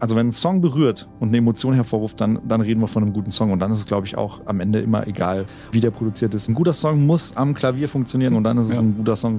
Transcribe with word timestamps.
also 0.00 0.16
wenn 0.16 0.28
ein 0.28 0.32
Song 0.32 0.60
berührt 0.60 1.06
und 1.20 1.28
eine 1.28 1.36
Emotion 1.36 1.74
hervorruft, 1.74 2.20
dann, 2.20 2.40
dann 2.48 2.60
reden 2.62 2.80
wir 2.80 2.88
von 2.88 3.02
einem 3.02 3.12
guten 3.12 3.30
Song. 3.30 3.52
Und 3.52 3.60
dann 3.60 3.70
ist 3.70 3.78
es, 3.78 3.86
glaube 3.86 4.06
ich, 4.06 4.16
auch 4.16 4.40
am 4.46 4.60
Ende 4.60 4.80
immer 4.80 5.06
egal, 5.06 5.44
wie 5.72 5.80
der 5.80 5.90
produziert 5.90 6.34
ist. 6.34 6.48
Ein 6.48 6.54
guter 6.54 6.72
Song 6.72 7.06
muss 7.06 7.36
am 7.36 7.54
Klavier 7.54 7.88
funktionieren 7.88 8.34
und 8.34 8.44
dann 8.44 8.58
ist 8.58 8.70
es 8.70 8.74
ja. 8.74 8.80
ein 8.80 8.96
guter 8.96 9.14
Song. 9.14 9.38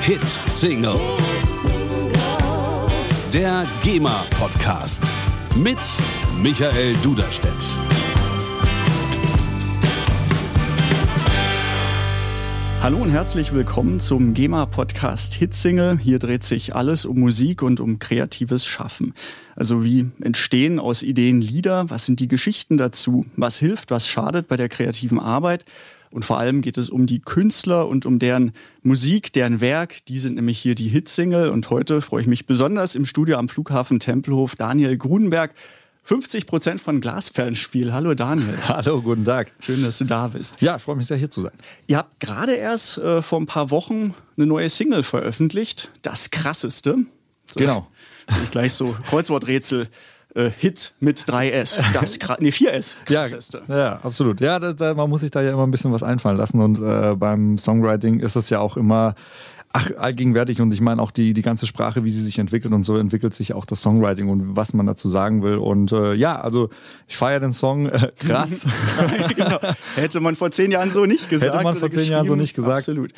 Hit 0.00 0.26
Single. 0.46 0.96
Der 3.32 3.64
GEMA 3.82 4.24
Podcast 4.38 5.04
mit 5.54 5.78
Michael 6.42 6.94
Duderstedt. 7.02 7.91
Hallo 12.82 12.96
und 12.96 13.10
herzlich 13.10 13.52
willkommen 13.52 14.00
zum 14.00 14.34
GEMA-Podcast 14.34 15.34
Hitsingle. 15.34 15.98
Hier 15.98 16.18
dreht 16.18 16.42
sich 16.42 16.74
alles 16.74 17.04
um 17.04 17.20
Musik 17.20 17.62
und 17.62 17.78
um 17.78 18.00
kreatives 18.00 18.66
Schaffen. 18.66 19.14
Also 19.54 19.84
wie 19.84 20.10
entstehen 20.20 20.80
aus 20.80 21.04
Ideen 21.04 21.40
Lieder? 21.40 21.90
Was 21.90 22.06
sind 22.06 22.18
die 22.18 22.26
Geschichten 22.26 22.78
dazu? 22.78 23.24
Was 23.36 23.60
hilft, 23.60 23.92
was 23.92 24.08
schadet 24.08 24.48
bei 24.48 24.56
der 24.56 24.68
kreativen 24.68 25.20
Arbeit? 25.20 25.64
Und 26.10 26.24
vor 26.24 26.40
allem 26.40 26.60
geht 26.60 26.76
es 26.76 26.90
um 26.90 27.06
die 27.06 27.20
Künstler 27.20 27.86
und 27.86 28.04
um 28.04 28.18
deren 28.18 28.50
Musik, 28.82 29.32
deren 29.32 29.60
Werk. 29.60 30.04
Die 30.06 30.18
sind 30.18 30.34
nämlich 30.34 30.58
hier 30.58 30.74
die 30.74 30.88
Hitsingle. 30.88 31.52
Und 31.52 31.70
heute 31.70 32.00
freue 32.00 32.22
ich 32.22 32.26
mich 32.26 32.46
besonders 32.46 32.96
im 32.96 33.04
Studio 33.04 33.36
am 33.36 33.48
Flughafen 33.48 34.00
Tempelhof 34.00 34.56
Daniel 34.56 34.98
Grunenberg 34.98 35.54
50 36.04 36.46
Prozent 36.46 36.80
von 36.80 37.00
Glasperlenspiel. 37.00 37.92
Hallo 37.92 38.14
Daniel. 38.14 38.58
Hallo, 38.68 39.00
guten 39.00 39.24
Tag. 39.24 39.52
Schön, 39.60 39.82
dass 39.84 39.98
du 39.98 40.04
da 40.04 40.26
bist. 40.28 40.60
Ja, 40.60 40.76
ich 40.76 40.82
freue 40.82 40.96
mich 40.96 41.06
sehr, 41.06 41.16
hier 41.16 41.30
zu 41.30 41.42
sein. 41.42 41.52
Ihr 41.86 41.96
habt 41.98 42.18
gerade 42.18 42.54
erst 42.54 42.98
äh, 42.98 43.22
vor 43.22 43.40
ein 43.40 43.46
paar 43.46 43.70
Wochen 43.70 44.14
eine 44.36 44.46
neue 44.46 44.68
Single 44.68 45.04
veröffentlicht. 45.04 45.90
Das 46.02 46.30
krasseste. 46.30 46.96
So, 47.46 47.54
genau. 47.56 47.86
Sehe 48.28 48.42
ich 48.42 48.50
gleich 48.50 48.72
so 48.72 48.96
Kreuzworträtsel. 49.08 49.88
Äh, 50.34 50.50
Hit 50.50 50.94
mit 50.98 51.20
3S. 51.20 51.80
Das 51.92 52.18
nee, 52.40 52.48
4S. 52.48 52.96
Krasseste. 53.04 53.62
Ja, 53.68 53.76
ja, 53.76 54.00
absolut. 54.02 54.40
Ja, 54.40 54.58
da, 54.58 54.72
da, 54.72 54.94
man 54.94 55.10
muss 55.10 55.20
sich 55.20 55.30
da 55.30 55.42
ja 55.42 55.52
immer 55.52 55.66
ein 55.66 55.70
bisschen 55.70 55.92
was 55.92 56.02
einfallen 56.02 56.38
lassen. 56.38 56.60
Und 56.60 56.80
äh, 56.80 57.14
beim 57.14 57.58
Songwriting 57.58 58.18
ist 58.20 58.34
es 58.34 58.48
ja 58.48 58.58
auch 58.58 58.76
immer 58.76 59.14
ach, 59.72 59.90
allgegenwärtig 59.96 60.60
und 60.60 60.72
ich 60.72 60.80
meine 60.80 61.00
auch 61.00 61.10
die, 61.10 61.34
die 61.34 61.42
ganze 61.42 61.66
Sprache, 61.66 62.04
wie 62.04 62.10
sie 62.10 62.22
sich 62.22 62.38
entwickelt 62.38 62.74
und 62.74 62.82
so 62.84 62.96
entwickelt 62.96 63.34
sich 63.34 63.54
auch 63.54 63.64
das 63.64 63.82
Songwriting 63.82 64.28
und 64.28 64.56
was 64.56 64.74
man 64.74 64.86
dazu 64.86 65.08
sagen 65.08 65.42
will. 65.42 65.56
Und 65.56 65.92
äh, 65.92 66.14
ja, 66.14 66.40
also 66.40 66.68
ich 67.08 67.16
feiere 67.16 67.40
den 67.40 67.52
Song 67.52 67.86
äh, 67.86 68.12
krass. 68.18 68.66
genau. 69.36 69.58
Hätte 69.96 70.20
man 70.20 70.34
vor 70.34 70.50
zehn 70.50 70.70
Jahren 70.70 70.90
so 70.90 71.06
nicht 71.06 71.30
gesagt. 71.30 71.54
Hätte 71.54 71.64
man 71.64 71.76
vor 71.76 71.90
zehn 71.90 72.10
Jahren 72.10 72.26
so 72.26 72.36
nicht 72.36 72.54
gesagt. 72.54 72.78
Absolut. 72.78 73.12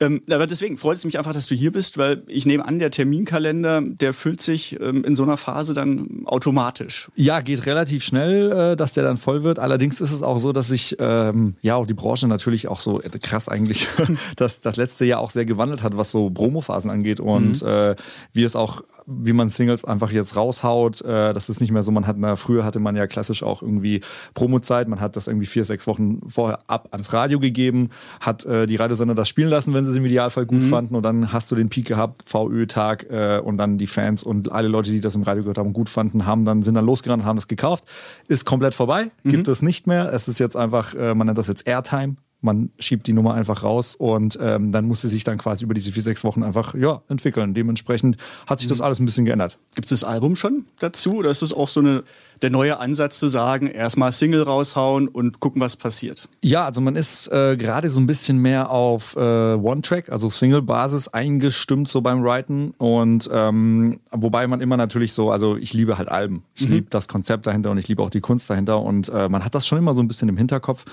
Ähm, 0.00 0.22
aber 0.30 0.46
deswegen 0.46 0.76
freut 0.76 0.96
es 0.96 1.04
mich 1.04 1.18
einfach, 1.18 1.32
dass 1.32 1.46
du 1.46 1.54
hier 1.54 1.72
bist, 1.72 1.98
weil 1.98 2.22
ich 2.26 2.46
nehme 2.46 2.64
an, 2.64 2.78
der 2.78 2.90
Terminkalender, 2.90 3.80
der 3.82 4.12
füllt 4.14 4.40
sich 4.40 4.80
ähm, 4.80 5.04
in 5.04 5.14
so 5.14 5.22
einer 5.22 5.36
Phase 5.36 5.74
dann 5.74 6.22
automatisch. 6.24 7.10
Ja, 7.14 7.40
geht 7.40 7.66
relativ 7.66 8.04
schnell, 8.04 8.72
äh, 8.72 8.76
dass 8.76 8.92
der 8.92 9.04
dann 9.04 9.16
voll 9.16 9.44
wird. 9.44 9.58
Allerdings 9.58 10.00
ist 10.00 10.12
es 10.12 10.22
auch 10.22 10.38
so, 10.38 10.52
dass 10.52 10.68
sich 10.68 10.96
ähm, 10.98 11.54
ja 11.62 11.76
auch 11.76 11.86
die 11.86 11.94
Branche 11.94 12.26
natürlich 12.26 12.68
auch 12.68 12.80
so 12.80 13.00
krass 13.22 13.48
eigentlich, 13.48 13.86
dass 14.36 14.60
das 14.60 14.76
letzte 14.76 15.04
Jahr 15.04 15.20
auch 15.20 15.30
sehr 15.30 15.44
gewandelt 15.44 15.82
hat, 15.82 15.96
was 16.00 16.10
so 16.10 16.30
Promophasen 16.30 16.90
angeht 16.90 17.20
und 17.20 17.62
mhm. 17.62 17.68
äh, 17.68 17.96
wie 18.32 18.42
es 18.42 18.56
auch, 18.56 18.82
wie 19.06 19.32
man 19.32 19.48
Singles 19.48 19.84
einfach 19.84 20.10
jetzt 20.10 20.34
raushaut. 20.34 21.02
Äh, 21.02 21.32
das 21.32 21.48
ist 21.48 21.60
nicht 21.60 21.70
mehr 21.70 21.82
so, 21.82 21.92
man 21.92 22.06
hat, 22.06 22.16
na, 22.18 22.36
früher 22.36 22.64
hatte 22.64 22.80
man 22.80 22.96
ja 22.96 23.06
klassisch 23.06 23.42
auch 23.42 23.62
irgendwie 23.62 24.00
Promozeit, 24.34 24.88
man 24.88 25.00
hat 25.00 25.16
das 25.16 25.28
irgendwie 25.28 25.46
vier, 25.46 25.64
sechs 25.64 25.86
Wochen 25.86 26.20
vorher 26.26 26.60
ab 26.66 26.88
ans 26.92 27.12
Radio 27.12 27.38
gegeben, 27.38 27.90
hat 28.20 28.44
äh, 28.44 28.66
die 28.66 28.76
Radiosender 28.76 29.14
das 29.14 29.28
spielen 29.28 29.50
lassen, 29.50 29.74
wenn 29.74 29.84
sie 29.84 29.90
es 29.90 29.96
im 29.96 30.06
Idealfall 30.06 30.46
gut 30.46 30.62
mhm. 30.62 30.68
fanden 30.68 30.96
und 30.96 31.02
dann 31.02 31.32
hast 31.32 31.50
du 31.52 31.56
den 31.56 31.68
Peak 31.68 31.86
gehabt, 31.86 32.22
VÖ-Tag 32.28 33.06
äh, 33.10 33.40
und 33.44 33.58
dann 33.58 33.78
die 33.78 33.86
Fans 33.86 34.24
und 34.24 34.50
alle 34.50 34.68
Leute, 34.68 34.90
die 34.90 35.00
das 35.00 35.14
im 35.14 35.22
Radio 35.22 35.42
gehört 35.42 35.58
haben, 35.58 35.72
gut 35.72 35.88
fanden, 35.88 36.26
haben 36.26 36.44
dann, 36.44 36.62
sind 36.62 36.74
dann 36.74 36.86
losgerannt 36.86 37.22
und 37.22 37.28
haben 37.28 37.36
das 37.36 37.48
gekauft. 37.48 37.84
Ist 38.26 38.44
komplett 38.46 38.74
vorbei, 38.74 39.10
mhm. 39.22 39.30
gibt 39.30 39.48
es 39.48 39.62
nicht 39.62 39.86
mehr. 39.86 40.12
Es 40.12 40.28
ist 40.28 40.40
jetzt 40.40 40.56
einfach, 40.56 40.94
äh, 40.94 41.14
man 41.14 41.26
nennt 41.26 41.38
das 41.38 41.48
jetzt 41.48 41.66
Airtime 41.66 42.16
man 42.40 42.70
schiebt 42.78 43.06
die 43.06 43.12
Nummer 43.12 43.34
einfach 43.34 43.62
raus 43.62 43.96
und 43.96 44.38
ähm, 44.40 44.72
dann 44.72 44.86
muss 44.86 45.02
sie 45.02 45.08
sich 45.08 45.24
dann 45.24 45.38
quasi 45.38 45.64
über 45.64 45.74
diese 45.74 45.92
vier, 45.92 46.02
sechs 46.02 46.24
Wochen 46.24 46.42
einfach 46.42 46.74
ja, 46.74 47.02
entwickeln. 47.08 47.54
Dementsprechend 47.54 48.16
hat 48.46 48.58
sich 48.58 48.68
das 48.68 48.78
mhm. 48.78 48.84
alles 48.84 48.98
ein 49.00 49.04
bisschen 49.04 49.24
geändert. 49.24 49.58
Gibt 49.74 49.86
es 49.86 50.00
das 50.00 50.04
Album 50.04 50.36
schon 50.36 50.66
dazu 50.78 51.16
oder 51.16 51.30
ist 51.30 51.42
es 51.42 51.52
auch 51.52 51.68
so 51.68 51.80
eine 51.80 52.04
der 52.42 52.50
neue 52.50 52.78
Ansatz 52.78 53.18
zu 53.18 53.28
sagen, 53.28 53.66
erstmal 53.66 54.12
Single 54.12 54.42
raushauen 54.42 55.08
und 55.08 55.40
gucken, 55.40 55.60
was 55.60 55.76
passiert? 55.76 56.28
Ja, 56.42 56.64
also 56.64 56.80
man 56.80 56.96
ist 56.96 57.28
äh, 57.28 57.56
gerade 57.56 57.90
so 57.90 58.00
ein 58.00 58.06
bisschen 58.06 58.38
mehr 58.38 58.70
auf 58.70 59.14
äh, 59.16 59.20
One-Track, 59.20 60.10
also 60.10 60.30
Single-Basis 60.30 61.08
eingestimmt 61.08 61.88
so 61.88 62.00
beim 62.00 62.22
Writen 62.22 62.72
und 62.78 63.28
ähm, 63.32 64.00
wobei 64.10 64.46
man 64.46 64.60
immer 64.60 64.76
natürlich 64.76 65.12
so, 65.12 65.30
also 65.30 65.56
ich 65.56 65.74
liebe 65.74 65.98
halt 65.98 66.08
Alben. 66.08 66.42
Ich 66.54 66.68
mhm. 66.68 66.74
liebe 66.74 66.86
das 66.90 67.08
Konzept 67.08 67.46
dahinter 67.46 67.70
und 67.70 67.78
ich 67.78 67.88
liebe 67.88 68.02
auch 68.02 68.10
die 68.10 68.20
Kunst 68.20 68.48
dahinter 68.48 68.80
und 68.80 69.10
äh, 69.10 69.28
man 69.28 69.44
hat 69.44 69.54
das 69.54 69.66
schon 69.66 69.78
immer 69.78 69.92
so 69.92 70.00
ein 70.00 70.08
bisschen 70.08 70.28
im 70.28 70.36
Hinterkopf 70.36 70.84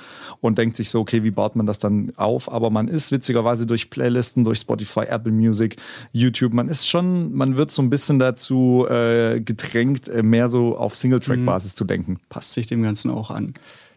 und 0.42 0.58
denkt 0.58 0.76
sich 0.76 0.90
so, 0.90 1.00
okay, 1.00 1.24
wie 1.24 1.32
baut 1.32 1.56
man 1.56 1.66
das 1.66 1.80
dann 1.80 2.12
auf? 2.18 2.52
Aber 2.52 2.70
man 2.70 2.90
ist 2.90 3.12
witzigerweise 3.12 3.66
durch 3.66 3.90
Playlisten, 3.90 4.44
durch 4.44 4.60
Spotify, 4.60 5.06
Apple 5.08 5.32
Music, 5.32 5.78
YouTube, 6.12 6.54
man 6.54 6.68
ist 6.68 6.88
schon, 6.88 7.34
man 7.34 7.56
wird 7.56 7.72
so 7.72 7.82
ein 7.82 7.90
bisschen 7.90 8.20
dazu 8.20 8.86
äh, 8.90 9.40
gedrängt, 9.40 10.10
äh, 10.10 10.24
mehr 10.24 10.50
so 10.50 10.78
auf 10.78 10.96
Single-Track 10.96 11.37
Feedback-Basis 11.38 11.76
zu 11.76 11.86
denken. 11.86 12.20
Passt 12.30 12.54
sich 12.54 12.68
dem 12.68 12.84
Ganzen 12.84 13.12
auch 13.12 13.32
an. 13.32 13.54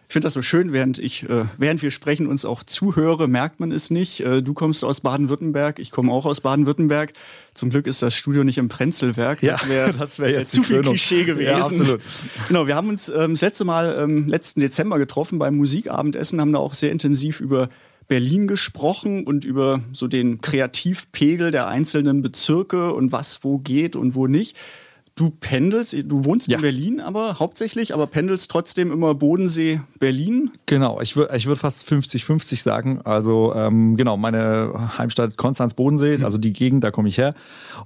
Ich 0.09 0.13
finde 0.13 0.27
das 0.27 0.33
so 0.33 0.43
schön, 0.43 0.73
während 0.73 0.99
ich, 0.99 1.29
äh, 1.31 1.45
während 1.57 1.83
wir 1.83 1.93
sprechen, 1.93 2.27
uns 2.27 2.45
auch 2.45 2.65
zuhöre, 2.65 3.29
merkt 3.29 3.61
man 3.61 3.71
es 3.71 3.91
nicht. 3.91 4.19
Äh, 4.19 4.43
du 4.43 4.55
kommst 4.55 4.85
aus 4.85 5.03
Baden-Württemberg, 5.03 5.79
ich 5.79 5.93
komme 5.93 6.11
auch 6.11 6.27
aus 6.27 6.41
Baden-Württemberg. 6.41 7.13
Zum 7.55 7.71
Glück 7.71 7.87
ist 7.87 8.03
das 8.03 8.17
Studio 8.17 8.43
nicht 8.43 8.59
im 8.59 8.69
Prenzlwerk. 8.69 9.39
Das 9.41 9.69
wäre 9.69 9.95
wär 10.19 10.31
jetzt 10.31 10.51
zu 10.51 10.65
viel 10.65 10.83
Klischee 10.83 11.23
gewesen. 11.23 11.47
Ja, 11.47 11.65
absolut. 11.65 12.01
Genau, 12.49 12.67
wir 12.67 12.75
haben 12.75 12.89
uns 12.89 13.09
ähm, 13.09 13.35
das 13.35 13.43
letzte 13.43 13.65
Mal 13.65 13.97
ähm, 14.01 14.27
letzten 14.27 14.59
Dezember 14.59 14.99
getroffen 14.99 15.39
beim 15.39 15.57
Musikabendessen, 15.57 16.41
haben 16.41 16.53
da 16.53 16.59
auch 16.59 16.75
sehr 16.75 16.91
intensiv 16.91 17.39
über 17.39 17.69
Berlin 18.09 18.49
gesprochen 18.49 19.23
und 19.25 19.45
über 19.45 19.81
so 19.93 20.09
den 20.09 20.41
Kreativpegel 20.41 21.53
der 21.53 21.69
einzelnen 21.69 22.21
Bezirke 22.21 22.93
und 22.93 23.13
was 23.13 23.45
wo 23.45 23.59
geht 23.59 23.95
und 23.95 24.17
wo 24.17 24.27
nicht. 24.27 24.57
Du 25.15 25.31
pendelst, 25.31 25.93
du 25.93 26.25
wohnst 26.25 26.49
ja. 26.49 26.57
in 26.57 26.63
Berlin, 26.63 27.01
aber 27.01 27.39
hauptsächlich, 27.39 27.93
aber 27.93 28.07
pendelst 28.07 28.51
trotzdem 28.51 28.91
immer 28.91 29.15
Bodensee, 29.15 29.81
Berlin? 29.99 30.51
Genau, 30.67 31.01
ich 31.01 31.17
würde 31.17 31.37
ich 31.37 31.47
würd 31.47 31.59
fast 31.59 31.87
50-50 31.87 32.63
sagen. 32.63 33.01
Also 33.05 33.53
ähm, 33.55 33.97
genau, 33.97 34.17
meine 34.17 34.93
Heimstadt 34.97 35.37
Konstanz 35.37 35.75
Bodensee, 35.75 36.19
mhm. 36.19 36.25
also 36.25 36.39
die 36.39 36.53
Gegend, 36.53 36.85
da 36.85 36.91
komme 36.91 37.09
ich 37.09 37.19
her. 37.19 37.35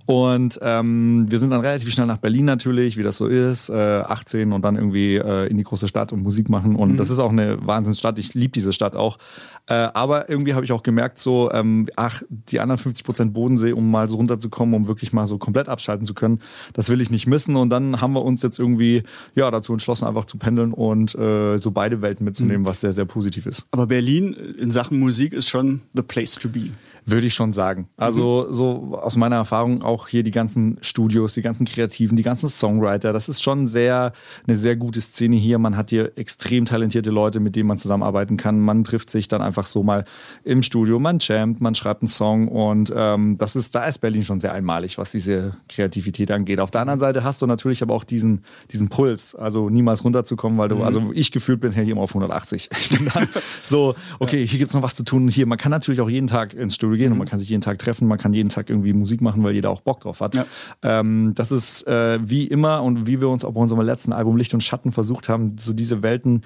Und 0.07 0.59
ähm, 0.63 1.27
wir 1.29 1.39
sind 1.39 1.51
dann 1.51 1.61
relativ 1.61 1.93
schnell 1.93 2.07
nach 2.07 2.19
Berlin 2.19 2.45
natürlich, 2.45 2.97
wie 2.97 3.03
das 3.03 3.17
so 3.17 3.27
ist, 3.27 3.69
äh, 3.69 3.75
18 3.75 4.53
und 4.53 4.63
dann 4.63 4.77
irgendwie 4.77 5.17
äh, 5.17 5.49
in 5.49 5.57
die 5.57 5.65
große 5.65 5.89
Stadt 5.89 6.13
und 6.13 6.23
Musik 6.23 6.49
machen. 6.49 6.77
Und 6.77 6.93
mhm. 6.93 6.97
das 6.99 7.11
ist 7.11 7.19
auch 7.19 7.33
eine 7.33 7.67
Wahnsinnsstadt. 7.67 8.19
Ich 8.19 8.35
liebe 8.35 8.53
diese 8.53 8.73
Stadt 8.73 8.95
auch. 8.95 9.19
Äh, 9.67 9.75
aber 9.75 10.29
irgendwie 10.29 10.55
habe 10.55 10.65
ich 10.65 10.73
auch 10.73 10.83
gemerkt, 10.83 11.19
so, 11.19 11.51
ähm, 11.51 11.89
ach, 11.97 12.23
die 12.29 12.61
anderen 12.61 12.79
50 12.79 13.05
Prozent 13.05 13.33
Bodensee, 13.33 13.73
um 13.73 13.91
mal 13.91 14.09
so 14.09 14.17
runterzukommen, 14.17 14.75
um 14.75 14.89
wirklich 14.89 15.13
mal 15.13 15.27
so 15.27 15.39
komplett 15.39 15.69
abschalten 15.69 16.05
zu 16.05 16.13
können, 16.13 16.41
das 16.75 16.91
will 16.91 17.01
ich 17.01 17.11
nicht 17.11 17.14
missen. 17.27 17.57
Und 17.57 17.71
dann 17.71 18.01
haben 18.01 18.13
wir 18.13 18.23
uns 18.23 18.43
jetzt 18.43 18.59
irgendwie 18.59 19.03
ja 19.35 19.51
dazu 19.51 19.73
entschlossen, 19.73 20.07
einfach 20.07 20.25
zu 20.25 20.39
pendeln 20.39 20.73
und 20.73 21.15
äh, 21.15 21.59
so 21.59 21.71
beide 21.71 22.03
Welten 22.03 22.25
mitzunehmen, 22.25 22.63
mhm. 22.63 22.67
was 22.67 22.81
sehr, 22.81 22.93
sehr 22.93 23.05
positiv 23.05 23.47
ist. 23.47 23.67
Aber 23.71 23.87
Berlin 23.87 24.33
in 24.33 24.71
Sachen 24.71 24.99
Musik 24.99 25.33
ist 25.33 25.49
schon 25.49 25.83
the 25.95 26.03
place 26.03 26.35
to 26.35 26.49
be. 26.49 26.71
Würde 27.07 27.27
ich 27.27 27.35
schon 27.35 27.53
sagen. 27.53 27.89
Also 27.99 28.47
mhm. 28.49 28.53
so 28.55 28.99
aus 29.01 29.17
meiner 29.17 29.37
Erfahrung 29.37 29.83
auch 29.83 30.09
hier 30.09 30.23
die 30.23 30.31
ganzen 30.31 30.79
Studios, 30.81 31.35
die 31.35 31.43
ganzen 31.43 31.67
Kreativen, 31.67 32.17
die 32.17 32.23
ganzen 32.23 32.49
Songwriter. 32.49 33.13
Das 33.13 33.29
ist 33.29 33.43
schon 33.43 33.67
sehr 33.67 34.13
eine 34.47 34.57
sehr 34.57 34.75
gute 34.77 35.03
Szene 35.03 35.37
hier. 35.37 35.59
Man 35.59 35.77
hat 35.77 35.91
hier 35.91 36.13
extrem 36.17 36.65
talentierte 36.65 37.11
Leute, 37.11 37.41
mit 37.41 37.57
denen 37.57 37.69
man 37.69 37.77
zusammenarbeiten 37.77 38.39
kann. 38.39 38.59
Man 38.59 38.85
trifft 38.85 39.11
sich 39.11 39.29
dann 39.29 39.43
einfach 39.43 39.67
so 39.67 39.83
mal 39.83 40.07
im 40.45 40.63
Studio, 40.63 40.99
man 40.99 41.19
jammt, 41.21 41.61
man 41.61 41.75
schreibt 41.75 42.01
einen 42.01 42.09
Song 42.09 42.49
und 42.49 42.91
ähm, 42.97 43.37
das 43.37 43.55
ist 43.55 43.75
da 43.75 43.85
ist 43.85 43.99
Berlin 43.99 44.25
schon 44.25 44.41
sehr 44.41 44.55
einmalig, 44.55 44.97
was 44.97 45.13
diese 45.13 45.57
Kreativität 45.69 46.31
angeht. 46.31 46.59
Auf 46.59 46.71
der 46.71 46.81
anderen 46.81 47.01
Seite 47.01 47.23
hast 47.23 47.43
du 47.43 47.47
natürlich 47.47 47.83
aber 47.83 47.93
auch 47.93 48.05
diesen 48.05 48.45
diesen 48.73 48.89
Puls, 48.89 49.35
also 49.35 49.69
niemals 49.69 50.05
runterzukommen, 50.05 50.59
weil 50.59 50.71
du 50.71 50.77
mhm. 50.77 50.83
also 50.83 51.11
ich 51.13 51.33
gefühlt 51.33 51.61
bin 51.61 51.73
hier 51.73 51.83
immer 51.83 52.01
auf 52.01 52.11
180. 52.13 52.71
Ich 52.85 52.91
bin 52.91 53.11
dann 53.13 53.29
so 53.63 53.95
okay, 54.19 54.47
hier 54.47 54.59
gibt's 54.59 54.75
noch 54.75 54.83
was 54.83 54.95
zu 54.95 55.05
tun. 55.05 55.29
Hier 55.29 55.47
man 55.47 55.59
kann 55.59 55.71
natürlich 55.71 56.01
auch 56.01 56.11
jeden 56.11 56.27
Tag 56.27 56.55
ins 56.55 56.75
Studio 56.75 56.94
Studio 56.95 57.05
gehen 57.05 57.09
mhm. 57.09 57.13
und 57.13 57.19
man 57.19 57.29
kann 57.29 57.41
sich 57.41 57.49
jeden 57.49 57.61
Tag 57.61 57.79
treffen, 57.79 58.09
man 58.09 58.19
kann 58.19 58.33
jeden 58.33 58.49
Tag 58.49 58.71
irgendwie 58.71 58.93
Musik 58.93 59.21
machen, 59.21 59.43
weil 59.43 59.55
jeder 59.55 59.71
auch 59.71 59.81
Bock 59.81 60.01
drauf 60.01 60.21
hat. 60.21 60.35
Ja. 60.35 60.47
Ähm, 60.83 61.33
das 61.35 61.53
ist 61.53 61.87
äh, 61.87 62.19
wie 62.23 62.47
immer 62.47 62.83
und 62.83 63.07
wie 63.07 63.21
wir 63.21 63.29
uns 63.29 63.45
auch 63.45 63.53
bei 63.53 63.61
unserem 63.61 63.85
letzten 63.85 64.13
Album 64.13 64.37
Licht 64.37 64.55
und 64.55 64.63
Schatten 64.63 64.93
versucht 64.93 65.29
haben, 65.29 65.57
so 65.59 65.73
diese 65.73 66.03
Welten 66.03 66.43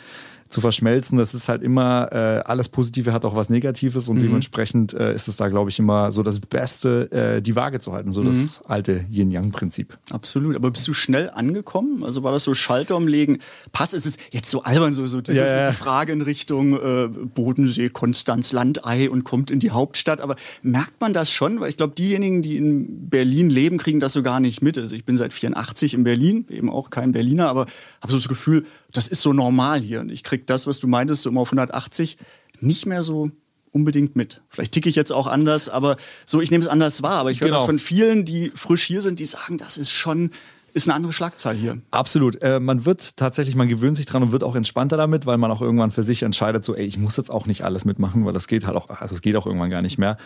zu 0.49 0.61
verschmelzen. 0.61 1.19
Das 1.19 1.35
ist 1.35 1.49
halt 1.49 1.63
immer, 1.63 2.09
äh, 2.13 2.17
alles 2.45 2.69
Positive 2.69 3.13
hat 3.13 3.25
auch 3.25 3.37
was 3.37 3.51
Negatives 3.51 4.09
und 4.09 4.17
mhm. 4.17 4.23
dementsprechend 4.23 4.95
äh, 4.95 5.15
ist 5.15 5.29
es 5.29 5.37
da, 5.37 5.49
glaube 5.49 5.71
ich, 5.71 5.79
immer 5.79 6.11
so 6.13 6.23
das 6.23 6.41
Beste, 6.41 7.11
äh, 7.13 7.43
die 7.43 7.55
Waage 7.55 7.81
zu 7.81 7.93
halten, 7.93 8.13
so 8.13 8.23
mhm. 8.23 8.27
das 8.27 8.63
alte 8.67 9.05
Yin-Yang-Prinzip. 9.11 9.99
Absolut, 10.11 10.57
aber 10.57 10.71
bist 10.71 10.89
du 10.89 10.95
schnell 10.95 11.31
angekommen? 11.31 12.03
Also 12.03 12.23
war 12.23 12.33
das 12.33 12.45
so 12.45 12.55
Schalter 12.55 12.97
umlegen? 12.97 13.39
Pass, 13.73 13.93
ist 13.93 14.07
es 14.07 14.17
jetzt 14.31 14.51
so 14.51 14.63
albern, 14.63 14.95
so, 14.95 15.07
so 15.07 15.21
dieses, 15.21 15.51
ja, 15.51 15.59
ja. 15.59 15.71
die 15.71 15.77
Frage 15.77 16.13
in 16.13 16.23
Richtung 16.23 16.75
äh, 16.75 17.09
Bodensee, 17.09 17.91
Konstanz, 17.91 18.53
Landei 18.53 19.11
und 19.11 19.25
kommt 19.25 19.51
in 19.51 19.61
die 19.61 19.71
Hauptstadt, 19.71 20.21
aber 20.21 20.37
merkt 20.63 21.01
man 21.01 21.13
das 21.13 21.31
schon? 21.31 21.61
Weil 21.61 21.71
ich 21.71 21.77
glaube, 21.77 21.95
diejenigen, 21.95 22.43
die 22.43 22.57
in 22.57 23.09
Berlin 23.09 23.51
leben, 23.51 23.77
kriegen 23.79 24.01
das 24.01 24.15
so 24.15 24.23
gar 24.23 24.41
nicht 24.41 24.63
mit. 24.63 24.79
Also 24.79 24.95
ich 24.95 25.05
bin 25.05 25.17
seit 25.17 25.33
84 25.33 25.95
in 25.95 26.05
Berlin, 26.05 26.47
eben 26.49 26.71
auch 26.71 26.91
kein 26.91 27.13
Berliner, 27.13 27.49
aber 27.49 27.67
habe 28.01 28.13
so 28.13 28.17
das 28.17 28.29
Gefühl, 28.29 28.65
das 28.93 29.09
ist 29.09 29.23
so 29.23 29.33
normal 29.33 29.81
hier. 29.81 30.01
Und 30.01 30.11
ich 30.11 30.25
kriege 30.25 30.45
das, 30.45 30.67
was 30.67 30.81
du 30.81 30.87
meintest, 30.87 31.23
so 31.23 31.31
immer 31.31 31.41
auf 31.41 31.49
180, 31.49 32.17
nicht 32.61 32.87
mehr 32.87 33.03
so 33.03 33.31
unbedingt 33.71 34.17
mit. 34.17 34.41
Vielleicht 34.49 34.73
ticke 34.73 34.89
ich 34.89 34.97
jetzt 34.97 35.13
auch 35.13 35.27
anders, 35.27 35.69
aber 35.69 35.97
so, 36.25 36.41
ich 36.41 36.51
nehme 36.51 36.65
es 36.65 36.69
anders 36.69 37.03
wahr. 37.03 37.19
Aber 37.19 37.31
ich 37.31 37.41
höre 37.41 37.49
genau. 37.49 37.59
das 37.59 37.67
von 37.67 37.79
vielen, 37.79 38.25
die 38.25 38.51
frisch 38.55 38.85
hier 38.85 39.03
sind, 39.03 39.21
die 39.21 39.27
sagen, 39.27 39.59
das 39.59 39.77
ist 39.77 39.93
schon 39.93 40.31
ist 40.75 40.89
eine 40.89 40.95
andere 40.95 41.13
Schlagzahl 41.13 41.55
hier. 41.55 41.79
Absolut. 41.91 42.41
Äh, 42.43 42.61
man 42.61 42.85
wird 42.85 43.17
tatsächlich, 43.17 43.55
man 43.55 43.69
gewöhnt 43.69 43.97
sich 43.97 44.07
dran 44.07 44.23
und 44.23 44.33
wird 44.33 44.45
auch 44.45 44.55
entspannter 44.55 44.97
damit, 44.97 45.27
weil 45.27 45.39
man 45.39 45.51
auch 45.51 45.61
irgendwann 45.61 45.91
für 45.91 46.03
sich 46.03 46.23
entscheidet, 46.23 46.65
so, 46.65 46.75
ey, 46.75 46.85
ich 46.85 46.99
muss 46.99 47.17
jetzt 47.17 47.31
auch 47.31 47.47
nicht 47.47 47.65
alles 47.65 47.85
mitmachen, 47.85 48.25
weil 48.25 48.33
das 48.33 48.49
geht 48.49 48.67
halt 48.67 48.77
auch, 48.77 48.89
also 48.89 49.15
es 49.15 49.21
geht 49.21 49.37
auch 49.37 49.47
irgendwann 49.47 49.71
gar 49.71 49.83
nicht 49.83 49.99
mehr. 49.99 50.17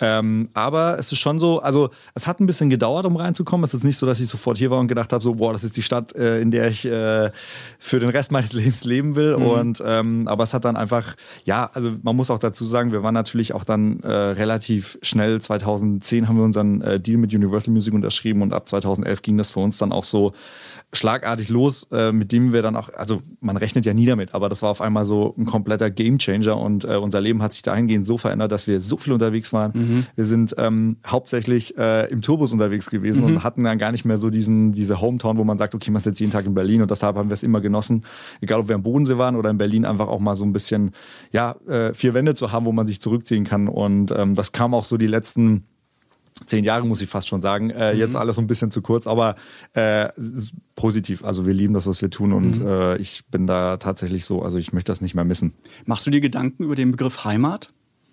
Ähm, 0.00 0.48
aber 0.54 0.98
es 0.98 1.10
ist 1.12 1.18
schon 1.18 1.38
so, 1.38 1.60
also 1.60 1.90
es 2.14 2.26
hat 2.26 2.40
ein 2.40 2.46
bisschen 2.46 2.70
gedauert, 2.70 3.06
um 3.06 3.16
reinzukommen. 3.16 3.64
Es 3.64 3.74
ist 3.74 3.84
nicht 3.84 3.96
so, 3.96 4.06
dass 4.06 4.20
ich 4.20 4.28
sofort 4.28 4.58
hier 4.58 4.70
war 4.70 4.78
und 4.78 4.88
gedacht 4.88 5.12
habe, 5.12 5.22
so, 5.22 5.34
boah, 5.34 5.52
das 5.52 5.64
ist 5.64 5.76
die 5.76 5.82
Stadt, 5.82 6.14
äh, 6.14 6.40
in 6.40 6.50
der 6.50 6.68
ich 6.68 6.84
äh, 6.84 7.30
für 7.78 7.98
den 7.98 8.10
Rest 8.10 8.30
meines 8.30 8.52
Lebens 8.58 8.84
leben 8.84 9.16
will. 9.16 9.36
Mhm. 9.36 9.46
Und 9.46 9.82
ähm, 9.84 10.28
aber 10.28 10.44
es 10.44 10.54
hat 10.54 10.64
dann 10.64 10.76
einfach, 10.76 11.14
ja, 11.44 11.70
also 11.74 11.92
man 12.02 12.14
muss 12.14 12.30
auch 12.30 12.38
dazu 12.38 12.64
sagen, 12.64 12.92
wir 12.92 13.02
waren 13.02 13.14
natürlich 13.14 13.54
auch 13.54 13.64
dann 13.64 14.00
äh, 14.00 14.08
relativ 14.08 14.98
schnell. 15.02 15.40
2010 15.40 16.28
haben 16.28 16.36
wir 16.36 16.44
unseren 16.44 16.80
äh, 16.82 17.00
Deal 17.00 17.18
mit 17.18 17.34
Universal 17.34 17.72
Music 17.72 17.92
unterschrieben 17.92 18.42
und 18.42 18.52
ab 18.52 18.68
2011 18.68 19.22
ging 19.22 19.36
das 19.36 19.52
für 19.52 19.60
uns 19.60 19.78
dann 19.78 19.87
auch 19.92 20.04
so 20.04 20.32
schlagartig 20.92 21.50
los, 21.50 21.86
äh, 21.92 22.12
mit 22.12 22.32
dem 22.32 22.52
wir 22.52 22.62
dann 22.62 22.74
auch, 22.74 22.88
also 22.94 23.20
man 23.40 23.58
rechnet 23.58 23.84
ja 23.84 23.92
nie 23.92 24.06
damit, 24.06 24.32
aber 24.34 24.48
das 24.48 24.62
war 24.62 24.70
auf 24.70 24.80
einmal 24.80 25.04
so 25.04 25.34
ein 25.36 25.44
kompletter 25.44 25.90
Gamechanger 25.90 26.56
und 26.56 26.86
äh, 26.86 26.96
unser 26.96 27.20
Leben 27.20 27.42
hat 27.42 27.52
sich 27.52 27.60
dahingehend 27.60 28.06
so 28.06 28.16
verändert, 28.16 28.52
dass 28.52 28.66
wir 28.66 28.80
so 28.80 28.96
viel 28.96 29.12
unterwegs 29.12 29.52
waren. 29.52 29.72
Mhm. 29.74 30.06
Wir 30.16 30.24
sind 30.24 30.54
ähm, 30.56 30.96
hauptsächlich 31.06 31.76
äh, 31.76 32.10
im 32.10 32.22
Tourbus 32.22 32.54
unterwegs 32.54 32.88
gewesen 32.88 33.20
mhm. 33.20 33.26
und 33.26 33.44
hatten 33.44 33.64
dann 33.64 33.76
gar 33.76 33.92
nicht 33.92 34.06
mehr 34.06 34.16
so 34.16 34.30
diesen, 34.30 34.72
diese 34.72 35.00
Hometown, 35.00 35.36
wo 35.36 35.44
man 35.44 35.58
sagt, 35.58 35.74
okay, 35.74 35.90
man 35.90 35.98
ist 35.98 36.06
jetzt 36.06 36.20
jeden 36.20 36.32
Tag 36.32 36.46
in 36.46 36.54
Berlin 36.54 36.80
und 36.80 36.90
deshalb 36.90 37.16
haben 37.16 37.28
wir 37.28 37.34
es 37.34 37.42
immer 37.42 37.60
genossen, 37.60 38.04
egal 38.40 38.60
ob 38.60 38.68
wir 38.68 38.74
am 38.74 38.82
Bodensee 38.82 39.18
waren 39.18 39.36
oder 39.36 39.50
in 39.50 39.58
Berlin, 39.58 39.84
einfach 39.84 40.08
auch 40.08 40.20
mal 40.20 40.36
so 40.36 40.44
ein 40.46 40.54
bisschen, 40.54 40.92
ja, 41.32 41.54
äh, 41.68 41.92
vier 41.92 42.14
Wände 42.14 42.32
zu 42.32 42.50
haben, 42.50 42.64
wo 42.64 42.72
man 42.72 42.86
sich 42.86 43.02
zurückziehen 43.02 43.44
kann 43.44 43.68
und 43.68 44.10
ähm, 44.16 44.34
das 44.34 44.52
kam 44.52 44.72
auch 44.72 44.84
so 44.84 44.96
die 44.96 45.06
letzten 45.06 45.64
zehn 46.46 46.64
Jahre, 46.64 46.86
muss 46.86 47.00
ich 47.00 47.08
fast 47.08 47.28
schon 47.28 47.42
sagen. 47.42 47.70
Äh, 47.70 47.94
mhm. 47.94 48.00
Jetzt 48.00 48.16
alles 48.16 48.36
so 48.36 48.42
ein 48.42 48.46
bisschen 48.46 48.70
zu 48.70 48.82
kurz, 48.82 49.06
aber 49.06 49.36
äh, 49.74 50.08
positiv. 50.76 51.24
Also 51.24 51.46
wir 51.46 51.54
lieben 51.54 51.74
das, 51.74 51.86
was 51.86 52.02
wir 52.02 52.10
tun 52.10 52.32
und 52.32 52.60
mhm. 52.60 52.66
äh, 52.66 52.96
ich 52.96 53.24
bin 53.26 53.46
da 53.46 53.76
tatsächlich 53.76 54.24
so, 54.24 54.42
also 54.42 54.58
ich 54.58 54.72
möchte 54.72 54.92
das 54.92 55.00
nicht 55.00 55.14
mehr 55.14 55.24
missen. 55.24 55.52
Machst 55.86 56.06
du 56.06 56.10
dir 56.10 56.20
Gedanken 56.20 56.64
über 56.64 56.74
den 56.74 56.92
Begriff 56.92 57.24
Heimat? 57.24 57.70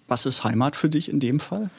Was 0.07 0.25
ist 0.25 0.43
Heimat 0.43 0.75
für 0.75 0.89
dich 0.89 1.09
in 1.09 1.19
dem 1.19 1.39
Fall? 1.39 1.69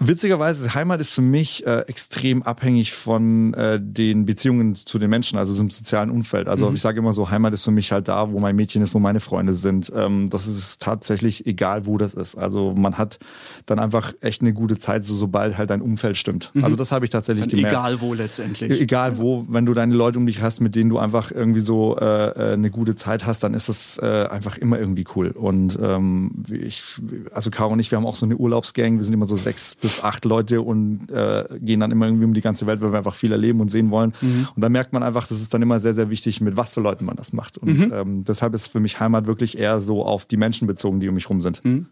Witzigerweise, 0.00 0.74
Heimat 0.74 1.00
ist 1.00 1.10
für 1.10 1.22
mich 1.22 1.66
äh, 1.66 1.80
extrem 1.88 2.44
abhängig 2.44 2.92
von 2.92 3.52
äh, 3.54 3.80
den 3.82 4.26
Beziehungen 4.26 4.76
zu 4.76 5.00
den 5.00 5.10
Menschen, 5.10 5.38
also 5.38 5.60
im 5.60 5.70
sozialen 5.70 6.10
Umfeld. 6.10 6.46
Also 6.46 6.70
mhm. 6.70 6.76
ich 6.76 6.82
sage 6.82 7.00
immer 7.00 7.12
so, 7.12 7.30
Heimat 7.30 7.52
ist 7.52 7.64
für 7.64 7.72
mich 7.72 7.90
halt 7.90 8.06
da, 8.06 8.30
wo 8.30 8.38
mein 8.38 8.54
Mädchen 8.54 8.80
ist, 8.80 8.94
wo 8.94 9.00
meine 9.00 9.18
Freunde 9.18 9.54
sind. 9.54 9.92
Ähm, 9.96 10.30
das 10.30 10.46
ist 10.46 10.80
tatsächlich 10.80 11.46
egal, 11.46 11.86
wo 11.86 11.98
das 11.98 12.14
ist. 12.14 12.36
Also 12.36 12.74
man 12.76 12.96
hat 12.96 13.18
dann 13.66 13.80
einfach 13.80 14.12
echt 14.20 14.40
eine 14.40 14.52
gute 14.52 14.78
Zeit, 14.78 15.04
so 15.04 15.14
sobald 15.14 15.58
halt 15.58 15.70
dein 15.70 15.82
Umfeld 15.82 16.16
stimmt. 16.16 16.52
Mhm. 16.54 16.62
Also 16.62 16.76
das 16.76 16.92
habe 16.92 17.04
ich 17.04 17.10
tatsächlich 17.10 17.46
Und 17.46 17.50
gemerkt. 17.50 17.76
Egal 17.76 18.00
wo 18.00 18.14
letztendlich. 18.14 18.80
Egal 18.80 19.18
wo, 19.18 19.46
wenn 19.48 19.66
du 19.66 19.74
deine 19.74 19.96
Leute 19.96 20.20
um 20.20 20.26
dich 20.26 20.40
hast, 20.40 20.60
mit 20.60 20.76
denen 20.76 20.90
du 20.90 20.98
einfach 20.98 21.32
irgendwie 21.32 21.60
so 21.60 21.98
äh, 21.98 22.04
äh 22.04 22.52
eine 22.52 22.70
gute 22.70 22.94
Zeit 22.94 23.26
hast, 23.26 23.42
dann 23.42 23.52
ist 23.52 23.68
das 23.68 23.98
äh, 24.00 24.26
einfach 24.30 24.58
immer 24.58 24.78
irgendwie 24.78 25.06
cool. 25.16 25.32
Und 25.32 25.76
ähm, 25.82 26.44
ich, 26.48 26.84
also 27.32 27.50
Caro 27.50 27.72
und 27.72 27.80
ich, 27.80 27.90
wir 27.90 27.98
haben 27.98 28.06
auch 28.06 28.14
so 28.14 28.26
eine 28.26 28.36
Urlaubsgang, 28.36 28.98
wir 28.98 29.02
sind 29.02 29.14
immer 29.14 29.26
so 29.26 29.34
sechs 29.34 29.74
bis 29.74 29.87
acht 30.02 30.24
Leute 30.24 30.62
und 30.62 31.10
äh, 31.10 31.44
gehen 31.60 31.80
dann 31.80 31.90
immer 31.90 32.06
irgendwie 32.06 32.24
um 32.24 32.34
die 32.34 32.40
ganze 32.40 32.66
Welt, 32.66 32.80
weil 32.80 32.92
wir 32.92 32.98
einfach 32.98 33.14
viel 33.14 33.32
erleben 33.32 33.60
und 33.60 33.70
sehen 33.70 33.90
wollen. 33.90 34.12
Mhm. 34.20 34.48
Und 34.54 34.62
da 34.62 34.68
merkt 34.68 34.92
man 34.92 35.02
einfach, 35.02 35.26
das 35.26 35.40
ist 35.40 35.52
dann 35.52 35.62
immer 35.62 35.78
sehr, 35.80 35.94
sehr 35.94 36.10
wichtig, 36.10 36.40
mit 36.40 36.56
was 36.56 36.74
für 36.74 36.80
Leuten 36.80 37.04
man 37.04 37.16
das 37.16 37.32
macht. 37.32 37.58
Und 37.58 37.78
mhm. 37.78 37.92
ähm, 37.92 38.24
deshalb 38.24 38.54
ist 38.54 38.68
für 38.68 38.80
mich 38.80 39.00
Heimat 39.00 39.26
wirklich 39.26 39.58
eher 39.58 39.80
so 39.80 40.04
auf 40.04 40.26
die 40.26 40.36
Menschen 40.36 40.66
bezogen, 40.66 41.00
die 41.00 41.08
um 41.08 41.14
mich 41.14 41.28
rum 41.30 41.40
sind. 41.40 41.64
Mhm. 41.64 41.86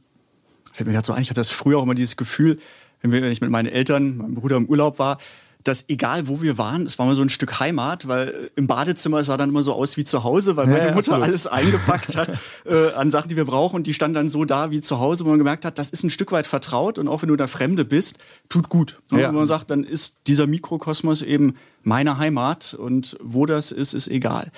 Fällt 0.73 0.87
mir 0.87 0.93
gerade 0.93 1.07
so 1.07 1.13
ein, 1.13 1.23
ich 1.23 1.31
hatte 1.31 1.41
das 1.41 1.51
früher 1.51 1.79
auch 1.79 1.85
immer 1.85 1.95
dieses 1.95 2.17
Gefühl, 2.17 2.59
wenn 3.03 3.25
ich 3.25 3.41
mit 3.41 3.51
meinen 3.51 3.67
Eltern, 3.67 4.17
meinem 4.17 4.35
Bruder 4.35 4.57
im 4.57 4.67
Urlaub 4.67 4.99
war, 4.99 5.19
dass 5.67 5.89
egal 5.89 6.29
wo 6.29 6.41
wir 6.43 6.59
waren, 6.59 6.87
es 6.87 6.99
war 6.99 7.07
mal 7.07 7.15
so 7.15 7.23
ein 7.23 7.29
Stück 7.29 7.59
Heimat, 7.59 8.07
weil 8.07 8.51
im 8.55 8.67
Badezimmer 8.67 9.25
sah 9.25 9.37
dann 9.37 9.49
immer 9.49 9.63
so 9.63 9.73
aus 9.73 9.97
wie 9.97 10.05
zu 10.05 10.23
Hause, 10.23 10.57
weil 10.57 10.67
meine 10.67 10.87
ja, 10.87 10.95
Mutter 10.95 11.13
absolut. 11.13 11.25
alles 11.25 11.47
eingepackt 11.47 12.17
hat 12.17 12.33
äh, 12.65 12.93
an 12.93 13.11
Sachen, 13.11 13.29
die 13.29 13.37
wir 13.37 13.45
brauchen 13.45 13.77
und 13.77 13.87
die 13.87 13.95
standen 13.95 14.15
dann 14.15 14.29
so 14.29 14.45
da 14.45 14.71
wie 14.71 14.81
zu 14.81 15.01
Hause, 15.01 15.25
wo 15.25 15.31
man 15.31 15.39
gemerkt 15.39 15.65
hat, 15.65 15.79
das 15.79 15.91
ist 15.91 16.05
ein 16.05 16.11
Stück 16.11 16.31
weit 16.31 16.47
vertraut 16.47 16.99
und 16.99 17.09
auch 17.09 17.23
wenn 17.23 17.29
du 17.29 17.37
da 17.37 17.49
Fremde 17.49 17.85
bist, 17.85 18.19
tut 18.49 18.69
gut. 18.69 19.01
Ja. 19.11 19.29
Und 19.29 19.35
man 19.35 19.47
sagt, 19.47 19.71
dann 19.71 19.83
ist 19.83 20.19
dieser 20.29 20.47
Mikrokosmos 20.47 21.23
eben 21.23 21.57
meine 21.83 22.19
Heimat 22.19 22.75
und 22.75 23.17
wo 23.21 23.45
das 23.47 23.73
ist, 23.73 23.93
ist 23.93 24.09
egal. 24.09 24.53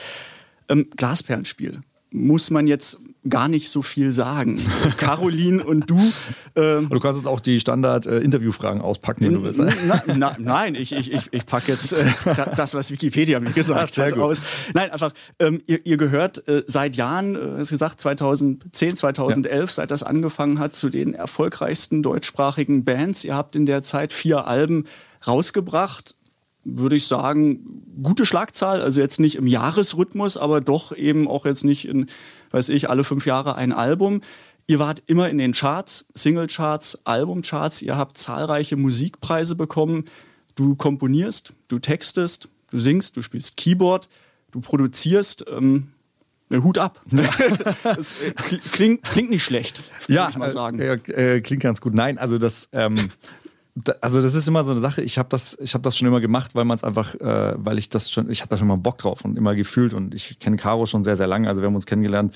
Ähm, 0.68 0.88
Glasperlenspiel 0.96 1.82
muss 2.10 2.50
man 2.50 2.66
jetzt 2.66 2.98
gar 3.28 3.48
nicht 3.48 3.70
so 3.70 3.82
viel 3.82 4.12
sagen. 4.12 4.60
Caroline 4.96 5.62
und 5.64 5.90
du. 5.90 6.00
Ähm, 6.56 6.88
du 6.88 7.00
kannst 7.00 7.18
jetzt 7.18 7.26
auch 7.26 7.40
die 7.40 7.60
Standard-Interviewfragen 7.60 8.80
äh, 8.80 8.84
auspacken, 8.84 9.26
wenn 9.26 9.34
du 9.34 9.42
willst. 9.42 9.60
Na, 9.86 10.02
na, 10.16 10.36
nein, 10.38 10.74
ich, 10.74 10.92
ich, 10.92 11.28
ich, 11.30 11.46
packe 11.46 11.72
jetzt 11.72 11.92
äh, 11.92 12.04
das, 12.56 12.74
was 12.74 12.90
Wikipedia 12.90 13.40
mir 13.40 13.50
gesagt 13.50 13.98
hat, 13.98 14.12
aus. 14.14 14.40
Nein, 14.72 14.90
einfach, 14.90 15.12
ähm, 15.38 15.60
ihr, 15.66 15.84
ihr, 15.84 15.96
gehört 15.96 16.46
äh, 16.48 16.62
seit 16.66 16.96
Jahren, 16.96 17.36
äh, 17.36 17.58
hast 17.58 17.70
gesagt, 17.70 18.00
2010, 18.00 18.96
2011, 18.96 19.52
ja. 19.52 19.66
seit 19.74 19.90
das 19.90 20.02
angefangen 20.02 20.58
hat, 20.58 20.76
zu 20.76 20.88
den 20.88 21.14
erfolgreichsten 21.14 22.02
deutschsprachigen 22.02 22.84
Bands. 22.84 23.24
Ihr 23.24 23.34
habt 23.34 23.56
in 23.56 23.66
der 23.66 23.82
Zeit 23.82 24.12
vier 24.12 24.46
Alben 24.46 24.84
rausgebracht 25.26 26.14
würde 26.64 26.96
ich 26.96 27.06
sagen, 27.06 27.82
gute 28.02 28.26
Schlagzahl. 28.26 28.82
Also 28.82 29.00
jetzt 29.00 29.20
nicht 29.20 29.36
im 29.36 29.46
Jahresrhythmus, 29.46 30.36
aber 30.36 30.60
doch 30.60 30.96
eben 30.96 31.28
auch 31.28 31.46
jetzt 31.46 31.64
nicht 31.64 31.86
in, 31.86 32.06
weiß 32.50 32.68
ich, 32.70 32.90
alle 32.90 33.04
fünf 33.04 33.26
Jahre 33.26 33.54
ein 33.54 33.72
Album. 33.72 34.20
Ihr 34.66 34.78
wart 34.78 35.02
immer 35.06 35.30
in 35.30 35.38
den 35.38 35.52
Charts, 35.52 36.06
Singlecharts, 36.14 36.98
Albumcharts. 37.04 37.80
Ihr 37.80 37.96
habt 37.96 38.18
zahlreiche 38.18 38.76
Musikpreise 38.76 39.54
bekommen. 39.54 40.04
Du 40.56 40.74
komponierst, 40.74 41.54
du 41.68 41.78
textest, 41.78 42.48
du 42.70 42.78
singst, 42.78 43.16
du 43.16 43.22
spielst 43.22 43.56
Keyboard, 43.56 44.08
du 44.50 44.60
produzierst. 44.60 45.46
Ähm, 45.50 45.88
Hut 46.50 46.78
ab. 46.78 47.02
das 47.82 48.20
klingt, 48.72 49.02
klingt 49.02 49.30
nicht 49.30 49.44
schlecht, 49.44 49.82
ja, 50.08 50.28
ich 50.30 50.36
mal 50.36 50.50
sagen. 50.50 50.78
Äh, 50.78 50.94
äh, 50.94 51.40
klingt 51.42 51.62
ganz 51.62 51.80
gut. 51.80 51.94
Nein, 51.94 52.18
also 52.18 52.38
das, 52.38 52.68
ähm, 52.72 52.94
also 54.00 54.22
das 54.22 54.34
ist 54.34 54.48
immer 54.48 54.64
so 54.64 54.72
eine 54.72 54.80
Sache. 54.80 55.02
Ich 55.02 55.18
habe 55.18 55.28
das, 55.28 55.56
ich 55.60 55.74
habe 55.74 55.82
das 55.82 55.96
schon 55.96 56.08
immer 56.08 56.20
gemacht, 56.20 56.54
weil 56.54 56.64
man 56.64 56.76
es 56.76 56.84
einfach, 56.84 57.14
äh, 57.16 57.54
weil 57.56 57.78
ich 57.78 57.88
das 57.88 58.10
schon, 58.10 58.30
ich 58.30 58.40
habe 58.40 58.50
da 58.50 58.56
schon 58.56 58.68
mal 58.68 58.76
Bock 58.76 58.98
drauf 58.98 59.24
und 59.24 59.36
immer 59.36 59.54
gefühlt 59.54 59.94
und 59.94 60.14
ich 60.14 60.38
kenne 60.38 60.56
Caro 60.56 60.86
schon 60.86 61.04
sehr, 61.04 61.16
sehr 61.16 61.26
lange. 61.26 61.48
Also 61.48 61.60
wir 61.60 61.66
haben 61.66 61.74
uns 61.74 61.86
kennengelernt, 61.86 62.34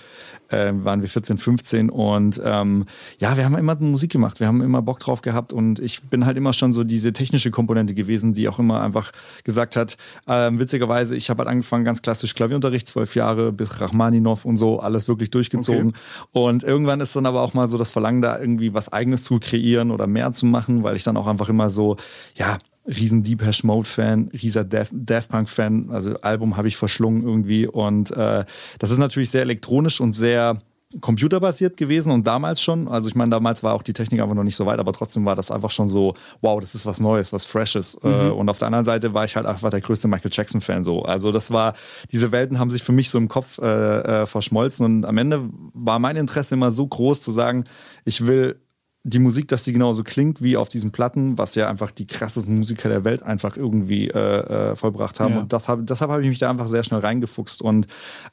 äh, 0.52 0.72
waren 0.84 1.00
wir 1.00 1.08
14, 1.08 1.38
15 1.38 1.90
und 1.90 2.40
ähm, 2.44 2.84
ja, 3.18 3.36
wir 3.36 3.44
haben 3.44 3.56
immer 3.56 3.74
Musik 3.80 4.12
gemacht. 4.12 4.38
Wir 4.38 4.46
haben 4.46 4.60
immer 4.60 4.82
Bock 4.82 5.00
drauf 5.00 5.22
gehabt 5.22 5.52
und 5.52 5.78
ich 5.78 6.02
bin 6.02 6.26
halt 6.26 6.36
immer 6.36 6.52
schon 6.52 6.72
so 6.72 6.84
diese 6.84 7.12
technische 7.12 7.50
Komponente 7.50 7.94
gewesen, 7.94 8.34
die 8.34 8.48
auch 8.48 8.58
immer 8.58 8.82
einfach 8.82 9.12
gesagt 9.44 9.76
hat. 9.76 9.96
Ähm, 10.28 10.58
witzigerweise, 10.58 11.16
ich 11.16 11.30
habe 11.30 11.40
halt 11.40 11.48
angefangen 11.48 11.84
ganz 11.84 12.02
klassisch 12.02 12.34
Klavierunterricht, 12.34 12.86
zwölf 12.86 13.14
Jahre 13.14 13.52
bis 13.52 13.80
Rachmaninov 13.80 14.44
und 14.44 14.58
so 14.58 14.80
alles 14.80 15.08
wirklich 15.08 15.30
durchgezogen. 15.30 15.88
Okay. 15.88 15.98
Und 16.32 16.64
irgendwann 16.64 17.00
ist 17.00 17.16
dann 17.16 17.26
aber 17.26 17.42
auch 17.42 17.54
mal 17.54 17.66
so 17.66 17.78
das 17.78 17.90
Verlangen 17.90 18.22
da 18.22 18.38
irgendwie 18.38 18.74
was 18.74 18.92
Eigenes 18.92 19.24
zu 19.24 19.40
kreieren 19.40 19.90
oder 19.90 20.06
mehr 20.06 20.32
zu 20.32 20.46
machen, 20.46 20.82
weil 20.82 20.96
ich 20.96 21.04
dann 21.04 21.16
auch 21.16 21.26
einfach 21.26 21.48
immer 21.48 21.70
so, 21.70 21.96
ja, 22.36 22.58
riesen 22.86 23.22
Deep 23.22 23.44
Hash 23.44 23.64
Mode 23.64 23.88
Fan, 23.88 24.30
rieser 24.32 24.64
Daft, 24.64 24.92
Daft 24.94 25.28
Punk 25.28 25.48
Fan, 25.48 25.90
also 25.90 26.18
Album 26.20 26.56
habe 26.56 26.68
ich 26.68 26.76
verschlungen 26.76 27.22
irgendwie 27.22 27.66
und 27.66 28.10
äh, 28.10 28.44
das 28.78 28.90
ist 28.90 28.98
natürlich 28.98 29.30
sehr 29.30 29.42
elektronisch 29.42 30.00
und 30.00 30.12
sehr 30.12 30.58
computerbasiert 31.00 31.76
gewesen 31.76 32.12
und 32.12 32.26
damals 32.26 32.60
schon, 32.60 32.88
also 32.88 33.08
ich 33.08 33.14
meine, 33.14 33.30
damals 33.30 33.62
war 33.62 33.74
auch 33.74 33.82
die 33.82 33.92
Technik 33.92 34.20
einfach 34.20 34.34
noch 34.34 34.44
nicht 34.44 34.56
so 34.56 34.66
weit, 34.66 34.78
aber 34.78 34.92
trotzdem 34.92 35.24
war 35.24 35.34
das 35.34 35.50
einfach 35.50 35.70
schon 35.70 35.88
so, 35.88 36.14
wow, 36.40 36.60
das 36.60 36.74
ist 36.74 36.86
was 36.86 37.00
Neues, 37.00 37.32
was 37.32 37.46
Freshes. 37.46 37.98
Äh, 38.02 38.08
mhm. 38.08 38.32
Und 38.32 38.48
auf 38.48 38.58
der 38.58 38.66
anderen 38.66 38.84
Seite 38.84 39.14
war 39.14 39.24
ich 39.24 39.36
halt 39.36 39.46
einfach 39.46 39.70
der 39.70 39.80
größte 39.80 40.08
Michael 40.08 40.30
Jackson-Fan 40.32 40.84
so. 40.84 41.02
Also 41.02 41.32
das 41.32 41.50
war, 41.50 41.74
diese 42.10 42.32
Welten 42.32 42.58
haben 42.58 42.70
sich 42.70 42.82
für 42.82 42.92
mich 42.92 43.10
so 43.10 43.18
im 43.18 43.28
Kopf 43.28 43.58
äh, 43.58 44.22
äh, 44.22 44.26
verschmolzen 44.26 44.84
und 44.84 45.04
am 45.06 45.16
Ende 45.18 45.48
war 45.72 45.98
mein 45.98 46.16
Interesse 46.16 46.54
immer 46.54 46.70
so 46.70 46.86
groß 46.86 47.20
zu 47.20 47.30
sagen, 47.30 47.64
ich 48.04 48.26
will 48.26 48.60
die 49.04 49.18
Musik, 49.18 49.48
dass 49.48 49.64
die 49.64 49.72
genauso 49.72 50.04
klingt 50.04 50.42
wie 50.42 50.56
auf 50.56 50.68
diesen 50.68 50.92
Platten, 50.92 51.36
was 51.36 51.56
ja 51.56 51.68
einfach 51.68 51.90
die 51.90 52.06
krassesten 52.06 52.58
Musiker 52.58 52.88
der 52.88 53.04
Welt 53.04 53.24
einfach 53.24 53.56
irgendwie 53.56 54.08
äh, 54.08 54.70
äh, 54.70 54.76
vollbracht 54.76 55.18
haben. 55.18 55.34
Ja. 55.34 55.40
Und 55.40 55.52
das 55.52 55.68
hab, 55.68 55.84
deshalb 55.84 56.12
habe 56.12 56.22
ich 56.22 56.28
mich 56.28 56.38
da 56.38 56.48
einfach 56.48 56.68
sehr 56.68 56.84
schnell 56.84 57.00
reingefuchst 57.00 57.62
und 57.62 57.88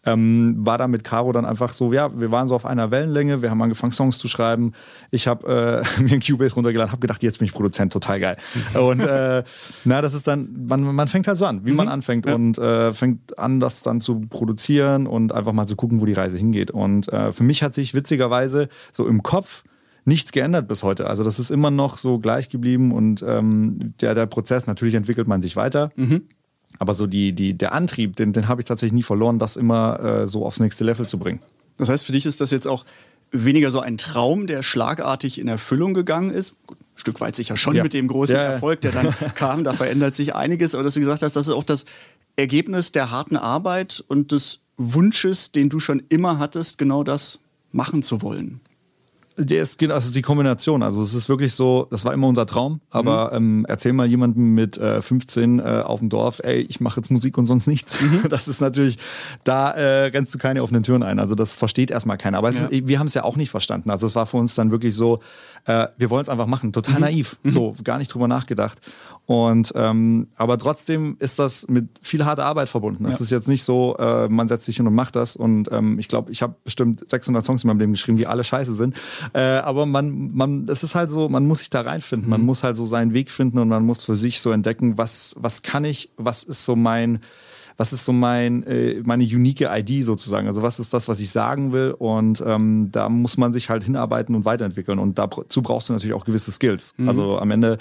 ähm, 0.06 0.58
war 0.60 0.78
da 0.78 0.88
mit 0.88 1.04
Caro 1.04 1.32
dann 1.32 1.46
einfach 1.46 1.74
so, 1.74 1.92
ja, 1.92 2.20
wir 2.20 2.30
waren 2.30 2.48
so 2.48 2.54
auf 2.54 2.68
einer 2.68 2.92
Wellenlänge, 2.92 3.42
wir 3.42 3.50
haben 3.50 3.62
angefangen 3.64 3.94
Songs 3.94 4.20
zu 4.20 4.28
schreiben. 4.28 4.74
Ich 5.10 5.28
habe 5.28 5.84
äh, 6.00 6.02
mir 6.04 6.14
ein 6.14 6.22
Cubase 6.22 6.54
runtergeladen, 6.54 6.92
habe 6.92 7.02
gedacht, 7.02 7.24
jetzt 7.24 7.40
bin 7.40 7.48
ich 7.48 7.54
Produzent, 7.54 7.92
total 7.92 8.20
geil. 8.20 8.38
und 8.80 9.00
äh, 9.00 9.44
na, 9.86 10.02
das 10.02 10.14
ist 10.14 10.28
dann, 10.28 10.68
man, 10.68 10.82
man 10.84 11.08
fängt 11.08 11.28
halt 11.28 11.38
so 11.40 11.48
an, 11.48 11.66
wie 11.66 11.72
mhm. 11.72 11.78
man 11.78 11.88
anfängt 11.88 12.28
ja. 12.28 12.36
und 12.36 12.60
äh, 12.60 12.94
fängt 12.94 13.40
an, 13.40 13.60
das 13.60 13.82
dann 13.82 14.02
zu 14.02 14.22
produzieren 14.22 15.08
und 15.08 15.32
einfach 15.32 15.54
mal 15.54 15.66
zu 15.66 15.76
gucken, 15.76 16.00
wo 16.00 16.06
die 16.06 16.14
Reise 16.14 16.38
hingeht. 16.38 16.70
Und 16.70 17.12
äh, 17.12 17.34
für 17.34 17.44
mich 17.44 17.64
hat 17.64 17.74
sich 17.74 17.96
witzigerweise 17.96 18.70
so 18.92 19.08
im 19.08 19.24
Kopf 19.24 19.64
nichts 20.10 20.34
geändert 20.34 20.68
bis 20.68 20.84
heute. 20.84 21.08
Also 21.08 21.24
das 21.24 21.40
ist 21.40 21.52
immer 21.52 21.72
noch 21.72 21.96
so 21.98 22.20
gleich 22.20 22.50
geblieben 22.50 22.92
und 22.92 23.24
ähm, 23.26 23.94
der, 24.02 24.16
der 24.16 24.26
Prozess, 24.26 24.68
natürlich 24.68 24.96
entwickelt 24.96 25.28
man 25.28 25.42
sich 25.42 25.56
weiter. 25.56 25.92
Mhm. 25.96 26.24
Aber 26.78 26.94
so 26.94 27.08
die, 27.08 27.34
die, 27.34 27.58
der 27.58 27.74
Antrieb, 27.74 28.16
den, 28.18 28.34
den 28.34 28.48
habe 28.48 28.62
ich 28.62 28.68
tatsächlich 28.68 28.94
nie 28.94 29.04
verloren, 29.04 29.40
das 29.40 29.56
immer 29.56 30.00
äh, 30.00 30.28
so 30.28 30.46
aufs 30.46 30.60
nächste 30.60 30.84
Level 30.84 31.08
zu 31.08 31.18
bringen. 31.18 31.40
Das 31.78 31.90
heißt, 31.90 32.06
für 32.06 32.12
dich 32.12 32.26
ist 32.26 32.42
das 32.42 32.52
jetzt 32.52 32.68
auch 32.68 32.86
weniger 33.32 33.72
so 33.72 33.80
ein 33.80 33.98
Traum, 33.98 34.48
der 34.48 34.64
schlagartig 34.64 35.40
in 35.40 35.48
Erfüllung 35.48 35.94
gegangen 35.94 36.32
ist. 36.32 36.56
Gut, 36.68 36.78
ein 36.80 37.00
Stück 37.00 37.22
weit 37.22 37.36
sicher 37.36 37.56
schon 37.56 37.76
ja. 37.76 37.84
mit 37.84 37.94
dem 37.94 38.08
großen 38.08 38.36
ja, 38.36 38.42
Erfolg, 38.42 38.82
der 38.82 38.92
dann 38.92 39.14
kam. 39.36 39.64
Da 39.64 39.74
verändert 39.74 40.16
sich 40.16 40.36
einiges. 40.36 40.76
Aber 40.76 40.84
dass 40.84 40.96
du 40.96 41.00
gesagt 41.00 41.22
hast, 41.22 41.36
das 41.36 41.48
ist 41.48 41.54
auch 41.54 41.64
das 41.64 41.86
Ergebnis 42.36 42.92
der 42.92 43.12
harten 43.12 43.38
Arbeit 43.38 44.04
und 44.08 44.32
des 44.32 44.62
Wunsches, 44.78 45.52
den 45.52 45.70
du 45.70 45.80
schon 45.80 46.04
immer 46.10 46.40
hattest, 46.40 46.78
genau 46.78 47.04
das 47.04 47.40
machen 47.72 48.02
zu 48.02 48.22
wollen. 48.22 48.62
Der 49.42 49.62
ist 49.62 49.80
genau, 49.80 49.96
also 49.96 50.12
die 50.12 50.22
Kombination. 50.22 50.84
Also 50.84 51.02
es 51.02 51.14
ist 51.14 51.30
wirklich 51.30 51.54
so, 51.54 51.88
das 51.90 52.04
war 52.04 52.14
immer 52.14 52.28
unser 52.28 52.46
Traum, 52.46 52.82
aber 52.90 53.32
mhm. 53.32 53.60
ähm, 53.60 53.66
erzähl 53.68 53.94
mal 53.94 54.06
jemandem 54.06 54.54
mit 54.54 54.78
äh, 54.78 55.02
15 55.02 55.60
äh, 55.60 55.64
auf 55.86 56.00
dem 56.00 56.10
Dorf, 56.10 56.42
ey, 56.44 56.62
ich 56.62 56.82
mache 56.82 57.00
jetzt 57.00 57.10
Musik 57.10 57.38
und 57.38 57.46
sonst 57.46 57.68
nichts. 57.68 58.00
Mhm. 58.02 58.20
Das 58.30 58.48
ist 58.48 58.62
natürlich, 58.62 58.98
da 59.44 59.72
äh, 59.72 60.08
rennst 60.08 60.34
du 60.36 60.38
keine 60.38 60.62
offenen 60.62 60.84
Türen 60.84 61.04
ein. 61.04 61.20
Also 61.20 61.36
das 61.36 61.56
versteht 61.56 61.90
erstmal 61.90 62.18
keiner. 62.18 62.38
Aber 62.38 62.52
ja. 62.52 62.68
wir 62.70 63.00
haben 63.00 63.08
es 63.08 63.14
ja 63.14 63.24
auch 63.24 63.38
nicht 63.38 63.50
verstanden. 63.50 63.90
Also 63.90 64.06
es 64.06 64.16
war 64.16 64.26
für 64.26 64.38
uns 64.38 64.56
dann 64.56 64.72
wirklich 64.72 64.94
so, 64.96 65.20
äh, 65.66 65.88
wir 65.98 66.10
wollen 66.10 66.24
es 66.24 66.30
einfach 66.30 66.46
machen. 66.46 66.74
Total 66.74 66.96
mhm. 66.96 67.02
naiv. 67.02 67.38
Mhm. 67.44 67.50
So, 67.50 67.76
gar 67.84 67.98
nicht 67.98 68.14
drüber 68.14 68.28
nachgedacht. 68.28 68.82
Und 69.30 69.74
ähm, 69.76 70.30
aber 70.38 70.58
trotzdem 70.58 71.16
ist 71.20 71.38
das 71.38 71.68
mit 71.68 71.88
viel 72.02 72.26
harter 72.26 72.46
Arbeit 72.46 72.68
verbunden. 72.68 73.06
Es 73.06 73.20
ja. 73.20 73.24
ist 73.26 73.30
jetzt 73.30 73.48
nicht 73.48 73.64
so, 73.64 73.96
äh, 74.00 74.28
man 74.28 74.48
setzt 74.48 74.66
sich 74.66 74.78
hin 74.78 74.88
und 74.88 74.96
macht 74.96 75.16
das. 75.16 75.36
Und 75.36 75.72
ähm, 75.72 76.00
ich 76.00 76.08
glaube, 76.08 76.32
ich 76.32 76.42
habe 76.42 76.56
bestimmt 76.64 77.08
600 77.08 77.46
Songs 77.46 77.64
in 77.64 77.68
meinem 77.68 77.78
Leben 77.78 77.92
geschrieben, 77.92 78.18
die 78.18 78.26
alle 78.26 78.44
scheiße 78.44 78.74
sind. 78.74 78.96
Äh, 79.34 79.42
aber 79.42 79.86
man, 79.86 80.32
man, 80.34 80.68
es 80.68 80.82
ist 80.82 80.96
halt 80.96 81.12
so, 81.12 81.30
man 81.30 81.46
muss 81.46 81.60
sich 81.60 81.70
da 81.70 81.82
reinfinden. 81.82 82.26
Mhm. 82.26 82.32
Man 82.32 82.42
muss 82.42 82.64
halt 82.64 82.76
so 82.76 82.86
seinen 82.86 83.14
Weg 83.14 83.30
finden 83.30 83.60
und 83.60 83.68
man 83.68 83.86
muss 83.86 84.04
für 84.04 84.16
sich 84.16 84.42
so 84.42 84.50
entdecken, 84.50 84.98
was, 84.98 85.36
was 85.38 85.62
kann 85.62 85.86
ich, 85.86 86.10
was 86.18 86.42
ist 86.42 86.66
so 86.66 86.76
mein 86.76 87.20
was 87.80 87.94
ist 87.94 88.04
so 88.04 88.12
mein, 88.12 88.64
äh, 88.64 89.02
meine 89.06 89.24
unique 89.24 89.62
ID 89.62 90.04
sozusagen? 90.04 90.50
Also 90.50 90.62
was 90.62 90.80
ist 90.80 90.94
das, 90.94 91.08
was 91.08 91.22
ich 91.22 91.30
sagen 91.30 91.72
will? 91.72 91.96
Und 91.98 92.44
ähm, 92.46 92.90
da 92.92 93.08
muss 93.08 93.38
man 93.38 93.54
sich 93.54 93.70
halt 93.70 93.86
hinarbeiten 93.86 94.36
und 94.36 94.44
weiterentwickeln. 94.44 95.00
Und 95.00 95.18
dazu 95.18 95.62
brauchst 95.62 95.88
du 95.88 95.94
natürlich 95.94 96.14
auch 96.14 96.26
gewisse 96.26 96.52
Skills. 96.52 96.94
Mhm. 96.98 97.08
Also 97.08 97.40
am 97.40 97.52
Ende 97.52 97.78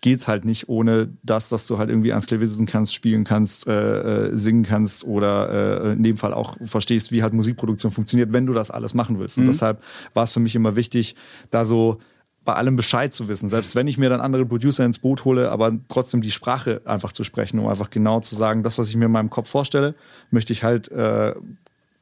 geht's 0.00 0.26
halt 0.26 0.46
nicht 0.46 0.70
ohne 0.70 1.10
das, 1.22 1.50
dass 1.50 1.66
du 1.66 1.76
halt 1.76 1.90
irgendwie 1.90 2.12
ans 2.12 2.26
Klavier 2.26 2.48
sitzen 2.48 2.64
kannst, 2.64 2.94
spielen 2.94 3.24
kannst, 3.24 3.66
äh, 3.66 4.30
äh, 4.30 4.36
singen 4.38 4.62
kannst 4.62 5.04
oder 5.04 5.84
äh, 5.84 5.92
in 5.92 6.02
dem 6.02 6.16
Fall 6.16 6.32
auch 6.32 6.56
verstehst, 6.64 7.12
wie 7.12 7.22
halt 7.22 7.34
Musikproduktion 7.34 7.92
funktioniert, 7.92 8.32
wenn 8.32 8.46
du 8.46 8.54
das 8.54 8.70
alles 8.70 8.94
machen 8.94 9.18
willst. 9.18 9.36
Mhm. 9.36 9.42
Und 9.42 9.48
deshalb 9.48 9.82
war 10.14 10.24
es 10.24 10.32
für 10.32 10.40
mich 10.40 10.54
immer 10.54 10.76
wichtig, 10.76 11.14
da 11.50 11.66
so 11.66 11.98
bei 12.44 12.54
allem 12.54 12.76
Bescheid 12.76 13.12
zu 13.12 13.28
wissen. 13.28 13.48
Selbst 13.48 13.76
wenn 13.76 13.86
ich 13.86 13.98
mir 13.98 14.08
dann 14.08 14.20
andere 14.20 14.44
Producer 14.44 14.84
ins 14.84 14.98
Boot 14.98 15.24
hole, 15.24 15.50
aber 15.50 15.72
trotzdem 15.88 16.22
die 16.22 16.30
Sprache 16.30 16.82
einfach 16.84 17.12
zu 17.12 17.24
sprechen, 17.24 17.58
um 17.58 17.68
einfach 17.68 17.90
genau 17.90 18.20
zu 18.20 18.34
sagen, 18.34 18.62
das, 18.62 18.78
was 18.78 18.88
ich 18.88 18.96
mir 18.96 19.06
in 19.06 19.12
meinem 19.12 19.30
Kopf 19.30 19.48
vorstelle, 19.48 19.94
möchte 20.30 20.52
ich 20.52 20.64
halt 20.64 20.90
äh, 20.90 21.34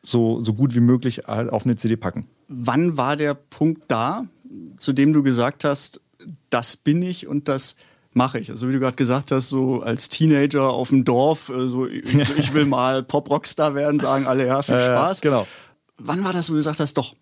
so, 0.02 0.40
so 0.40 0.54
gut 0.54 0.74
wie 0.74 0.80
möglich 0.80 1.22
halt 1.26 1.52
auf 1.52 1.64
eine 1.64 1.76
CD 1.76 1.96
packen. 1.96 2.26
Wann 2.48 2.96
war 2.96 3.16
der 3.16 3.34
Punkt 3.34 3.82
da, 3.88 4.26
zu 4.78 4.92
dem 4.92 5.12
du 5.12 5.22
gesagt 5.22 5.64
hast, 5.64 6.00
das 6.48 6.76
bin 6.76 7.02
ich 7.02 7.26
und 7.26 7.48
das 7.48 7.76
mache 8.12 8.38
ich? 8.38 8.50
Also 8.50 8.68
wie 8.68 8.72
du 8.72 8.80
gerade 8.80 8.96
gesagt 8.96 9.32
hast, 9.32 9.48
so 9.50 9.82
als 9.82 10.08
Teenager 10.08 10.70
auf 10.70 10.88
dem 10.88 11.04
Dorf, 11.04 11.50
äh, 11.50 11.68
so 11.68 11.86
ich, 11.86 12.14
ich 12.38 12.54
will 12.54 12.64
mal 12.64 13.02
Pop-Rockstar 13.02 13.74
werden, 13.74 14.00
sagen 14.00 14.26
alle, 14.26 14.46
ja, 14.46 14.62
viel 14.62 14.78
Spaß. 14.78 15.20
Äh, 15.20 15.22
genau. 15.22 15.46
Wann 15.98 16.24
war 16.24 16.32
das, 16.32 16.48
wo 16.48 16.54
du 16.54 16.58
gesagt 16.58 16.80
hast, 16.80 16.94
doch, 16.94 17.14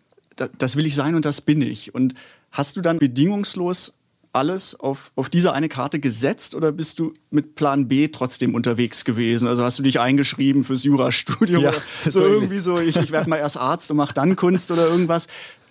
das 0.58 0.76
will 0.76 0.86
ich 0.86 0.94
sein 0.94 1.14
und 1.16 1.24
das 1.24 1.40
bin 1.40 1.62
ich? 1.62 1.94
Und 1.94 2.14
hast 2.50 2.76
du 2.76 2.80
dann 2.80 2.98
bedingungslos 2.98 3.94
alles 4.32 4.78
auf, 4.78 5.12
auf 5.16 5.28
diese 5.28 5.52
eine 5.52 5.68
Karte 5.68 6.00
gesetzt 6.00 6.54
oder 6.54 6.72
bist 6.72 6.98
du 6.98 7.14
mit 7.30 7.54
Plan 7.54 7.88
B 7.88 8.08
trotzdem 8.08 8.54
unterwegs 8.54 9.04
gewesen? 9.04 9.48
Also 9.48 9.64
hast 9.64 9.78
du 9.78 9.82
dich 9.82 10.00
eingeschrieben 10.00 10.64
fürs 10.64 10.84
Jurastudium? 10.84 11.62
Ja, 11.62 11.72
so 12.08 12.24
irgendwie 12.24 12.58
so, 12.58 12.78
ich, 12.78 12.96
ich 12.96 13.10
werde 13.10 13.28
mal 13.28 13.38
erst 13.38 13.56
Arzt 13.56 13.90
und 13.90 13.96
mach 13.96 14.12
dann 14.12 14.36
Kunst 14.36 14.70
oder 14.70 14.88
irgendwas. 14.88 15.26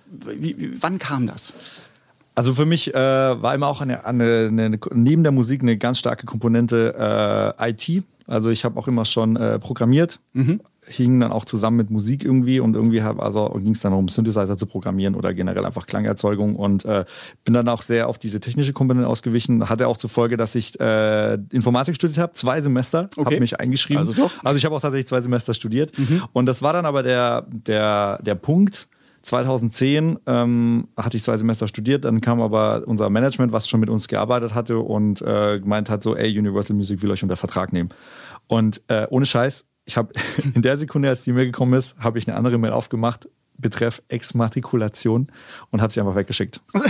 Wie, 0.05 0.57
wie, 0.57 0.81
wann 0.81 0.99
kam 0.99 1.27
das? 1.27 1.53
Also 2.35 2.53
für 2.53 2.65
mich 2.65 2.93
äh, 2.93 2.97
war 2.97 3.55
immer 3.55 3.67
auch 3.67 3.81
eine, 3.81 4.05
eine, 4.05 4.47
eine, 4.49 4.79
neben 4.93 5.23
der 5.23 5.31
Musik 5.31 5.61
eine 5.61 5.77
ganz 5.77 5.99
starke 5.99 6.25
Komponente 6.25 7.55
äh, 7.59 7.71
IT. 7.71 8.03
Also 8.27 8.49
ich 8.49 8.65
habe 8.65 8.79
auch 8.79 8.87
immer 8.87 9.05
schon 9.05 9.35
äh, 9.35 9.59
programmiert. 9.59 10.19
Mhm 10.33 10.61
hing 10.87 11.19
dann 11.19 11.31
auch 11.31 11.45
zusammen 11.45 11.77
mit 11.77 11.89
Musik 11.89 12.23
irgendwie 12.23 12.59
und 12.59 12.75
irgendwie 12.75 13.01
hab, 13.01 13.21
also 13.21 13.49
ging 13.61 13.73
es 13.73 13.81
dann 13.81 13.93
um 13.93 14.07
Synthesizer 14.07 14.57
zu 14.57 14.65
programmieren 14.65 15.15
oder 15.15 15.33
generell 15.33 15.65
einfach 15.65 15.85
Klangerzeugung 15.85 16.55
und 16.55 16.85
äh, 16.85 17.05
bin 17.43 17.53
dann 17.53 17.67
auch 17.69 17.81
sehr 17.81 18.07
auf 18.07 18.17
diese 18.17 18.39
technische 18.39 18.73
Komponente 18.73 19.07
ausgewichen. 19.07 19.69
Hatte 19.69 19.87
auch 19.87 19.97
zur 19.97 20.09
Folge, 20.09 20.37
dass 20.37 20.55
ich 20.55 20.79
äh, 20.79 21.35
Informatik 21.51 21.95
studiert 21.95 22.17
habe, 22.17 22.33
zwei 22.33 22.61
Semester, 22.61 23.09
okay. 23.17 23.25
habe 23.25 23.39
mich 23.39 23.59
eingeschrieben. 23.59 23.99
Also 23.99 24.13
doch. 24.13 24.31
Also 24.43 24.57
ich 24.57 24.65
habe 24.65 24.75
auch 24.75 24.81
tatsächlich 24.81 25.07
zwei 25.07 25.21
Semester 25.21 25.53
studiert 25.53 25.97
mhm. 25.97 26.23
und 26.33 26.45
das 26.45 26.61
war 26.61 26.73
dann 26.73 26.85
aber 26.85 27.03
der 27.03 27.45
der 27.49 28.19
der 28.23 28.35
Punkt. 28.35 28.87
2010 29.23 30.19
ähm, 30.25 30.87
hatte 30.95 31.17
ich 31.17 31.23
zwei 31.23 31.35
Semester 31.35 31.67
studiert, 31.67 32.05
dann 32.05 32.21
kam 32.21 32.39
aber 32.39 32.83
unser 32.85 33.09
Management, 33.09 33.51
was 33.51 33.67
schon 33.67 33.81
mit 33.81 33.89
uns 33.89 34.07
gearbeitet 34.07 34.55
hatte 34.55 34.79
und 34.79 35.21
äh, 35.21 35.59
gemeint 35.59 35.89
hat 35.89 36.01
so, 36.01 36.15
ey, 36.15 36.37
Universal 36.39 36.77
Music 36.77 37.01
will 37.01 37.11
euch 37.11 37.23
unter 37.23 37.35
Vertrag 37.35 37.73
nehmen. 37.73 37.89
Und 38.47 38.81
äh, 38.87 39.05
ohne 39.09 39.25
Scheiß, 39.25 39.65
ich 39.87 39.97
habe 39.97 40.13
in 40.53 40.61
der 40.61 40.77
Sekunde, 40.77 41.09
als 41.09 41.23
die 41.23 41.31
Mail 41.31 41.45
gekommen 41.45 41.73
ist, 41.73 41.97
habe 41.97 42.19
ich 42.19 42.27
eine 42.27 42.37
andere 42.37 42.57
Mail 42.57 42.71
aufgemacht, 42.71 43.29
betreff 43.57 44.01
Exmatrikulation 44.07 45.27
und 45.71 45.81
habe 45.81 45.91
sie 45.91 45.99
einfach 45.99 46.15
weggeschickt. 46.15 46.61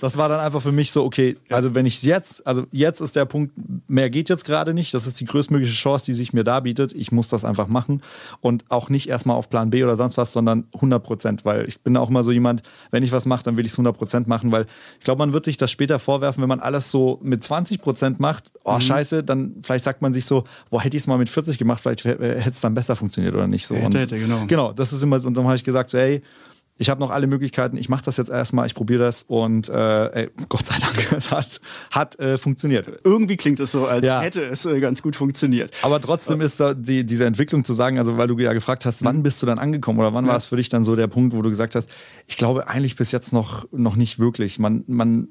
Das 0.00 0.16
war 0.16 0.28
dann 0.28 0.40
einfach 0.40 0.62
für 0.62 0.72
mich 0.72 0.92
so, 0.92 1.04
okay, 1.04 1.36
also 1.48 1.74
wenn 1.74 1.84
ich 1.84 2.02
jetzt, 2.02 2.46
also 2.46 2.64
jetzt 2.70 3.00
ist 3.00 3.16
der 3.16 3.24
Punkt, 3.24 3.52
mehr 3.88 4.08
geht 4.08 4.28
jetzt 4.28 4.44
gerade 4.44 4.72
nicht, 4.72 4.94
das 4.94 5.06
ist 5.06 5.18
die 5.18 5.24
größtmögliche 5.24 5.72
Chance, 5.72 6.04
die 6.04 6.12
sich 6.12 6.32
mir 6.32 6.44
da 6.44 6.60
bietet, 6.60 6.92
ich 6.92 7.10
muss 7.12 7.28
das 7.28 7.44
einfach 7.44 7.66
machen 7.66 8.02
und 8.40 8.64
auch 8.68 8.88
nicht 8.88 9.08
erstmal 9.08 9.36
auf 9.36 9.50
Plan 9.50 9.70
B 9.70 9.82
oder 9.82 9.96
sonst 9.96 10.16
was, 10.16 10.32
sondern 10.32 10.66
100 10.74 11.02
Prozent, 11.02 11.44
weil 11.44 11.66
ich 11.66 11.80
bin 11.80 11.96
auch 11.96 12.08
immer 12.08 12.22
so 12.22 12.30
jemand, 12.30 12.62
wenn 12.90 13.02
ich 13.02 13.10
was 13.10 13.26
mache, 13.26 13.42
dann 13.42 13.56
will 13.56 13.66
ich 13.66 13.72
es 13.72 13.78
100 13.78 13.96
Prozent 13.96 14.28
machen, 14.28 14.52
weil 14.52 14.66
ich 14.98 15.04
glaube, 15.04 15.18
man 15.18 15.32
wird 15.32 15.44
sich 15.44 15.56
das 15.56 15.70
später 15.70 15.98
vorwerfen, 15.98 16.42
wenn 16.42 16.48
man 16.48 16.60
alles 16.60 16.90
so 16.90 17.18
mit 17.22 17.42
20 17.42 17.80
Prozent 17.80 18.20
macht, 18.20 18.52
oh 18.64 18.74
mhm. 18.74 18.80
scheiße, 18.80 19.24
dann 19.24 19.56
vielleicht 19.62 19.84
sagt 19.84 20.02
man 20.02 20.12
sich 20.12 20.26
so, 20.26 20.44
boah, 20.70 20.82
hätte 20.82 20.96
ich 20.96 21.02
es 21.02 21.06
mal 21.06 21.18
mit 21.18 21.28
40 21.28 21.58
gemacht, 21.58 21.82
vielleicht 21.82 22.04
hätte 22.04 22.50
es 22.50 22.60
dann 22.60 22.74
besser 22.74 22.96
funktioniert 22.96 23.34
oder 23.34 23.46
nicht 23.46 23.66
so. 23.66 23.74
Hätte, 23.74 23.98
hätte, 23.98 24.18
genau. 24.18 24.44
Genau, 24.46 24.72
das 24.72 24.92
ist 24.92 25.02
immer 25.02 25.18
so, 25.20 25.28
und 25.28 25.36
dann 25.36 25.44
habe 25.44 25.56
ich 25.56 25.64
gesagt, 25.64 25.90
so, 25.90 25.98
ey, 25.98 26.09
ey, 26.10 26.22
ich 26.80 26.88
habe 26.88 26.98
noch 26.98 27.10
alle 27.10 27.26
Möglichkeiten, 27.26 27.76
ich 27.76 27.90
mache 27.90 28.02
das 28.06 28.16
jetzt 28.16 28.30
erstmal, 28.30 28.66
ich 28.66 28.74
probiere 28.74 29.00
das 29.00 29.22
und 29.24 29.68
äh, 29.68 30.22
ey, 30.22 30.30
Gott 30.48 30.64
sei 30.64 30.76
Dank, 30.78 31.12
es 31.16 31.30
hat, 31.30 31.60
hat 31.90 32.18
äh, 32.18 32.38
funktioniert. 32.38 32.88
Irgendwie 33.04 33.36
klingt 33.36 33.60
es 33.60 33.72
so, 33.72 33.86
als 33.86 34.06
ja. 34.06 34.22
hätte 34.22 34.42
es 34.42 34.64
äh, 34.64 34.80
ganz 34.80 35.02
gut 35.02 35.14
funktioniert. 35.14 35.74
Aber 35.82 36.00
trotzdem 36.00 36.40
ist 36.40 36.58
da 36.58 36.72
die, 36.72 37.04
diese 37.04 37.26
Entwicklung 37.26 37.66
zu 37.66 37.74
sagen, 37.74 37.98
also 37.98 38.16
weil 38.16 38.28
du 38.28 38.38
ja 38.38 38.54
gefragt 38.54 38.86
hast, 38.86 39.04
wann 39.04 39.18
mhm. 39.18 39.22
bist 39.24 39.42
du 39.42 39.46
dann 39.46 39.58
angekommen 39.58 39.98
oder 39.98 40.14
wann 40.14 40.24
ja. 40.24 40.30
war 40.30 40.38
es 40.38 40.46
für 40.46 40.56
dich 40.56 40.70
dann 40.70 40.82
so 40.82 40.96
der 40.96 41.06
Punkt, 41.06 41.36
wo 41.36 41.42
du 41.42 41.50
gesagt 41.50 41.74
hast, 41.74 41.90
ich 42.26 42.38
glaube 42.38 42.66
eigentlich 42.68 42.96
bis 42.96 43.12
jetzt 43.12 43.34
noch, 43.34 43.66
noch 43.72 43.96
nicht 43.96 44.18
wirklich. 44.18 44.58
Man, 44.58 44.84
man 44.86 45.28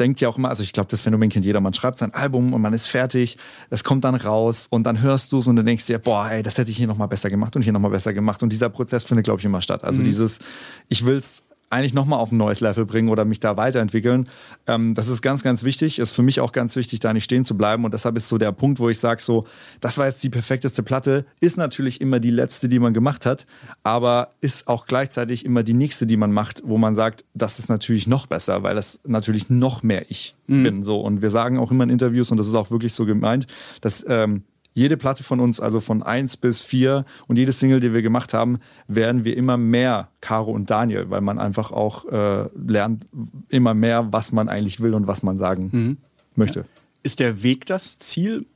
denkt 0.00 0.20
ja 0.20 0.28
auch 0.28 0.38
immer, 0.38 0.48
also 0.48 0.62
ich 0.62 0.72
glaube, 0.72 0.88
das 0.90 1.02
Phänomen 1.02 1.28
kennt 1.28 1.44
jeder, 1.44 1.60
man 1.60 1.74
schreibt 1.74 1.98
sein 1.98 2.12
Album 2.14 2.54
und 2.54 2.62
man 2.62 2.72
ist 2.72 2.88
fertig, 2.88 3.36
es 3.68 3.84
kommt 3.84 4.04
dann 4.04 4.14
raus 4.14 4.66
und 4.70 4.84
dann 4.84 5.00
hörst 5.02 5.32
du 5.32 5.38
es 5.38 5.46
und 5.46 5.56
dann 5.56 5.66
denkst 5.66 5.86
dir, 5.86 5.98
boah, 5.98 6.30
ey, 6.30 6.42
das 6.42 6.58
hätte 6.58 6.70
ich 6.70 6.76
hier 6.76 6.86
nochmal 6.86 7.08
besser 7.08 7.30
gemacht 7.30 7.54
und 7.54 7.62
hier 7.62 7.72
nochmal 7.72 7.90
besser 7.90 8.12
gemacht. 8.12 8.42
Und 8.42 8.52
dieser 8.52 8.70
Prozess 8.70 9.04
findet, 9.04 9.24
glaube 9.24 9.40
ich, 9.40 9.44
immer 9.44 9.62
statt. 9.62 9.84
Also 9.84 10.00
mhm. 10.00 10.06
dieses, 10.06 10.40
ich 10.88 11.04
will 11.04 11.16
es 11.16 11.42
eigentlich 11.70 11.94
nochmal 11.94 12.18
auf 12.18 12.32
ein 12.32 12.36
neues 12.36 12.60
Level 12.60 12.84
bringen 12.84 13.08
oder 13.08 13.24
mich 13.24 13.40
da 13.40 13.56
weiterentwickeln. 13.56 14.28
Ähm, 14.66 14.94
das 14.94 15.08
ist 15.08 15.22
ganz, 15.22 15.42
ganz 15.42 15.62
wichtig. 15.62 16.00
Ist 16.00 16.12
für 16.12 16.22
mich 16.22 16.40
auch 16.40 16.52
ganz 16.52 16.76
wichtig, 16.76 17.00
da 17.00 17.12
nicht 17.12 17.24
stehen 17.24 17.44
zu 17.44 17.56
bleiben. 17.56 17.84
Und 17.84 17.94
deshalb 17.94 18.16
ist 18.16 18.28
so 18.28 18.38
der 18.38 18.52
Punkt, 18.52 18.80
wo 18.80 18.88
ich 18.88 18.98
sage, 18.98 19.22
so, 19.22 19.46
das 19.80 19.96
war 19.96 20.06
jetzt 20.06 20.22
die 20.22 20.30
perfekteste 20.30 20.82
Platte, 20.82 21.24
ist 21.40 21.56
natürlich 21.56 22.00
immer 22.00 22.18
die 22.18 22.30
letzte, 22.30 22.68
die 22.68 22.80
man 22.80 22.92
gemacht 22.92 23.24
hat, 23.24 23.46
aber 23.84 24.32
ist 24.40 24.66
auch 24.66 24.86
gleichzeitig 24.86 25.44
immer 25.44 25.62
die 25.62 25.74
nächste, 25.74 26.06
die 26.06 26.16
man 26.16 26.32
macht, 26.32 26.62
wo 26.64 26.76
man 26.76 26.94
sagt, 26.94 27.24
das 27.34 27.58
ist 27.58 27.68
natürlich 27.68 28.06
noch 28.06 28.26
besser, 28.26 28.62
weil 28.64 28.74
das 28.74 29.00
natürlich 29.06 29.48
noch 29.48 29.82
mehr 29.82 30.10
ich 30.10 30.34
mhm. 30.48 30.62
bin. 30.64 30.82
So. 30.82 31.00
Und 31.00 31.22
wir 31.22 31.30
sagen 31.30 31.58
auch 31.58 31.70
immer 31.70 31.84
in 31.84 31.90
Interviews, 31.90 32.30
und 32.32 32.36
das 32.36 32.48
ist 32.48 32.54
auch 32.54 32.70
wirklich 32.70 32.94
so 32.94 33.06
gemeint, 33.06 33.46
dass 33.80 34.04
ähm, 34.08 34.42
jede 34.72 34.96
Platte 34.96 35.22
von 35.22 35.40
uns, 35.40 35.60
also 35.60 35.80
von 35.80 36.02
1 36.02 36.36
bis 36.36 36.60
4 36.60 37.04
und 37.26 37.36
jede 37.36 37.52
Single, 37.52 37.80
die 37.80 37.92
wir 37.92 38.02
gemacht 38.02 38.34
haben, 38.34 38.58
werden 38.86 39.24
wir 39.24 39.36
immer 39.36 39.56
mehr 39.56 40.08
Caro 40.20 40.52
und 40.52 40.70
Daniel, 40.70 41.10
weil 41.10 41.20
man 41.20 41.38
einfach 41.38 41.72
auch 41.72 42.04
äh, 42.06 42.48
lernt 42.54 43.06
immer 43.48 43.74
mehr, 43.74 44.12
was 44.12 44.32
man 44.32 44.48
eigentlich 44.48 44.80
will 44.80 44.94
und 44.94 45.06
was 45.06 45.22
man 45.22 45.38
sagen 45.38 45.70
mhm. 45.72 45.96
möchte. 46.36 46.64
Ist 47.02 47.20
der 47.20 47.42
Weg 47.42 47.66
das 47.66 47.98
Ziel 47.98 48.46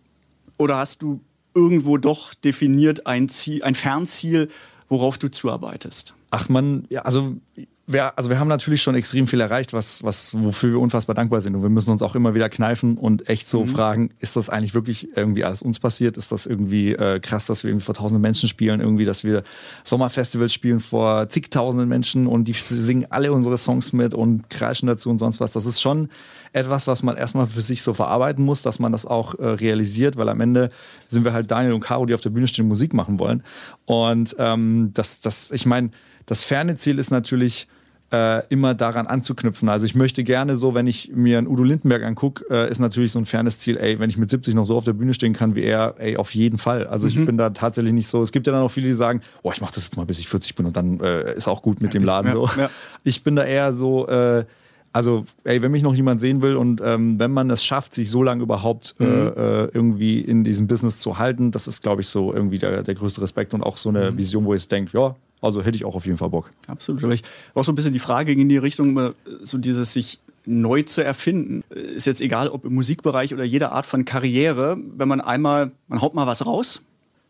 oder 0.57 0.77
hast 0.77 1.03
du 1.03 1.21
irgendwo 1.55 1.99
doch 1.99 2.35
definiert 2.35 3.07
ein 3.07 3.29
Ziel, 3.29 3.63
ein 3.63 3.75
Fernziel, 3.75 4.49
worauf 4.89 5.19
du 5.19 5.31
zuarbeitest? 5.31 6.15
Ach 6.31 6.49
man, 6.49 6.85
ja, 6.91 7.03
also 7.03 7.37
wir, 7.87 8.17
also 8.17 8.31
wir 8.31 8.39
haben 8.41 8.49
natürlich 8.49 8.81
schon 8.81 8.95
extrem 8.95 9.27
viel 9.27 9.41
erreicht, 9.41 9.75
was, 9.75 10.03
was, 10.03 10.35
wofür 10.41 10.73
wir 10.73 10.81
unfassbar 10.81 11.15
dankbar 11.15 11.43
sind. 11.43 11.55
Und 11.55 11.63
wir 11.63 11.69
müssen 11.69 11.91
uns 11.91 12.01
auch 12.01 12.15
immer 12.15 12.35
wieder 12.35 12.49
kneifen 12.49 12.97
und 12.97 13.29
echt 13.29 13.49
so 13.49 13.61
mhm. 13.61 13.67
fragen, 13.67 14.11
ist 14.21 14.37
das 14.37 14.49
eigentlich 14.49 14.75
wirklich 14.75 15.15
irgendwie 15.17 15.45
alles 15.45 15.61
uns 15.61 15.79
passiert? 15.79 16.17
Ist 16.17 16.33
das 16.33 16.47
irgendwie 16.47 16.93
äh, 16.93 17.21
krass, 17.21 17.45
dass 17.45 17.63
wir 17.63 17.71
irgendwie 17.71 17.85
vor 17.85 17.95
tausenden 17.95 18.23
Menschen 18.23 18.49
spielen, 18.49 18.81
irgendwie, 18.81 19.05
dass 19.05 19.23
wir 19.23 19.43
Sommerfestivals 19.83 20.53
spielen 20.53 20.81
vor 20.81 21.29
zigtausenden 21.29 21.87
Menschen 21.87 22.27
und 22.27 22.45
die 22.45 22.55
singen 22.55 23.07
alle 23.11 23.33
unsere 23.33 23.59
Songs 23.59 23.93
mit 23.93 24.15
und 24.15 24.49
kreischen 24.49 24.87
dazu 24.87 25.11
und 25.11 25.19
sonst 25.19 25.41
was. 25.41 25.53
Das 25.53 25.67
ist 25.67 25.83
schon 25.83 26.09
etwas, 26.55 26.87
was 26.87 27.03
man 27.03 27.17
erstmal 27.17 27.47
für 27.47 27.61
sich 27.61 27.83
so 27.83 27.93
verarbeiten 27.93 28.45
muss, 28.45 28.63
dass 28.63 28.79
man 28.79 28.93
das 28.93 29.05
auch 29.05 29.39
äh, 29.39 29.47
realisiert, 29.47 30.17
weil 30.17 30.31
am 30.31 30.41
Ende 30.41 30.71
sind 31.09 31.25
wir 31.25 31.35
halt 31.35 31.51
Daniel 31.51 31.75
und 31.75 31.81
Caro, 31.81 32.07
die 32.07 32.15
auf 32.15 32.23
der 32.23 32.31
Bühne 32.31 32.47
stehen 32.47 32.65
und 32.65 32.69
Musik 32.71 32.95
machen 32.95 33.19
wollen. 33.19 33.43
Und 33.85 34.37
ähm, 34.39 34.93
das, 34.95 35.21
das, 35.21 35.51
ich 35.51 35.67
meine, 35.67 35.91
das 36.27 36.45
ferne 36.45 36.77
Ziel 36.77 36.99
ist 36.99 37.11
natürlich, 37.11 37.69
äh, 38.15 38.43
immer 38.49 38.75
daran 38.75 39.07
anzuknüpfen. 39.07 39.69
Also 39.69 39.87
ich 39.87 39.95
möchte 39.95 40.23
gerne 40.23 40.55
so, 40.57 40.75
wenn 40.75 40.87
ich 40.87 41.11
mir 41.15 41.39
einen 41.39 41.49
Udo 41.49 41.65
Lindenberg 41.65 42.05
angucke, 42.05 42.45
äh, 42.49 42.71
ist 42.71 42.79
natürlich 42.79 43.11
so 43.11 43.19
ein 43.19 43.27
fernes 43.27 43.59
Ziel, 43.59 43.77
ey, 43.77 43.99
wenn 43.99 44.09
ich 44.09 44.17
mit 44.17 44.31
70 44.31 44.55
noch 44.55 44.67
so 44.67 44.77
auf 44.77 44.85
der 44.85 44.93
Bühne 44.93 45.15
stehen 45.15 45.33
kann 45.33 45.55
wie 45.57 45.63
er, 45.63 45.97
ey, 45.99 46.17
auf 46.17 46.35
jeden 46.35 46.59
Fall. 46.59 46.87
Also 46.87 47.09
mhm. 47.09 47.13
ich 47.13 47.27
bin 47.27 47.37
da 47.37 47.51
tatsächlich 47.51 47.93
nicht 47.93 48.07
so. 48.07 48.23
Es 48.23 48.31
gibt 48.31 48.47
ja 48.47 48.53
dann 48.53 48.63
auch 48.63 48.71
viele, 48.71 48.87
die 48.87 48.93
sagen, 48.93 49.21
oh, 49.43 49.51
ich 49.53 49.61
mache 49.61 49.75
das 49.75 49.85
jetzt 49.85 49.97
mal, 49.97 50.07
bis 50.07 50.21
ich 50.21 50.29
40 50.29 50.55
bin 50.55 50.67
und 50.67 50.77
dann 50.77 51.01
äh, 51.01 51.35
ist 51.35 51.49
auch 51.49 51.63
gut 51.63 51.81
mit 51.83 51.93
dem 51.93 52.05
Laden 52.05 52.29
ja, 52.29 52.33
so. 52.33 52.49
Ja. 52.57 52.71
Ich 53.03 53.25
bin 53.25 53.35
da 53.35 53.45
eher 53.45 53.73
so, 53.73 54.07
äh, 54.07 54.45
also, 54.95 55.25
ey, 55.43 55.61
wenn 55.61 55.73
mich 55.73 55.83
noch 55.83 55.95
jemand 55.95 56.21
sehen 56.21 56.41
will 56.41 56.55
und 56.55 56.81
ähm, 56.83 57.19
wenn 57.19 57.33
man 57.33 57.51
es 57.51 57.65
schafft, 57.65 57.95
sich 57.95 58.09
so 58.09 58.23
lange 58.23 58.45
überhaupt 58.45 58.95
äh, 59.01 59.05
mhm. 59.05 59.33
äh, 59.37 59.65
irgendwie 59.65 60.21
in 60.21 60.45
diesem 60.45 60.69
Business 60.69 60.99
zu 60.99 61.19
halten, 61.19 61.51
das 61.51 61.67
ist, 61.67 61.83
glaube 61.83 62.03
ich, 62.03 62.07
so 62.07 62.33
irgendwie 62.33 62.59
der, 62.59 62.85
der 62.85 62.95
größte 62.95 63.21
Respekt 63.21 63.55
und 63.55 63.65
auch 63.65 63.77
so 63.77 63.89
eine 63.89 64.13
mhm. 64.13 64.19
Vision, 64.19 64.45
wo 64.45 64.55
ich 64.55 64.69
denke, 64.69 64.97
ja, 64.97 65.17
also 65.43 65.63
hätte 65.63 65.77
ich 65.77 65.85
auch 65.85 65.97
auf 65.97 66.07
jeden 66.07 66.17
Fall 66.17 66.31
Bock. 66.31 66.51
Absolut. 66.69 67.03
Aber 67.03 67.13
ich 67.13 67.23
auch 67.55 67.65
so 67.65 67.73
ein 67.73 67.75
bisschen 67.75 67.93
die 67.93 67.99
Frage 67.99 68.33
in 68.33 68.49
die 68.49 68.57
Richtung, 68.57 69.15
so 69.43 69.59
dieses 69.59 69.93
sich 69.93 70.21
neu 70.47 70.83
zu 70.83 71.05
erfinden. 71.05 71.65
Ist 71.71 72.07
jetzt 72.07 72.21
egal, 72.21 72.49
ob 72.49 72.65
im 72.65 72.75
Musikbereich 72.75 73.35
oder 73.35 73.45
jeder 73.45 73.73
Art 73.73 73.87
von 73.87 74.05
Karriere, 74.05 74.79
wenn 74.97 75.09
man 75.09 75.21
einmal, 75.21 75.73
man 75.89 76.01
haut 76.01 76.15
mal 76.15 76.29
was 76.29 76.47
raus, 76.47 76.83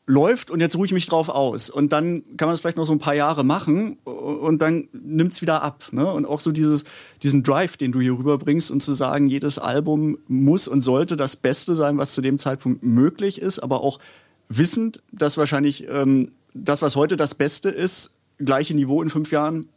läuft 0.07 0.51
und 0.51 0.61
jetzt 0.61 0.77
ruhe 0.77 0.85
ich 0.85 0.93
mich 0.93 1.07
drauf 1.07 1.29
aus. 1.29 1.71
Und 1.71 1.93
dann 1.93 2.23
kann 2.37 2.47
man 2.47 2.53
das 2.53 2.61
vielleicht 2.61 2.77
noch 2.77 2.85
so 2.85 2.93
ein 2.93 2.99
paar 2.99 3.15
Jahre 3.15 3.45
machen 3.45 3.95
und 4.05 4.61
dann 4.61 4.89
nimmt 4.93 5.33
es 5.33 5.43
wieder 5.43 5.63
ab. 5.63 5.89
Ne? 5.93 6.11
Und 6.13 6.27
auch 6.27 6.41
so 6.41 6.53
dieses, 6.53 6.85
diesen 7.23 7.43
Drive, 7.43 7.77
den 7.77 7.93
du 7.93 8.01
hier 8.01 8.13
rüberbringst 8.13 8.71
und 8.71 8.83
zu 8.83 8.93
sagen, 8.93 9.29
jedes 9.29 9.59
Album 9.59 10.19
muss 10.29 10.69
und 10.69 10.83
sollte 10.83 11.17
das 11.17 11.37
Beste 11.37 11.75
sein, 11.75 11.97
was 11.97 12.13
zu 12.13 12.21
dem 12.21 12.39
Zeitpunkt 12.39 12.83
möglich 12.83 13.41
ist, 13.41 13.61
aber 13.61 13.81
auch 13.83 13.99
wissend, 14.49 15.03
dass 15.11 15.39
wahrscheinlich 15.39 15.87
ähm, 15.89 16.33
das, 16.53 16.83
was 16.83 16.97
heute 16.97 17.17
das 17.17 17.35
Beste 17.35 17.71
ist, 17.71 18.13
gleiche 18.39 18.75
Niveau 18.75 19.03
in 19.03 19.09
fünf 19.09 19.33
Jahren 19.33 19.69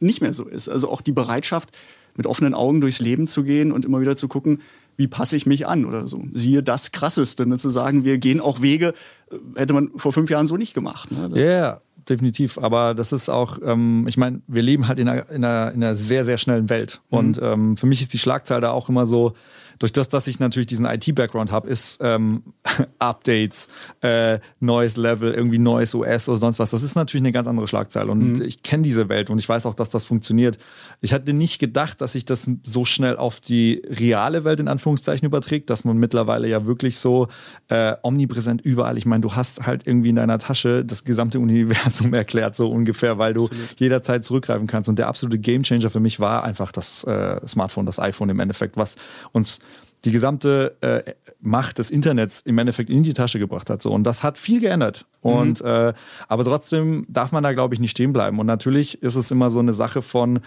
nicht 0.00 0.20
mehr 0.20 0.32
so 0.32 0.44
ist. 0.44 0.68
Also 0.68 0.90
auch 0.90 1.00
die 1.00 1.12
Bereitschaft, 1.12 1.70
mit 2.16 2.26
offenen 2.26 2.54
Augen 2.54 2.80
durchs 2.80 3.00
Leben 3.00 3.26
zu 3.26 3.44
gehen 3.44 3.72
und 3.72 3.84
immer 3.84 4.00
wieder 4.00 4.16
zu 4.16 4.26
gucken, 4.26 4.60
wie 4.96 5.08
passe 5.08 5.36
ich 5.36 5.46
mich 5.46 5.66
an 5.66 5.84
oder 5.84 6.08
so. 6.08 6.24
Siehe 6.32 6.62
das 6.62 6.92
Krasseste, 6.92 7.46
ne, 7.46 7.58
zu 7.58 7.70
sagen, 7.70 8.04
wir 8.04 8.18
gehen 8.18 8.40
auch 8.40 8.62
Wege, 8.62 8.94
äh, 9.30 9.36
hätte 9.56 9.72
man 9.72 9.90
vor 9.96 10.12
fünf 10.12 10.30
Jahren 10.30 10.46
so 10.46 10.56
nicht 10.56 10.74
gemacht. 10.74 11.10
Ne? 11.10 11.30
Ja, 11.34 11.46
yeah, 11.46 11.80
definitiv. 12.08 12.58
Aber 12.58 12.94
das 12.94 13.12
ist 13.12 13.28
auch, 13.28 13.58
ähm, 13.64 14.06
ich 14.08 14.16
meine, 14.16 14.40
wir 14.46 14.62
leben 14.62 14.88
halt 14.88 14.98
in 14.98 15.08
einer, 15.08 15.28
in, 15.30 15.44
einer, 15.44 15.72
in 15.72 15.82
einer 15.82 15.96
sehr, 15.96 16.24
sehr 16.24 16.38
schnellen 16.38 16.68
Welt. 16.68 17.00
Mhm. 17.10 17.18
Und 17.18 17.40
ähm, 17.42 17.76
für 17.76 17.86
mich 17.86 18.00
ist 18.00 18.12
die 18.12 18.18
Schlagzahl 18.18 18.60
da 18.60 18.70
auch 18.70 18.88
immer 18.88 19.06
so, 19.06 19.34
durch 19.78 19.92
das, 19.92 20.08
dass 20.08 20.26
ich 20.26 20.38
natürlich 20.38 20.66
diesen 20.66 20.86
IT-Background 20.86 21.52
habe, 21.52 21.68
ist 21.68 21.98
ähm, 22.02 22.42
Updates, 22.98 23.68
äh, 24.00 24.38
neues 24.60 24.96
Level, 24.96 25.32
irgendwie 25.32 25.58
neues 25.58 25.94
OS 25.94 26.28
oder 26.28 26.38
sonst 26.38 26.58
was. 26.58 26.70
Das 26.70 26.82
ist 26.82 26.94
natürlich 26.94 27.22
eine 27.22 27.32
ganz 27.32 27.46
andere 27.46 27.68
Schlagzeile. 27.68 28.10
Und 28.10 28.38
mhm. 28.38 28.42
ich 28.42 28.62
kenne 28.62 28.82
diese 28.82 29.08
Welt 29.08 29.30
und 29.30 29.38
ich 29.38 29.48
weiß 29.48 29.66
auch, 29.66 29.74
dass 29.74 29.90
das 29.90 30.04
funktioniert. 30.04 30.58
Ich 31.00 31.12
hatte 31.12 31.32
nicht 31.32 31.58
gedacht, 31.58 32.00
dass 32.00 32.12
sich 32.12 32.24
das 32.24 32.50
so 32.62 32.84
schnell 32.84 33.16
auf 33.16 33.40
die 33.40 33.82
reale 33.88 34.44
Welt 34.44 34.60
in 34.60 34.68
Anführungszeichen 34.68 35.26
überträgt, 35.26 35.70
dass 35.70 35.84
man 35.84 35.98
mittlerweile 35.98 36.48
ja 36.48 36.66
wirklich 36.66 36.98
so 36.98 37.28
äh, 37.68 37.94
omnipräsent 38.02 38.62
überall. 38.62 38.96
Ich 38.96 39.06
meine, 39.06 39.20
du 39.20 39.34
hast 39.34 39.66
halt 39.66 39.86
irgendwie 39.86 40.10
in 40.10 40.16
deiner 40.16 40.38
Tasche 40.38 40.84
das 40.84 41.04
gesamte 41.04 41.38
Universum 41.38 42.14
erklärt, 42.14 42.56
so 42.56 42.70
ungefähr, 42.70 43.18
weil 43.18 43.34
du 43.34 43.44
Absolut. 43.44 43.80
jederzeit 43.80 44.24
zurückgreifen 44.24 44.66
kannst. 44.66 44.88
Und 44.88 44.98
der 44.98 45.08
absolute 45.08 45.38
Gamechanger 45.38 45.90
für 45.90 46.00
mich 46.00 46.20
war 46.20 46.44
einfach 46.44 46.72
das 46.72 47.04
äh, 47.04 47.46
Smartphone, 47.46 47.86
das 47.86 48.00
iPhone 48.00 48.30
im 48.30 48.40
Endeffekt, 48.40 48.76
was 48.76 48.96
uns 49.32 49.60
die 50.06 50.12
gesamte 50.12 50.76
äh, 50.80 51.12
Macht 51.40 51.78
des 51.78 51.90
Internets 51.90 52.40
im 52.40 52.56
Endeffekt 52.58 52.88
in 52.88 53.02
die 53.02 53.12
Tasche 53.12 53.38
gebracht 53.38 53.68
hat. 53.68 53.82
So. 53.82 53.90
Und 53.90 54.04
das 54.04 54.22
hat 54.22 54.38
viel 54.38 54.60
geändert. 54.60 55.04
Mhm. 55.22 55.30
Und 55.30 55.60
äh, 55.60 55.92
aber 56.28 56.44
trotzdem 56.44 57.04
darf 57.08 57.32
man 57.32 57.42
da, 57.42 57.52
glaube 57.52 57.74
ich, 57.74 57.80
nicht 57.80 57.90
stehen 57.90 58.12
bleiben. 58.12 58.38
Und 58.38 58.46
natürlich 58.46 59.02
ist 59.02 59.16
es 59.16 59.30
immer 59.30 59.50
so 59.50 59.58
eine 59.58 59.72
Sache 59.72 60.00
von 60.02 60.40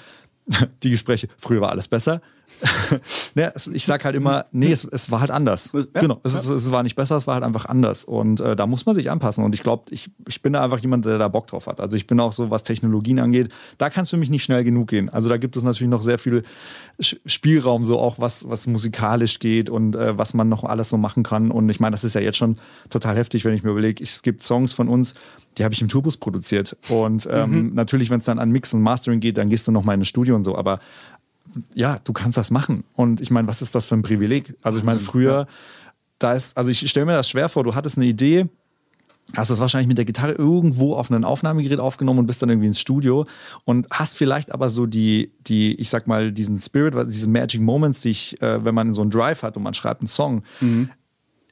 die 0.83 0.89
Gespräche, 0.89 1.27
früher 1.37 1.61
war 1.61 1.69
alles 1.69 1.87
besser. 1.87 2.21
ne, 3.35 3.53
ich 3.73 3.85
sag 3.85 4.03
halt 4.05 4.15
immer, 4.15 4.45
nee, 4.51 4.71
es, 4.71 4.83
es 4.83 5.11
war 5.11 5.21
halt 5.21 5.31
anders. 5.31 5.71
Ja, 5.73 6.01
genau, 6.01 6.19
es, 6.23 6.47
ja. 6.47 6.55
es, 6.55 6.71
war 6.71 6.83
nicht 6.83 6.95
besser, 6.95 7.15
es 7.15 7.27
war 7.27 7.35
halt 7.35 7.43
einfach 7.43 7.65
anders. 7.65 8.03
Und 8.03 8.41
äh, 8.41 8.55
da 8.55 8.67
muss 8.67 8.85
man 8.85 8.95
sich 8.95 9.09
anpassen. 9.09 9.43
Und 9.43 9.55
ich 9.55 9.63
glaube, 9.63 9.83
ich, 9.91 10.11
ich 10.27 10.41
bin 10.41 10.53
da 10.53 10.63
einfach 10.63 10.79
jemand, 10.79 11.05
der 11.05 11.17
da 11.17 11.27
Bock 11.27 11.47
drauf 11.47 11.67
hat. 11.67 11.79
Also 11.79 11.95
ich 11.95 12.07
bin 12.07 12.19
auch 12.19 12.33
so, 12.33 12.49
was 12.49 12.63
Technologien 12.63 13.19
angeht, 13.19 13.49
da 13.77 13.89
kann 13.89 14.03
es 14.03 14.09
für 14.09 14.17
mich 14.17 14.29
nicht 14.29 14.43
schnell 14.43 14.63
genug 14.63 14.89
gehen. 14.89 15.09
Also 15.09 15.29
da 15.29 15.37
gibt 15.37 15.55
es 15.57 15.63
natürlich 15.63 15.89
noch 15.89 16.01
sehr 16.01 16.17
viel 16.17 16.43
Spielraum, 16.99 17.85
so 17.85 17.99
auch 17.99 18.19
was, 18.19 18.49
was 18.49 18.67
musikalisch 18.67 19.39
geht 19.39 19.69
und 19.69 19.95
äh, 19.95 20.17
was 20.17 20.33
man 20.33 20.49
noch 20.49 20.63
alles 20.63 20.89
so 20.89 20.97
machen 20.97 21.23
kann. 21.23 21.51
Und 21.51 21.69
ich 21.69 21.79
meine, 21.79 21.93
das 21.93 22.03
ist 22.03 22.15
ja 22.15 22.21
jetzt 22.21 22.37
schon 22.37 22.57
total 22.89 23.15
heftig, 23.15 23.45
wenn 23.45 23.53
ich 23.53 23.63
mir 23.63 23.71
überlege, 23.71 24.03
es 24.03 24.21
gibt 24.21 24.43
Songs 24.43 24.73
von 24.73 24.89
uns, 24.89 25.13
die 25.57 25.63
habe 25.63 25.73
ich 25.73 25.81
im 25.81 25.87
Tourbus 25.87 26.17
produziert. 26.17 26.75
Und 26.89 27.27
ähm, 27.31 27.51
mhm. 27.51 27.73
natürlich, 27.73 28.09
wenn 28.09 28.19
es 28.19 28.25
dann 28.25 28.39
an 28.39 28.51
Mix 28.51 28.73
und 28.73 28.81
Mastering 28.81 29.19
geht, 29.19 29.37
dann 29.37 29.49
gehst 29.49 29.67
du 29.67 29.71
noch 29.71 29.83
mal 29.83 29.93
in 29.93 30.01
ein 30.01 30.05
Studio 30.05 30.35
und 30.35 30.43
so. 30.43 30.57
Aber 30.57 30.79
ja, 31.73 31.99
du 32.03 32.13
kannst 32.13 32.37
das 32.37 32.51
machen. 32.51 32.83
Und 32.95 33.21
ich 33.21 33.31
meine, 33.31 33.47
was 33.47 33.61
ist 33.61 33.75
das 33.75 33.87
für 33.87 33.95
ein 33.95 34.01
Privileg? 34.01 34.55
Also 34.61 34.79
ich 34.79 34.85
meine, 34.85 34.99
früher, 34.99 35.47
da 36.19 36.33
ist, 36.33 36.57
also 36.57 36.69
ich 36.71 36.89
stelle 36.89 37.05
mir 37.05 37.13
das 37.13 37.29
schwer 37.29 37.49
vor, 37.49 37.63
du 37.63 37.75
hattest 37.75 37.97
eine 37.97 38.05
Idee, 38.05 38.49
hast 39.35 39.51
das 39.51 39.59
wahrscheinlich 39.59 39.87
mit 39.87 39.97
der 39.97 40.05
Gitarre 40.05 40.33
irgendwo 40.33 40.95
auf 40.95 41.11
einem 41.11 41.23
Aufnahmegerät 41.23 41.79
aufgenommen 41.79 42.19
und 42.19 42.27
bist 42.27 42.41
dann 42.41 42.49
irgendwie 42.49 42.67
ins 42.67 42.79
Studio 42.79 43.25
und 43.63 43.87
hast 43.91 44.17
vielleicht 44.17 44.51
aber 44.51 44.69
so 44.69 44.85
die, 44.85 45.31
die 45.41 45.75
ich 45.75 45.89
sag 45.89 46.07
mal, 46.07 46.31
diesen 46.31 46.59
Spirit, 46.59 46.95
diese 47.07 47.29
Magic 47.29 47.61
Moments, 47.61 48.01
die 48.01 48.09
ich, 48.09 48.41
äh, 48.41 48.63
wenn 48.63 48.75
man 48.75 48.93
so 48.93 49.01
einen 49.01 49.11
Drive 49.11 49.43
hat 49.43 49.55
und 49.55 49.63
man 49.63 49.73
schreibt 49.73 50.01
einen 50.01 50.07
Song, 50.07 50.43
mhm. 50.59 50.89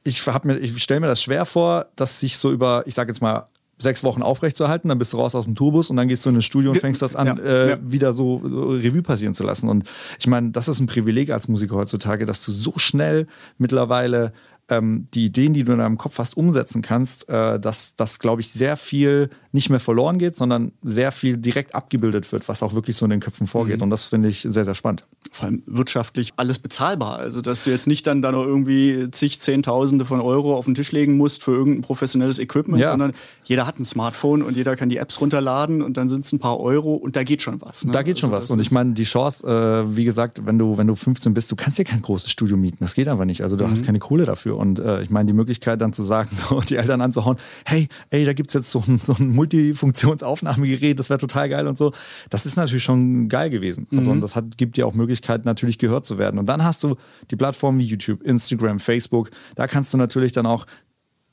ich, 0.04 0.26
ich 0.60 0.82
stelle 0.82 1.00
mir 1.00 1.06
das 1.06 1.22
schwer 1.22 1.44
vor, 1.44 1.86
dass 1.96 2.20
sich 2.20 2.36
so 2.36 2.50
über, 2.50 2.82
ich 2.86 2.94
sag 2.94 3.08
jetzt 3.08 3.22
mal, 3.22 3.48
sechs 3.78 4.04
Wochen 4.04 4.22
aufrechtzuerhalten, 4.22 4.88
dann 4.88 4.98
bist 4.98 5.12
du 5.12 5.18
raus 5.18 5.34
aus 5.34 5.44
dem 5.44 5.54
Tourbus 5.54 5.90
und 5.90 5.96
dann 5.96 6.08
gehst 6.08 6.24
du 6.26 6.30
in 6.30 6.36
ein 6.36 6.42
Studio 6.42 6.72
und 6.72 6.78
fängst 6.78 7.00
das 7.00 7.16
an, 7.16 7.26
ja, 7.26 7.38
äh, 7.38 7.70
ja. 7.70 7.78
wieder 7.82 8.12
so, 8.12 8.42
so, 8.44 8.70
Revue 8.70 9.02
passieren 9.02 9.34
zu 9.34 9.44
lassen. 9.44 9.68
Und 9.68 9.88
ich 10.18 10.26
meine, 10.26 10.50
das 10.50 10.68
ist 10.68 10.80
ein 10.80 10.86
Privileg 10.86 11.30
als 11.30 11.48
Musiker 11.48 11.76
heutzutage, 11.76 12.26
dass 12.26 12.44
du 12.44 12.52
so 12.52 12.72
schnell 12.76 13.26
mittlerweile 13.56 14.32
ähm, 14.68 15.08
die 15.14 15.26
Ideen, 15.26 15.54
die 15.54 15.64
du 15.64 15.72
in 15.72 15.78
deinem 15.78 15.98
Kopf 15.98 16.18
hast, 16.18 16.36
umsetzen 16.36 16.82
kannst, 16.82 17.28
äh, 17.28 17.58
dass 17.58 17.96
das, 17.96 18.18
glaube 18.18 18.40
ich, 18.40 18.50
sehr 18.50 18.76
viel 18.76 19.30
nicht 19.52 19.70
mehr 19.70 19.80
verloren 19.80 20.18
geht, 20.18 20.36
sondern 20.36 20.72
sehr 20.82 21.10
viel 21.10 21.38
direkt 21.38 21.74
abgebildet 21.74 22.30
wird, 22.32 22.48
was 22.48 22.62
auch 22.62 22.74
wirklich 22.74 22.96
so 22.96 23.06
in 23.06 23.10
den 23.10 23.20
Köpfen 23.20 23.46
vorgeht. 23.46 23.78
Mhm. 23.78 23.84
Und 23.84 23.90
das 23.90 24.04
finde 24.04 24.28
ich 24.28 24.42
sehr, 24.42 24.64
sehr 24.64 24.74
spannend. 24.74 25.06
Vor 25.32 25.46
allem 25.46 25.62
wirtschaftlich 25.66 26.32
alles 26.36 26.58
bezahlbar. 26.58 27.18
Also, 27.18 27.40
dass 27.40 27.64
du 27.64 27.70
jetzt 27.70 27.86
nicht 27.86 28.06
dann 28.06 28.20
da 28.20 28.30
noch 28.30 28.44
irgendwie 28.44 29.10
zig, 29.10 29.40
zehntausende 29.40 30.04
von 30.04 30.20
Euro 30.20 30.56
auf 30.56 30.66
den 30.66 30.74
Tisch 30.74 30.92
legen 30.92 31.16
musst 31.16 31.42
für 31.42 31.52
irgendein 31.52 31.82
professionelles 31.82 32.38
Equipment, 32.38 32.82
ja. 32.82 32.88
sondern 32.88 33.14
jeder 33.44 33.66
hat 33.66 33.78
ein 33.78 33.86
Smartphone 33.86 34.42
und 34.42 34.56
jeder 34.56 34.76
kann 34.76 34.90
die 34.90 34.98
Apps 34.98 35.20
runterladen 35.20 35.80
und 35.80 35.96
dann 35.96 36.10
sind 36.10 36.24
es 36.24 36.32
ein 36.32 36.38
paar 36.38 36.60
Euro 36.60 36.94
und 36.94 37.16
da 37.16 37.24
geht 37.24 37.40
schon 37.40 37.60
was. 37.62 37.84
Ne? 37.84 37.92
Da 37.92 38.02
geht 38.02 38.16
also 38.16 38.26
schon 38.26 38.32
was. 38.32 38.50
Und 38.50 38.60
ich 38.60 38.70
meine, 38.70 38.92
die 38.92 39.04
Chance, 39.04 39.46
äh, 39.46 39.96
wie 39.96 40.04
gesagt, 40.04 40.44
wenn 40.44 40.58
du, 40.58 40.76
wenn 40.76 40.86
du 40.86 40.94
15 40.94 41.32
bist, 41.32 41.50
du 41.50 41.56
kannst 41.56 41.78
dir 41.78 41.84
kein 41.84 42.02
großes 42.02 42.30
Studio 42.30 42.56
mieten. 42.56 42.78
Das 42.80 42.94
geht 42.94 43.08
einfach 43.08 43.24
nicht. 43.24 43.42
Also, 43.42 43.56
du 43.56 43.66
mhm. 43.66 43.70
hast 43.70 43.86
keine 43.86 43.98
Kohle 43.98 44.26
dafür. 44.26 44.57
Und 44.58 44.80
äh, 44.80 45.02
ich 45.02 45.10
meine, 45.10 45.28
die 45.28 45.32
Möglichkeit 45.32 45.80
dann 45.80 45.92
zu 45.92 46.02
sagen, 46.02 46.30
so 46.32 46.60
die 46.60 46.76
Eltern 46.76 47.00
anzuhauen, 47.00 47.36
hey, 47.64 47.88
ey, 48.10 48.24
da 48.24 48.32
gibt 48.32 48.50
es 48.50 48.54
jetzt 48.54 48.70
so 48.70 48.82
ein, 48.86 48.98
so 48.98 49.14
ein 49.14 49.30
Multifunktionsaufnahmegerät, 49.30 50.98
das 50.98 51.08
wäre 51.08 51.18
total 51.18 51.48
geil 51.48 51.66
und 51.68 51.78
so. 51.78 51.92
Das 52.28 52.44
ist 52.44 52.56
natürlich 52.56 52.82
schon 52.82 53.28
geil 53.28 53.50
gewesen. 53.50 53.86
Also, 53.92 54.10
mhm. 54.10 54.16
und 54.16 54.20
das 54.20 54.36
hat, 54.36 54.58
gibt 54.58 54.76
dir 54.76 54.86
auch 54.86 54.94
Möglichkeiten, 54.94 55.44
natürlich 55.46 55.78
gehört 55.78 56.04
zu 56.04 56.18
werden. 56.18 56.38
Und 56.38 56.46
dann 56.46 56.64
hast 56.64 56.82
du 56.82 56.96
die 57.30 57.36
Plattformen 57.36 57.78
wie 57.78 57.84
YouTube, 57.84 58.22
Instagram, 58.22 58.80
Facebook. 58.80 59.30
Da 59.54 59.66
kannst 59.66 59.94
du 59.94 59.98
natürlich 59.98 60.32
dann 60.32 60.46
auch 60.46 60.66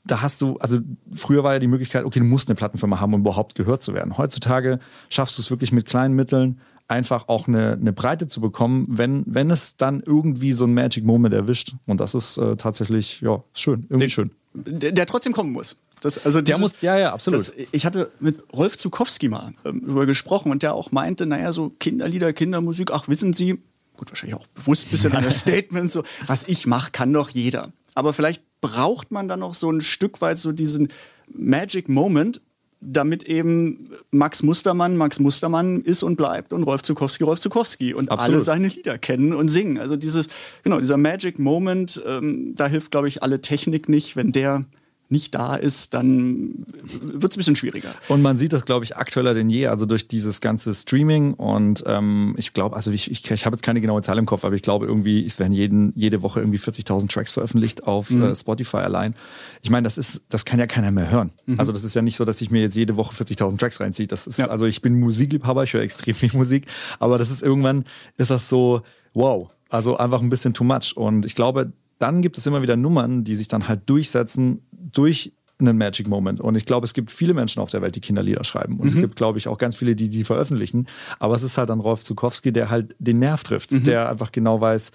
da 0.06 0.22
hast 0.22 0.40
du, 0.40 0.56
also 0.58 0.78
früher 1.14 1.42
war 1.42 1.54
ja 1.54 1.58
die 1.58 1.66
Möglichkeit, 1.66 2.04
okay, 2.04 2.20
du 2.20 2.24
musst 2.24 2.48
eine 2.48 2.54
Plattenfirma 2.54 3.00
haben, 3.00 3.12
um 3.12 3.22
überhaupt 3.22 3.56
gehört 3.56 3.82
zu 3.82 3.92
werden. 3.92 4.16
Heutzutage 4.16 4.78
schaffst 5.08 5.36
du 5.36 5.42
es 5.42 5.50
wirklich 5.50 5.72
mit 5.72 5.84
kleinen 5.84 6.14
Mitteln, 6.14 6.60
einfach 6.88 7.28
auch 7.28 7.48
eine, 7.48 7.72
eine 7.72 7.92
Breite 7.92 8.28
zu 8.28 8.40
bekommen, 8.40 8.86
wenn, 8.88 9.24
wenn 9.26 9.50
es 9.50 9.76
dann 9.76 10.02
irgendwie 10.04 10.52
so 10.52 10.64
ein 10.66 10.74
Magic 10.74 11.04
Moment 11.04 11.34
erwischt. 11.34 11.74
Und 11.86 12.00
das 12.00 12.14
ist 12.14 12.36
äh, 12.38 12.56
tatsächlich, 12.56 13.20
ja, 13.20 13.42
schön, 13.54 13.86
irgendwie 13.88 14.04
den, 14.04 14.10
schön. 14.10 14.30
der, 14.54 14.92
der 14.92 15.06
trotzdem 15.06 15.32
kommen 15.32 15.52
muss. 15.52 15.76
Das, 16.00 16.24
also 16.24 16.40
der 16.40 16.56
dieses, 16.56 16.72
muss, 16.72 16.82
ja, 16.82 16.98
ja, 16.98 17.12
absolut. 17.12 17.40
Das, 17.40 17.52
ich 17.72 17.86
hatte 17.86 18.10
mit 18.20 18.42
Rolf 18.52 18.76
Zukowski 18.76 19.28
mal 19.28 19.54
ähm, 19.64 19.82
darüber 19.84 20.06
gesprochen 20.06 20.52
und 20.52 20.62
der 20.62 20.74
auch 20.74 20.92
meinte, 20.92 21.26
naja, 21.26 21.52
so 21.52 21.70
Kinderlieder, 21.70 22.32
Kindermusik, 22.32 22.90
ach, 22.92 23.08
wissen 23.08 23.32
Sie, 23.32 23.58
gut, 23.96 24.10
wahrscheinlich 24.10 24.38
auch 24.38 24.46
bewusst 24.48 24.86
ein 24.86 24.90
bisschen 24.90 25.12
an 25.12 25.24
das 25.24 25.40
Statement, 25.40 25.90
so, 25.90 26.02
was 26.26 26.46
ich 26.46 26.66
mache, 26.66 26.92
kann 26.92 27.12
doch 27.12 27.30
jeder. 27.30 27.72
Aber 27.94 28.12
vielleicht 28.12 28.42
braucht 28.60 29.10
man 29.10 29.26
dann 29.26 29.40
noch 29.40 29.54
so 29.54 29.70
ein 29.70 29.80
Stück 29.80 30.20
weit 30.20 30.38
so 30.38 30.52
diesen 30.52 30.88
Magic 31.32 31.88
Moment, 31.88 32.40
damit 32.86 33.24
eben 33.24 33.90
Max 34.10 34.42
Mustermann 34.42 34.96
Max 34.96 35.18
Mustermann 35.18 35.82
ist 35.82 36.02
und 36.02 36.16
bleibt 36.16 36.52
und 36.52 36.62
Rolf 36.62 36.82
Zukowski 36.82 37.24
Rolf 37.24 37.40
Zukowski 37.40 37.94
und 37.94 38.10
Absolut. 38.10 38.34
alle 38.34 38.44
seine 38.44 38.68
Lieder 38.68 38.96
kennen 38.98 39.34
und 39.34 39.48
singen. 39.48 39.78
Also 39.78 39.96
dieses, 39.96 40.28
genau, 40.62 40.78
dieser 40.78 40.96
Magic 40.96 41.38
Moment, 41.38 42.02
ähm, 42.06 42.54
da 42.54 42.68
hilft, 42.68 42.92
glaube 42.92 43.08
ich, 43.08 43.22
alle 43.22 43.40
Technik 43.40 43.88
nicht. 43.88 44.16
Wenn 44.16 44.32
der 44.32 44.64
nicht 45.08 45.34
da 45.34 45.54
ist, 45.54 45.94
dann 45.94 46.66
wird 46.82 47.32
es 47.32 47.36
ein 47.36 47.38
bisschen 47.38 47.56
schwieriger. 47.56 47.94
Und 48.08 48.22
man 48.22 48.38
sieht 48.38 48.52
das, 48.52 48.64
glaube 48.64 48.84
ich, 48.84 48.96
aktueller 48.96 49.34
denn 49.34 49.48
je, 49.48 49.68
also 49.68 49.86
durch 49.86 50.08
dieses 50.08 50.40
ganze 50.40 50.74
Streaming 50.74 51.34
und 51.34 51.84
ähm, 51.86 52.34
ich 52.38 52.52
glaube, 52.52 52.74
also 52.74 52.90
ich, 52.90 53.10
ich, 53.10 53.30
ich 53.30 53.46
habe 53.46 53.54
jetzt 53.54 53.62
keine 53.62 53.80
genaue 53.80 54.02
Zahl 54.02 54.18
im 54.18 54.26
Kopf, 54.26 54.44
aber 54.44 54.54
ich 54.54 54.62
glaube 54.62 54.86
irgendwie, 54.86 55.24
es 55.24 55.38
werden 55.38 55.52
jeden, 55.52 55.92
jede 55.94 56.22
Woche 56.22 56.40
irgendwie 56.40 56.58
40.000 56.58 57.08
Tracks 57.08 57.32
veröffentlicht 57.32 57.84
auf 57.84 58.10
mhm. 58.10 58.24
äh, 58.24 58.34
Spotify 58.34 58.78
allein. 58.78 59.14
Ich 59.62 59.70
meine, 59.70 59.84
das 59.84 59.96
ist, 59.96 60.22
das 60.28 60.44
kann 60.44 60.58
ja 60.58 60.66
keiner 60.66 60.90
mehr 60.90 61.10
hören. 61.10 61.32
Mhm. 61.46 61.60
Also 61.60 61.72
das 61.72 61.84
ist 61.84 61.94
ja 61.94 62.02
nicht 62.02 62.16
so, 62.16 62.24
dass 62.24 62.40
ich 62.40 62.50
mir 62.50 62.62
jetzt 62.62 62.74
jede 62.74 62.96
Woche 62.96 63.14
40.000 63.14 63.58
Tracks 63.58 63.80
reinziehe. 63.80 64.08
Das 64.08 64.26
ist, 64.26 64.38
ja. 64.38 64.48
also 64.48 64.66
ich 64.66 64.82
bin 64.82 64.98
Musikliebhaber, 64.98 65.64
ich 65.64 65.72
höre 65.72 65.82
extrem 65.82 66.14
viel 66.14 66.30
Musik, 66.32 66.66
aber 66.98 67.18
das 67.18 67.30
ist 67.30 67.42
irgendwann, 67.42 67.84
ist 68.16 68.30
das 68.30 68.48
so, 68.48 68.82
wow, 69.14 69.50
also 69.68 69.96
einfach 69.96 70.20
ein 70.20 70.30
bisschen 70.30 70.54
too 70.54 70.64
much 70.64 70.96
und 70.96 71.26
ich 71.26 71.34
glaube, 71.34 71.72
dann 71.98 72.20
gibt 72.20 72.36
es 72.36 72.46
immer 72.46 72.62
wieder 72.62 72.76
Nummern, 72.76 73.24
die 73.24 73.36
sich 73.36 73.48
dann 73.48 73.68
halt 73.68 73.88
durchsetzen 73.88 74.65
durch 74.92 75.32
einen 75.58 75.78
Magic 75.78 76.08
Moment. 76.08 76.40
Und 76.40 76.54
ich 76.54 76.66
glaube, 76.66 76.84
es 76.84 76.92
gibt 76.92 77.10
viele 77.10 77.34
Menschen 77.34 77.60
auf 77.60 77.70
der 77.70 77.80
Welt, 77.82 77.96
die 77.96 78.00
Kinderlieder 78.00 78.44
schreiben. 78.44 78.74
Und 78.74 78.84
mhm. 78.84 78.88
es 78.88 78.96
gibt, 78.96 79.16
glaube 79.16 79.38
ich, 79.38 79.48
auch 79.48 79.58
ganz 79.58 79.76
viele, 79.76 79.96
die 79.96 80.08
die 80.08 80.24
veröffentlichen. 80.24 80.86
Aber 81.18 81.34
es 81.34 81.42
ist 81.42 81.56
halt 81.56 81.70
dann 81.70 81.80
Rolf 81.80 82.04
Zukowski, 82.04 82.52
der 82.52 82.68
halt 82.68 82.94
den 82.98 83.18
Nerv 83.18 83.42
trifft, 83.42 83.72
mhm. 83.72 83.82
der 83.84 84.10
einfach 84.10 84.32
genau 84.32 84.60
weiß, 84.60 84.92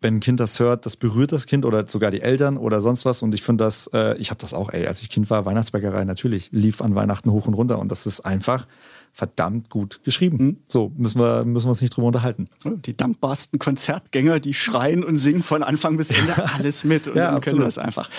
wenn 0.00 0.16
ein 0.16 0.20
Kind 0.20 0.40
das 0.40 0.58
hört, 0.58 0.84
das 0.84 0.96
berührt 0.96 1.30
das 1.30 1.46
Kind 1.46 1.64
oder 1.64 1.86
sogar 1.88 2.10
die 2.10 2.20
Eltern 2.20 2.56
oder 2.56 2.80
sonst 2.80 3.04
was. 3.04 3.22
Und 3.22 3.34
ich 3.34 3.42
finde 3.42 3.62
das, 3.62 3.88
äh, 3.94 4.16
ich 4.18 4.30
habe 4.30 4.40
das 4.40 4.52
auch, 4.52 4.70
ey, 4.70 4.86
als 4.88 5.00
ich 5.00 5.08
Kind 5.08 5.30
war, 5.30 5.46
Weihnachtsbäckerei 5.46 6.04
natürlich, 6.04 6.50
lief 6.50 6.82
an 6.82 6.96
Weihnachten 6.96 7.30
hoch 7.30 7.46
und 7.46 7.54
runter. 7.54 7.78
Und 7.78 7.88
das 7.88 8.06
ist 8.06 8.20
einfach 8.20 8.66
verdammt 9.12 9.70
gut 9.70 10.00
geschrieben. 10.02 10.36
Mhm. 10.44 10.56
So, 10.66 10.90
müssen 10.96 11.20
wir, 11.20 11.44
müssen 11.44 11.66
wir 11.66 11.70
uns 11.70 11.82
nicht 11.82 11.94
drüber 11.96 12.08
unterhalten. 12.08 12.48
Die 12.64 12.96
dankbarsten 12.96 13.60
Konzertgänger, 13.60 14.40
die 14.40 14.54
schreien 14.54 15.04
und 15.04 15.18
singen 15.18 15.42
von 15.42 15.62
Anfang 15.62 15.96
bis 15.96 16.10
Ende 16.10 16.34
alles 16.58 16.82
mit 16.82 17.06
und 17.06 17.16
ja, 17.16 17.38
können 17.38 17.60
das 17.60 17.78
einfach. 17.78 18.10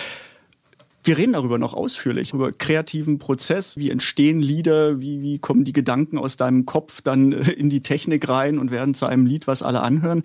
Wir 1.05 1.17
reden 1.17 1.33
darüber 1.33 1.59
noch 1.59 1.73
ausführlich, 1.73 2.33
über 2.33 2.53
kreativen 2.53 3.19
Prozess, 3.19 3.75
wie 3.75 3.89
entstehen 3.89 4.41
Lieder, 4.41 5.01
wie, 5.01 5.21
wie 5.21 5.37
kommen 5.37 5.65
die 5.65 5.73
Gedanken 5.73 6.17
aus 6.17 6.37
deinem 6.37 6.65
Kopf 6.65 7.01
dann 7.01 7.33
in 7.33 7.69
die 7.69 7.83
Technik 7.83 8.29
rein 8.29 8.57
und 8.57 8.71
werden 8.71 8.93
zu 8.93 9.05
einem 9.05 9.25
Lied, 9.25 9.45
was 9.45 9.63
alle 9.63 9.81
anhören. 9.81 10.23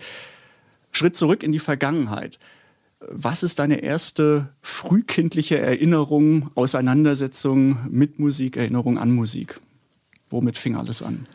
Schritt 0.91 1.17
zurück 1.17 1.43
in 1.43 1.51
die 1.51 1.59
Vergangenheit. 1.59 2.39
Was 3.01 3.43
ist 3.43 3.59
deine 3.59 3.81
erste 3.81 4.49
frühkindliche 4.61 5.57
Erinnerung, 5.57 6.49
Auseinandersetzung 6.55 7.79
mit 7.89 8.19
Musik, 8.19 8.55
Erinnerung 8.55 8.97
an 8.97 9.11
Musik? 9.11 9.59
Womit 10.29 10.57
fing 10.57 10.75
alles 10.75 11.01
an? 11.01 11.27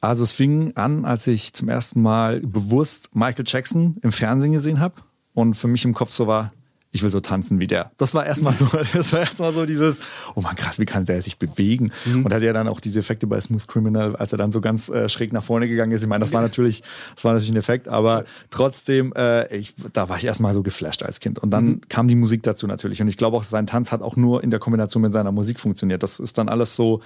Also 0.00 0.22
es 0.22 0.32
fing 0.32 0.76
an, 0.76 1.04
als 1.04 1.26
ich 1.26 1.52
zum 1.52 1.68
ersten 1.68 2.02
Mal 2.02 2.40
bewusst 2.40 3.14
Michael 3.14 3.44
Jackson 3.46 3.96
im 4.02 4.12
Fernsehen 4.12 4.52
gesehen 4.52 4.80
habe 4.80 4.96
und 5.34 5.54
für 5.54 5.68
mich 5.68 5.84
im 5.84 5.94
Kopf 5.94 6.10
so 6.10 6.26
war, 6.26 6.52
ich 6.94 7.02
will 7.02 7.10
so 7.10 7.20
tanzen 7.20 7.58
wie 7.58 7.66
der. 7.66 7.90
Das 7.96 8.14
war 8.14 8.26
erstmal 8.26 8.54
so, 8.54 8.66
das 8.92 9.12
war 9.12 9.20
erstmal 9.20 9.52
so 9.52 9.64
dieses, 9.64 9.98
oh 10.34 10.42
man 10.42 10.54
krass, 10.54 10.78
wie 10.78 10.84
kann 10.84 11.06
der 11.06 11.22
sich 11.22 11.38
bewegen? 11.38 11.90
Mhm. 12.04 12.26
Und 12.26 12.34
hat 12.34 12.42
ja 12.42 12.52
dann 12.52 12.68
auch 12.68 12.80
diese 12.80 13.00
Effekte 13.00 13.26
bei 13.26 13.40
Smooth 13.40 13.66
Criminal, 13.66 14.14
als 14.14 14.32
er 14.32 14.38
dann 14.38 14.52
so 14.52 14.60
ganz 14.60 14.90
äh, 14.90 15.08
schräg 15.08 15.32
nach 15.32 15.42
vorne 15.42 15.68
gegangen 15.68 15.92
ist. 15.92 16.02
Ich 16.02 16.08
meine, 16.08 16.22
das 16.22 16.34
war 16.34 16.42
natürlich, 16.42 16.82
das 17.14 17.24
war 17.24 17.32
natürlich 17.32 17.52
ein 17.52 17.56
Effekt, 17.56 17.88
aber 17.88 18.24
trotzdem, 18.50 19.12
äh, 19.14 19.54
ich, 19.56 19.74
da 19.92 20.10
war 20.10 20.18
ich 20.18 20.24
erstmal 20.24 20.52
so 20.52 20.62
geflasht 20.62 21.02
als 21.02 21.18
Kind. 21.18 21.38
Und 21.38 21.50
dann 21.50 21.64
mhm. 21.64 21.80
kam 21.88 22.08
die 22.08 22.14
Musik 22.14 22.42
dazu 22.42 22.66
natürlich. 22.66 23.00
Und 23.00 23.08
ich 23.08 23.16
glaube 23.16 23.38
auch, 23.38 23.44
sein 23.44 23.66
Tanz 23.66 23.90
hat 23.90 24.02
auch 24.02 24.16
nur 24.16 24.44
in 24.44 24.50
der 24.50 24.60
Kombination 24.60 25.02
mit 25.02 25.14
seiner 25.14 25.32
Musik 25.32 25.58
funktioniert. 25.58 26.02
Das 26.02 26.20
ist 26.20 26.36
dann 26.36 26.50
alles 26.50 26.76
so, 26.76 27.00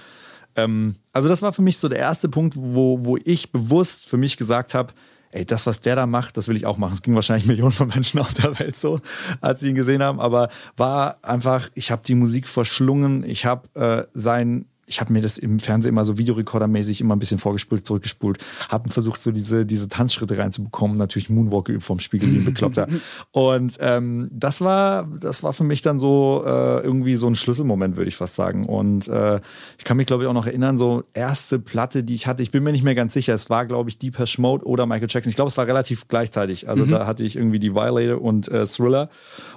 ähm, 0.57 0.95
also 1.13 1.29
das 1.29 1.41
war 1.41 1.53
für 1.53 1.61
mich 1.61 1.77
so 1.77 1.87
der 1.87 1.99
erste 1.99 2.27
Punkt, 2.27 2.55
wo, 2.57 3.05
wo 3.05 3.15
ich 3.23 3.53
bewusst 3.53 4.05
für 4.05 4.17
mich 4.17 4.35
gesagt 4.35 4.73
habe, 4.73 4.93
ey, 5.37 5.45
das, 5.45 5.67
was 5.67 5.79
der 5.81 5.95
da 5.95 6.05
macht, 6.05 6.37
das 6.37 6.47
will 6.47 6.55
ich 6.55 6.65
auch 6.65 6.77
machen. 6.77 6.93
Es 6.93 7.01
ging 7.01 7.15
wahrscheinlich 7.15 7.45
Millionen 7.47 7.71
von 7.71 7.87
Menschen 7.87 8.19
auf 8.19 8.33
der 8.33 8.59
Welt 8.59 8.75
so, 8.75 8.99
als 9.41 9.59
sie 9.59 9.69
ihn 9.69 9.75
gesehen 9.75 10.03
haben, 10.03 10.19
aber 10.19 10.49
war 10.75 11.17
einfach, 11.21 11.69
ich 11.75 11.91
habe 11.91 12.01
die 12.05 12.15
Musik 12.15 12.47
verschlungen, 12.47 13.23
ich 13.23 13.45
habe 13.45 13.69
äh, 13.75 14.03
sein 14.13 14.65
ich 14.87 15.01
habe 15.01 15.13
mir 15.13 15.21
das 15.21 15.37
im 15.37 15.59
Fernsehen 15.59 15.89
immer 15.89 16.05
so 16.05 16.17
Videorekordermäßig 16.17 17.01
immer 17.01 17.15
ein 17.15 17.19
bisschen 17.19 17.37
vorgespult, 17.37 17.85
zurückgespult, 17.85 18.43
habe 18.69 18.89
versucht, 18.89 19.21
so 19.21 19.31
diese, 19.31 19.65
diese 19.65 19.89
Tanzschritte 19.89 20.37
reinzubekommen, 20.37 20.97
natürlich 20.97 21.29
Moonwalk 21.29 21.65
geübt 21.65 21.83
vom 21.83 21.99
Spiegel 21.99 22.31
wie 22.31 22.37
ein 22.37 22.45
Bekloppter. 22.45 22.87
Und 23.31 23.75
ähm, 23.79 24.29
das 24.31 24.61
war, 24.61 25.07
das 25.19 25.43
war 25.43 25.53
für 25.53 25.65
mich 25.65 25.81
dann 25.81 25.99
so 25.99 26.43
äh, 26.45 26.79
irgendwie 26.79 27.15
so 27.15 27.27
ein 27.27 27.35
Schlüsselmoment, 27.35 27.97
würde 27.97 28.07
ich 28.07 28.15
fast 28.15 28.35
sagen. 28.35 28.65
Und 28.65 29.07
äh, 29.09 29.41
ich 29.77 29.83
kann 29.83 29.97
mich, 29.97 30.07
glaube 30.07 30.23
ich, 30.23 30.29
auch 30.29 30.33
noch 30.33 30.47
erinnern, 30.47 30.77
so 30.77 31.03
erste 31.13 31.59
Platte, 31.59 32.03
die 32.03 32.15
ich 32.15 32.25
hatte, 32.25 32.41
ich 32.41 32.51
bin 32.51 32.63
mir 32.63 32.71
nicht 32.71 32.83
mehr 32.83 32.95
ganz 32.95 33.13
sicher, 33.13 33.33
es 33.33 33.49
war, 33.49 33.65
glaube 33.65 33.89
ich, 33.89 33.97
Deepesh 33.97 34.39
Mode 34.39 34.65
oder 34.65 34.85
Michael 34.85 35.07
Jackson. 35.09 35.29
Ich 35.29 35.35
glaube, 35.35 35.49
es 35.49 35.57
war 35.57 35.67
relativ 35.67 36.07
gleichzeitig. 36.07 36.69
Also 36.69 36.85
mhm. 36.85 36.89
da 36.89 37.05
hatte 37.05 37.23
ich 37.23 37.35
irgendwie 37.35 37.59
die 37.59 37.75
Violator 37.75 38.21
und 38.21 38.47
äh, 38.47 38.65
Thriller 38.65 39.09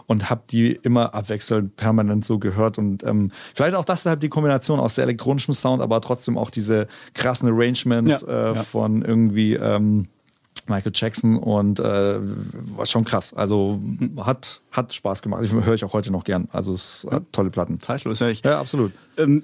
und 0.06 0.28
habe 0.28 0.42
die 0.50 0.72
immer 0.72 1.14
abwechselnd 1.14 1.76
permanent 1.76 2.24
so 2.24 2.38
gehört. 2.40 2.78
Und 2.78 3.04
ähm, 3.04 3.30
vielleicht 3.54 3.76
auch 3.76 3.84
das 3.84 4.00
deshalb 4.00 4.20
die 4.20 4.28
Kombination 4.28 4.80
aus 4.80 4.94
der 4.94 5.06
elektronischen 5.20 5.54
Sound, 5.54 5.82
aber 5.82 6.00
trotzdem 6.00 6.38
auch 6.38 6.50
diese 6.50 6.88
krassen 7.14 7.48
Arrangements 7.48 8.22
ja, 8.22 8.52
äh, 8.52 8.54
ja. 8.54 8.62
von 8.62 9.02
irgendwie 9.02 9.54
ähm, 9.54 10.08
Michael 10.66 10.92
Jackson 10.94 11.36
und 11.36 11.80
äh, 11.80 12.18
war 12.20 12.86
schon 12.86 13.04
krass. 13.04 13.34
Also 13.34 13.80
hat, 14.18 14.62
hat 14.70 14.94
Spaß 14.94 15.22
gemacht. 15.22 15.44
Ich 15.44 15.52
höre 15.52 15.74
ich 15.74 15.84
auch 15.84 15.92
heute 15.92 16.10
noch 16.10 16.24
gern. 16.24 16.48
Also 16.52 16.72
es 16.72 17.06
hat 17.10 17.24
tolle 17.32 17.50
Platten. 17.50 17.80
Zeitlos, 17.80 18.20
ja. 18.20 18.28
Ich, 18.28 18.42
ja, 18.44 18.58
absolut. 18.58 18.92
Ähm, 19.16 19.42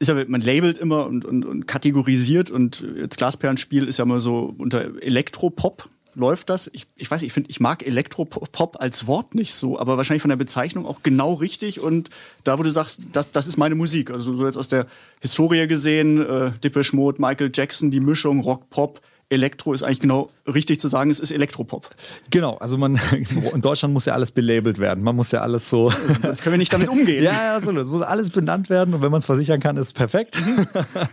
ist 0.00 0.08
ja, 0.08 0.16
man 0.26 0.40
labelt 0.40 0.78
immer 0.78 1.06
und, 1.06 1.24
und, 1.24 1.44
und 1.44 1.66
kategorisiert 1.68 2.50
und 2.50 2.84
jetzt 2.96 3.18
Glasperlenspiel 3.18 3.84
ist 3.84 3.98
ja 3.98 4.04
immer 4.04 4.18
so 4.18 4.52
unter 4.58 5.00
Elektropop 5.00 5.88
läuft 6.18 6.50
das. 6.50 6.68
Ich, 6.72 6.86
ich 6.96 7.10
weiß 7.10 7.20
nicht, 7.22 7.28
ich 7.28 7.32
finde, 7.32 7.50
ich 7.50 7.60
mag 7.60 7.86
Elektropop 7.86 8.76
als 8.80 9.06
Wort 9.06 9.34
nicht 9.34 9.54
so, 9.54 9.78
aber 9.78 9.96
wahrscheinlich 9.96 10.22
von 10.22 10.28
der 10.28 10.36
Bezeichnung 10.36 10.84
auch 10.84 11.02
genau 11.02 11.34
richtig. 11.34 11.80
Und 11.80 12.10
da, 12.44 12.58
wo 12.58 12.62
du 12.62 12.70
sagst, 12.70 13.02
das, 13.12 13.30
das 13.30 13.46
ist 13.46 13.56
meine 13.56 13.74
Musik. 13.74 14.10
Also 14.10 14.36
so 14.36 14.44
jetzt 14.44 14.58
aus 14.58 14.68
der 14.68 14.86
Historie 15.20 15.66
gesehen, 15.66 16.20
äh, 16.20 16.52
Depeche 16.62 16.94
Mode, 16.94 17.20
Michael 17.20 17.50
Jackson, 17.54 17.90
die 17.90 18.00
Mischung 18.00 18.40
Rock, 18.40 18.68
Pop, 18.70 19.00
Elektro 19.30 19.74
ist 19.74 19.82
eigentlich 19.82 20.00
genau 20.00 20.30
richtig 20.46 20.80
zu 20.80 20.88
sagen, 20.88 21.10
es 21.10 21.20
ist 21.20 21.30
Elektropop. 21.30 21.90
Genau, 22.30 22.56
also 22.56 22.78
man 22.78 22.98
in 23.54 23.60
Deutschland 23.60 23.92
muss 23.92 24.06
ja 24.06 24.14
alles 24.14 24.30
belabelt 24.30 24.78
werden. 24.78 25.04
Man 25.04 25.16
muss 25.16 25.30
ja 25.32 25.42
alles 25.42 25.68
so. 25.68 25.90
Sonst 26.22 26.42
können 26.42 26.54
wir 26.54 26.58
nicht 26.58 26.72
damit 26.72 26.88
umgehen. 26.88 27.22
ja, 27.24 27.32
ja, 27.32 27.56
absolut. 27.56 27.82
Es 27.82 27.88
muss 27.88 28.02
alles 28.02 28.30
benannt 28.30 28.70
werden 28.70 28.94
und 28.94 29.02
wenn 29.02 29.10
man 29.10 29.18
es 29.18 29.26
versichern 29.26 29.60
kann, 29.60 29.76
ist 29.76 29.88
es 29.88 29.92
perfekt. 29.92 30.38
Mhm. 30.40 30.66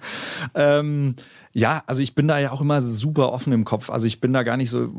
ähm, 0.55 1.15
ja, 1.57 1.83
also 1.87 2.01
ich 2.01 2.15
bin 2.15 2.27
da 2.27 2.37
ja 2.37 2.51
auch 2.51 2.59
immer 2.59 2.81
super 2.81 3.31
offen 3.31 3.53
im 3.53 3.63
Kopf. 3.63 3.89
Also 3.89 4.07
ich 4.07 4.19
bin 4.19 4.33
da 4.33 4.43
gar 4.43 4.57
nicht 4.57 4.69
so, 4.69 4.89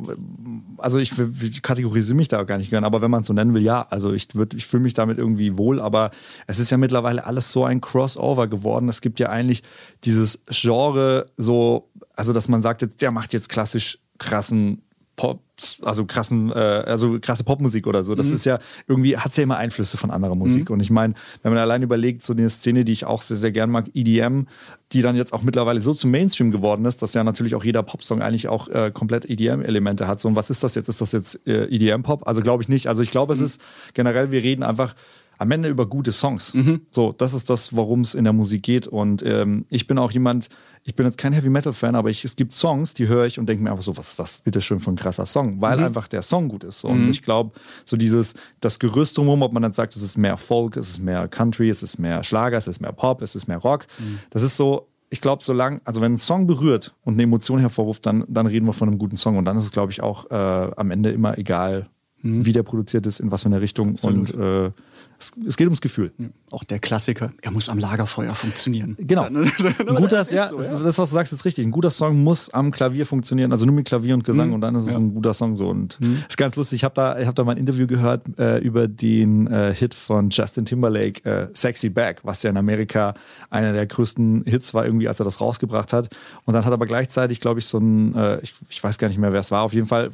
also 0.79 0.99
ich, 0.99 1.13
ich 1.43 1.61
kategorisiere 1.61 2.17
mich 2.17 2.29
da 2.29 2.43
gar 2.45 2.57
nicht 2.57 2.71
gern, 2.71 2.83
aber 2.83 3.03
wenn 3.03 3.11
man 3.11 3.21
es 3.21 3.27
so 3.27 3.35
nennen 3.35 3.53
will, 3.53 3.63
ja. 3.63 3.87
Also 3.91 4.15
ich, 4.15 4.29
ich 4.55 4.67
fühle 4.67 4.83
mich 4.83 4.95
damit 4.95 5.19
irgendwie 5.19 5.59
wohl, 5.59 5.79
aber 5.79 6.13
es 6.47 6.59
ist 6.59 6.71
ja 6.71 6.79
mittlerweile 6.79 7.27
alles 7.27 7.53
so 7.53 7.67
ein 7.67 7.83
Crossover 7.83 8.47
geworden. 8.47 8.89
Es 8.89 9.03
gibt 9.03 9.21
ja 9.21 9.29
eigentlich 9.29 9.65
dieses 10.05 10.45
Genre 10.47 11.27
so, 11.37 11.91
also 12.15 12.33
dass 12.33 12.49
man 12.49 12.63
sagt, 12.63 13.03
der 13.03 13.11
macht 13.11 13.35
jetzt 13.35 13.51
klassisch 13.51 13.99
krassen 14.17 14.81
Pop, 15.17 15.41
also 15.83 16.05
krassen, 16.05 16.51
äh, 16.51 16.55
also 16.55 17.19
krasse 17.21 17.43
Popmusik 17.43 17.87
oder 17.87 18.03
so. 18.03 18.15
Das 18.15 18.29
mhm. 18.29 18.35
ist 18.35 18.45
ja 18.45 18.59
irgendwie, 18.87 19.17
hat 19.17 19.35
ja 19.37 19.43
immer 19.43 19.57
Einflüsse 19.57 19.97
von 19.97 20.11
anderer 20.11 20.35
Musik. 20.35 20.69
Mhm. 20.69 20.75
Und 20.75 20.81
ich 20.81 20.91
meine, 20.91 21.15
wenn 21.43 21.53
man 21.53 21.61
allein 21.61 21.83
überlegt, 21.83 22.23
so 22.23 22.35
eine 22.35 22.49
Szene, 22.51 22.85
die 22.85 22.93
ich 22.93 23.07
auch 23.07 23.23
sehr, 23.23 23.39
sehr 23.39 23.53
gern 23.53 23.71
mag, 23.71 23.87
EDM, 23.95 24.43
die 24.93 25.01
dann 25.01 25.17
jetzt 25.17 25.33
auch 25.33 25.43
mittlerweile 25.43 25.81
so 25.81 25.95
zum 25.95 26.11
Mainstream 26.11 26.51
geworden 26.51 26.85
ist, 26.85 27.03
dass 27.03 27.15
ja 27.15 27.25
natürlich 27.25 27.55
auch 27.55 27.65
jeder 27.65 27.83
Popsong 27.83 28.21
eigentlich 28.21 28.49
auch 28.49 28.69
äh, 28.69 28.91
komplett 28.93 29.25
EDM-Elemente 29.29 30.07
hat. 30.07 30.21
So, 30.21 30.29
und 30.29 30.37
was 30.37 30.51
ist 30.51 30.63
das 30.63 30.75
jetzt? 30.75 30.89
Ist 30.89 31.01
das 31.01 31.13
jetzt 31.13 31.47
äh, 31.47 31.65
EDM-Pop? 31.65 32.29
Also 32.29 32.43
glaube 32.43 32.63
ich 32.63 32.69
nicht. 32.69 32.87
Also 32.87 33.03
ich 33.03 33.11
glaube, 33.11 33.35
mhm. 33.35 33.43
es 33.43 33.53
ist 33.53 33.63
generell, 33.95 34.31
wir 34.31 34.43
reden 34.43 34.63
einfach 34.63 34.95
am 35.39 35.51
Ende 35.51 35.69
über 35.69 35.87
gute 35.87 36.13
Songs. 36.13 36.55
Mhm. 36.55 36.83
So, 36.91 37.13
das 37.13 37.35
ist 37.35 37.51
das, 37.51 37.75
worum 37.75 38.03
es 38.03 38.15
in 38.15 38.25
der 38.25 38.33
Musik 38.33 38.63
geht. 38.63 38.87
Und 38.87 39.23
ähm, 39.23 39.67
ich 39.69 39.87
bin 39.87 39.99
auch 39.99 40.11
jemand, 40.11 40.49
ich 40.87 40.95
bin 40.95 41.05
jetzt 41.05 41.19
kein 41.19 41.33
Heavy 41.33 41.49
Metal 41.49 41.73
Fan, 41.73 41.97
aber 41.97 42.11
ich, 42.11 42.25
es 42.25 42.37
gibt 42.37 42.53
Songs, 42.53 42.95
die 42.95 43.09
höre 43.09 43.27
ich 43.27 43.41
und 43.41 43.49
denke 43.49 43.63
mir 43.63 43.71
einfach 43.73 43.83
so, 43.83 43.97
was 43.97 44.11
ist 44.11 44.19
das 44.21 44.39
bitte 44.39 44.61
schön 44.61 44.79
für 44.79 44.93
ein 44.93 44.97
krasser 44.97 45.27
Song, 45.27 45.61
weil 45.61 45.79
mhm. 45.79 45.85
einfach 45.85 46.07
der 46.07 46.23
Song 46.23 46.49
gut 46.49 46.63
ist. 46.63 46.85
Und 46.85 47.05
mhm. 47.05 47.11
ich 47.11 47.23
glaube, 47.23 47.59
so 47.85 47.97
dieses, 47.97 48.35
das 48.61 48.79
Gerüst 48.79 49.19
drumherum, 49.19 49.43
ob 49.43 49.53
man 49.53 49.65
dann 49.65 49.73
sagt, 49.73 49.97
es 49.97 50.03
ist 50.03 50.17
mehr 50.17 50.37
Folk, 50.37 50.77
es 50.77 50.89
ist 50.89 51.01
mehr 51.01 51.27
Country, 51.27 51.71
es 51.71 51.83
ist 51.83 51.99
mehr 51.99 52.23
Schlager, 52.23 52.57
es 52.57 52.69
ist 52.69 52.81
mehr 52.81 52.93
Pop, 52.93 53.21
es 53.21 53.35
ist 53.35 53.49
mehr 53.49 53.59
Rock, 53.59 53.89
mhm. 53.99 54.21
das 54.31 54.45
ist 54.45 54.57
so, 54.57 54.87
ich 55.11 55.21
glaube, 55.21 55.43
solange, 55.43 55.81
also 55.85 56.01
wenn 56.01 56.15
ein 56.15 56.19
Song 56.19 56.47
berührt 56.47 56.95
und 57.05 57.15
eine 57.15 57.25
Emotion 57.25 57.59
hervorruft, 57.59 58.07
dann, 58.07 58.25
dann 58.29 58.47
reden 58.47 58.67
wir 58.67 58.73
von 58.73 58.89
einem 58.89 58.99
guten 58.99 59.17
Song. 59.17 59.37
Und 59.37 59.45
dann 59.45 59.57
ist 59.57 59.65
es, 59.65 59.73
glaube 59.73 59.93
ich, 59.93 60.03
auch 60.03 60.31
äh, 60.31 60.35
am 60.35 60.91
Ende 60.91 61.11
immer 61.11 61.37
egal, 61.37 61.89
mhm. 62.23 62.45
wie 62.47 62.53
der 62.53 62.63
produziert 62.63 63.07
ist, 63.07 63.21
in 63.21 63.31
was 63.31 63.43
für 63.43 63.47
eine 63.47 63.61
Richtung. 63.61 63.91
Absolut. 63.91 64.33
Und 64.35 64.41
äh, 64.41 64.71
es, 65.19 65.33
es 65.47 65.57
geht 65.57 65.67
ums 65.67 65.81
Gefühl. 65.81 66.13
Auch 66.51 66.65
der 66.65 66.79
Klassiker, 66.79 67.33
er 67.43 67.51
muss 67.51 67.69
am 67.69 67.79
Lagerfeuer 67.79 68.35
funktionieren. 68.35 68.97
Genau. 69.07 69.23
Dann, 69.29 69.37
Ein 69.47 69.95
guter, 69.97 70.17
das 70.19 70.31
ja, 70.31 70.47
so, 70.49 70.61
ja. 70.61 70.79
das, 70.79 70.99
was 70.99 71.11
du 71.11 71.15
sagst, 71.15 71.33
ist 71.33 71.45
richtig. 71.45 71.65
Ein 71.67 71.71
guter 71.71 71.91
Song 71.91 72.23
muss 72.23 72.51
am 72.51 72.71
Klavier 72.71 73.07
funktionieren, 73.07 73.53
also 73.53 73.67
nur 73.67 73.75
mit 73.75 73.87
Klavier 73.87 74.15
und 74.15 74.25
Gesang 74.25 74.49
Mhm. 74.49 74.55
und 74.55 74.61
dann 74.63 74.75
ist 74.75 74.87
es 74.87 74.93
Ja. 74.93 74.99
ein 74.99 75.15
guter 75.15 75.35
Song 75.35 75.57
so. 75.57 75.69
Und 75.69 75.99
ist 76.29 76.37
ganz 76.37 76.57
lustig. 76.57 76.77
Ich 76.79 76.85
habe 76.85 76.95
da, 76.95 77.19
ich 77.19 77.27
hab 77.27 77.35
da 77.35 77.45
mal 77.45 77.53
ein 77.53 77.59
Interview 77.59 77.87
gehört 77.87 78.23
äh, 78.39 78.59
über 78.59 78.89
den 78.89 79.47
äh, 79.47 79.75
Hit 79.75 79.95
von 79.95 80.31
Justin 80.31 80.65
Timberlake, 80.65 81.25
äh, 81.25 81.49
Sexy 81.55 81.89
Back, 81.89 82.21
was 82.25 82.43
ja 82.43 82.51
in 82.51 82.57
Amerika 82.57 83.15
einer 83.51 83.73
der 83.73 83.87
größten 83.87 84.45
Hits 84.47 84.75
war, 84.75 84.85
irgendwie, 84.85 85.09
als 85.09 85.21
er 85.21 85.25
das 85.25 85.41
rausgebracht 85.41 85.93
hat. 85.93 86.09
Und 86.45 86.55
dann 86.55 86.65
hat 86.65 86.73
aber 86.73 86.87
gleichzeitig, 86.87 87.41
glaube 87.41 87.61
ich, 87.61 87.67
so 87.67 87.79
ein, 87.79 88.15
äh, 88.15 88.41
ich, 88.41 88.55
ich 88.69 88.83
weiß 88.83 88.99
gar 88.99 89.09
nicht 89.09 89.19
mehr, 89.19 89.33
wer 89.33 89.41
es 89.41 89.51
war. 89.51 89.63
Auf 89.63 89.73
jeden 89.73 89.87
Fall 89.87 90.11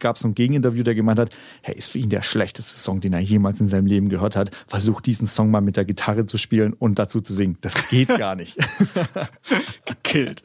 gab 0.00 0.16
es 0.16 0.22
so 0.22 0.28
ein 0.28 0.34
Gegeninterview, 0.34 0.82
der 0.82 0.94
gemeint 0.94 1.18
hat, 1.18 1.30
hey, 1.62 1.74
ist 1.76 1.90
für 1.90 1.98
ihn 1.98 2.08
der 2.10 2.22
schlechteste 2.22 2.78
Song, 2.78 3.00
den 3.00 3.12
er 3.12 3.20
jemals 3.20 3.60
in 3.60 3.68
seinem 3.68 3.86
Leben 3.86 4.08
gehört 4.08 4.27
hat. 4.36 4.50
Versucht 4.66 5.06
diesen 5.06 5.26
Song 5.26 5.50
mal 5.50 5.60
mit 5.60 5.76
der 5.76 5.84
Gitarre 5.84 6.26
zu 6.26 6.38
spielen 6.38 6.72
und 6.72 6.98
dazu 6.98 7.20
zu 7.20 7.34
singen. 7.34 7.58
Das 7.60 7.88
geht 7.88 8.08
gar 8.08 8.34
nicht. 8.34 8.56
gekillt. 9.84 10.42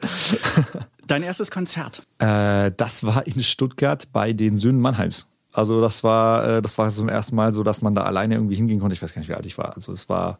Dein 1.06 1.22
erstes 1.22 1.50
Konzert. 1.50 2.06
Äh, 2.18 2.72
das 2.76 3.04
war 3.04 3.26
in 3.26 3.42
Stuttgart 3.42 4.08
bei 4.12 4.32
den 4.32 4.56
Söhnen 4.56 4.80
Mannheims. 4.80 5.28
Also 5.52 5.80
das 5.80 6.02
war, 6.02 6.56
äh, 6.56 6.62
das 6.62 6.78
war 6.78 6.90
zum 6.90 7.08
ersten 7.08 7.36
Mal 7.36 7.52
so, 7.52 7.62
dass 7.62 7.80
man 7.80 7.94
da 7.94 8.02
alleine 8.02 8.34
irgendwie 8.34 8.56
hingehen 8.56 8.80
konnte. 8.80 8.94
Ich 8.94 9.02
weiß 9.02 9.14
gar 9.14 9.20
nicht, 9.20 9.28
wie 9.28 9.34
alt 9.34 9.46
ich 9.46 9.56
war. 9.56 9.74
Also 9.74 9.92
es 9.92 10.08
war, 10.08 10.38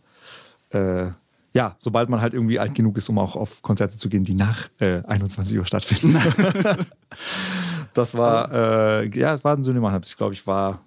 äh, 0.70 1.06
ja, 1.52 1.76
sobald 1.78 2.08
man 2.08 2.20
halt 2.20 2.34
irgendwie 2.34 2.58
alt 2.58 2.74
genug 2.74 2.96
ist, 2.96 3.08
um 3.08 3.18
auch 3.18 3.36
auf 3.36 3.62
Konzerte 3.62 3.96
zu 3.96 4.08
gehen, 4.08 4.24
die 4.24 4.34
nach 4.34 4.68
äh, 4.80 5.02
21 5.04 5.56
Uhr 5.56 5.66
stattfinden. 5.66 6.16
das 7.94 8.16
war, 8.16 8.52
äh, 8.52 9.08
ja, 9.16 9.34
es 9.34 9.44
war 9.44 9.56
ein 9.56 9.62
Söhne 9.62 9.80
Mannheims. 9.80 10.08
Ich 10.08 10.16
glaube, 10.16 10.34
ich 10.34 10.46
war 10.48 10.80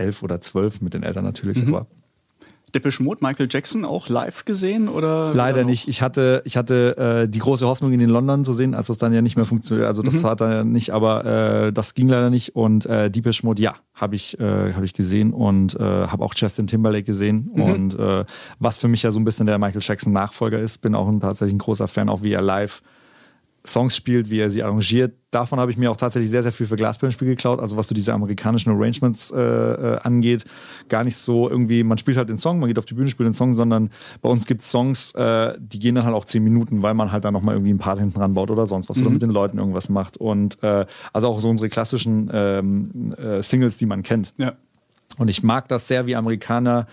elf 0.00 0.22
oder 0.22 0.40
zwölf 0.40 0.80
mit 0.80 0.94
den 0.94 1.02
Eltern 1.02 1.24
natürlich, 1.24 1.64
aber 1.66 1.86
Depeche 2.74 3.02
Mode, 3.02 3.18
Michael 3.22 3.48
Jackson 3.50 3.84
auch 3.84 4.08
live 4.08 4.44
gesehen? 4.44 4.88
Oder 4.88 5.34
Leider 5.34 5.64
nicht. 5.64 5.88
Ich 5.88 6.02
hatte, 6.02 6.42
ich 6.44 6.56
hatte 6.56 6.96
äh, 6.96 7.28
die 7.28 7.38
große 7.38 7.66
Hoffnung, 7.66 7.92
ihn 7.92 8.00
in 8.00 8.10
London 8.10 8.44
zu 8.44 8.52
sehen, 8.52 8.74
als 8.74 8.86
das 8.86 8.98
dann 8.98 9.12
ja 9.12 9.22
nicht 9.22 9.36
mehr 9.36 9.44
funktioniert. 9.44 9.86
Also 9.86 10.02
das 10.02 10.22
hat 10.24 10.40
dann 10.40 10.52
ja 10.52 10.64
nicht, 10.64 10.90
aber 10.90 11.24
äh, 11.24 11.72
das 11.72 11.94
ging 11.94 12.08
leider 12.08 12.30
nicht. 12.30 12.54
Und 12.54 12.86
äh, 12.86 13.10
Deepish 13.10 13.42
Mode, 13.42 13.62
ja, 13.62 13.74
habe 13.94 14.14
ich, 14.14 14.38
äh, 14.38 14.72
hab 14.72 14.82
ich 14.82 14.94
gesehen 14.94 15.32
und 15.32 15.74
äh, 15.76 15.80
habe 15.80 16.24
auch 16.24 16.34
Justin 16.36 16.66
Timberlake 16.66 17.04
gesehen. 17.04 17.48
Und 17.48 17.98
äh, 17.98 18.24
was 18.58 18.78
für 18.78 18.88
mich 18.88 19.02
ja 19.02 19.10
so 19.10 19.18
ein 19.18 19.24
bisschen 19.24 19.46
der 19.46 19.58
Michael 19.58 19.82
Jackson 19.82 20.12
Nachfolger 20.12 20.58
ist, 20.58 20.78
bin 20.78 20.94
auch 20.94 21.08
ein, 21.08 21.20
tatsächlich 21.20 21.54
ein 21.54 21.58
großer 21.58 21.88
Fan, 21.88 22.08
auch 22.08 22.22
wie 22.22 22.32
er 22.32 22.42
live 22.42 22.82
Songs 23.66 23.94
spielt, 23.94 24.30
wie 24.30 24.38
er 24.38 24.48
sie 24.48 24.62
arrangiert. 24.62 25.14
Davon 25.30 25.60
habe 25.60 25.70
ich 25.70 25.76
mir 25.76 25.90
auch 25.90 25.96
tatsächlich 25.96 26.30
sehr, 26.30 26.42
sehr 26.42 26.52
viel 26.52 26.66
für 26.66 26.76
Glasperlenspiel 26.76 27.28
geklaut. 27.28 27.60
Also 27.60 27.76
was 27.76 27.88
so 27.88 27.94
diese 27.94 28.12
amerikanischen 28.14 28.70
Arrangements 28.70 29.30
äh, 29.30 29.38
äh, 29.38 29.98
angeht. 30.02 30.44
Gar 30.88 31.04
nicht 31.04 31.16
so 31.16 31.48
irgendwie, 31.48 31.84
man 31.84 31.98
spielt 31.98 32.16
halt 32.16 32.30
den 32.30 32.38
Song, 32.38 32.58
man 32.58 32.68
geht 32.68 32.78
auf 32.78 32.86
die 32.86 32.94
Bühne, 32.94 33.10
spielt 33.10 33.28
den 33.28 33.34
Song, 33.34 33.52
sondern 33.54 33.90
bei 34.22 34.28
uns 34.28 34.46
gibt 34.46 34.62
es 34.62 34.70
Songs, 34.70 35.12
äh, 35.12 35.54
die 35.58 35.78
gehen 35.78 35.94
dann 35.94 36.04
halt 36.04 36.14
auch 36.14 36.24
zehn 36.24 36.42
Minuten, 36.42 36.82
weil 36.82 36.94
man 36.94 37.12
halt 37.12 37.24
dann 37.24 37.34
nochmal 37.34 37.54
irgendwie 37.54 37.72
ein 37.72 37.78
Part 37.78 37.98
hinten 37.98 38.18
ranbaut 38.18 38.50
oder 38.50 38.66
sonst 38.66 38.88
was 38.88 39.00
oder 39.00 39.10
mit 39.10 39.22
den 39.22 39.30
Leuten 39.30 39.58
irgendwas 39.58 39.88
macht. 39.88 40.16
Und 40.16 40.62
äh, 40.62 40.86
also 41.12 41.28
auch 41.28 41.38
so 41.38 41.48
unsere 41.48 41.68
klassischen 41.68 42.30
ähm, 42.32 43.14
äh, 43.18 43.42
Singles, 43.42 43.76
die 43.76 43.86
man 43.86 44.02
kennt. 44.02 44.32
Ja. 44.38 44.54
Und 45.18 45.28
ich 45.28 45.42
mag 45.42 45.68
das 45.68 45.86
sehr, 45.86 46.06
wie 46.06 46.16
Amerikaner 46.16 46.86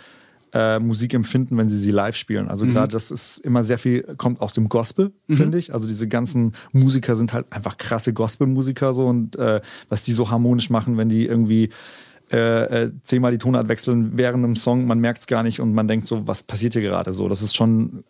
äh, 0.53 0.79
Musik 0.79 1.13
empfinden, 1.13 1.57
wenn 1.57 1.69
sie 1.69 1.77
sie 1.77 1.91
live 1.91 2.15
spielen. 2.15 2.47
Also 2.47 2.65
Mhm. 2.65 2.71
gerade 2.71 2.93
das 2.93 3.11
ist 3.11 3.39
immer 3.39 3.63
sehr 3.63 3.77
viel, 3.77 4.03
kommt 4.17 4.41
aus 4.41 4.53
dem 4.53 4.69
Gospel, 4.69 5.11
finde 5.29 5.57
ich. 5.57 5.73
Also 5.73 5.87
diese 5.87 6.07
ganzen 6.07 6.53
Musiker 6.71 7.15
sind 7.15 7.33
halt 7.33 7.45
einfach 7.51 7.77
krasse 7.77 8.13
Gospel-Musiker 8.13 8.93
so 8.93 9.07
und 9.07 9.35
äh, 9.37 9.61
was 9.89 10.03
die 10.03 10.13
so 10.13 10.29
harmonisch 10.29 10.69
machen, 10.69 10.97
wenn 10.97 11.09
die 11.09 11.25
irgendwie 11.25 11.69
äh, 12.31 12.83
äh, 12.85 12.91
zehnmal 13.03 13.31
die 13.31 13.37
Tonart 13.37 13.67
wechseln 13.69 14.11
während 14.17 14.43
einem 14.43 14.55
Song, 14.55 14.85
man 14.85 14.99
merkt 14.99 15.19
es 15.19 15.27
gar 15.27 15.43
nicht 15.43 15.59
und 15.61 15.73
man 15.73 15.87
denkt 15.87 16.07
so, 16.07 16.27
was 16.27 16.43
passiert 16.43 16.73
hier 16.73 16.81
gerade 16.81 17.13
so. 17.13 17.29
Das 17.29 17.41
ist 17.41 17.55
schon 17.55 18.03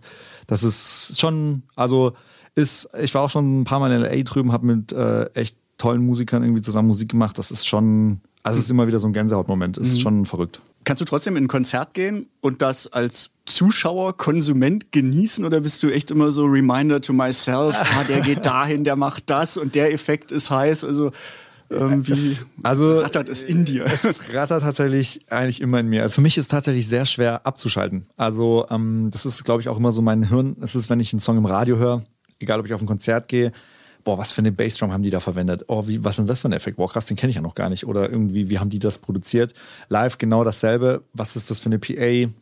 das 0.46 0.62
ist 0.62 1.18
schon, 1.18 1.62
also 1.76 2.12
ist, 2.54 2.88
ich 3.00 3.14
war 3.14 3.22
auch 3.22 3.30
schon 3.30 3.60
ein 3.60 3.64
paar 3.64 3.80
Mal 3.80 3.92
in 3.92 4.02
LA 4.02 4.22
drüben, 4.22 4.52
habe 4.52 4.66
mit 4.66 4.92
äh, 4.92 5.26
echt 5.34 5.56
tollen 5.78 6.04
Musikern 6.04 6.42
irgendwie 6.42 6.62
zusammen 6.62 6.88
Musik 6.88 7.10
gemacht. 7.10 7.38
Das 7.38 7.50
ist 7.50 7.66
schon, 7.66 8.20
also 8.42 8.58
es 8.58 8.64
ist 8.64 8.70
immer 8.70 8.86
wieder 8.86 9.00
so 9.00 9.06
ein 9.06 9.12
Gänsehautmoment. 9.12 9.78
Es 9.78 9.88
ist 9.88 10.00
schon 10.00 10.26
verrückt. 10.26 10.60
Kannst 10.84 11.00
du 11.02 11.04
trotzdem 11.04 11.36
in 11.36 11.44
ein 11.44 11.48
Konzert 11.48 11.92
gehen 11.92 12.26
und 12.40 12.62
das 12.62 12.90
als 12.90 13.32
Zuschauer, 13.44 14.16
Konsument 14.16 14.92
genießen 14.92 15.44
oder 15.44 15.60
bist 15.60 15.82
du 15.82 15.90
echt 15.90 16.10
immer 16.10 16.30
so 16.30 16.46
Reminder 16.46 17.02
to 17.02 17.12
myself, 17.12 17.76
ah, 17.78 18.04
der 18.08 18.20
geht 18.20 18.46
dahin, 18.46 18.84
der 18.84 18.96
macht 18.96 19.28
das 19.28 19.58
und 19.58 19.74
der 19.74 19.92
Effekt 19.92 20.32
ist 20.32 20.50
heiß, 20.50 20.84
also 20.84 21.12
Es- 21.70 22.44
also 22.62 22.98
rattert 22.98 23.28
es 23.28 23.44
in 23.44 23.64
dir? 23.64 23.84
Es 23.84 24.32
rattert 24.34 24.62
tatsächlich 24.62 25.20
eigentlich 25.30 25.60
immer 25.60 25.78
in 25.80 25.86
mir. 25.88 26.02
Also 26.02 26.16
für 26.16 26.20
mich 26.20 26.36
ist 26.36 26.44
es 26.46 26.48
tatsächlich 26.48 26.88
sehr 26.88 27.04
schwer 27.06 27.46
abzuschalten. 27.46 28.06
Also 28.16 28.66
ähm, 28.70 29.08
das 29.12 29.24
ist, 29.24 29.44
glaube 29.44 29.62
ich, 29.62 29.68
auch 29.68 29.76
immer 29.76 29.92
so 29.92 30.02
mein 30.02 30.28
Hirn. 30.28 30.56
Es 30.60 30.74
ist, 30.74 30.90
wenn 30.90 31.00
ich 31.00 31.12
einen 31.12 31.20
Song 31.20 31.36
im 31.38 31.46
Radio 31.46 31.76
höre, 31.76 32.02
egal 32.40 32.58
ob 32.60 32.66
ich 32.66 32.74
auf 32.74 32.80
ein 32.82 32.86
Konzert 32.86 33.28
gehe, 33.28 33.52
boah, 34.02 34.18
was 34.18 34.32
für 34.32 34.40
eine 34.40 34.50
Bassdrum 34.50 34.92
haben 34.92 35.02
die 35.04 35.10
da 35.10 35.20
verwendet? 35.20 35.64
Oh, 35.68 35.86
wie, 35.86 36.02
was 36.02 36.12
ist 36.12 36.18
denn 36.18 36.26
das 36.26 36.40
für 36.40 36.48
ein 36.48 36.52
Effekt? 36.52 36.76
Boah, 36.78 36.88
krass, 36.88 37.06
den 37.06 37.16
kenne 37.16 37.30
ich 37.30 37.36
ja 37.36 37.42
noch 37.42 37.54
gar 37.54 37.68
nicht. 37.68 37.86
Oder 37.86 38.10
irgendwie, 38.10 38.48
wie 38.48 38.58
haben 38.58 38.70
die 38.70 38.78
das 38.80 38.98
produziert? 38.98 39.54
Live 39.88 40.18
genau 40.18 40.42
dasselbe. 40.42 41.02
Was 41.12 41.36
ist 41.36 41.50
das 41.50 41.60
für 41.60 41.66
eine 41.66 41.78
PA? 41.78 42.32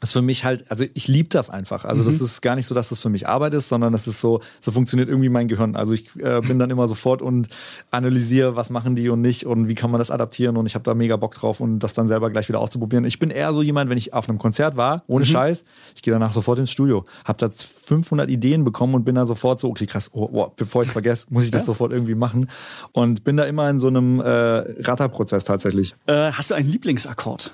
Das 0.00 0.10
ist 0.10 0.12
für 0.12 0.22
mich 0.22 0.44
halt, 0.44 0.70
also 0.70 0.84
ich 0.94 1.08
liebe 1.08 1.28
das 1.28 1.50
einfach. 1.50 1.84
Also 1.84 2.04
das 2.04 2.20
ist 2.20 2.40
gar 2.40 2.54
nicht 2.54 2.66
so, 2.66 2.74
dass 2.74 2.90
das 2.90 3.00
für 3.00 3.08
mich 3.08 3.26
Arbeit 3.26 3.54
ist, 3.54 3.68
sondern 3.68 3.92
das 3.92 4.06
ist 4.06 4.20
so, 4.20 4.40
so 4.60 4.70
funktioniert 4.70 5.08
irgendwie 5.08 5.28
mein 5.28 5.48
Gehirn. 5.48 5.74
Also 5.74 5.92
ich 5.92 6.14
äh, 6.16 6.40
bin 6.40 6.60
dann 6.60 6.70
immer 6.70 6.86
sofort 6.86 7.20
und 7.20 7.48
analysiere, 7.90 8.54
was 8.54 8.70
machen 8.70 8.94
die 8.94 9.08
und 9.08 9.20
nicht 9.20 9.44
und 9.44 9.66
wie 9.66 9.74
kann 9.74 9.90
man 9.90 9.98
das 9.98 10.10
adaptieren 10.12 10.56
und 10.56 10.66
ich 10.66 10.74
habe 10.74 10.84
da 10.84 10.94
mega 10.94 11.16
Bock 11.16 11.34
drauf 11.34 11.60
und 11.60 11.80
das 11.80 11.94
dann 11.94 12.06
selber 12.06 12.30
gleich 12.30 12.48
wieder 12.48 12.60
auszuprobieren. 12.60 13.04
Ich 13.04 13.18
bin 13.18 13.30
eher 13.30 13.52
so 13.52 13.60
jemand, 13.60 13.90
wenn 13.90 13.98
ich 13.98 14.14
auf 14.14 14.28
einem 14.28 14.38
Konzert 14.38 14.76
war, 14.76 15.02
ohne 15.08 15.24
Scheiß, 15.24 15.64
ich 15.96 16.02
gehe 16.02 16.12
danach 16.12 16.32
sofort 16.32 16.60
ins 16.60 16.70
Studio, 16.70 17.04
habe 17.24 17.38
da 17.38 17.50
500 17.50 18.30
Ideen 18.30 18.64
bekommen 18.64 18.94
und 18.94 19.04
bin 19.04 19.16
da 19.16 19.26
sofort 19.26 19.58
so, 19.58 19.68
okay 19.68 19.86
krass, 19.86 20.10
oh, 20.14 20.28
oh, 20.32 20.52
bevor 20.54 20.82
ich 20.82 20.88
es 20.88 20.92
vergesse, 20.92 21.26
muss 21.30 21.44
ich 21.44 21.50
das 21.50 21.64
sofort 21.64 21.90
irgendwie 21.92 22.14
machen 22.14 22.48
und 22.92 23.24
bin 23.24 23.36
da 23.36 23.44
immer 23.44 23.68
in 23.68 23.80
so 23.80 23.88
einem 23.88 24.20
äh, 24.20 24.24
Ratterprozess 24.28 25.42
tatsächlich. 25.42 25.94
Äh, 26.06 26.32
hast 26.32 26.50
du 26.50 26.54
einen 26.54 26.68
Lieblingsakkord? 26.68 27.52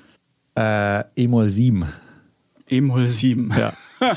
Äh, 0.57 1.03
E-Moll 1.15 1.49
7. 1.49 1.85
E-Moll 2.69 3.07
7. 3.07 3.53
Ja. 3.57 3.73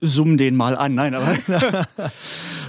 Summ 0.00 0.36
den 0.36 0.56
mal 0.56 0.76
an. 0.76 0.94
Nein, 0.94 1.14
aber 1.14 1.36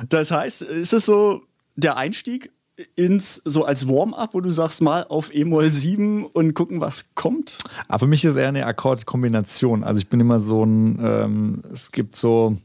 das 0.10 0.32
heißt, 0.32 0.62
ist 0.64 0.94
es 0.94 1.06
so 1.06 1.44
der 1.76 1.98
Einstieg 1.98 2.52
ins 2.96 3.42
so 3.46 3.66
als 3.66 3.88
Warm-up, 3.88 4.34
wo 4.34 4.42
du 4.42 4.50
sagst 4.50 4.82
mal 4.82 5.06
auf 5.08 5.34
E-Moll 5.34 5.70
7 5.70 6.26
und 6.26 6.54
gucken, 6.54 6.82
was 6.82 7.14
kommt? 7.16 7.60
Aber 7.88 8.00
für 8.00 8.08
mich 8.08 8.26
ist 8.26 8.36
eher 8.36 8.48
eine 8.48 8.66
Akkordkombination. 8.66 9.84
Also 9.84 10.00
ich 10.00 10.08
bin 10.08 10.20
immer 10.20 10.40
so 10.40 10.64
ein, 10.64 11.00
ähm, 11.02 11.62
es 11.72 11.92
gibt 11.92 12.16
so 12.16 12.58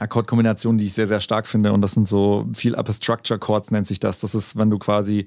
Akkordkombinationen, 0.00 0.78
die 0.78 0.86
ich 0.86 0.94
sehr, 0.94 1.06
sehr 1.06 1.20
stark 1.20 1.46
finde. 1.46 1.72
Und 1.72 1.82
das 1.82 1.92
sind 1.92 2.08
so 2.08 2.46
viel 2.54 2.74
Upper 2.74 2.92
Structure 2.92 3.38
Chords 3.38 3.70
nennt 3.70 3.86
sich 3.86 4.00
das. 4.00 4.20
Das 4.20 4.34
ist, 4.34 4.56
wenn 4.56 4.70
du 4.70 4.78
quasi, 4.78 5.26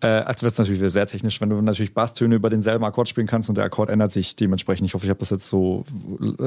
äh, 0.00 0.06
als 0.06 0.42
wird 0.42 0.52
es 0.52 0.58
natürlich 0.58 0.80
wieder 0.80 0.90
sehr 0.90 1.06
technisch, 1.06 1.40
wenn 1.40 1.50
du 1.50 1.60
natürlich 1.60 1.94
Basstöne 1.94 2.36
über 2.36 2.48
denselben 2.48 2.84
Akkord 2.84 3.08
spielen 3.08 3.26
kannst 3.26 3.48
und 3.48 3.56
der 3.56 3.64
Akkord 3.64 3.90
ändert 3.90 4.12
sich 4.12 4.36
dementsprechend. 4.36 4.86
Ich 4.86 4.94
hoffe, 4.94 5.04
ich 5.04 5.10
habe 5.10 5.18
das 5.18 5.30
jetzt 5.30 5.48
so 5.48 5.84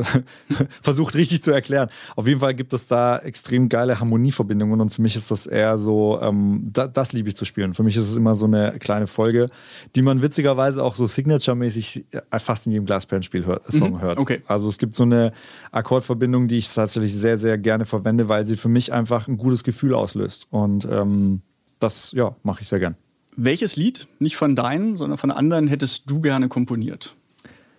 versucht 0.81 1.15
richtig 1.15 1.43
zu 1.43 1.51
erklären. 1.51 1.89
Auf 2.15 2.25
jeden 2.25 2.39
Fall 2.39 2.55
gibt 2.55 2.71
es 2.71 2.87
da 2.87 3.17
extrem 3.19 3.67
geile 3.67 3.99
Harmonieverbindungen 3.99 4.79
und 4.79 4.91
für 4.91 5.01
mich 5.01 5.17
ist 5.17 5.29
das 5.29 5.45
eher 5.45 5.77
so, 5.77 6.19
ähm, 6.21 6.69
da, 6.71 6.87
das 6.87 7.11
liebe 7.11 7.27
ich 7.27 7.35
zu 7.35 7.43
spielen. 7.43 7.73
Für 7.73 7.83
mich 7.83 7.97
ist 7.97 8.09
es 8.09 8.15
immer 8.15 8.35
so 8.35 8.45
eine 8.45 8.79
kleine 8.79 9.07
Folge, 9.07 9.49
die 9.95 10.01
man 10.01 10.21
witzigerweise 10.21 10.81
auch 10.81 10.95
so 10.95 11.05
Signature-mäßig 11.05 12.05
äh, 12.11 12.39
fast 12.39 12.65
in 12.67 12.71
jedem 12.71 12.85
Glasperlenspiel 12.85 13.45
hört, 13.45 13.69
Song 13.71 14.01
hört. 14.01 14.19
okay. 14.19 14.41
Also 14.47 14.69
es 14.69 14.77
gibt 14.77 14.95
so 14.95 15.03
eine 15.03 15.33
Akkordverbindung, 15.71 16.47
die 16.47 16.57
ich 16.57 16.73
tatsächlich 16.73 17.13
sehr, 17.13 17.37
sehr 17.37 17.56
gerne 17.57 17.85
verwende, 17.85 18.29
weil 18.29 18.45
sie 18.45 18.57
für 18.57 18.69
mich 18.69 18.93
einfach 18.93 19.27
ein 19.27 19.37
gutes 19.37 19.63
Gefühl 19.63 19.93
auslöst. 19.93 20.47
Und 20.49 20.87
ähm, 20.89 21.41
das, 21.79 22.11
ja, 22.11 22.35
mache 22.43 22.61
ich 22.61 22.69
sehr 22.69 22.79
gern. 22.79 22.95
Welches 23.35 23.75
Lied, 23.75 24.07
nicht 24.19 24.35
von 24.35 24.55
deinen, 24.55 24.97
sondern 24.97 25.17
von 25.17 25.31
anderen, 25.31 25.67
hättest 25.67 26.09
du 26.09 26.21
gerne 26.21 26.49
komponiert? 26.49 27.15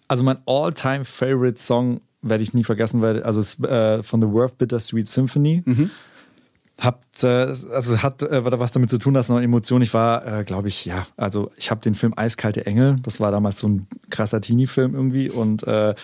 Also 0.06 0.24
mein 0.24 0.38
all-time 0.46 1.04
favorite 1.04 1.60
Song 1.60 2.00
werde 2.22 2.42
ich 2.42 2.54
nie 2.54 2.64
vergessen, 2.64 3.02
weil 3.02 3.22
also 3.22 3.40
es, 3.40 3.60
äh, 3.60 4.02
von 4.02 4.20
The 4.20 4.28
Worth 4.28 4.58
Bittersweet 4.58 5.08
Symphony. 5.08 5.62
Habt, 6.80 7.24
äh, 7.24 7.28
also 7.72 8.02
hat 8.02 8.22
äh, 8.22 8.58
was 8.58 8.70
damit 8.70 8.88
zu 8.88 8.98
tun, 8.98 9.12
dass 9.12 9.28
noch 9.28 9.40
Emotionen. 9.40 9.82
Ich 9.82 9.94
war, 9.94 10.24
äh, 10.24 10.44
glaube 10.44 10.68
ich, 10.68 10.84
ja, 10.84 11.06
also 11.16 11.50
ich 11.56 11.72
habe 11.72 11.80
den 11.80 11.96
Film 11.96 12.14
Eiskalte 12.16 12.66
Engel, 12.66 12.98
das 13.02 13.18
war 13.18 13.32
damals 13.32 13.58
so 13.58 13.68
ein 13.68 13.88
krasser 14.10 14.40
Teenie-Film 14.40 14.94
irgendwie 14.94 15.28
und 15.28 15.64
äh, 15.64 15.96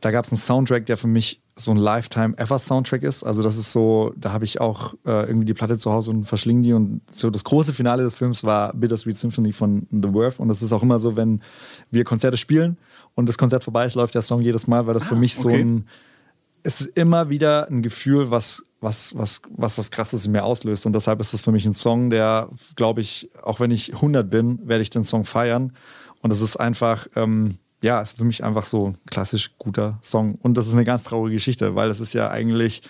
da 0.00 0.10
gab 0.10 0.24
es 0.24 0.32
einen 0.32 0.38
Soundtrack, 0.38 0.86
der 0.86 0.96
für 0.96 1.06
mich 1.06 1.42
so 1.54 1.70
ein 1.70 1.76
Lifetime-Ever-Soundtrack 1.76 3.02
ist. 3.02 3.24
Also 3.24 3.42
das 3.42 3.58
ist 3.58 3.72
so, 3.72 4.14
da 4.16 4.32
habe 4.32 4.46
ich 4.46 4.58
auch 4.58 4.94
äh, 5.04 5.26
irgendwie 5.26 5.44
die 5.44 5.54
Platte 5.54 5.76
zu 5.76 5.92
Hause 5.92 6.10
und 6.10 6.24
verschlingen 6.24 6.62
die 6.62 6.72
und 6.72 7.02
so 7.10 7.28
das 7.28 7.44
große 7.44 7.74
Finale 7.74 8.02
des 8.02 8.14
Films 8.14 8.42
war 8.42 8.72
Bittersweet 8.72 9.18
Symphony 9.18 9.52
von 9.52 9.86
The 9.90 10.14
Worth 10.14 10.40
und 10.40 10.48
das 10.48 10.62
ist 10.62 10.72
auch 10.72 10.82
immer 10.82 10.98
so, 10.98 11.14
wenn 11.14 11.42
wir 11.90 12.04
Konzerte 12.04 12.38
spielen 12.38 12.78
und 13.14 13.28
das 13.28 13.36
Konzert 13.36 13.64
vorbei 13.64 13.84
ist, 13.84 13.96
läuft 13.96 14.14
der 14.14 14.22
Song 14.22 14.40
jedes 14.40 14.66
Mal, 14.66 14.86
weil 14.86 14.94
das 14.94 15.04
ah, 15.04 15.08
für 15.08 15.16
mich 15.16 15.38
okay. 15.38 15.42
so 15.42 15.48
ein, 15.54 15.86
es 16.62 16.80
ist 16.80 16.96
immer 16.96 17.28
wieder 17.28 17.68
ein 17.68 17.82
Gefühl, 17.82 18.30
was 18.30 18.64
was, 18.82 19.16
was, 19.16 19.40
was, 19.48 19.78
was 19.78 19.90
krasses 19.90 20.26
in 20.26 20.32
mir 20.32 20.44
auslöst. 20.44 20.86
Und 20.86 20.92
deshalb 20.92 21.20
ist 21.20 21.32
das 21.32 21.40
für 21.40 21.52
mich 21.52 21.64
ein 21.64 21.72
Song, 21.72 22.10
der, 22.10 22.48
glaube 22.74 23.00
ich, 23.00 23.30
auch 23.42 23.60
wenn 23.60 23.70
ich 23.70 23.94
100 23.94 24.28
bin, 24.28 24.58
werde 24.66 24.82
ich 24.82 24.90
den 24.90 25.04
Song 25.04 25.24
feiern. 25.24 25.72
Und 26.20 26.32
es 26.32 26.40
ist 26.40 26.56
einfach, 26.56 27.06
ähm, 27.14 27.58
ja, 27.82 28.00
ist 28.00 28.18
für 28.18 28.24
mich 28.24 28.42
einfach 28.42 28.66
so 28.66 28.88
ein 28.88 28.98
klassisch 29.06 29.56
guter 29.56 29.98
Song. 30.02 30.34
Und 30.34 30.58
das 30.58 30.66
ist 30.66 30.74
eine 30.74 30.84
ganz 30.84 31.04
traurige 31.04 31.36
Geschichte, 31.36 31.76
weil 31.76 31.90
es 31.90 32.00
ist 32.00 32.12
ja 32.12 32.30
eigentlich, 32.30 32.82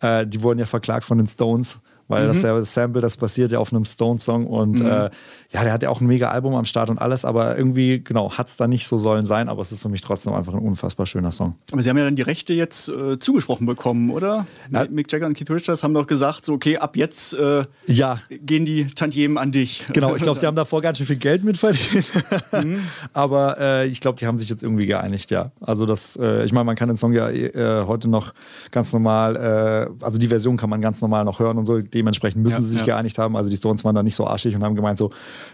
äh, 0.00 0.26
die 0.26 0.42
wurden 0.42 0.58
ja 0.58 0.66
verklagt 0.66 1.04
von 1.04 1.18
den 1.18 1.28
Stones 1.28 1.80
weil 2.08 2.24
mhm. 2.24 2.28
das 2.28 2.42
ja 2.42 2.62
Sample, 2.62 3.00
das 3.00 3.16
basiert 3.16 3.52
ja 3.52 3.58
auf 3.58 3.72
einem 3.72 3.84
Stone-Song 3.84 4.46
und 4.46 4.80
mhm. 4.80 4.86
äh, 4.86 5.10
ja, 5.50 5.64
der 5.64 5.72
hat 5.72 5.82
ja 5.82 5.88
auch 5.88 6.02
ein 6.02 6.06
mega 6.06 6.28
Album 6.28 6.54
am 6.54 6.66
Start 6.66 6.90
und 6.90 6.98
alles, 6.98 7.24
aber 7.24 7.56
irgendwie, 7.56 8.02
genau, 8.02 8.32
hat 8.32 8.48
es 8.48 8.56
da 8.56 8.66
nicht 8.66 8.86
so 8.86 8.98
sollen 8.98 9.24
sein, 9.24 9.48
aber 9.48 9.62
es 9.62 9.72
ist 9.72 9.82
für 9.82 9.88
mich 9.88 10.02
trotzdem 10.02 10.34
einfach 10.34 10.52
ein 10.52 10.60
unfassbar 10.60 11.06
schöner 11.06 11.30
Song. 11.30 11.54
Aber 11.72 11.82
Sie 11.82 11.88
haben 11.88 11.96
ja 11.96 12.04
dann 12.04 12.16
die 12.16 12.22
Rechte 12.22 12.52
jetzt 12.52 12.90
äh, 12.90 13.18
zugesprochen 13.18 13.66
bekommen, 13.66 14.10
oder? 14.10 14.46
Ja. 14.70 14.86
Mick 14.90 15.10
Jagger 15.10 15.26
und 15.26 15.34
Keith 15.34 15.50
Richards 15.50 15.82
haben 15.82 15.94
doch 15.94 16.06
gesagt, 16.06 16.44
so, 16.44 16.52
okay, 16.52 16.76
ab 16.76 16.96
jetzt 16.96 17.32
äh, 17.32 17.64
ja. 17.86 18.18
gehen 18.28 18.66
die 18.66 18.88
Tantiemen 18.88 19.38
an 19.38 19.52
dich. 19.52 19.86
Genau, 19.92 20.14
ich 20.14 20.22
glaube, 20.22 20.38
sie 20.38 20.46
haben 20.48 20.56
davor 20.56 20.82
ganz 20.82 20.98
schön 20.98 21.06
viel 21.06 21.16
Geld 21.16 21.44
mitverdient, 21.44 22.10
mhm. 22.52 22.80
aber 23.14 23.58
äh, 23.58 23.86
ich 23.86 24.00
glaube, 24.02 24.18
die 24.18 24.26
haben 24.26 24.38
sich 24.38 24.50
jetzt 24.50 24.62
irgendwie 24.62 24.86
geeinigt, 24.86 25.30
ja. 25.30 25.50
Also 25.62 25.86
das, 25.86 26.16
äh, 26.16 26.44
ich 26.44 26.52
meine, 26.52 26.64
man 26.64 26.76
kann 26.76 26.88
den 26.88 26.98
Song 26.98 27.14
ja 27.14 27.30
äh, 27.30 27.84
heute 27.86 28.08
noch 28.08 28.34
ganz 28.70 28.92
normal, 28.92 29.88
also 30.00 30.18
die 30.18 30.28
Version 30.28 30.56
kann 30.56 30.68
man 30.68 30.80
ganz 30.80 31.00
normal 31.00 31.24
noch 31.24 31.38
hören 31.38 31.56
und 31.58 31.66
so, 31.66 31.80
dementsprechend 31.98 32.42
müssen 32.42 32.56
ja, 32.56 32.62
sie 32.62 32.68
sich 32.68 32.80
ja. 32.80 32.86
geeinigt 32.86 33.18
haben. 33.18 33.36
Also 33.36 33.50
die 33.50 33.56
Stones 33.56 33.84
waren 33.84 33.94
da 33.94 34.02
nicht 34.02 34.14
so 34.14 34.26
arschig 34.26 34.54
und 34.54 34.62
haben 34.62 34.76
gemeint 34.76 34.98
so, 34.98 35.10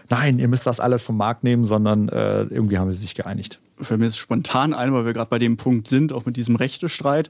nein, 0.09 0.39
ihr 0.39 0.47
müsst 0.47 0.67
das 0.67 0.79
alles 0.79 1.03
vom 1.03 1.17
Markt 1.17 1.43
nehmen, 1.43 1.65
sondern 1.65 2.07
äh, 2.09 2.43
irgendwie 2.43 2.77
haben 2.77 2.91
sie 2.91 2.97
sich 2.97 3.15
geeinigt. 3.15 3.59
Für 3.81 3.97
mich 3.97 4.07
ist 4.07 4.17
spontan 4.17 4.73
ein, 4.73 4.93
weil 4.93 5.05
wir 5.05 5.13
gerade 5.13 5.29
bei 5.29 5.39
dem 5.39 5.57
Punkt 5.57 5.87
sind, 5.87 6.13
auch 6.13 6.25
mit 6.25 6.37
diesem 6.37 6.55
Rechtestreit. 6.55 7.29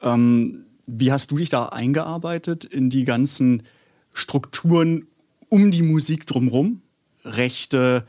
Ähm, 0.00 0.64
wie 0.86 1.12
hast 1.12 1.30
du 1.30 1.36
dich 1.36 1.48
da 1.48 1.66
eingearbeitet 1.66 2.64
in 2.64 2.90
die 2.90 3.04
ganzen 3.04 3.64
Strukturen 4.12 5.06
um 5.48 5.70
die 5.70 5.82
Musik 5.82 6.26
drumherum? 6.26 6.80
Rechte, 7.24 8.04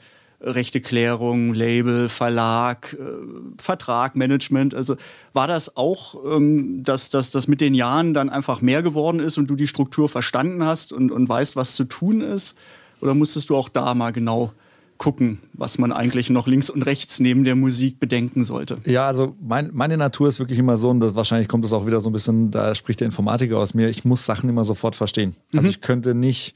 Rechte 0.46 0.82
Klärung, 0.82 1.54
Label, 1.54 2.10
Verlag, 2.10 2.94
äh, 2.94 3.62
Vertrag, 3.62 4.16
Management. 4.16 4.74
Also 4.74 4.96
war 5.34 5.48
das 5.48 5.76
auch, 5.76 6.16
ähm, 6.36 6.84
dass, 6.84 7.10
dass 7.10 7.32
das 7.32 7.48
mit 7.48 7.62
den 7.62 7.74
Jahren 7.74 8.14
dann 8.14 8.30
einfach 8.30 8.62
mehr 8.62 8.84
geworden 8.84 9.20
ist 9.20 9.38
und 9.38 9.50
du 9.50 9.56
die 9.56 9.68
Struktur 9.68 10.08
verstanden 10.08 10.64
hast 10.64 10.94
und, 10.94 11.12
und 11.12 11.28
weißt, 11.28 11.56
was 11.56 11.76
zu 11.76 11.86
tun 11.86 12.22
ist? 12.22 12.58
Oder 13.02 13.14
musstest 13.14 13.50
du 13.50 13.56
auch 13.56 13.70
da 13.70 13.94
mal 13.94 14.12
genau 14.12 14.52
gucken, 14.98 15.40
was 15.54 15.78
man 15.78 15.92
eigentlich 15.92 16.30
noch 16.30 16.48
links 16.48 16.70
und 16.70 16.84
rechts 16.84 17.20
neben 17.20 17.44
der 17.44 17.56
Musik 17.56 18.00
bedenken 18.00 18.46
sollte. 18.46 18.78
Ja, 18.86 19.08
also 19.08 19.36
mein, 19.42 19.70
meine 19.74 19.98
Natur 19.98 20.30
ist 20.30 20.40
wirklich 20.40 20.58
immer 20.60 20.78
so, 20.78 20.90
und 20.90 21.02
das, 21.02 21.16
wahrscheinlich 21.16 21.48
kommt 21.50 21.66
das 21.66 21.74
auch 21.74 21.86
wieder 21.86 22.00
so 22.00 22.10
ein 22.10 22.14
bisschen, 22.14 22.52
da 22.52 22.74
spricht 22.76 23.02
der 23.02 23.08
Informatiker 23.08 23.58
aus 23.58 23.74
mir, 23.74 23.90
ich 23.90 24.06
muss 24.06 24.26
Sachen 24.26 24.50
immer 24.50 24.64
sofort 24.64 24.96
verstehen. 24.96 25.36
Also 25.52 25.64
mhm. 25.64 25.70
ich 25.70 25.82
könnte 25.82 26.16
nicht 26.16 26.56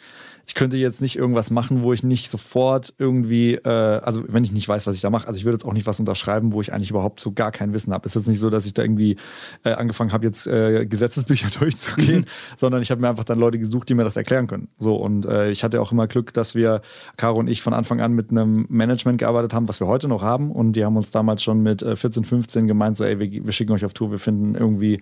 ich 0.49 0.55
könnte 0.55 0.77
jetzt 0.77 0.99
nicht 0.99 1.15
irgendwas 1.15 1.51
machen, 1.51 1.83
wo 1.83 1.93
ich 1.93 2.01
nicht 2.01 2.27
sofort 2.27 2.95
irgendwie, 2.97 3.53
äh, 3.53 3.69
also 3.69 4.23
wenn 4.27 4.43
ich 4.43 4.51
nicht 4.51 4.67
weiß, 4.67 4.87
was 4.87 4.95
ich 4.95 5.01
da 5.01 5.11
mache, 5.11 5.27
also 5.27 5.37
ich 5.37 5.45
würde 5.45 5.57
jetzt 5.57 5.63
auch 5.63 5.73
nicht 5.73 5.85
was 5.85 5.99
unterschreiben, 5.99 6.53
wo 6.53 6.61
ich 6.61 6.73
eigentlich 6.73 6.89
überhaupt 6.89 7.19
so 7.19 7.31
gar 7.31 7.51
kein 7.51 7.71
Wissen 7.71 7.93
habe. 7.93 8.07
Es 8.07 8.15
ist 8.15 8.23
jetzt 8.23 8.29
nicht 8.29 8.39
so, 8.39 8.49
dass 8.49 8.65
ich 8.65 8.73
da 8.73 8.81
irgendwie 8.81 9.17
äh, 9.63 9.73
angefangen 9.73 10.11
habe, 10.11 10.25
jetzt 10.25 10.47
äh, 10.47 10.87
Gesetzesbücher 10.87 11.49
durchzugehen, 11.59 12.25
sondern 12.57 12.81
ich 12.81 12.89
habe 12.89 12.99
mir 12.99 13.09
einfach 13.09 13.25
dann 13.25 13.37
Leute 13.37 13.59
gesucht, 13.59 13.89
die 13.89 13.93
mir 13.93 14.03
das 14.03 14.17
erklären 14.17 14.47
können. 14.47 14.69
So 14.79 14.95
und 14.95 15.27
äh, 15.27 15.51
ich 15.51 15.63
hatte 15.63 15.79
auch 15.81 15.91
immer 15.91 16.07
Glück, 16.07 16.33
dass 16.33 16.55
wir, 16.55 16.81
Caro 17.15 17.37
und 17.37 17.47
ich, 17.47 17.61
von 17.61 17.73
Anfang 17.75 18.01
an 18.01 18.13
mit 18.13 18.31
einem 18.31 18.65
Management 18.69 19.19
gearbeitet 19.19 19.53
haben, 19.53 19.69
was 19.69 19.79
wir 19.79 19.85
heute 19.85 20.07
noch 20.07 20.23
haben 20.23 20.51
und 20.51 20.73
die 20.73 20.83
haben 20.83 20.97
uns 20.97 21.11
damals 21.11 21.43
schon 21.43 21.61
mit 21.61 21.81
14, 21.83 22.23
äh, 22.23 22.25
15 22.25 22.65
gemeint, 22.65 22.97
so 22.97 23.03
ey, 23.03 23.19
wir, 23.19 23.45
wir 23.45 23.53
schicken 23.53 23.73
euch 23.73 23.85
auf 23.85 23.93
Tour, 23.93 24.09
wir 24.09 24.17
finden 24.17 24.55
irgendwie, 24.55 24.99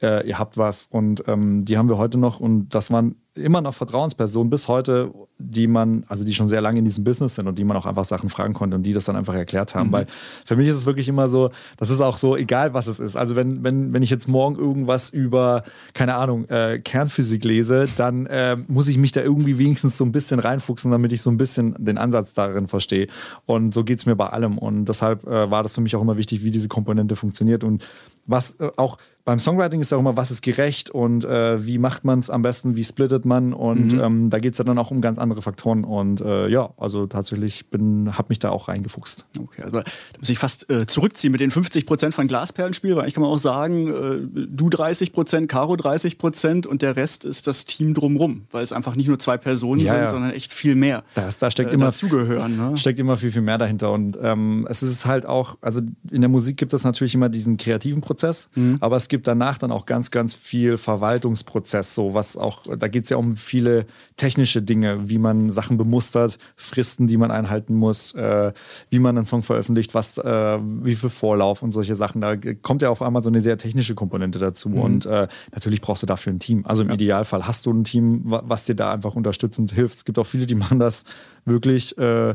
äh, 0.00 0.26
ihr 0.26 0.38
habt 0.38 0.56
was 0.56 0.88
und 0.90 1.22
ähm, 1.26 1.66
die 1.66 1.76
haben 1.76 1.90
wir 1.90 1.98
heute 1.98 2.16
noch 2.16 2.40
und 2.40 2.70
das 2.70 2.90
waren 2.90 3.16
immer 3.36 3.60
noch 3.60 3.74
Vertrauenspersonen 3.74 4.50
bis 4.50 4.68
heute, 4.68 5.12
die 5.38 5.66
man, 5.66 6.04
also 6.08 6.24
die 6.24 6.34
schon 6.34 6.48
sehr 6.48 6.60
lange 6.60 6.78
in 6.78 6.84
diesem 6.84 7.04
Business 7.04 7.34
sind 7.34 7.46
und 7.46 7.58
die 7.58 7.64
man 7.64 7.76
auch 7.76 7.86
einfach 7.86 8.04
Sachen 8.04 8.28
fragen 8.28 8.54
konnte 8.54 8.76
und 8.76 8.82
die 8.82 8.92
das 8.92 9.04
dann 9.04 9.16
einfach 9.16 9.34
erklärt 9.34 9.74
haben. 9.74 9.88
Mhm. 9.88 9.92
Weil 9.92 10.06
für 10.44 10.56
mich 10.56 10.68
ist 10.68 10.76
es 10.76 10.86
wirklich 10.86 11.08
immer 11.08 11.28
so, 11.28 11.50
das 11.76 11.90
ist 11.90 12.00
auch 12.00 12.16
so, 12.16 12.36
egal 12.36 12.74
was 12.74 12.86
es 12.86 12.98
ist. 12.98 13.16
Also 13.16 13.36
wenn, 13.36 13.62
wenn, 13.64 13.92
wenn 13.92 14.02
ich 14.02 14.10
jetzt 14.10 14.28
morgen 14.28 14.56
irgendwas 14.56 15.10
über, 15.10 15.64
keine 15.94 16.14
Ahnung, 16.14 16.48
äh, 16.48 16.78
Kernphysik 16.78 17.44
lese, 17.44 17.88
dann 17.96 18.26
äh, 18.26 18.56
muss 18.68 18.88
ich 18.88 18.98
mich 18.98 19.12
da 19.12 19.20
irgendwie 19.20 19.58
wenigstens 19.58 19.96
so 19.96 20.04
ein 20.04 20.12
bisschen 20.12 20.40
reinfuchsen, 20.40 20.90
damit 20.90 21.12
ich 21.12 21.22
so 21.22 21.30
ein 21.30 21.36
bisschen 21.36 21.76
den 21.78 21.98
Ansatz 21.98 22.32
darin 22.32 22.68
verstehe. 22.68 23.06
Und 23.44 23.74
so 23.74 23.84
geht 23.84 23.98
es 23.98 24.06
mir 24.06 24.16
bei 24.16 24.28
allem. 24.28 24.58
Und 24.58 24.86
deshalb 24.86 25.26
äh, 25.26 25.50
war 25.50 25.62
das 25.62 25.72
für 25.72 25.80
mich 25.80 25.94
auch 25.96 26.02
immer 26.02 26.16
wichtig, 26.16 26.44
wie 26.44 26.50
diese 26.50 26.68
Komponente 26.68 27.16
funktioniert. 27.16 27.64
Und 27.64 27.86
was 28.26 28.54
äh, 28.60 28.70
auch 28.76 28.98
beim 29.26 29.40
Songwriting 29.40 29.80
ist 29.80 29.90
ja 29.90 29.96
auch 29.96 30.00
immer, 30.00 30.16
was 30.16 30.30
ist 30.30 30.40
gerecht 30.40 30.88
und 30.88 31.24
äh, 31.24 31.66
wie 31.66 31.78
macht 31.78 32.04
man 32.04 32.20
es 32.20 32.30
am 32.30 32.42
besten, 32.42 32.76
wie 32.76 32.84
splittet 32.84 33.24
man 33.24 33.52
und 33.52 33.92
mhm. 33.92 34.00
ähm, 34.00 34.30
da 34.30 34.38
geht 34.38 34.52
es 34.52 34.58
ja 34.58 34.64
dann 34.64 34.78
auch 34.78 34.92
um 34.92 35.00
ganz 35.00 35.18
andere 35.18 35.42
Faktoren 35.42 35.82
und 35.82 36.20
äh, 36.20 36.46
ja, 36.46 36.70
also 36.76 37.08
tatsächlich 37.08 37.68
bin, 37.68 38.16
habe 38.16 38.26
mich 38.28 38.38
da 38.38 38.50
auch 38.50 38.68
reingefuchst. 38.68 39.26
Okay, 39.36 39.62
also 39.62 39.80
da 39.80 39.84
muss 40.20 40.30
ich 40.30 40.38
fast 40.38 40.70
äh, 40.70 40.86
zurückziehen 40.86 41.32
mit 41.32 41.40
den 41.40 41.50
50 41.50 41.86
Prozent 41.86 42.14
von 42.14 42.28
Glasperlenspiel, 42.28 42.94
weil 42.94 43.08
ich 43.08 43.14
kann 43.14 43.22
man 43.24 43.32
auch 43.32 43.38
sagen, 43.38 43.88
äh, 43.88 44.46
du 44.48 44.70
30 44.70 45.12
Prozent, 45.12 45.48
Caro 45.48 45.74
30 45.74 46.18
Prozent 46.18 46.64
und 46.64 46.82
der 46.82 46.94
Rest 46.94 47.24
ist 47.24 47.48
das 47.48 47.64
Team 47.66 47.94
drumrum, 47.94 48.46
weil 48.52 48.62
es 48.62 48.72
einfach 48.72 48.94
nicht 48.94 49.08
nur 49.08 49.18
zwei 49.18 49.38
Personen 49.38 49.80
ja, 49.80 49.90
sind, 49.90 50.00
ja. 50.02 50.08
sondern 50.08 50.30
echt 50.30 50.54
viel 50.54 50.76
mehr. 50.76 51.02
Das, 51.14 51.38
da 51.38 51.50
steckt 51.50 51.72
äh, 51.72 51.74
immer 51.74 51.86
dazugehören. 51.86 52.56
Ne? 52.56 52.76
Steckt 52.76 53.00
immer 53.00 53.16
viel, 53.16 53.32
viel 53.32 53.42
mehr 53.42 53.58
dahinter 53.58 53.90
und 53.90 54.16
ähm, 54.22 54.68
es 54.70 54.84
ist 54.84 55.04
halt 55.04 55.26
auch, 55.26 55.58
also 55.62 55.80
in 56.12 56.20
der 56.20 56.30
Musik 56.30 56.58
gibt 56.58 56.72
es 56.72 56.84
natürlich 56.84 57.16
immer 57.16 57.28
diesen 57.28 57.56
kreativen 57.56 58.02
Prozess, 58.02 58.50
mhm. 58.54 58.76
aber 58.78 58.94
es 58.94 59.08
gibt 59.08 59.15
danach 59.22 59.58
dann 59.58 59.72
auch 59.72 59.86
ganz, 59.86 60.10
ganz 60.10 60.34
viel 60.34 60.78
Verwaltungsprozess, 60.78 61.94
so 61.94 62.14
was 62.14 62.36
auch, 62.36 62.64
da 62.76 62.88
geht 62.88 63.04
es 63.04 63.10
ja 63.10 63.16
um 63.16 63.36
viele 63.36 63.86
technische 64.16 64.62
Dinge, 64.62 65.08
wie 65.08 65.18
man 65.18 65.50
Sachen 65.50 65.76
bemustert, 65.76 66.38
Fristen, 66.56 67.06
die 67.06 67.16
man 67.16 67.30
einhalten 67.30 67.74
muss, 67.74 68.14
äh, 68.14 68.52
wie 68.90 68.98
man 68.98 69.16
einen 69.16 69.26
Song 69.26 69.42
veröffentlicht, 69.42 69.94
was, 69.94 70.18
äh, 70.18 70.58
wie 70.60 70.96
viel 70.96 71.10
Vorlauf 71.10 71.62
und 71.62 71.72
solche 71.72 71.94
Sachen. 71.94 72.20
Da 72.20 72.36
kommt 72.36 72.82
ja 72.82 72.90
auf 72.90 73.02
einmal 73.02 73.22
so 73.22 73.28
eine 73.28 73.40
sehr 73.40 73.58
technische 73.58 73.94
Komponente 73.94 74.38
dazu. 74.38 74.68
Mhm. 74.68 74.78
Und 74.78 75.06
äh, 75.06 75.28
natürlich 75.52 75.80
brauchst 75.80 76.02
du 76.02 76.06
dafür 76.06 76.32
ein 76.32 76.40
Team. 76.40 76.64
Also 76.66 76.82
im 76.82 76.88
ja. 76.88 76.94
Idealfall 76.94 77.46
hast 77.46 77.66
du 77.66 77.72
ein 77.72 77.84
Team, 77.84 78.22
was 78.24 78.64
dir 78.64 78.74
da 78.74 78.92
einfach 78.92 79.14
unterstützend 79.14 79.72
hilft. 79.72 79.96
Es 79.96 80.04
gibt 80.04 80.18
auch 80.18 80.26
viele, 80.26 80.46
die 80.46 80.54
machen 80.54 80.78
das 80.78 81.04
wirklich 81.44 81.96
äh, 81.98 82.34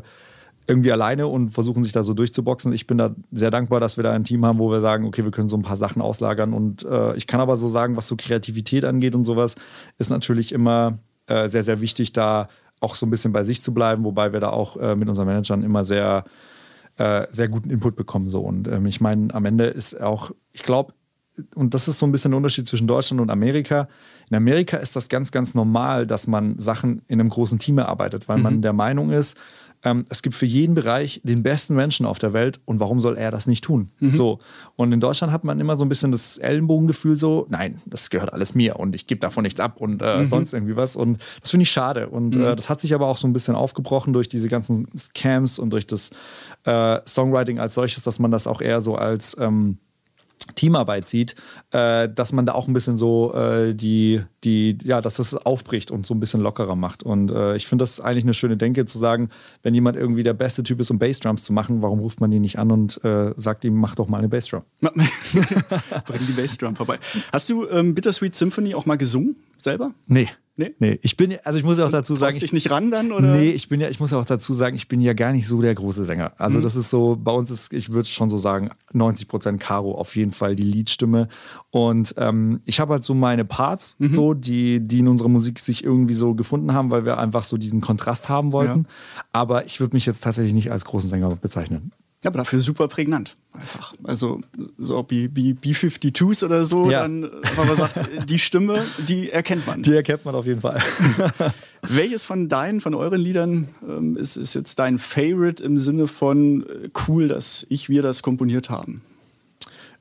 irgendwie 0.72 0.92
alleine 0.92 1.28
und 1.28 1.50
versuchen 1.50 1.84
sich 1.84 1.92
da 1.92 2.02
so 2.02 2.14
durchzuboxen. 2.14 2.72
Ich 2.72 2.88
bin 2.88 2.98
da 2.98 3.14
sehr 3.32 3.52
dankbar, 3.52 3.80
dass 3.80 3.98
wir 3.98 4.04
da 4.04 4.12
ein 4.12 4.24
Team 4.24 4.46
haben, 4.46 4.58
wo 4.58 4.72
wir 4.72 4.80
sagen, 4.80 5.06
okay, 5.06 5.24
wir 5.24 5.32
können 5.32 5.50
so 5.50 5.58
ein 5.58 5.62
paar 5.64 5.78
Sachen 5.78 6.02
auslagern. 6.02 6.54
Und 6.54 6.86
äh, 6.86 7.16
ich 7.16 7.28
kann 7.28 7.42
aber 7.42 7.58
so 7.58 7.68
sagen, 7.68 7.98
was 7.98 8.08
so 8.08 8.16
Kreativität 8.16 8.86
angeht 8.86 9.14
und 9.14 9.26
sowas, 9.26 9.56
ist 9.98 10.10
natürlich 10.10 10.54
immer 10.54 11.00
äh, 11.28 11.50
sehr, 11.50 11.64
sehr 11.64 11.82
wichtig, 11.82 12.14
da 12.14 12.48
auch 12.80 12.96
so 12.96 13.06
ein 13.06 13.10
bisschen 13.10 13.34
bei 13.34 13.44
sich 13.44 13.62
zu 13.62 13.74
bleiben, 13.74 14.06
wobei 14.06 14.34
wir 14.34 14.40
da 14.40 14.50
auch 14.50 14.78
äh, 14.78 14.96
mit 14.96 15.08
unseren 15.08 15.28
Managern 15.28 15.62
immer 15.62 15.86
sehr, 15.86 16.24
äh, 16.98 17.28
sehr 17.30 17.50
guten 17.50 17.70
Input 17.70 17.96
bekommen. 17.96 18.30
So. 18.30 18.40
Und 18.40 18.68
ähm, 18.68 18.86
ich 18.86 19.02
meine, 19.02 19.34
am 19.34 19.46
Ende 19.46 19.66
ist 19.66 20.02
auch, 20.02 20.32
ich 20.54 20.64
glaube, 20.64 20.94
und 21.56 21.74
das 21.74 21.88
ist 21.88 22.00
so 22.00 22.06
ein 22.06 22.12
bisschen 22.12 22.32
der 22.32 22.38
Unterschied 22.38 22.68
zwischen 22.68 22.88
Deutschland 22.88 23.22
und 23.22 23.30
Amerika. 23.30 23.88
In 24.30 24.38
Amerika 24.38 24.78
ist 24.78 24.96
das 24.96 25.10
ganz, 25.10 25.32
ganz 25.32 25.54
normal, 25.54 26.08
dass 26.08 26.28
man 26.28 26.60
Sachen 26.60 27.02
in 27.08 27.20
einem 27.20 27.30
großen 27.30 27.60
Team 27.60 27.78
erarbeitet, 27.78 28.28
weil 28.28 28.38
mhm. 28.38 28.44
man 28.44 28.62
der 28.62 28.74
Meinung 28.74 29.12
ist, 29.12 29.38
ähm, 29.84 30.06
es 30.10 30.22
gibt 30.22 30.36
für 30.36 30.46
jeden 30.46 30.76
Bereich 30.76 31.22
den 31.24 31.44
besten 31.44 31.76
Menschen 31.76 32.06
auf 32.06 32.20
der 32.20 32.34
Welt 32.34 32.60
und 32.66 32.80
warum 32.80 33.00
soll 33.00 33.18
er 33.18 33.32
das 33.32 33.48
nicht 33.48 33.64
tun? 33.64 33.92
Mhm. 34.00 34.14
So. 34.14 34.40
Und 34.76 34.92
in 34.92 35.00
Deutschland 35.00 35.34
hat 35.34 35.44
man 35.44 35.60
immer 35.60 35.78
so 35.78 35.86
ein 35.86 35.90
bisschen 35.90 36.12
das 36.12 36.38
Ellenbogengefühl 36.38 37.16
so, 37.16 37.48
nein, 37.50 37.82
das 37.86 38.10
gehört 38.10 38.32
alles 38.34 38.54
mir 38.54 38.78
und 38.78 38.96
ich 38.96 39.08
gebe 39.08 39.22
davon 39.22 39.44
nichts 39.44 39.60
ab 39.60 39.78
und 39.78 40.02
äh, 40.02 40.20
mhm. 40.20 40.30
sonst 40.30 40.54
irgendwie 40.54 40.76
was. 40.76 40.96
Und 40.96 41.20
das 41.42 41.50
finde 41.50 41.64
ich 41.64 41.72
schade. 41.72 42.10
Und 42.10 42.36
mhm. 42.36 42.44
äh, 42.44 42.56
das 42.56 42.70
hat 42.70 42.80
sich 42.80 42.94
aber 42.94 43.08
auch 43.08 43.18
so 43.18 43.28
ein 43.28 43.34
bisschen 43.34 43.56
aufgebrochen 43.56 44.14
durch 44.14 44.28
diese 44.28 44.50
ganzen 44.50 44.88
Scams 44.96 45.58
und 45.58 45.72
durch 45.72 45.88
das 45.88 46.12
äh, 46.66 47.00
Songwriting 47.08 47.60
als 47.60 47.74
solches, 47.74 48.04
dass 48.04 48.20
man 48.20 48.32
das 48.32 48.48
auch 48.48 48.62
eher 48.62 48.82
so 48.82 48.96
als 48.96 49.36
ähm, 49.40 49.78
Teamarbeit 50.56 51.06
sieht, 51.06 51.36
äh, 51.72 52.10
dass 52.10 52.34
man 52.34 52.46
da 52.46 52.54
auch 52.54 52.68
ein 52.68 52.74
bisschen 52.74 52.98
so 52.98 53.34
äh, 53.34 53.74
die, 53.74 54.22
die, 54.44 54.78
ja, 54.84 55.02
dass 55.02 55.16
das 55.16 55.36
aufbricht 55.36 55.92
und 55.92 56.06
so 56.06 56.14
ein 56.14 56.20
bisschen 56.20 56.42
lockerer 56.42 56.76
macht. 56.76 57.04
Und 57.04 57.32
äh, 57.32 57.56
ich 57.56 57.68
finde 57.68 57.84
das 57.84 58.00
eigentlich 58.00 58.24
eine 58.24 58.34
schöne 58.34 58.58
Denke 58.58 58.86
zu 58.86 58.98
sagen, 58.98 59.30
wenn 59.64 59.74
jemand 59.74 59.98
irgendwie 59.98 60.24
der 60.24 60.34
beste 60.34 60.64
Typ 60.64 60.80
ist, 60.80 60.92
um 60.92 61.00
Bassdrums 61.00 61.44
zu 61.44 61.54
machen, 61.54 61.82
warum 61.82 62.00
ruft 62.00 62.22
man 62.22 62.32
ihn 62.32 62.42
nicht 62.42 62.60
an 62.60 62.72
und 62.72 63.04
äh, 63.04 63.34
sagt 63.38 63.64
ihm, 63.66 63.76
mach 63.76 63.96
doch 63.96 64.08
mal 64.08 64.18
eine 64.18 64.30
Bassdrum. 64.30 64.64
Bring 64.82 66.28
die 66.28 66.34
Bassdrum 66.34 66.76
vorbei. 66.76 67.00
Hast 67.32 67.50
du 67.50 67.68
ähm, 67.70 67.96
Bittersweet 67.96 68.36
Symphony 68.36 68.76
auch 68.76 68.86
mal 68.86 68.98
gesungen 68.98 69.36
selber? 69.58 69.92
Nee. 70.08 70.30
Nee? 70.58 70.76
Nee, 70.80 71.00
ich 71.02 71.16
bin, 71.16 71.38
also 71.44 71.58
ich 71.58 71.66
muss 71.66 71.78
ja 71.78 71.86
auch 71.86 71.92
dazu 71.92 72.16
sagen. 72.16 72.36
ich 72.36 72.54
nicht 72.54 72.70
ran 72.70 72.92
dann, 72.92 73.12
oder? 73.12 73.32
Nee, 73.32 73.52
ich 73.52 73.70
bin 73.70 73.80
ja, 73.80 73.90
ich 73.90 74.00
muss 74.00 74.12
ja 74.12 74.20
auch 74.20 74.26
dazu 74.26 74.54
sagen, 74.54 74.76
ich 74.76 74.88
bin 74.88 75.00
ja 75.00 75.14
gar 75.14 75.32
nicht 75.32 75.48
so 75.48 75.62
der 75.62 75.74
große 75.74 76.04
Sänger. 76.04 76.34
Also 76.38 76.60
mhm. 76.60 76.64
das 76.64 76.76
ist 76.76 76.90
so, 76.90 77.18
bei 77.22 77.32
uns 77.32 77.50
ist, 77.50 77.72
ich 77.74 77.92
würde 77.92 78.08
schon 78.10 78.30
so 78.30 78.38
sagen, 78.38 78.70
90 78.92 79.28
Prozent 79.28 79.60
Caro 79.62 79.96
auf 79.96 80.16
jeden 80.16 80.32
Fall 80.32 80.56
die 80.56 80.64
Liedstimme. 80.64 81.30
Und 81.70 82.14
ähm, 82.18 82.62
ich 82.66 82.80
habe 82.80 82.94
halt 82.94 83.04
so 83.04 83.14
meine 83.14 83.46
Parts, 83.46 83.96
mhm. 84.00 84.12
so, 84.12 84.34
die, 84.34 84.86
die 84.86 85.00
in 85.00 85.08
unserer 85.08 85.30
Musik 85.30 85.60
sich 85.60 85.84
irgendwie 85.84 86.14
so 86.16 86.36
gefunden 86.36 86.74
haben, 86.74 86.92
weil 86.92 87.06
wir 87.06 87.18
einfach 87.18 87.46
so 87.46 87.58
diesen 87.58 87.80
Kontrast 87.80 88.28
haben 88.28 88.52
wollten. 88.52 88.86
Ja. 88.88 89.24
Aber 89.32 89.66
ich 89.66 89.80
würde 89.80 89.96
mich 89.96 90.06
jetzt 90.06 90.22
tatsächlich 90.22 90.54
nicht 90.54 90.72
als 90.72 90.84
großen 90.84 91.10
Sänger 91.10 91.36
bezeichnen. 91.36 91.92
Ja, 92.24 92.30
aber 92.30 92.38
dafür 92.38 92.60
super 92.60 92.88
prägnant. 92.88 93.36
Einfach. 93.54 93.96
Also, 94.04 94.42
so 94.78 95.06
wie, 95.10 95.36
wie 95.36 95.54
B-52s 95.54 96.46
oder 96.46 96.66
so, 96.66 96.90
ja. 96.90 97.02
dann, 97.02 97.24
wenn 97.24 97.68
man 97.68 97.76
sagt, 97.76 98.00
die 98.30 98.38
Stimme, 98.38 98.84
die 99.00 99.32
erkennt 99.32 99.66
man. 99.66 99.82
Die 99.82 99.94
erkennt 99.94 100.24
man 100.24 100.36
auf 100.36 100.46
jeden 100.46 100.62
Fall. 100.62 100.80
Welches 101.82 102.26
von 102.26 102.48
deinen, 102.48 102.80
von 102.80 102.94
euren 102.94 103.20
Liedern 103.20 103.70
ähm, 103.88 104.18
ist, 104.18 104.38
ist 104.38 104.54
jetzt 104.54 104.78
dein 104.78 105.00
Favorite 105.00 105.64
im 105.64 105.80
Sinne 105.80 106.08
von 106.08 106.62
äh, 106.62 106.90
cool, 107.08 107.28
dass 107.28 107.66
ich, 107.70 107.90
wir 107.90 108.04
das 108.04 108.22
komponiert 108.22 108.70
haben? 108.70 109.02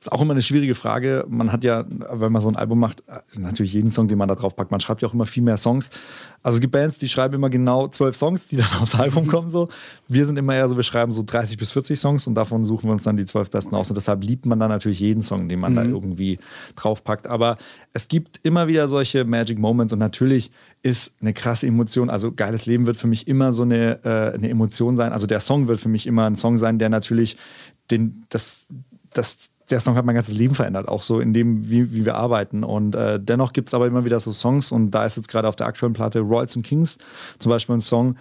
Ist 0.01 0.11
auch 0.11 0.21
immer 0.21 0.31
eine 0.31 0.41
schwierige 0.41 0.73
Frage. 0.73 1.25
Man 1.29 1.51
hat 1.51 1.63
ja, 1.63 1.85
wenn 1.87 2.31
man 2.31 2.41
so 2.41 2.49
ein 2.49 2.55
Album 2.55 2.79
macht, 2.79 3.03
natürlich 3.37 3.73
jeden 3.73 3.91
Song, 3.91 4.07
den 4.07 4.17
man 4.17 4.27
da 4.27 4.33
drauf 4.33 4.55
packt. 4.55 4.71
Man 4.71 4.79
schreibt 4.79 5.03
ja 5.03 5.07
auch 5.07 5.13
immer 5.13 5.27
viel 5.27 5.43
mehr 5.43 5.57
Songs. 5.57 5.91
Also 6.41 6.55
es 6.55 6.61
gibt 6.61 6.71
Bands, 6.71 6.97
die 6.97 7.07
schreiben 7.07 7.35
immer 7.35 7.51
genau 7.51 7.87
zwölf 7.87 8.15
Songs, 8.15 8.47
die 8.47 8.55
dann 8.57 8.65
aufs 8.81 8.95
Album 8.95 9.27
kommen. 9.27 9.51
So. 9.51 9.69
Wir 10.07 10.25
sind 10.25 10.37
immer 10.37 10.55
eher 10.55 10.67
so, 10.67 10.75
wir 10.75 10.83
schreiben 10.83 11.11
so 11.11 11.21
30 11.23 11.55
bis 11.55 11.71
40 11.71 11.99
Songs 11.99 12.25
und 12.25 12.33
davon 12.33 12.65
suchen 12.65 12.89
wir 12.89 12.93
uns 12.93 13.03
dann 13.03 13.15
die 13.15 13.25
zwölf 13.25 13.51
besten 13.51 13.75
aus. 13.75 13.91
Und 13.91 13.95
deshalb 13.95 14.23
liebt 14.23 14.47
man 14.47 14.59
dann 14.59 14.69
natürlich 14.69 14.99
jeden 14.99 15.21
Song, 15.21 15.47
den 15.47 15.59
man 15.59 15.73
mhm. 15.73 15.75
da 15.75 15.83
irgendwie 15.83 16.39
draufpackt. 16.75 17.27
Aber 17.27 17.57
es 17.93 18.07
gibt 18.07 18.39
immer 18.41 18.67
wieder 18.67 18.87
solche 18.87 19.23
Magic 19.23 19.59
Moments 19.59 19.93
und 19.93 19.99
natürlich 19.99 20.49
ist 20.81 21.13
eine 21.21 21.33
krasse 21.33 21.67
Emotion. 21.67 22.09
Also 22.09 22.31
geiles 22.31 22.65
Leben 22.65 22.87
wird 22.87 22.97
für 22.97 23.07
mich 23.07 23.27
immer 23.27 23.53
so 23.53 23.61
eine, 23.61 24.03
äh, 24.03 24.33
eine 24.33 24.49
Emotion 24.49 24.95
sein. 24.95 25.13
Also 25.13 25.27
der 25.27 25.41
Song 25.41 25.67
wird 25.67 25.79
für 25.79 25.89
mich 25.89 26.07
immer 26.07 26.25
ein 26.25 26.35
Song 26.35 26.57
sein, 26.57 26.79
der 26.79 26.89
natürlich 26.89 27.37
den, 27.91 28.25
das, 28.29 28.69
das 29.13 29.51
der 29.71 29.79
Song 29.79 29.95
hat 29.95 30.05
mein 30.05 30.15
ganzes 30.15 30.33
Leben 30.33 30.55
verändert, 30.55 30.87
auch 30.87 31.01
so 31.01 31.19
in 31.19 31.33
dem, 31.33 31.69
wie, 31.69 31.93
wie 31.93 32.05
wir 32.05 32.15
arbeiten. 32.15 32.63
Und 32.63 32.95
äh, 32.95 33.19
dennoch 33.19 33.53
gibt 33.53 33.69
es 33.69 33.73
aber 33.73 33.87
immer 33.87 34.05
wieder 34.05 34.19
so 34.19 34.31
Songs 34.31 34.71
und 34.71 34.91
da 34.91 35.05
ist 35.05 35.17
jetzt 35.17 35.29
gerade 35.29 35.47
auf 35.47 35.55
der 35.55 35.67
aktuellen 35.67 35.93
Platte 35.93 36.19
Royals 36.19 36.55
and 36.55 36.65
Kings 36.65 36.97
zum 37.39 37.49
Beispiel 37.49 37.75
ein 37.75 37.81
Song, 37.81 38.15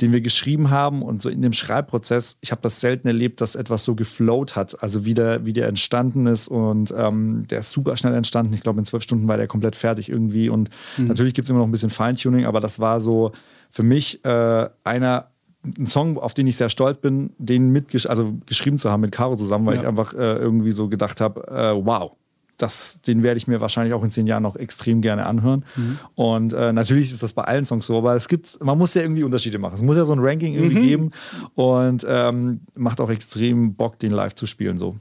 den 0.00 0.12
wir 0.12 0.20
geschrieben 0.20 0.70
haben 0.70 1.02
und 1.02 1.20
so 1.20 1.28
in 1.28 1.42
dem 1.42 1.52
Schreibprozess, 1.52 2.38
ich 2.40 2.52
habe 2.52 2.62
das 2.62 2.80
selten 2.80 3.06
erlebt, 3.06 3.40
dass 3.40 3.54
etwas 3.54 3.84
so 3.84 3.94
geflowt 3.94 4.56
hat, 4.56 4.82
also 4.82 5.04
wie 5.04 5.14
der, 5.14 5.44
wie 5.44 5.52
der 5.52 5.68
entstanden 5.68 6.26
ist 6.26 6.48
und 6.48 6.94
ähm, 6.96 7.46
der 7.48 7.60
ist 7.60 7.70
super 7.70 7.96
schnell 7.96 8.14
entstanden. 8.14 8.54
Ich 8.54 8.62
glaube, 8.62 8.78
in 8.78 8.84
zwölf 8.84 9.02
Stunden 9.02 9.28
war 9.28 9.36
der 9.36 9.46
komplett 9.46 9.76
fertig 9.76 10.08
irgendwie 10.08 10.48
und 10.48 10.70
mhm. 10.96 11.08
natürlich 11.08 11.34
gibt 11.34 11.44
es 11.44 11.50
immer 11.50 11.58
noch 11.58 11.66
ein 11.66 11.72
bisschen 11.72 11.90
Feintuning, 11.90 12.46
aber 12.46 12.60
das 12.60 12.80
war 12.80 13.00
so 13.00 13.32
für 13.68 13.82
mich 13.82 14.24
äh, 14.24 14.68
einer 14.84 15.30
ein 15.64 15.86
Song, 15.86 16.18
auf 16.18 16.34
den 16.34 16.46
ich 16.46 16.56
sehr 16.56 16.68
stolz 16.70 16.98
bin, 16.98 17.30
den 17.38 17.70
mitgesch 17.70 18.06
also 18.06 18.34
geschrieben 18.46 18.78
zu 18.78 18.90
haben 18.90 19.02
mit 19.02 19.12
Caro 19.12 19.36
zusammen, 19.36 19.66
weil 19.66 19.74
ja. 19.74 19.82
ich 19.82 19.86
einfach 19.86 20.14
äh, 20.14 20.36
irgendwie 20.36 20.72
so 20.72 20.88
gedacht 20.88 21.20
habe, 21.20 21.46
äh, 21.48 21.84
wow, 21.84 22.12
das, 22.60 23.00
den 23.02 23.22
werde 23.22 23.38
ich 23.38 23.46
mir 23.46 23.60
wahrscheinlich 23.60 23.94
auch 23.94 24.02
in 24.02 24.10
zehn 24.10 24.26
Jahren 24.26 24.42
noch 24.42 24.56
extrem 24.56 25.00
gerne 25.00 25.26
anhören. 25.26 25.64
Mhm. 25.76 25.98
Und 26.14 26.52
äh, 26.52 26.72
natürlich 26.72 27.10
ist 27.10 27.22
das 27.22 27.32
bei 27.32 27.42
allen 27.42 27.64
Songs 27.64 27.86
so, 27.86 27.98
aber 27.98 28.14
es 28.14 28.28
gibt, 28.28 28.62
man 28.62 28.76
muss 28.78 28.94
ja 28.94 29.02
irgendwie 29.02 29.22
Unterschiede 29.22 29.58
machen. 29.58 29.74
Es 29.74 29.82
muss 29.82 29.96
ja 29.96 30.04
so 30.04 30.12
ein 30.12 30.18
Ranking 30.20 30.54
irgendwie 30.54 30.78
mhm. 30.78 30.82
geben 30.82 31.10
und 31.54 32.06
ähm, 32.08 32.60
macht 32.74 33.00
auch 33.00 33.10
extrem 33.10 33.74
Bock, 33.74 33.98
den 33.98 34.12
live 34.12 34.34
zu 34.34 34.46
spielen 34.46 34.78
so. 34.78 34.96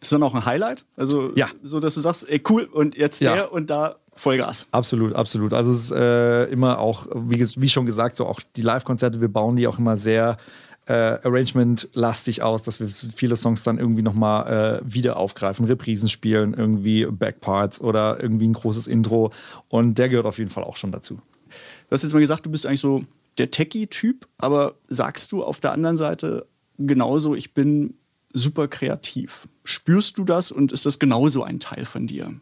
Ist 0.00 0.12
dann 0.12 0.22
auch 0.22 0.34
ein 0.34 0.44
Highlight? 0.44 0.84
Also 0.96 1.32
ja. 1.34 1.48
so, 1.62 1.80
dass 1.80 1.94
du 1.94 2.00
sagst, 2.00 2.28
ey 2.28 2.40
cool 2.48 2.64
und 2.64 2.96
jetzt 2.96 3.20
ja. 3.20 3.34
der 3.34 3.52
und 3.52 3.70
da 3.70 3.96
Vollgas. 4.16 4.66
Absolut, 4.70 5.14
absolut. 5.14 5.52
Also 5.52 5.72
es 5.72 5.84
ist 5.84 5.92
äh, 5.92 6.44
immer 6.46 6.78
auch, 6.78 7.06
wie, 7.14 7.38
wie, 7.38 7.68
schon 7.68 7.86
gesagt, 7.86 8.16
so 8.16 8.26
auch 8.26 8.40
die 8.56 8.62
Live-Konzerte, 8.62 9.20
wir 9.20 9.28
bauen 9.28 9.56
die 9.56 9.68
auch 9.68 9.78
immer 9.78 9.96
sehr 9.98 10.38
äh, 10.86 10.92
Arrangement-lastig 10.92 12.42
aus, 12.42 12.62
dass 12.62 12.80
wir 12.80 12.88
viele 12.88 13.36
Songs 13.36 13.62
dann 13.62 13.78
irgendwie 13.78 14.02
nochmal 14.02 14.80
äh, 14.82 14.94
wieder 14.94 15.18
aufgreifen, 15.18 15.66
Reprisen 15.66 16.08
spielen, 16.08 16.54
irgendwie 16.54 17.06
Backparts 17.06 17.80
oder 17.80 18.22
irgendwie 18.22 18.48
ein 18.48 18.54
großes 18.54 18.86
Intro. 18.86 19.32
Und 19.68 19.98
der 19.98 20.08
gehört 20.08 20.26
auf 20.26 20.38
jeden 20.38 20.50
Fall 20.50 20.64
auch 20.64 20.76
schon 20.76 20.92
dazu. 20.92 21.16
Du 21.16 21.90
hast 21.90 22.02
jetzt 22.02 22.12
mal 22.12 22.20
gesagt, 22.20 22.46
du 22.46 22.50
bist 22.50 22.66
eigentlich 22.66 22.80
so 22.80 23.02
der 23.38 23.50
Techie-Typ, 23.50 24.26
aber 24.38 24.76
sagst 24.88 25.32
du 25.32 25.44
auf 25.44 25.60
der 25.60 25.72
anderen 25.72 25.96
Seite 25.96 26.46
genauso, 26.78 27.34
ich 27.34 27.52
bin 27.52 27.94
super 28.32 28.68
kreativ. 28.68 29.48
Spürst 29.64 30.18
du 30.18 30.24
das 30.24 30.52
und 30.52 30.72
ist 30.72 30.86
das 30.86 30.98
genauso 30.98 31.42
ein 31.42 31.60
Teil 31.60 31.84
von 31.84 32.06
dir? 32.06 32.32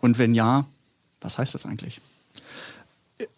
Und 0.00 0.18
wenn 0.18 0.34
ja, 0.34 0.66
was 1.20 1.38
heißt 1.38 1.54
das 1.54 1.66
eigentlich? 1.66 2.00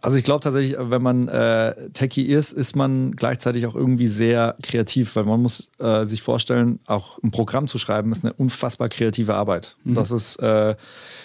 Also 0.01 0.17
ich 0.17 0.25
glaube 0.25 0.41
tatsächlich, 0.41 0.77
wenn 0.79 1.03
man 1.03 1.29
äh, 1.29 1.91
Techie 1.91 2.27
ist, 2.27 2.53
ist 2.53 2.77
man 2.77 3.13
gleichzeitig 3.17 3.67
auch 3.67 3.75
irgendwie 3.75 4.07
sehr 4.07 4.57
kreativ, 4.63 5.17
weil 5.17 5.25
man 5.25 5.43
muss 5.43 5.71
äh, 5.79 6.05
sich 6.05 6.23
vorstellen, 6.23 6.79
auch 6.87 7.19
ein 7.23 7.33
Programm 7.33 7.67
zu 7.67 7.79
schreiben, 7.79 8.13
ist 8.13 8.25
eine 8.25 8.33
unfassbar 8.33 8.89
kreative 8.89 9.35
Arbeit. 9.35 9.77
Mhm. 9.85 9.95
Das 9.95 10.13
ist 10.13 10.37
äh, 10.37 10.77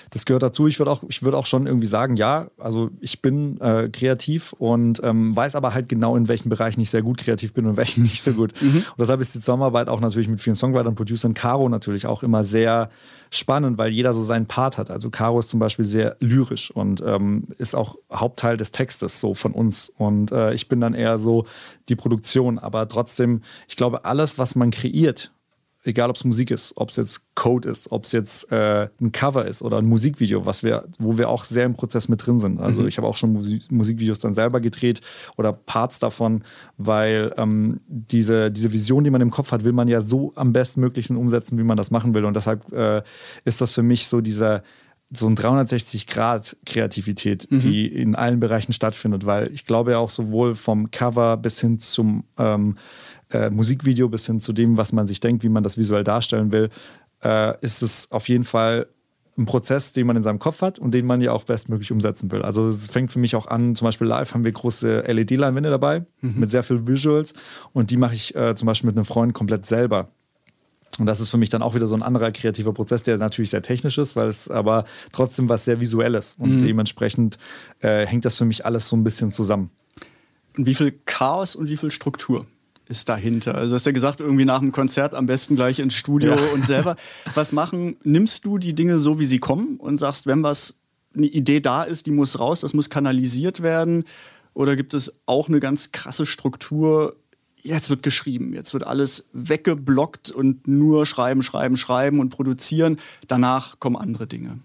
das 0.10 0.26
gehört 0.26 0.44
dazu. 0.44 0.68
Ich 0.68 0.80
würde 0.80 0.92
auch, 0.92 1.04
ich 1.08 1.26
auch 1.26 1.46
schon 1.46 1.68
irgendwie 1.68 1.88
sagen, 1.88 2.16
ja, 2.16 2.48
also 2.58 2.90
ich 3.02 3.22
bin 3.22 3.60
äh, 3.60 3.90
kreativ 3.90 4.54
und 4.54 5.02
ähm, 5.04 5.36
weiß 5.36 5.56
aber 5.56 5.74
halt 5.74 5.90
genau, 5.90 6.16
in 6.16 6.28
welchen 6.28 6.50
Bereichen 6.50 6.80
ich 6.82 6.90
sehr 6.90 7.02
gut 7.02 7.18
kreativ 7.18 7.54
bin 7.54 7.66
und 7.66 7.78
welchen 7.78 8.04
nicht 8.04 8.22
so 8.22 8.34
gut. 8.34 8.54
Mhm. 8.62 8.78
Und 8.78 9.00
deshalb 9.00 9.22
ist 9.22 9.36
die 9.36 9.40
Zusammenarbeit 9.40 9.90
auch 9.90 10.00
natürlich 10.00 10.28
mit 10.28 10.42
vielen 10.42 10.56
Songwritern, 10.56 10.96
Producern, 10.96 11.34
Caro 11.34 11.68
natürlich 11.70 12.06
auch 12.06 12.24
immer 12.24 12.44
sehr 12.44 12.90
spannend, 13.30 13.78
weil 13.78 13.92
jeder 13.92 14.14
so 14.14 14.22
seinen 14.22 14.46
Part 14.46 14.78
hat. 14.78 14.90
Also 14.90 15.10
Caro 15.10 15.40
ist 15.40 15.50
zum 15.50 15.60
Beispiel 15.60 15.86
sehr 15.86 16.18
lyrisch 16.20 16.72
und 16.72 17.02
ähm, 17.06 17.48
ist 17.58 17.76
auch 17.76 17.96
Hauptteil 18.12 18.58
des 18.58 18.72
Textes 18.72 19.20
so 19.20 19.34
von 19.34 19.54
uns. 19.54 19.92
Und 19.98 20.32
äh, 20.32 20.54
ich 20.54 20.68
bin 20.68 20.82
dann 20.82 20.94
eher 20.94 21.18
so 21.18 21.46
die 21.90 21.96
Produktion. 21.96 22.60
Aber 22.60 22.88
trotzdem, 22.88 23.42
ich 23.68 23.76
glaube, 23.76 24.06
alles, 24.06 24.40
was 24.40 24.56
man 24.56 24.72
kreiert, 24.72 25.32
egal 25.88 26.10
ob 26.10 26.18
es 26.18 26.26
Musik 26.26 26.52
ist, 26.52 26.74
ob 26.76 26.90
es 26.90 26.98
jetzt 26.98 27.34
Code 27.34 27.70
ist, 27.70 27.92
ob 27.92 28.04
es 28.04 28.12
jetzt 28.12 28.52
äh, 28.52 28.90
ein 29.00 29.14
Cover 29.14 29.46
ist 29.46 29.62
oder 29.62 29.78
ein 29.78 29.86
Musikvideo, 29.86 30.46
was 30.46 30.62
wir, 30.62 30.86
wo 31.00 31.18
wir 31.18 31.30
auch 31.30 31.46
sehr 31.46 31.66
im 31.66 31.76
Prozess 31.76 32.10
mit 32.10 32.26
drin 32.26 32.40
sind. 32.40 32.60
Also 32.60 32.82
mhm. 32.82 32.90
ich 32.90 32.98
habe 32.98 33.08
auch 33.08 33.16
schon 33.16 33.32
Musik 33.32 33.72
Musikvideos 33.72 34.20
dann 34.20 34.34
selber 34.34 34.60
gedreht 34.60 35.00
oder 35.38 35.54
Parts 35.54 36.00
davon, 36.00 36.44
weil 36.78 37.34
ähm, 37.38 37.80
diese, 37.88 38.52
diese 38.52 38.74
Vision, 38.74 39.06
die 39.06 39.12
man 39.12 39.22
im 39.22 39.32
Kopf 39.32 39.54
hat, 39.54 39.64
will 39.64 39.72
man 39.72 39.88
ja 39.88 40.02
so 40.02 40.34
am 40.36 40.52
bestmöglichen 40.52 41.16
umsetzen, 41.16 41.58
wie 41.58 41.64
man 41.64 41.78
das 41.78 41.90
machen 41.90 42.14
will. 42.14 42.26
Und 42.26 42.36
deshalb 42.36 42.70
äh, 42.74 43.02
ist 43.46 43.62
das 43.62 43.74
für 43.74 43.84
mich 43.84 44.08
so 44.08 44.20
dieser 44.20 44.64
so 45.10 45.26
ein 45.28 45.36
360 45.36 46.06
Grad 46.06 46.58
Kreativität, 46.66 47.50
mhm. 47.50 47.60
die 47.60 47.88
in 47.88 48.14
allen 48.16 48.42
Bereichen 48.42 48.74
stattfindet, 48.74 49.26
weil 49.26 49.54
ich 49.54 49.66
glaube 49.66 49.92
ja 49.92 50.00
auch 50.00 50.10
sowohl 50.10 50.54
vom 50.56 50.92
Cover 50.92 51.38
bis 51.38 51.62
hin 51.62 51.80
zum 51.80 52.26
ähm, 52.38 52.78
äh, 53.32 53.50
Musikvideo 53.50 54.10
bis 54.10 54.26
hin 54.26 54.40
zu 54.40 54.54
dem, 54.54 54.78
was 54.78 54.94
man 54.94 55.08
sich 55.08 55.20
denkt, 55.20 55.44
wie 55.44 55.50
man 55.50 55.64
das 55.64 55.78
visuell 55.78 56.04
darstellen 56.04 56.52
will, 56.52 56.70
äh, 57.24 57.54
ist 57.62 57.82
es 57.82 58.12
auf 58.12 58.28
jeden 58.30 58.44
Fall 58.44 58.88
ein 59.38 59.46
Prozess, 59.46 59.92
den 59.92 60.08
man 60.08 60.18
in 60.18 60.24
seinem 60.24 60.40
Kopf 60.40 60.62
hat 60.62 60.80
und 60.80 60.92
den 60.92 61.06
man 61.06 61.22
ja 61.22 61.32
auch 61.32 61.44
bestmöglich 61.44 61.92
umsetzen 61.92 62.32
will. 62.32 62.42
Also 62.42 62.68
es 62.68 62.88
fängt 62.88 63.12
für 63.12 63.20
mich 63.20 63.36
auch 63.36 63.48
an, 63.48 63.76
zum 63.76 63.86
Beispiel 63.86 64.08
live 64.08 64.34
haben 64.34 64.44
wir 64.44 64.52
große 64.52 65.02
LED-Leinwände 65.02 65.70
dabei 65.70 66.06
mhm. 66.22 66.40
mit 66.40 66.50
sehr 66.50 66.64
viel 66.64 66.88
Visuals 66.88 67.34
und 67.72 67.92
die 67.92 67.98
mache 67.98 68.16
ich 68.16 68.36
äh, 68.36 68.56
zum 68.56 68.66
Beispiel 68.66 68.88
mit 68.88 68.98
einem 68.98 69.06
Freund 69.06 69.34
komplett 69.34 69.66
selber. 69.66 70.10
Und 71.00 71.06
das 71.06 71.20
ist 71.20 71.30
für 71.30 71.38
mich 71.38 71.52
dann 71.52 71.62
auch 71.62 71.76
wieder 71.76 71.86
so 71.86 71.94
ein 71.94 72.02
anderer 72.02 72.32
kreativer 72.32 72.74
Prozess, 72.74 73.04
der 73.04 73.18
natürlich 73.18 73.52
sehr 73.52 73.62
technisch 73.62 74.00
ist, 74.00 74.16
weil 74.16 74.28
es 74.28 74.50
aber 74.50 74.86
trotzdem 75.12 75.48
was 75.48 75.66
sehr 75.66 75.80
Visuelles 75.80 76.36
und 76.40 76.56
mhm. 76.56 76.60
dementsprechend 76.60 77.38
äh, 77.82 78.08
hängt 78.08 78.26
das 78.26 78.38
für 78.38 78.46
mich 78.46 78.66
alles 78.66 78.88
so 78.88 78.96
ein 78.96 79.04
bisschen 79.04 79.32
zusammen. 79.32 79.70
Und 80.58 80.66
wie 80.66 80.74
viel 80.74 80.92
Chaos 81.06 81.56
und 81.56 81.70
wie 81.70 81.78
viel 81.78 81.92
Struktur? 81.92 82.48
Ist 82.90 83.10
dahinter? 83.10 83.56
Also 83.56 83.76
hast 83.76 83.86
du 83.86 83.90
ja 83.90 83.94
gesagt, 83.94 84.22
irgendwie 84.22 84.46
nach 84.46 84.60
dem 84.60 84.72
Konzert 84.72 85.14
am 85.14 85.26
besten 85.26 85.56
gleich 85.56 85.80
ins 85.80 85.94
Studio 85.94 86.36
ja. 86.36 86.42
und 86.54 86.66
selber 86.66 86.96
was 87.36 87.52
machen. 87.52 87.98
Nimmst 88.04 88.46
du 88.46 88.58
die 88.58 88.74
Dinge 88.74 89.00
so, 89.00 89.20
wie 89.20 89.26
sie 89.26 89.40
kommen 89.40 89.78
und 89.78 89.98
sagst, 89.98 90.28
wenn 90.28 90.44
was 90.44 90.78
eine 91.16 91.28
Idee 91.28 91.60
da 91.60 91.84
ist, 91.84 92.06
die 92.06 92.12
muss 92.12 92.40
raus, 92.40 92.62
das 92.62 92.74
muss 92.74 92.90
kanalisiert 92.90 93.62
werden? 93.62 94.04
Oder 94.54 94.76
gibt 94.76 94.94
es 94.94 95.14
auch 95.26 95.50
eine 95.50 95.60
ganz 95.60 95.92
krasse 95.92 96.26
Struktur? 96.26 97.16
Jetzt 97.56 97.90
wird 97.90 98.04
geschrieben, 98.04 98.54
jetzt 98.54 98.74
wird 98.74 98.86
alles 98.86 99.30
weggeblockt 99.34 100.32
und 100.32 100.68
nur 100.68 101.06
schreiben, 101.06 101.44
schreiben, 101.44 101.76
schreiben 101.76 102.20
und 102.20 102.30
produzieren. 102.30 102.98
Danach 103.28 103.80
kommen 103.80 103.96
andere 103.96 104.28
Dinge. 104.28 104.60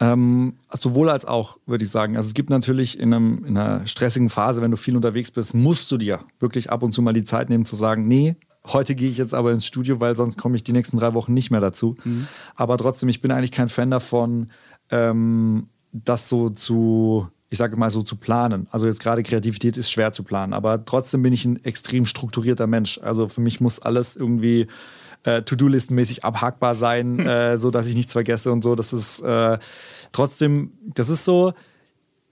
Ähm, 0.00 0.54
sowohl 0.72 1.08
als 1.08 1.24
auch, 1.24 1.58
würde 1.66 1.84
ich 1.84 1.90
sagen. 1.90 2.16
Also 2.16 2.26
es 2.26 2.34
gibt 2.34 2.50
natürlich 2.50 2.98
in, 2.98 3.14
einem, 3.14 3.44
in, 3.44 3.56
einer 3.56 3.86
stressigen 3.86 4.28
Phase, 4.28 4.60
wenn 4.60 4.72
du 4.72 4.76
viel 4.76 4.96
unterwegs 4.96 5.30
bist, 5.30 5.54
musst 5.54 5.90
du 5.92 5.96
dir 5.96 6.20
wirklich 6.40 6.70
ab 6.70 6.82
und 6.82 6.92
zu 6.92 7.00
mal 7.00 7.12
die 7.12 7.24
Zeit 7.24 7.48
nehmen 7.48 7.64
zu 7.64 7.76
sagen, 7.76 8.08
nee, 8.08 8.36
heute 8.66 8.94
gehe 8.94 9.08
ich 9.08 9.18
jetzt 9.18 9.34
aber 9.34 9.52
ins 9.52 9.66
Studio, 9.66 10.00
weil 10.00 10.16
sonst 10.16 10.36
komme 10.36 10.56
ich 10.56 10.64
die 10.64 10.72
nächsten 10.72 10.98
drei 10.98 11.14
Wochen 11.14 11.32
nicht 11.32 11.50
mehr 11.50 11.60
dazu. 11.60 11.96
Mhm. 12.04 12.26
Aber 12.56 12.76
trotzdem, 12.76 13.08
ich 13.08 13.20
bin 13.20 13.30
eigentlich 13.30 13.52
kein 13.52 13.68
Fan 13.68 13.90
davon, 13.90 14.50
ähm, 14.90 15.68
das 15.92 16.28
so 16.28 16.50
zu, 16.50 17.28
ich 17.50 17.58
sage 17.58 17.76
mal 17.76 17.92
so 17.92 18.02
zu 18.02 18.16
planen. 18.16 18.66
Also 18.72 18.86
jetzt 18.86 19.00
gerade 19.00 19.22
Kreativität 19.22 19.76
ist 19.76 19.92
schwer 19.92 20.10
zu 20.10 20.24
planen, 20.24 20.52
aber 20.54 20.84
trotzdem 20.84 21.22
bin 21.22 21.32
ich 21.32 21.44
ein 21.44 21.64
extrem 21.64 22.04
strukturierter 22.04 22.66
Mensch. 22.66 22.98
Also 23.02 23.28
für 23.28 23.40
mich 23.40 23.60
muss 23.60 23.78
alles 23.78 24.16
irgendwie 24.16 24.66
äh, 25.24 25.42
To-Do-Listen-mäßig 25.42 26.24
abhackbar 26.24 26.74
sein, 26.74 27.18
hm. 27.18 27.26
äh, 27.26 27.58
so 27.58 27.70
dass 27.70 27.86
ich 27.86 27.94
nichts 27.94 28.12
vergesse 28.12 28.52
und 28.52 28.62
so. 28.62 28.74
Das 28.74 28.92
ist 28.92 29.20
äh, 29.20 29.58
trotzdem, 30.12 30.72
das 30.94 31.08
ist 31.08 31.24
so, 31.24 31.52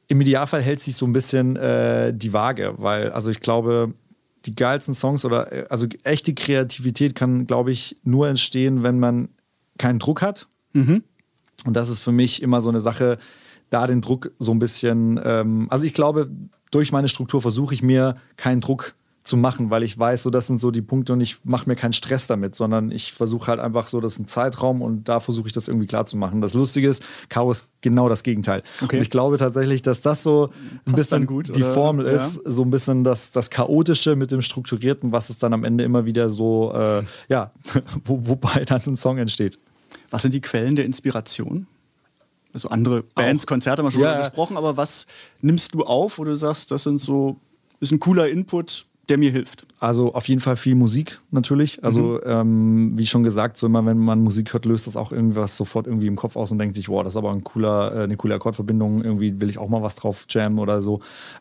im 0.08 0.20
Idealfall 0.20 0.62
hält 0.62 0.80
sich 0.80 0.94
so 0.94 1.06
ein 1.06 1.12
bisschen 1.12 1.56
äh, 1.56 2.12
die 2.14 2.32
Waage, 2.32 2.74
weil, 2.76 3.10
also 3.12 3.30
ich 3.30 3.40
glaube, 3.40 3.94
die 4.44 4.54
geilsten 4.54 4.94
Songs 4.94 5.24
oder 5.24 5.52
äh, 5.52 5.66
also 5.68 5.86
echte 6.04 6.34
Kreativität 6.34 7.14
kann, 7.14 7.46
glaube 7.46 7.72
ich, 7.72 7.96
nur 8.04 8.28
entstehen, 8.28 8.82
wenn 8.82 8.98
man 8.98 9.28
keinen 9.78 9.98
Druck 9.98 10.22
hat. 10.22 10.48
Mhm. 10.72 11.02
Und 11.64 11.74
das 11.74 11.88
ist 11.88 12.00
für 12.00 12.12
mich 12.12 12.42
immer 12.42 12.60
so 12.60 12.68
eine 12.68 12.80
Sache, 12.80 13.18
da 13.70 13.86
den 13.86 14.02
Druck 14.02 14.32
so 14.38 14.52
ein 14.52 14.58
bisschen, 14.58 15.20
ähm, 15.24 15.66
also 15.70 15.86
ich 15.86 15.94
glaube, 15.94 16.30
durch 16.70 16.92
meine 16.92 17.08
Struktur 17.08 17.40
versuche 17.40 17.72
ich 17.72 17.82
mir 17.82 18.16
keinen 18.36 18.60
Druck 18.60 18.94
zu 19.24 19.36
machen, 19.36 19.70
weil 19.70 19.82
ich 19.84 19.96
weiß, 19.96 20.24
so 20.24 20.30
das 20.30 20.48
sind 20.48 20.58
so 20.58 20.70
die 20.70 20.82
Punkte 20.82 21.12
und 21.12 21.20
ich 21.20 21.44
mache 21.44 21.68
mir 21.68 21.76
keinen 21.76 21.92
Stress 21.92 22.26
damit, 22.26 22.56
sondern 22.56 22.90
ich 22.90 23.12
versuche 23.12 23.46
halt 23.46 23.60
einfach 23.60 23.86
so, 23.86 24.00
das 24.00 24.14
ist 24.14 24.18
ein 24.18 24.26
Zeitraum 24.26 24.82
und 24.82 25.08
da 25.08 25.20
versuche 25.20 25.46
ich 25.46 25.52
das 25.52 25.68
irgendwie 25.68 25.86
klar 25.86 26.06
zu 26.06 26.16
machen. 26.16 26.40
Das 26.40 26.54
Lustige 26.54 26.88
ist, 26.88 27.04
Chaos 27.28 27.60
ist 27.60 27.68
genau 27.82 28.08
das 28.08 28.24
Gegenteil. 28.24 28.62
Okay. 28.82 28.96
Und 28.96 29.02
ich 29.02 29.10
glaube 29.10 29.36
tatsächlich, 29.36 29.82
dass 29.82 30.00
das 30.00 30.22
so 30.22 30.50
ein 30.86 30.92
Passt 30.92 30.96
bisschen 30.96 31.26
gut, 31.26 31.54
die 31.54 31.62
oder? 31.62 31.72
Formel 31.72 32.06
ja. 32.06 32.12
ist, 32.12 32.40
so 32.44 32.62
ein 32.62 32.70
bisschen 32.70 33.04
das, 33.04 33.30
das 33.30 33.50
Chaotische 33.50 34.16
mit 34.16 34.32
dem 34.32 34.42
Strukturierten, 34.42 35.12
was 35.12 35.30
es 35.30 35.38
dann 35.38 35.52
am 35.52 35.64
Ende 35.64 35.84
immer 35.84 36.04
wieder 36.04 36.28
so, 36.28 36.72
äh, 36.74 37.02
ja, 37.28 37.52
wo, 38.04 38.26
wobei 38.26 38.64
dann 38.64 38.82
ein 38.86 38.96
Song 38.96 39.18
entsteht. 39.18 39.58
Was 40.10 40.22
sind 40.22 40.34
die 40.34 40.40
Quellen 40.40 40.74
der 40.74 40.84
Inspiration? 40.84 41.66
Also 42.52 42.68
andere 42.68 43.02
Bands, 43.02 43.44
Auch. 43.44 43.48
Konzerte 43.48 43.80
haben 43.80 43.86
wir 43.86 43.92
schon 43.92 44.02
ja, 44.02 44.18
gesprochen, 44.18 44.56
aber 44.56 44.76
was 44.76 45.06
nimmst 45.40 45.74
du 45.74 45.84
auf, 45.84 46.18
wo 46.18 46.24
du 46.24 46.36
sagst, 46.36 46.70
das 46.70 46.82
sind 46.82 47.00
so, 47.00 47.36
ist 47.80 47.92
ein 47.92 48.00
cooler 48.00 48.28
Input, 48.28 48.86
der 49.12 49.18
mir 49.18 49.30
hilft? 49.30 49.66
Also 49.78 50.14
auf 50.14 50.26
jeden 50.26 50.40
Fall 50.40 50.56
viel 50.56 50.74
Musik 50.74 51.20
natürlich. 51.30 51.84
Also 51.84 52.18
mhm. 52.24 52.30
ähm, 52.30 52.92
wie 52.96 53.04
schon 53.04 53.22
gesagt, 53.22 53.58
so 53.58 53.66
immer 53.66 53.84
wenn 53.84 53.98
man 53.98 54.24
Musik 54.24 54.54
hört, 54.54 54.64
löst 54.64 54.86
das 54.86 54.96
auch 54.96 55.12
irgendwas 55.12 55.54
sofort 55.54 55.86
irgendwie 55.86 56.06
im 56.06 56.16
Kopf 56.16 56.34
aus 56.34 56.50
und 56.50 56.58
denkt 56.58 56.76
sich, 56.76 56.88
wow, 56.88 57.04
das 57.04 57.12
ist 57.12 57.18
aber 57.18 57.30
ein 57.30 57.44
cooler, 57.44 57.94
äh, 57.94 58.02
eine 58.04 58.16
coole 58.16 58.34
Akkordverbindung. 58.34 59.04
Irgendwie 59.04 59.38
will 59.38 59.50
ich 59.50 59.58
auch 59.58 59.68
mal 59.68 59.82
was 59.82 59.96
drauf 59.96 60.24
jammen 60.30 60.58
oder 60.58 60.80
so. 60.80 61.00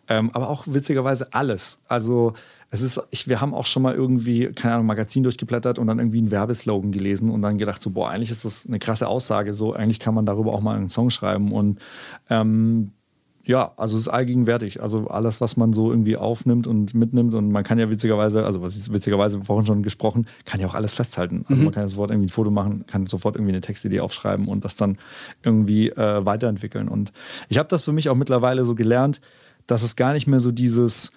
Ähm, 0.09 0.31
aber 0.33 0.49
auch 0.49 0.65
witzigerweise 0.67 1.33
alles. 1.33 1.79
Also 1.87 2.33
es 2.71 2.81
ist, 2.81 3.01
ich, 3.09 3.29
wir 3.29 3.39
haben 3.39 3.53
auch 3.53 3.65
schon 3.65 3.83
mal 3.83 3.95
irgendwie, 3.95 4.51
keine 4.51 4.73
Ahnung, 4.73 4.87
Magazin 4.87 5.23
durchgeblättert 5.23 5.79
und 5.79 5.87
dann 5.87 5.99
irgendwie 5.99 6.17
einen 6.17 6.31
Werbeslogan 6.31 6.91
gelesen 6.91 7.29
und 7.29 7.41
dann 7.41 7.57
gedacht, 7.57 7.81
so, 7.81 7.91
boah, 7.91 8.09
eigentlich 8.09 8.31
ist 8.31 8.43
das 8.43 8.65
eine 8.67 8.79
krasse 8.79 9.07
Aussage. 9.07 9.53
So, 9.53 9.71
eigentlich 9.73 9.99
kann 9.99 10.13
man 10.13 10.25
darüber 10.25 10.51
auch 10.51 10.61
mal 10.61 10.75
einen 10.75 10.89
Song 10.89 11.09
schreiben. 11.09 11.53
Und 11.53 11.79
ähm, 12.29 12.91
ja, 13.51 13.73
also 13.75 13.97
es 13.97 14.03
ist 14.03 14.07
allgegenwärtig. 14.07 14.81
Also 14.81 15.07
alles, 15.07 15.41
was 15.41 15.57
man 15.57 15.73
so 15.73 15.91
irgendwie 15.91 16.15
aufnimmt 16.15 16.67
und 16.67 16.93
mitnimmt 16.93 17.33
und 17.33 17.51
man 17.51 17.65
kann 17.65 17.77
ja 17.77 17.89
witzigerweise, 17.89 18.45
also 18.45 18.61
was 18.61 18.77
ist 18.77 18.93
witzigerweise 18.93 19.41
vorhin 19.41 19.65
schon 19.65 19.83
gesprochen, 19.83 20.25
kann 20.45 20.61
ja 20.61 20.67
auch 20.67 20.73
alles 20.73 20.93
festhalten. 20.93 21.43
Also 21.49 21.61
mhm. 21.61 21.65
man 21.65 21.73
kann 21.73 21.83
ja 21.83 21.89
sofort 21.89 22.11
irgendwie 22.11 22.27
ein 22.27 22.29
Foto 22.29 22.49
machen, 22.49 22.85
kann 22.87 23.07
sofort 23.07 23.35
irgendwie 23.35 23.51
eine 23.51 23.59
Textidee 23.59 23.99
aufschreiben 23.99 24.47
und 24.47 24.63
das 24.63 24.77
dann 24.77 24.97
irgendwie 25.43 25.89
äh, 25.89 26.25
weiterentwickeln. 26.25 26.87
Und 26.87 27.11
ich 27.49 27.57
habe 27.57 27.67
das 27.67 27.83
für 27.83 27.91
mich 27.91 28.07
auch 28.07 28.15
mittlerweile 28.15 28.63
so 28.63 28.73
gelernt, 28.73 29.19
dass 29.67 29.83
es 29.83 29.97
gar 29.97 30.13
nicht 30.13 30.27
mehr 30.27 30.39
so 30.39 30.53
dieses 30.53 31.11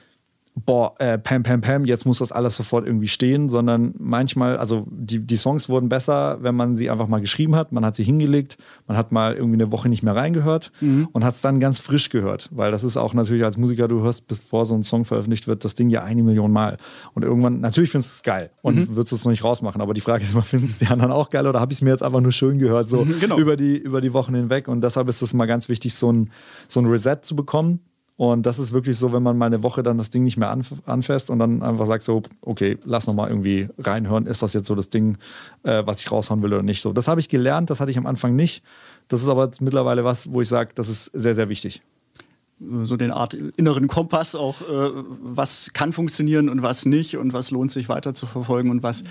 boah, 0.55 0.95
äh, 0.99 1.19
pam, 1.19 1.43
pam, 1.43 1.61
pam, 1.61 1.85
jetzt 1.85 2.07
muss 2.07 2.19
das 2.19 2.31
alles 2.31 2.57
sofort 2.57 2.87
irgendwie 2.87 3.09
stehen, 3.09 3.49
sondern 3.49 3.93
manchmal, 3.99 4.57
also 4.57 4.87
die, 4.89 5.19
die 5.19 5.37
Songs 5.37 5.69
wurden 5.69 5.89
besser, 5.89 6.39
wenn 6.43 6.55
man 6.55 6.77
sie 6.77 6.91
einfach 6.91 7.09
mal 7.09 7.21
geschrieben 7.21 7.57
hat, 7.57 7.73
man 7.73 7.85
hat 7.85 7.97
sie 7.97 8.05
hingelegt, 8.05 8.57
man 8.87 8.97
hat 8.97 9.11
mal 9.11 9.35
irgendwie 9.35 9.57
eine 9.57 9.73
Woche 9.73 9.89
nicht 9.89 10.05
mehr 10.05 10.15
reingehört 10.15 10.71
mhm. 10.81 11.09
und 11.13 11.25
hat 11.25 11.35
es 11.35 11.41
dann 11.41 11.59
ganz 11.59 11.81
frisch 11.81 12.09
gehört, 12.09 12.51
weil 12.53 12.71
das 12.71 12.85
ist 12.85 12.97
auch 12.97 13.15
natürlich 13.15 13.45
als 13.45 13.57
Musiker, 13.57 13.89
du 13.89 14.03
hörst, 14.03 14.29
bevor 14.29 14.65
so 14.65 14.77
ein 14.77 14.85
Song 14.85 15.05
veröffentlicht 15.05 15.49
wird, 15.49 15.65
das 15.65 15.75
Ding 15.75 15.91
ja 15.91 16.05
eine 16.05 16.23
Million 16.23 16.53
Mal 16.53 16.77
und 17.15 17.25
irgendwann, 17.25 17.61
natürlich 17.61 17.91
findest 17.91 18.13
du 18.13 18.17
es 18.19 18.23
geil 18.23 18.51
und 18.63 18.77
mhm. 18.77 18.97
würdest 18.97 19.13
es 19.13 19.25
noch 19.25 19.33
nicht 19.33 19.43
rausmachen, 19.43 19.81
aber 19.81 19.93
die 19.93 20.01
Frage 20.01 20.23
ist 20.23 20.35
immer, 20.35 20.43
finden 20.45 20.67
es 20.67 20.79
die 20.79 20.87
anderen 20.87 21.11
auch 21.11 21.31
geil 21.31 21.49
oder 21.49 21.59
habe 21.59 21.73
ich 21.73 21.79
es 21.79 21.83
mir 21.83 21.91
jetzt 21.91 22.03
einfach 22.03 22.21
nur 22.21 22.33
schön 22.33 22.61
gehört, 22.61 22.89
so 22.89 23.05
genau. 23.21 23.39
über, 23.39 23.57
die, 23.57 23.77
über 23.77 24.01
die 24.01 24.13
Wochen 24.13 24.35
hinweg 24.35 24.69
und 24.69 24.83
deshalb 24.83 25.09
ist 25.09 25.21
es 25.21 25.35
mal 25.35 25.47
ganz 25.47 25.69
wichtig, 25.69 25.95
so 25.95 26.13
ein, 26.13 26.31
so 26.69 26.79
ein 26.79 26.87
Reset 26.87 27.17
zu 27.23 27.35
bekommen 27.35 27.81
und 28.17 28.47
das 28.47 28.61
ist 28.61 28.73
wirklich 28.73 28.97
so, 28.97 29.13
wenn 29.13 29.25
man 29.25 29.37
mal 29.37 29.47
eine 29.47 29.65
Woche 29.65 29.83
dann 29.83 29.99
das 29.99 30.11
Ding 30.11 30.23
nicht 30.23 30.37
mehr 30.37 30.51
anf 30.51 30.73
anfasst 30.87 31.31
und 31.31 31.41
dann 31.41 31.63
einfach 31.63 31.87
sagt 31.87 32.05
so, 32.05 32.23
okay, 32.43 32.79
lass 32.85 33.09
noch 33.09 33.15
mal 33.15 33.29
irgendwie 33.29 33.69
reinhören, 33.77 34.27
ist 34.27 34.43
das 34.43 34.53
jetzt 34.53 34.69
so 34.69 34.77
das 34.77 34.89
Ding, 34.89 35.19
äh, 35.65 35.83
was 35.85 36.01
ich 36.01 36.13
raushauen 36.13 36.41
will 36.43 36.53
oder 36.53 36.63
nicht. 36.63 36.81
So, 36.81 36.93
das 36.93 37.09
habe 37.09 37.21
ich 37.21 37.29
gelernt, 37.29 37.71
das 37.71 37.81
hatte 37.81 37.91
ich 37.91 37.99
am 37.99 38.07
Anfang 38.07 38.37
nicht. 38.37 38.63
Das 39.09 39.21
ist 39.21 39.29
aber 39.29 39.51
mittlerweile 39.61 40.05
was, 40.05 40.33
wo 40.33 40.41
ich 40.41 40.49
sage, 40.49 40.71
das 40.77 40.89
ist 40.89 41.07
sehr, 41.13 41.35
sehr 41.35 41.49
wichtig. 41.49 41.83
So 42.85 42.97
den 42.97 43.11
Art 43.11 43.35
inneren 43.35 43.89
Kompass 43.89 44.37
auch, 44.37 44.61
äh, 44.61 44.91
was 45.21 45.73
kann 45.73 45.93
funktionieren 45.93 46.49
und 46.49 46.63
was 46.63 46.87
nicht 46.87 47.17
und 47.17 47.33
was 47.33 47.51
lohnt 47.51 47.73
sich 47.73 47.89
weiter 47.89 48.15
zu 48.15 48.27
verfolgen 48.27 48.71
und 48.71 48.85
was 48.85 49.03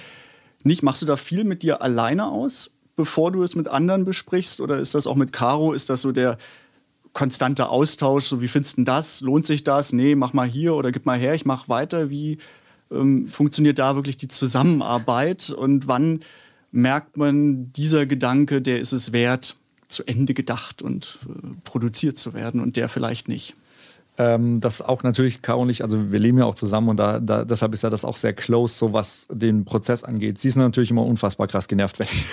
nicht. 0.64 0.82
Machst 0.82 1.01
du 1.01 1.06
da 1.06 1.18
viel 1.18 1.43
mit 1.43 1.62
dir 1.62 1.82
alleine 1.82 2.30
aus? 2.30 2.72
bevor 2.95 3.32
du 3.32 3.43
es 3.43 3.56
mit 3.56 3.68
anderen 3.68 4.06
besprichst? 4.06 4.62
Oder 4.62 4.78
ist 4.78 4.95
das 4.95 5.08
auch 5.08 5.16
mit 5.16 5.34
Caro? 5.34 5.74
Ist 5.74 5.89
das 5.89 6.01
so 6.01 6.12
der, 6.12 6.38
konstanter 7.14 7.70
Austausch, 7.70 8.26
so 8.26 8.41
wie 8.41 8.47
findest 8.47 8.78
du 8.78 8.84
das? 8.84 9.22
Lohnt 9.22 9.45
sich 9.45 9.64
das? 9.64 9.93
Nee, 9.93 10.16
mach 10.16 10.34
mal 10.34 10.47
hier 10.47 10.74
oder 10.74 10.91
gib 10.91 11.05
mal 11.05 11.18
her, 11.18 11.34
ich 11.36 11.45
mach 11.45 11.70
weiter. 11.70 12.09
Wie 12.09 12.38
ähm, 12.91 13.28
funktioniert 13.28 13.80
da 13.80 13.95
wirklich 13.95 14.18
die 14.18 14.28
Zusammenarbeit 14.28 15.49
und 15.49 15.88
wann 15.88 16.22
merkt 16.72 17.18
man, 17.18 17.72
dieser 17.74 18.05
Gedanke, 18.05 18.61
der 18.61 18.80
ist 18.80 18.93
es 18.93 19.11
wert, 19.11 19.55
zu 19.88 20.03
Ende 20.05 20.34
gedacht 20.34 20.82
und 20.82 21.20
äh, 21.28 21.55
produziert 21.64 22.18
zu 22.18 22.34
werden 22.34 22.59
und 22.59 22.78
der 22.78 22.89
vielleicht 22.89 23.28
nicht? 23.28 23.55
Ähm, 24.16 24.61
das 24.61 24.84
auch 24.84 25.01
natürlich 25.01 25.41
Caro 25.41 25.64
und 25.64 25.70
ich, 25.70 25.84
also 25.84 26.11
wir 26.11 26.20
leben 26.20 26.38
ja 26.38 26.45
auch 26.45 26.53
zusammen 26.53 26.89
und 26.89 26.97
da, 26.97 27.20
da, 27.20 27.45
deshalb 27.45 27.74
ist 27.74 27.82
ja 27.82 27.89
das 27.89 28.05
auch 28.05 28.16
sehr 28.16 28.34
close, 28.34 28.78
so 28.78 28.93
was 28.93 29.28
den 29.32 29.66
Prozess 29.66 30.03
angeht. 30.03 30.38
Sie 30.38 30.47
ist 30.47 30.55
natürlich 30.55 30.91
immer 30.91 31.03
unfassbar 31.03 31.47
krass 31.47 31.68
genervt, 31.68 31.97
wenn 31.99 32.05
ich, 32.07 32.26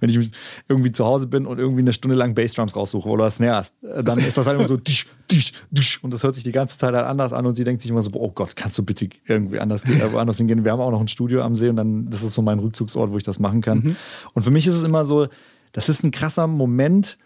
wenn 0.00 0.10
ich 0.10 0.30
irgendwie 0.68 0.90
zu 0.90 1.04
Hause 1.04 1.28
bin 1.28 1.46
und 1.46 1.60
irgendwie 1.60 1.82
eine 1.82 1.92
Stunde 1.92 2.16
lang 2.16 2.34
Bassdrums 2.34 2.74
raussuche 2.74 3.08
oder 3.08 3.30
Snare 3.30 3.54
hast. 3.54 3.74
Dann 3.82 4.18
ist 4.18 4.36
das 4.36 4.46
halt 4.46 4.58
immer 4.58 4.66
so 4.66 4.76
disch, 4.76 5.06
disch, 5.30 5.52
disch 5.70 6.02
und 6.02 6.12
das 6.12 6.24
hört 6.24 6.34
sich 6.34 6.42
die 6.42 6.50
ganze 6.50 6.76
Zeit 6.76 6.92
halt 6.92 7.06
anders 7.06 7.32
an 7.32 7.46
und 7.46 7.54
sie 7.54 7.62
denkt 7.62 7.82
sich 7.82 7.90
immer 7.92 8.02
so, 8.02 8.10
oh 8.14 8.32
Gott, 8.32 8.56
kannst 8.56 8.76
du 8.76 8.82
bitte 8.82 9.08
irgendwie 9.26 9.60
anders, 9.60 9.84
äh, 9.84 10.12
woanders 10.12 10.38
hingehen? 10.38 10.64
Wir 10.64 10.72
haben 10.72 10.80
auch 10.80 10.90
noch 10.90 11.00
ein 11.00 11.08
Studio 11.08 11.42
am 11.42 11.54
See 11.54 11.68
und 11.68 11.76
dann, 11.76 12.10
das 12.10 12.24
ist 12.24 12.34
so 12.34 12.42
mein 12.42 12.58
Rückzugsort, 12.58 13.12
wo 13.12 13.16
ich 13.16 13.22
das 13.22 13.38
machen 13.38 13.60
kann. 13.60 13.78
Mhm. 13.78 13.96
Und 14.34 14.42
für 14.42 14.50
mich 14.50 14.66
ist 14.66 14.74
es 14.74 14.82
immer 14.82 15.04
so, 15.04 15.28
das 15.70 15.88
ist 15.88 16.02
ein 16.02 16.10
krasser 16.10 16.48
Moment, 16.48 17.16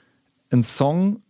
ein 0.51 0.63
Song 0.63 1.23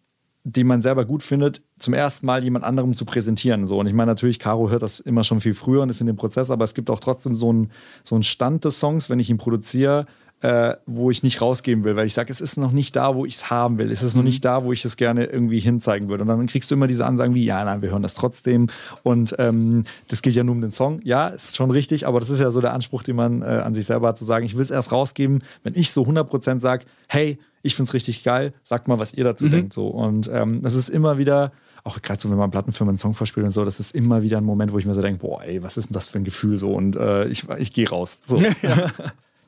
die 0.45 0.65
man 0.65 0.83
selber 0.83 1.05
gut 1.05 1.23
findet, 1.23 1.63
zum 1.79 1.95
ersten 1.95 2.27
Mal 2.27 2.43
jemand 2.43 2.65
anderem 2.65 2.93
zu 2.95 3.05
präsentieren. 3.05 3.67
So. 3.67 3.79
Und 3.79 3.87
ich 3.87 3.93
meine, 3.93 4.11
natürlich, 4.11 4.39
Caro 4.39 4.71
hört 4.71 4.83
das 4.83 4.99
immer 4.99 5.23
schon 5.23 5.41
viel 5.41 5.55
früher 5.55 5.83
und 5.83 5.89
ist 5.89 6.01
in 6.01 6.07
dem 6.07 6.17
Prozess, 6.17 6.51
aber 6.51 6.65
es 6.65 6.75
gibt 6.75 6.91
auch 6.91 7.01
trotzdem 7.01 7.35
so 7.35 7.51
einen 7.51 7.71
so 8.03 8.17
einen 8.17 8.25
Stand 8.25 8.65
des 8.65 8.81
Songs, 8.81 9.09
wenn 9.09 9.21
ich 9.21 9.31
ihn 9.31 9.39
produziere, 9.39 10.07
äh, 10.43 10.75
wo 10.87 11.13
ich 11.13 11.23
nicht 11.23 11.41
rausgeben 11.41 11.85
will, 11.85 11.95
weil 11.95 12.07
ich 12.07 12.15
sage, 12.15 12.33
es 12.33 12.41
ist 12.41 12.57
noch 12.57 12.73
nicht 12.73 12.97
da, 12.97 13.15
wo 13.15 13.25
ich 13.25 13.37
es 13.37 13.51
haben 13.51 13.79
will. 13.79 13.93
Es 13.93 14.03
ist 14.03 14.17
noch 14.17 14.23
mhm. 14.23 14.29
nicht 14.29 14.45
da, 14.45 14.65
wo 14.65 14.73
ich 14.73 14.85
es 14.85 14.97
gerne 14.97 15.27
irgendwie 15.27 15.61
hinzeigen 15.61 16.09
würde. 16.09 16.23
Und 16.23 16.29
dann 16.29 16.47
kriegst 16.47 16.69
du 16.71 16.75
immer 16.75 16.89
diese 16.89 17.07
Ansagen 17.07 17.35
wie, 17.35 17.45
ja, 17.45 17.65
nein, 17.65 17.81
wir 17.81 17.91
hören 17.91 18.03
das 18.03 18.15
trotzdem. 18.15 18.69
Und 19.05 19.37
ähm, 19.39 19.85
das 20.09 20.21
geht 20.21 20.35
ja 20.35 20.43
nur 20.43 20.57
um 20.57 20.61
den 20.61 20.73
Song. 20.73 21.01
Ja, 21.05 21.29
ist 21.29 21.57
schon 21.57 21.71
richtig, 21.71 22.09
aber 22.09 22.19
das 22.19 22.29
ist 22.29 22.41
ja 22.41 22.51
so 22.51 22.61
der 22.61 22.73
Anspruch, 22.73 23.05
den 23.05 23.15
man 23.15 23.43
äh, 23.43 23.45
an 23.45 23.75
sich 23.75 23.87
selber 23.87 24.09
hat, 24.09 24.19
zu 24.19 24.25
sagen, 24.25 24.45
ich 24.45 24.57
will 24.57 24.63
es 24.63 24.73
erst 24.73 24.91
rausgeben, 24.91 25.45
wenn 25.63 25.77
ich 25.77 25.93
so 25.93 26.03
100% 26.03 26.59
sage, 26.59 26.87
hey, 27.07 27.39
ich 27.63 27.75
finde 27.75 27.89
es 27.89 27.95
richtig 27.95 28.23
geil, 28.23 28.53
sagt 28.65 28.89
mal, 28.89 28.99
was 28.99 29.15
ihr 29.15 29.25
dazu 29.25 29.47
mhm. 29.47 29.51
denkt. 29.51 29.73
So. 29.73 29.87
Und 29.87 30.29
ähm, 30.33 30.63
das 30.63 30.75
ist 30.75 30.89
immer 30.89 31.19
wieder, 31.19 31.53
auch 31.85 32.01
gerade 32.03 32.21
so, 32.21 32.31
wenn 32.31 32.37
man 32.37 32.51
Plattenfirmen 32.51 32.93
einen 32.93 32.99
Song 32.99 33.15
vorspielt 33.15 33.45
und 33.47 33.53
so, 33.53 33.65
das 33.65 33.81
ist 33.81 33.95
immer 33.95 34.23
wieder 34.23 34.39
ein 34.39 34.45
Moment, 34.45 34.73
wo 34.73 34.79
ich 34.79 34.87
mir 34.87 34.95
so 34.95 35.03
denke, 35.03 35.21
boah, 35.21 35.43
ey, 35.43 35.63
was 35.63 35.77
ist 35.77 35.89
denn 35.89 35.95
das 35.95 36.09
für 36.09 36.19
ein 36.19 36.25
Gefühl 36.25 36.59
so? 36.59 36.73
Und 36.73 36.97
äh, 36.97 37.27
ich, 37.29 37.49
ich 37.59 37.73
gehe 37.73 37.89
raus. 37.89 38.21
So. 38.27 38.43
Ja. 38.63 38.91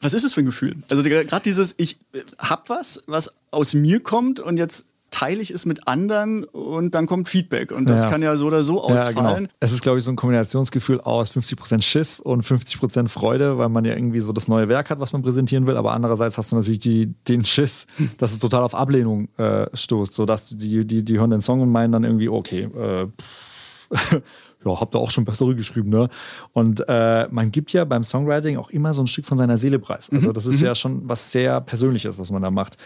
Was 0.01 0.13
ist 0.13 0.25
es 0.25 0.35
für 0.35 0.41
ein 0.41 0.47
Gefühl? 0.47 0.77
Also 0.91 1.03
gerade 1.03 1.43
dieses, 1.43 1.75
ich 1.79 1.99
äh, 2.13 2.21
hab 2.39 2.69
was, 2.69 3.03
was 3.07 3.35
aus 3.51 3.73
mir 3.73 4.01
kommt 4.01 4.39
und 4.39 4.59
jetzt 4.59 4.87
teile 5.15 5.41
ich 5.41 5.53
es 5.53 5.65
mit 5.65 5.87
anderen 5.87 6.43
und 6.43 6.93
dann 6.93 7.07
kommt 7.07 7.29
Feedback. 7.29 7.71
Und 7.71 7.89
das 7.89 8.03
ja. 8.03 8.11
kann 8.11 8.21
ja 8.21 8.37
so 8.37 8.47
oder 8.47 8.65
so 8.65 8.83
ausfallen. 8.83 9.17
Ja, 9.17 9.35
genau. 9.37 9.49
Es 9.61 9.71
ist, 9.71 9.81
glaube 9.81 9.99
ich, 9.99 10.05
so 10.05 10.11
ein 10.11 10.17
Kombinationsgefühl 10.17 11.01
aus 11.01 11.31
50% 11.31 11.83
Schiss 11.83 12.19
und 12.19 12.45
50% 12.45 13.07
Freude, 13.07 13.57
weil 13.57 13.69
man 13.69 13.85
ja 13.85 13.95
irgendwie 13.95 14.19
so 14.19 14.33
das 14.33 14.49
neue 14.49 14.69
Werk 14.69 14.91
hat, 14.91 14.99
was 14.99 15.13
man 15.13 15.23
präsentieren 15.23 15.69
will. 15.69 15.77
Aber 15.77 15.93
andererseits 15.93 16.37
hast 16.37 16.51
du 16.51 16.57
natürlich 16.57 16.81
die, 16.81 17.15
den 17.29 17.45
Schiss, 17.45 17.87
dass 18.19 18.33
es 18.33 18.41
total 18.41 18.65
auf 18.65 18.75
Ablehnung 18.75 19.29
äh, 19.37 19.67
stoßt. 19.73 20.15
Sodass 20.15 20.49
die, 20.49 20.85
die, 20.85 21.05
die 21.05 21.19
hören 21.21 21.31
den 21.31 21.41
Song 21.41 21.61
und 21.61 21.71
meinen 21.71 21.93
dann 21.93 22.03
irgendwie, 22.03 22.29
okay, 22.29 22.69
äh, 22.77 23.07
ja, 24.65 24.81
habt 24.81 24.97
ihr 24.97 24.99
auch 24.99 25.13
schon 25.13 25.25
bessere 25.25 25.55
geschrieben, 25.55 25.91
ne? 25.91 26.09
Und 26.53 26.83
äh, 26.89 27.29
man 27.31 27.53
gibt 27.53 27.73
ja 27.73 27.85
beim 27.85 28.03
Songwriting 28.03 28.57
auch 28.57 28.71
immer 28.71 28.95
so 28.95 29.03
ein 29.03 29.07
Stück 29.07 29.27
von 29.27 29.39
seiner 29.39 29.59
Seele 29.59 29.79
preis. 29.79 30.11
Also 30.11 30.31
mhm. 30.31 30.33
das 30.33 30.47
ist 30.47 30.61
mhm. 30.61 30.67
ja 30.67 30.75
schon 30.75 31.09
was 31.09 31.31
sehr 31.31 31.61
Persönliches, 31.61 32.19
was 32.19 32.33
man 32.33 32.43
da 32.43 32.51
macht. 32.51 32.79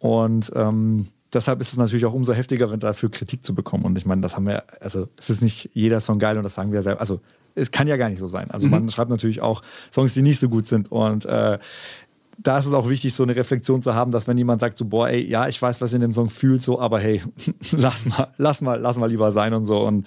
Und 0.00 0.50
ähm, 0.56 1.06
deshalb 1.32 1.60
ist 1.60 1.72
es 1.72 1.76
natürlich 1.76 2.04
auch 2.06 2.14
umso 2.14 2.32
heftiger, 2.32 2.70
wenn 2.70 2.80
dafür 2.80 3.10
Kritik 3.10 3.44
zu 3.44 3.54
bekommen. 3.54 3.84
Und 3.84 3.98
ich 3.98 4.06
meine, 4.06 4.22
das 4.22 4.36
haben 4.36 4.46
wir, 4.46 4.64
also 4.80 5.08
es 5.18 5.30
ist 5.30 5.42
nicht 5.42 5.70
jeder 5.74 6.00
Song 6.00 6.18
geil 6.18 6.36
und 6.36 6.44
das 6.44 6.54
sagen 6.54 6.72
wir 6.72 6.82
selber. 6.82 7.00
Also 7.00 7.20
es 7.54 7.70
kann 7.70 7.88
ja 7.88 7.96
gar 7.96 8.08
nicht 8.08 8.18
so 8.18 8.28
sein. 8.28 8.50
Also 8.50 8.66
mhm. 8.66 8.72
man 8.72 8.90
schreibt 8.90 9.10
natürlich 9.10 9.40
auch 9.40 9.62
Songs, 9.92 10.14
die 10.14 10.22
nicht 10.22 10.38
so 10.38 10.48
gut 10.48 10.66
sind. 10.66 10.92
Und 10.92 11.24
äh, 11.24 11.58
da 12.38 12.58
ist 12.58 12.66
es 12.66 12.72
auch 12.72 12.88
wichtig, 12.88 13.14
so 13.14 13.22
eine 13.22 13.34
Reflexion 13.34 13.82
zu 13.82 13.94
haben, 13.94 14.10
dass 14.10 14.28
wenn 14.28 14.36
jemand 14.38 14.60
sagt, 14.60 14.76
so, 14.76 14.84
boah, 14.84 15.08
ey, 15.08 15.26
ja, 15.26 15.48
ich 15.48 15.60
weiß, 15.60 15.80
was 15.80 15.92
ihr 15.92 15.96
in 15.96 16.02
dem 16.02 16.12
Song 16.12 16.30
fühlt, 16.30 16.62
so, 16.62 16.80
aber 16.80 17.00
hey, 17.00 17.22
lass 17.72 18.06
mal, 18.06 18.28
lass 18.36 18.60
mal, 18.60 18.78
lass 18.78 18.98
mal 18.98 19.08
lieber 19.08 19.32
sein 19.32 19.54
und 19.54 19.64
so. 19.64 19.80
Und 19.80 20.06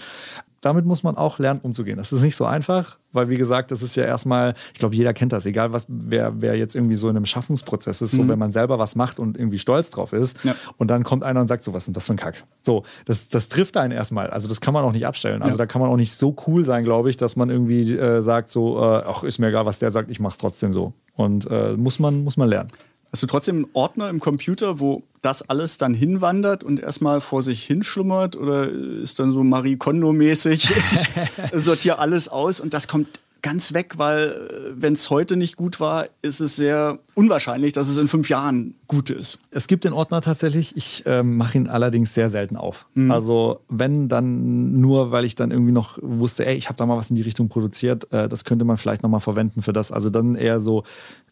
damit 0.62 0.86
muss 0.86 1.04
man 1.04 1.18
auch 1.18 1.40
lernen, 1.40 1.60
umzugehen. 1.64 1.98
Das 1.98 2.12
ist 2.12 2.22
nicht 2.22 2.36
so 2.36 2.46
einfach, 2.46 2.98
weil 3.12 3.30
wie 3.30 3.38
gesagt, 3.38 3.72
das 3.72 3.82
ist 3.82 3.96
ja 3.96 4.04
erstmal, 4.04 4.54
ich 4.74 4.80
glaube, 4.80 4.96
jeder 4.96 5.14
kennt 5.14 5.32
das, 5.32 5.46
egal 5.46 5.74
was, 5.74 5.86
wer, 5.88 6.42
wer 6.42 6.56
jetzt 6.58 6.76
irgendwie 6.76 6.96
so 6.96 7.10
in 7.10 7.16
einem 7.16 7.26
Schaffungsprozess 7.26 8.02
ist, 8.02 8.14
mhm. 8.14 8.18
so 8.18 8.28
wenn 8.28 8.40
man 8.40 8.52
selber 8.52 8.80
was 8.80 8.96
macht 8.96 9.20
und 9.20 9.38
irgendwie 9.38 9.60
stolz 9.60 9.90
drauf 9.90 10.14
ist 10.14 10.38
ja. 10.44 10.56
und 10.78 10.90
dann 10.90 11.04
kommt 11.04 11.24
einer 11.24 11.42
und 11.42 11.48
sagt 11.48 11.64
so, 11.64 11.74
was 11.74 11.84
ist 11.84 11.88
denn 11.88 11.94
das 11.94 12.08
für 12.08 12.14
ein 12.14 12.18
Kack? 12.18 12.44
So, 12.62 12.84
das, 13.06 13.30
das 13.30 13.50
trifft 13.50 13.78
einen 13.78 13.92
erstmal. 13.92 14.30
Also 14.30 14.48
das 14.48 14.62
kann 14.62 14.74
man 14.74 14.84
auch 14.84 14.92
nicht 14.92 15.08
abstellen. 15.08 15.42
Also 15.42 15.58
ja. 15.58 15.60
da 15.60 15.66
kann 15.66 15.82
man 15.82 15.90
auch 15.90 15.98
nicht 15.98 16.14
so 16.14 16.36
cool 16.48 16.66
sein, 16.66 16.84
glaube 16.84 17.10
ich, 17.10 17.18
dass 17.18 17.36
man 17.36 17.50
irgendwie 17.50 17.94
äh, 17.96 18.22
sagt 18.22 18.50
so, 18.50 18.80
äh, 18.80 19.04
ach, 19.06 19.24
ist 19.24 19.40
mir 19.40 19.48
egal, 19.48 19.66
was 19.66 19.80
der 19.80 19.92
sagt, 19.92 20.10
ich 20.10 20.20
mach's 20.20 20.38
trotzdem 20.38 20.74
so. 20.74 20.94
Und 21.16 21.50
äh, 21.50 21.74
muss 21.74 22.00
man, 22.00 22.24
muss 22.24 22.38
man 22.38 22.50
lernen. 22.50 22.70
Hast 23.12 23.24
du 23.24 23.28
trotzdem 23.28 23.56
einen 23.58 23.68
Ordner 23.74 24.10
im 24.10 24.20
Computer, 24.20 24.80
wo 24.80 25.04
das 25.22 25.50
alles 25.50 25.78
dann 25.78 25.94
hinwandert 25.94 26.64
und 26.64 26.80
erstmal 26.80 27.22
vor 27.22 27.42
sich 27.42 27.64
hinschlummert? 27.64 28.36
Oder 28.36 28.70
ist 28.70 29.20
dann 29.20 29.32
so 29.32 29.44
Marie 29.44 29.78
Kondo-mäßig, 29.78 30.70
ich 31.54 31.64
sortiere 31.64 32.00
alles 32.00 32.30
aus 32.30 32.60
und 32.60 32.74
das 32.74 32.88
kommt 32.88 33.20
ganz 33.42 33.74
weg, 33.74 33.94
weil 33.98 34.30
äh, 34.30 34.82
wenn 34.82 34.94
es 34.94 35.10
heute 35.10 35.38
nicht 35.38 35.56
gut 35.56 35.80
war, 35.80 36.08
ist 36.22 36.40
es 36.40 36.56
sehr 36.56 37.00
unwahrscheinlich, 37.16 37.74
dass 37.74 37.88
es 37.88 37.98
in 37.98 38.08
fünf 38.08 38.30
Jahren 38.30 38.76
gut 38.88 39.10
ist. 39.10 39.40
Es 39.52 39.68
gibt 39.68 39.84
den 39.84 39.94
Ordner 39.94 40.22
tatsächlich, 40.22 40.76
ich 40.76 41.06
äh, 41.06 41.24
mache 41.24 41.58
ihn 41.58 41.68
allerdings 41.68 42.14
sehr 42.14 42.30
selten 42.30 42.56
auf. 42.56 42.88
Mhm. 42.94 43.12
Also 43.12 43.62
wenn, 43.70 44.10
dann 44.10 44.80
nur, 44.80 45.12
weil 45.12 45.26
ich 45.26 45.36
dann 45.36 45.52
irgendwie 45.52 45.72
noch 45.72 46.00
wusste, 46.02 46.46
ey, 46.46 46.56
ich 46.56 46.68
habe 46.68 46.78
da 46.78 46.86
mal 46.86 46.98
was 46.98 47.10
in 47.10 47.16
die 47.16 47.22
Richtung 47.22 47.50
produziert, 47.50 48.12
äh, 48.12 48.28
das 48.28 48.46
könnte 48.46 48.66
man 48.66 48.78
vielleicht 48.78 49.04
nochmal 49.04 49.22
verwenden 49.22 49.62
für 49.62 49.74
das. 49.74 49.92
Also 49.92 50.10
dann 50.10 50.36
eher 50.36 50.60
so 50.60 50.84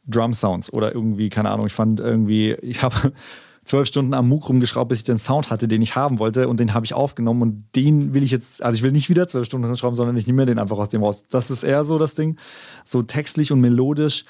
Drum 0.08 0.34
Sounds 0.34 0.72
oder 0.72 0.93
irgendwie, 0.93 1.30
keine 1.30 1.51
Ahnung, 1.51 1.68
ich 1.68 1.74
fand 1.74 1.99
irgendwie, 1.99 2.53
ich 2.62 2.82
habe 2.82 3.14
zwölf 3.66 3.88
Stunden 3.88 4.14
am 4.14 4.30
MOOC 4.30 4.49
rumgeschraubt, 4.49 4.89
bis 4.89 4.99
ich 4.99 5.03
den 5.03 5.20
Sound 5.20 5.49
hatte, 5.49 5.68
den 5.68 5.82
ich 5.82 5.95
haben 5.95 6.20
wollte 6.20 6.47
und 6.47 6.60
den 6.60 6.74
habe 6.74 6.86
ich 6.86 6.93
aufgenommen 6.93 7.41
und 7.41 7.66
den 7.76 8.14
will 8.14 8.24
ich 8.24 8.32
jetzt, 8.32 8.64
also 8.64 8.78
ich 8.78 8.84
will 8.84 8.91
nicht 8.91 9.10
wieder 9.10 9.28
zwölf 9.28 9.45
Stunden 9.45 9.76
schrauben, 9.76 9.95
sondern 9.95 10.16
ich 10.16 10.26
nehme 10.26 10.43
mir 10.43 10.45
den 10.45 10.60
einfach 10.60 10.78
aus 10.78 10.89
dem 10.89 11.03
raus. 11.03 11.26
Das 11.30 11.51
ist 11.51 11.64
eher 11.64 11.84
so 11.84 11.97
das 11.97 12.14
Ding, 12.14 12.38
so 12.86 13.03
textlich 13.03 13.51
und 13.51 13.60
melodisch 13.60 14.26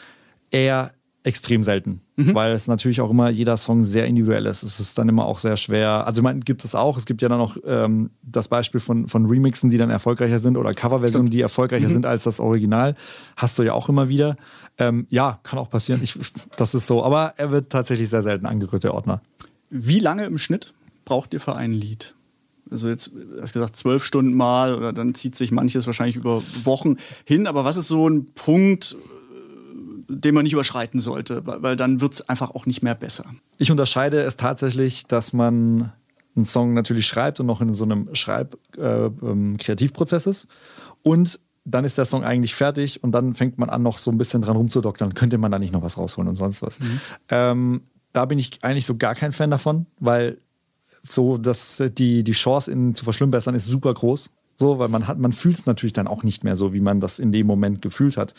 eher 0.50 0.92
extrem 1.28 1.64
selten, 1.64 2.02
mhm. 2.16 2.34
weil 2.34 2.54
es 2.54 2.68
natürlich 2.68 3.02
auch 3.02 3.10
immer 3.10 3.30
jeder 3.30 3.58
Song 3.58 3.84
sehr 3.84 4.08
individuell 4.08 4.46
ist. 4.46 4.64
Es 4.64 4.80
ist 4.80 4.98
dann 4.98 5.10
immer 5.10 5.26
auch 5.26 5.40
sehr 5.40 5.58
schwer. 5.58 6.08
Also, 6.08 6.22
ich 6.22 6.24
meine, 6.24 6.40
gibt 6.40 6.64
es 6.64 6.74
auch. 6.74 6.98
Es 6.98 7.06
gibt 7.06 7.22
ja 7.22 7.28
dann 7.28 7.42
auch 7.42 7.58
ähm, 7.66 8.12
das 8.24 8.48
Beispiel 8.48 8.80
von, 8.80 9.08
von 9.08 9.26
Remixen, 9.26 9.70
die 9.70 9.78
dann 9.78 9.90
erfolgreicher 9.90 10.40
sind 10.40 10.56
oder 10.56 10.74
Coverversionen, 10.74 11.30
die 11.30 11.42
erfolgreicher 11.42 11.90
mhm. 11.90 11.94
sind 11.94 12.06
als 12.06 12.24
das 12.24 12.40
Original. 12.40 12.96
Hast 13.36 13.60
du 13.60 13.64
ja 13.64 13.74
auch 13.74 13.90
immer 13.90 14.08
wieder. 14.08 14.38
Ähm, 14.78 15.06
ja, 15.10 15.40
kann 15.44 15.60
auch 15.60 15.70
passieren. 15.70 16.02
Ich, 16.02 16.18
das 16.56 16.74
ist 16.74 16.88
so. 16.88 17.04
Aber 17.04 17.34
er 17.36 17.52
wird 17.52 17.70
tatsächlich 17.70 18.10
sehr 18.10 18.24
selten 18.24 18.46
angerührt, 18.46 18.86
der 18.86 18.94
Ordner. 18.94 19.22
Wie 19.70 20.00
lange 20.00 20.26
im 20.26 20.38
Schnitt 20.38 20.74
braucht 21.04 21.34
ihr 21.34 21.42
für 21.42 21.56
ein 21.56 21.74
Lied? 21.74 22.16
Also 22.72 22.90
jetzt, 22.90 23.12
du 23.14 23.42
hast 23.42 23.54
gesagt, 23.54 23.76
zwölf 23.76 24.04
Stunden 24.04 24.34
mal 24.34 24.74
oder 24.74 24.94
dann 24.94 25.14
zieht 25.14 25.36
sich 25.36 25.52
manches 25.52 25.88
wahrscheinlich 25.88 26.16
über 26.16 26.42
Wochen 26.64 26.98
hin. 27.26 27.48
Aber 27.48 27.66
was 27.66 27.78
ist 27.78 27.88
so 27.90 28.08
ein 28.08 28.28
Punkt, 28.34 28.96
den 30.08 30.36
man 30.36 30.44
nicht 30.44 30.54
überschreiten 30.54 31.00
sollte, 31.00 31.42
weil 31.46 31.76
dann 31.76 32.02
wird 32.02 32.14
es 32.14 32.30
einfach 32.30 32.52
auch 32.52 32.66
nicht 32.66 32.82
mehr 32.82 32.96
besser. 32.96 33.26
Ich 33.58 33.72
unterscheide 33.72 34.22
es 34.22 34.38
tatsächlich, 34.38 35.06
dass 35.06 35.34
man 35.34 35.92
einen 36.36 36.46
Song 36.46 36.74
natürlich 36.74 37.08
schreibt 37.08 37.40
und 37.40 37.48
noch 37.48 37.62
in 37.62 37.74
so 37.74 37.84
einem 37.84 38.10
Schreib-Kreativprozess 38.14 40.26
äh, 40.26 40.28
ähm, 40.28 40.32
ist. 40.32 40.48
Und 41.04 41.40
dann 41.66 41.84
ist 41.84 41.98
der 41.98 42.06
Song 42.06 42.24
eigentlich 42.24 42.56
fertig 42.56 43.04
und 43.04 43.12
dann 43.12 43.34
fängt 43.34 43.58
man 43.58 43.70
an, 43.70 43.84
noch 43.84 43.98
so 43.98 44.12
ein 44.12 44.18
bisschen 44.18 44.42
dran 44.42 44.56
rumzudoktern. 44.56 45.14
Könnte 45.14 45.38
man 45.38 45.52
da 45.52 45.60
nicht 45.60 45.74
noch 45.74 45.82
was 45.82 45.98
rausholen 45.98 46.30
und 46.30 46.38
sonst 46.38 46.62
was. 46.62 46.80
Mhm. 46.80 47.02
Ähm, 47.30 47.82
da 48.14 48.24
bin 48.26 48.40
ich 48.40 48.64
eigentlich 48.64 48.86
so 48.86 48.96
gar 48.96 49.16
kein 49.16 49.34
Fan 49.34 49.52
davon, 49.52 49.86
weil 50.00 50.38
so 51.04 51.38
dass 51.38 51.84
die, 51.98 52.24
die 52.24 52.32
Chance, 52.32 52.72
ihn 52.72 52.96
zu 52.96 53.04
verschlimmbessern, 53.04 53.56
ist 53.56 53.66
super 53.66 53.94
groß. 53.94 54.30
So, 54.56 54.80
weil 54.80 54.88
man 54.88 55.08
hat, 55.08 55.20
man 55.20 55.34
fühlt 55.34 55.58
es 55.58 55.66
natürlich 55.68 55.94
dann 55.94 56.08
auch 56.08 56.24
nicht 56.24 56.44
mehr 56.44 56.56
so, 56.56 56.74
wie 56.74 56.80
man 56.80 57.00
das 57.00 57.20
in 57.20 57.32
dem 57.32 57.46
Moment 57.46 57.82
gefühlt 57.82 58.18
hat. 58.18 58.34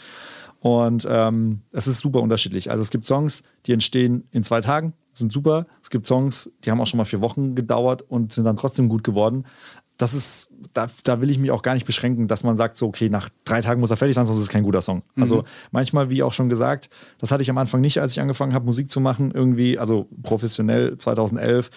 Und 0.61 1.07
ähm, 1.09 1.63
es 1.73 1.87
ist 1.87 2.01
super 2.01 2.21
unterschiedlich. 2.21 2.71
Also 2.71 2.83
es 2.83 2.91
gibt 2.91 3.05
Songs, 3.05 3.43
die 3.67 3.73
entstehen 3.73 4.27
in 4.33 4.43
zwei 4.43 4.61
Tagen, 4.61 4.93
sind 5.13 5.33
super. 5.33 5.67
Es 5.83 5.91
gibt 5.91 6.07
Songs, 6.07 6.51
die 6.65 6.71
haben 6.71 6.81
auch 6.81 6.87
schon 6.87 6.99
mal 6.99 7.05
vier 7.05 7.21
Wochen 7.21 7.55
gedauert 7.55 8.03
und 8.03 8.33
sind 8.33 8.45
dann 8.45 8.57
trotzdem 8.57 8.89
gut 8.89 9.05
geworden. 9.05 9.45
Das 9.97 10.15
ist, 10.15 10.53
da, 10.75 10.87
da 11.03 11.21
will 11.21 11.29
ich 11.29 11.39
mich 11.39 11.51
auch 11.51 11.63
gar 11.63 11.75
nicht 11.75 11.87
beschränken, 11.87 12.29
dass 12.29 12.45
man 12.45 12.57
sagt, 12.57 12.77
so, 12.77 12.87
okay, 12.87 13.09
nach 13.09 13.29
drei 13.45 13.61
Tagen 13.61 13.81
muss 13.81 13.91
er 13.91 13.97
fertig 13.97 14.15
sein, 14.15 14.27
sonst 14.27 14.39
ist 14.39 14.45
es 14.45 14.49
kein 14.49 14.63
guter 14.63 14.81
Song. 14.81 15.03
Mhm. 15.15 15.23
Also 15.23 15.45
manchmal, 15.73 16.09
wie 16.09 16.23
auch 16.23 16.33
schon 16.33 16.49
gesagt, 16.49 16.89
das 17.19 17.33
hatte 17.33 17.43
ich 17.43 17.51
am 17.51 17.59
Anfang 17.59 17.81
nicht, 17.81 18.01
als 18.01 18.13
ich 18.13 18.21
angefangen 18.21 18.55
habe, 18.55 18.65
Musik 18.65 18.91
zu 18.91 19.01
machen, 19.01 19.33
irgendwie, 19.33 19.77
also 19.77 20.09
professionell 20.23 20.97
2011 20.99 21.71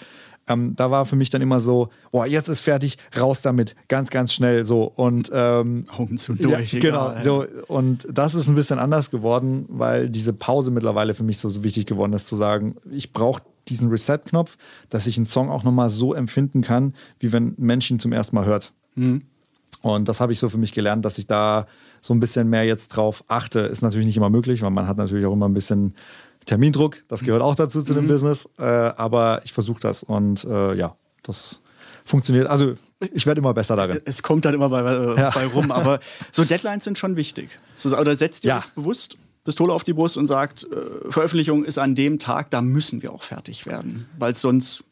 ähm, 0.51 0.75
da 0.75 0.91
war 0.91 1.05
für 1.05 1.15
mich 1.15 1.29
dann 1.29 1.41
immer 1.41 1.59
so, 1.59 1.89
boah, 2.11 2.25
jetzt 2.25 2.49
ist 2.49 2.61
fertig, 2.61 2.97
raus 3.17 3.41
damit, 3.41 3.75
ganz, 3.87 4.09
ganz 4.09 4.33
schnell 4.33 4.65
so. 4.65 4.83
Und 4.83 5.29
ähm, 5.33 5.85
Augen 5.95 6.17
zu 6.17 6.33
durch. 6.33 6.73
Ja, 6.73 6.79
genau. 6.79 7.13
So, 7.21 7.45
und 7.67 8.07
das 8.11 8.35
ist 8.35 8.47
ein 8.47 8.55
bisschen 8.55 8.79
anders 8.79 9.11
geworden, 9.11 9.65
weil 9.69 10.09
diese 10.09 10.33
Pause 10.33 10.71
mittlerweile 10.71 11.13
für 11.13 11.23
mich 11.23 11.37
so, 11.37 11.49
so 11.49 11.63
wichtig 11.63 11.85
geworden 11.85 12.13
ist, 12.13 12.27
zu 12.27 12.35
sagen, 12.35 12.75
ich 12.89 13.13
brauche 13.13 13.41
diesen 13.67 13.89
Reset-Knopf, 13.89 14.57
dass 14.89 15.07
ich 15.07 15.17
einen 15.17 15.25
Song 15.25 15.49
auch 15.49 15.63
nochmal 15.63 15.89
so 15.89 16.13
empfinden 16.13 16.61
kann, 16.61 16.93
wie 17.19 17.31
wenn 17.31 17.49
ein 17.49 17.55
Mensch 17.57 17.91
ihn 17.91 17.99
zum 17.99 18.11
ersten 18.11 18.35
Mal 18.35 18.45
hört. 18.45 18.73
Mhm. 18.95 19.23
Und 19.81 20.09
das 20.09 20.21
habe 20.21 20.31
ich 20.31 20.39
so 20.39 20.49
für 20.49 20.57
mich 20.57 20.73
gelernt, 20.73 21.05
dass 21.05 21.17
ich 21.17 21.27
da 21.27 21.65
so 22.01 22.13
ein 22.13 22.19
bisschen 22.19 22.49
mehr 22.49 22.65
jetzt 22.65 22.89
drauf 22.89 23.23
achte. 23.27 23.61
Ist 23.61 23.81
natürlich 23.81 24.05
nicht 24.05 24.17
immer 24.17 24.29
möglich, 24.29 24.61
weil 24.61 24.69
man 24.69 24.87
hat 24.87 24.97
natürlich 24.97 25.25
auch 25.25 25.33
immer 25.33 25.47
ein 25.47 25.53
bisschen 25.53 25.95
Termindruck, 26.45 27.03
das 27.07 27.21
gehört 27.21 27.41
auch 27.41 27.55
dazu 27.55 27.81
zu 27.81 27.93
dem 27.93 28.05
mhm. 28.05 28.09
Business, 28.09 28.49
äh, 28.57 28.63
aber 28.63 29.41
ich 29.43 29.53
versuche 29.53 29.79
das 29.79 30.03
und 30.03 30.43
äh, 30.45 30.73
ja, 30.75 30.95
das 31.23 31.61
funktioniert. 32.05 32.47
Also 32.47 32.75
ich 33.13 33.25
werde 33.25 33.39
immer 33.39 33.53
besser 33.53 33.75
darin. 33.75 33.99
Es 34.05 34.23
kommt 34.23 34.45
dann 34.45 34.53
immer 34.53 34.69
bei, 34.69 34.81
äh, 34.81 35.17
ja. 35.17 35.29
bei 35.31 35.45
rum, 35.45 35.71
aber 35.71 35.99
so 36.31 36.43
Deadlines 36.43 36.83
sind 36.83 36.97
schon 36.97 37.15
wichtig. 37.15 37.59
So, 37.75 37.95
oder 37.97 38.15
setzt 38.15 38.43
ihr 38.45 38.49
ja. 38.49 38.63
bewusst 38.75 39.17
Pistole 39.43 39.73
auf 39.73 39.83
die 39.83 39.93
Brust 39.93 40.17
und 40.17 40.27
sagt, 40.27 40.67
äh, 40.71 41.11
Veröffentlichung 41.11 41.63
ist 41.63 41.77
an 41.77 41.95
dem 41.95 42.19
Tag, 42.19 42.51
da 42.51 42.61
müssen 42.61 43.01
wir 43.01 43.11
auch 43.11 43.23
fertig 43.23 43.65
werden, 43.65 44.07
weil 44.17 44.33
es 44.33 44.41
sonst 44.41 44.83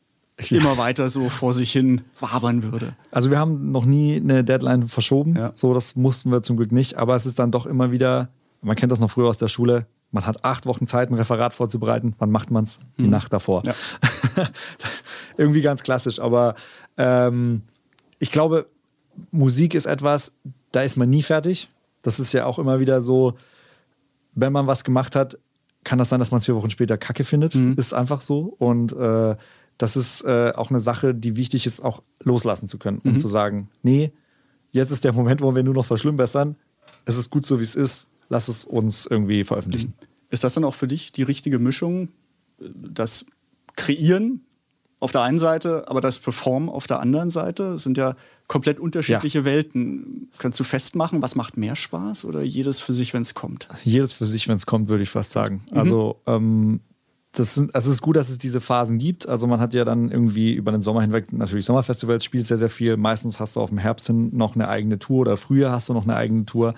immer 0.50 0.78
weiter 0.78 1.10
so 1.10 1.30
vor 1.30 1.54
sich 1.54 1.72
hin 1.72 2.02
wabern 2.20 2.64
würde. 2.64 2.96
Also 3.12 3.30
wir 3.30 3.38
haben 3.38 3.72
noch 3.72 3.86
nie 3.86 4.16
eine 4.16 4.44
Deadline 4.44 4.88
verschoben, 4.88 5.36
ja. 5.36 5.52
so 5.54 5.74
das 5.74 5.96
mussten 5.96 6.32
wir 6.32 6.42
zum 6.42 6.58
Glück 6.58 6.72
nicht, 6.72 6.96
aber 6.96 7.16
es 7.16 7.26
ist 7.26 7.40
dann 7.40 7.52
doch 7.52 7.66
immer 7.66 7.92
wieder, 7.92 8.30
man 8.62 8.76
kennt 8.76 8.92
das 8.92 9.00
noch 9.00 9.12
früher 9.12 9.28
aus 9.28 9.38
der 9.38 9.50
Schule, 9.50 9.86
man 10.12 10.26
hat 10.26 10.44
acht 10.44 10.66
Wochen 10.66 10.88
Zeit, 10.88 11.10
ein 11.10 11.16
Referat 11.16 11.54
vorzubereiten. 11.54 12.16
Wann 12.18 12.32
macht 12.32 12.52
man 12.52 12.64
es? 12.64 12.80
Die 12.98 13.04
mhm. 13.04 13.12
Nacht 13.12 13.32
davor. 13.32 13.64
Ja. 13.66 13.74
Irgendwie 15.38 15.62
ganz 15.62 15.84
klassisch. 15.84 16.20
Aber 16.20 16.56
ähm, 16.98 17.62
ich 18.18 18.32
glaube, 18.32 18.68
Musik 19.32 19.76
ist 19.76 19.86
etwas, 19.86 20.34
da 20.72 20.82
ist 20.82 20.98
man 20.98 21.10
nie 21.10 21.24
fertig. 21.24 21.70
Das 22.02 22.20
ist 22.20 22.34
ja 22.34 22.46
auch 22.46 22.60
immer 22.60 22.80
wieder 22.80 23.02
so, 23.02 23.36
wenn 24.34 24.54
man 24.54 24.68
was 24.68 24.84
gemacht 24.84 25.16
hat, 25.16 25.38
kann 25.84 26.00
das 26.00 26.10
sein, 26.10 26.20
dass 26.20 26.32
man 26.32 26.40
es 26.40 26.46
vier 26.46 26.56
Wochen 26.56 26.70
später 26.70 26.98
Kacke 26.98 27.24
findet. 27.24 27.56
Mhm. 27.56 27.74
Ist 27.78 27.94
einfach 27.94 28.22
so. 28.22 28.56
Und 28.58 28.94
äh, 28.94 29.36
das 29.78 29.96
ist 29.96 30.24
äh, 30.24 30.54
auch 30.56 30.72
eine 30.72 30.80
Sache, 30.80 31.14
die 31.14 31.36
wichtig 31.36 31.66
ist, 31.66 31.84
auch 31.84 32.04
loslassen 32.22 32.68
zu 32.68 32.78
können 32.78 33.00
mhm. 33.04 33.14
und 33.14 33.20
zu 33.20 33.28
sagen, 33.28 33.70
nee, 33.84 34.12
jetzt 34.72 34.92
ist 34.92 35.04
der 35.04 35.14
Moment, 35.14 35.42
wo 35.42 35.54
wir 35.56 35.64
nur 35.64 35.74
noch 35.74 35.86
verschlimmbessern. 35.86 36.56
Es 37.06 37.16
ist 37.16 37.30
gut 37.30 37.46
so, 37.46 37.60
wie 37.60 37.64
es 37.64 37.76
ist 37.76 38.08
lass 38.30 38.48
es 38.48 38.64
uns 38.64 39.06
irgendwie 39.06 39.44
veröffentlichen. 39.44 39.94
Ist 40.30 40.44
das 40.44 40.54
dann 40.54 40.64
auch 40.64 40.76
für 40.76 40.88
dich 40.88 41.12
die 41.12 41.24
richtige 41.24 41.60
Mischung? 41.60 42.10
Das 42.60 43.26
Kreieren 43.76 44.42
auf 45.00 45.12
der 45.12 45.22
einen 45.22 45.40
Seite, 45.40 45.88
aber 45.88 46.02
das 46.02 46.20
Performen 46.20 46.70
auf 46.70 46.86
der 46.86 47.00
anderen 47.00 47.30
Seite 47.30 47.72
das 47.72 47.84
sind 47.84 47.98
ja 47.98 48.16
komplett 48.48 48.80
unterschiedliche 48.80 49.40
ja. 49.40 49.46
Welten. 49.46 50.30
Kannst 50.38 50.60
du 50.60 50.64
festmachen, 50.64 51.22
was 51.22 51.36
macht 51.36 51.56
mehr 51.56 51.76
Spaß 51.76 52.26
oder 52.26 52.42
jedes 52.42 52.82
für 52.82 52.94
sich, 52.94 53.14
wenn 53.14 53.22
es 53.22 53.34
kommt? 53.34 53.70
Jedes 53.84 54.12
für 54.14 54.26
sich, 54.26 54.48
wenn 54.48 54.58
es 54.58 54.66
kommt, 54.66 54.90
würde 54.90 55.04
ich 55.04 55.10
fast 55.10 55.32
sagen. 55.32 55.64
Mhm. 55.72 55.78
Also 55.78 56.22
ähm, 56.28 56.82
das 57.32 57.54
sind, 57.54 57.76
also 57.76 57.90
es 57.90 57.96
ist 57.96 58.02
gut, 58.02 58.16
dass 58.16 58.30
es 58.30 58.40
diese 58.40 58.60
Phasen 58.60 58.98
gibt. 58.98 59.30
Also 59.30 59.46
man 59.46 59.60
hat 59.60 59.76
ja 59.76 59.86
dann 59.86 60.10
irgendwie 60.10 60.54
über 60.54 60.72
den 60.72 60.82
Sommer 60.82 61.02
hinweg 61.02 61.32
natürlich 61.32 61.66
Sommerfestivals, 61.66 62.24
spielt 62.24 62.48
sehr, 62.48 62.58
sehr 62.58 62.70
viel. 62.70 62.98
Meistens 62.98 63.40
hast 63.40 63.56
du 63.56 63.62
auf 63.62 63.70
dem 63.70 63.78
Herbst 63.78 64.08
hin 64.08 64.36
noch 64.36 64.56
eine 64.56 64.68
eigene 64.68 64.98
Tour 64.98 65.22
oder 65.22 65.38
früher 65.38 65.72
hast 65.72 65.90
du 65.90 65.94
noch 65.94 66.04
eine 66.04 66.16
eigene 66.16 66.46
Tour. 66.46 66.74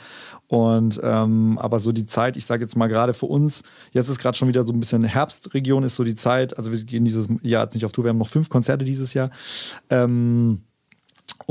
Und 0.47 0.99
ähm, 1.04 1.58
aber 1.58 1.80
so 1.80 1.93
die 1.93 2.06
Zeit, 2.06 2.36
ich 2.36 2.45
sage 2.45 2.64
jetzt 2.64 2.76
mal 2.76 2.88
gerade 2.88 3.14
für 3.14 3.28
uns, 3.28 3.64
jetzt 3.91 4.10
ist 4.10 4.20
gerade 4.20 4.38
schon 4.38 4.49
wieder 4.49 4.68
so 4.68 4.74
ein 4.74 4.80
bisschen 4.82 5.06
Herbstregion, 5.06 5.84
ist 5.84 5.95
so 5.95 6.04
die 6.04 6.16
Zeit. 6.16 6.58
Also 6.58 6.74
wir 6.74 6.84
gehen 6.84 7.06
dieses 7.06 7.30
Jahr 7.41 7.64
jetzt 7.64 7.74
nicht 7.74 7.86
auf 7.86 7.93
Tour, 7.93 8.04
wir 8.04 8.10
haben 8.10 8.18
noch 8.18 8.28
fünf 8.28 8.49
Konzerte 8.49 8.84
dieses 8.84 9.14
Jahr. 9.14 9.32
Ähm, 9.89 10.64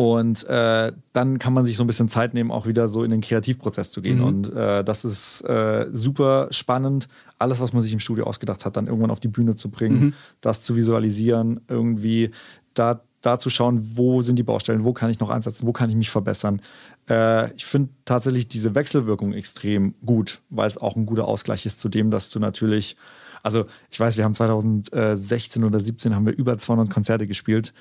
und 0.01 0.49
äh, 0.49 0.93
dann 1.13 1.39
kann 1.39 1.53
man 1.53 1.63
sich 1.65 1.77
so 1.77 1.85
ein 1.85 1.87
bisschen 1.87 2.09
Zeit 2.09 2.33
nehmen, 2.33 2.51
auch 2.51 2.67
wieder 2.67 2.89
so 2.89 3.05
in 3.05 3.11
den 3.11 3.21
Kreativprozess 3.21 3.91
zu 3.91 4.01
gehen. 4.01 4.21
Mhm. 4.21 4.25
Und 4.25 4.53
äh, 4.55 4.83
das 4.83 5.05
ist 5.05 5.43
äh, 5.43 5.89
super 5.93 6.49
spannend, 6.53 7.07
alles, 7.39 7.61
was 7.61 7.75
man 7.75 7.83
sich 7.83 7.93
im 7.93 8.01
Studio 8.01 8.25
ausgedacht 8.25 8.65
hat, 8.65 8.79
dann 8.79 8.87
irgendwann 8.87 9.11
auf 9.11 9.21
die 9.21 9.29
Bühne 9.29 9.57
zu 9.57 9.71
bringen, 9.71 10.01
mhm. 10.01 10.15
das 10.41 10.63
zu 10.63 10.75
visualisieren, 10.75 11.61
irgendwie 11.69 12.31
da, 12.73 13.03
da 13.21 13.39
zu 13.39 13.51
schauen, 13.51 13.99
wo 13.99 14.23
sind 14.23 14.37
die 14.37 14.43
Baustellen, 14.43 14.85
wo 14.85 14.95
kann 14.95 15.11
ich 15.11 15.21
noch 15.21 15.29
ansetzen, 15.29 15.67
wo 15.67 15.73
kann 15.73 15.91
ich 15.91 15.97
mich 15.97 16.09
verbessern. 16.09 16.63
Äh, 17.07 17.55
ich 17.55 17.67
finde 17.67 17.91
tatsächlich 18.07 18.49
diese 18.49 18.75
Wechselwirkung 18.75 19.35
extrem 19.35 19.95
gut, 20.07 20.41
weil 20.49 20.67
es 20.67 20.79
auch 20.79 20.97
ein 20.97 21.05
guter 21.05 21.29
Ausgleich 21.29 21.67
ist 21.67 21.79
zu 21.79 21.91
dem, 21.91 22.11
dass 22.11 22.31
du 22.31 22.39
natürlich 22.39 22.97
also 23.43 23.65
ich 23.91 23.99
weiß, 23.99 24.19
wir 24.19 24.25
haben 24.25 24.35
2016 24.35 25.65
oder 25.65 25.79
2017 25.79 26.15
haben 26.15 26.27
wir 26.27 26.37
über 26.37 26.59
200 26.59 26.91
Konzerte 26.91 27.27
gespielt 27.27 27.73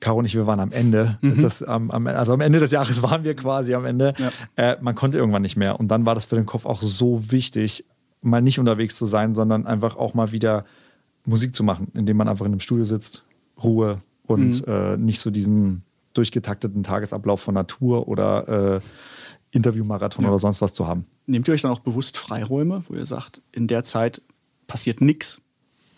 Caro 0.00 0.18
und 0.18 0.24
ich, 0.24 0.34
wir 0.34 0.46
waren 0.46 0.60
am 0.60 0.72
Ende. 0.72 1.18
Mhm. 1.22 1.40
Das, 1.40 1.62
am, 1.62 1.90
am, 1.90 2.06
also 2.06 2.32
am 2.32 2.40
Ende 2.40 2.60
des 2.60 2.70
Jahres 2.70 3.02
waren 3.02 3.24
wir 3.24 3.34
quasi 3.34 3.74
am 3.74 3.84
Ende. 3.84 4.14
Ja. 4.18 4.30
Äh, 4.56 4.76
man 4.80 4.94
konnte 4.94 5.18
irgendwann 5.18 5.42
nicht 5.42 5.56
mehr. 5.56 5.78
Und 5.78 5.88
dann 5.88 6.06
war 6.06 6.14
das 6.14 6.24
für 6.24 6.36
den 6.36 6.46
Kopf 6.46 6.66
auch 6.66 6.80
so 6.80 7.30
wichtig, 7.32 7.84
mal 8.22 8.42
nicht 8.42 8.58
unterwegs 8.58 8.96
zu 8.96 9.06
sein, 9.06 9.34
sondern 9.34 9.66
einfach 9.66 9.96
auch 9.96 10.14
mal 10.14 10.32
wieder 10.32 10.64
Musik 11.24 11.54
zu 11.54 11.62
machen, 11.62 11.88
indem 11.94 12.16
man 12.16 12.28
einfach 12.28 12.46
in 12.46 12.52
einem 12.52 12.60
Studio 12.60 12.84
sitzt, 12.84 13.24
Ruhe 13.62 14.00
und 14.26 14.66
mhm. 14.66 14.72
äh, 14.72 14.96
nicht 14.96 15.20
so 15.20 15.30
diesen 15.30 15.82
durchgetakteten 16.14 16.82
Tagesablauf 16.82 17.40
von 17.40 17.54
Natur 17.54 18.08
oder 18.08 18.76
äh, 18.76 18.80
Interviewmarathon 19.50 20.24
ja. 20.24 20.30
oder 20.30 20.38
sonst 20.38 20.60
was 20.62 20.74
zu 20.74 20.86
haben. 20.86 21.06
Nehmt 21.26 21.48
ihr 21.48 21.54
euch 21.54 21.62
dann 21.62 21.70
auch 21.70 21.80
bewusst 21.80 22.18
Freiräume, 22.18 22.84
wo 22.88 22.94
ihr 22.94 23.06
sagt, 23.06 23.42
in 23.52 23.66
der 23.66 23.84
Zeit 23.84 24.22
passiert 24.66 25.00
nichts? 25.00 25.40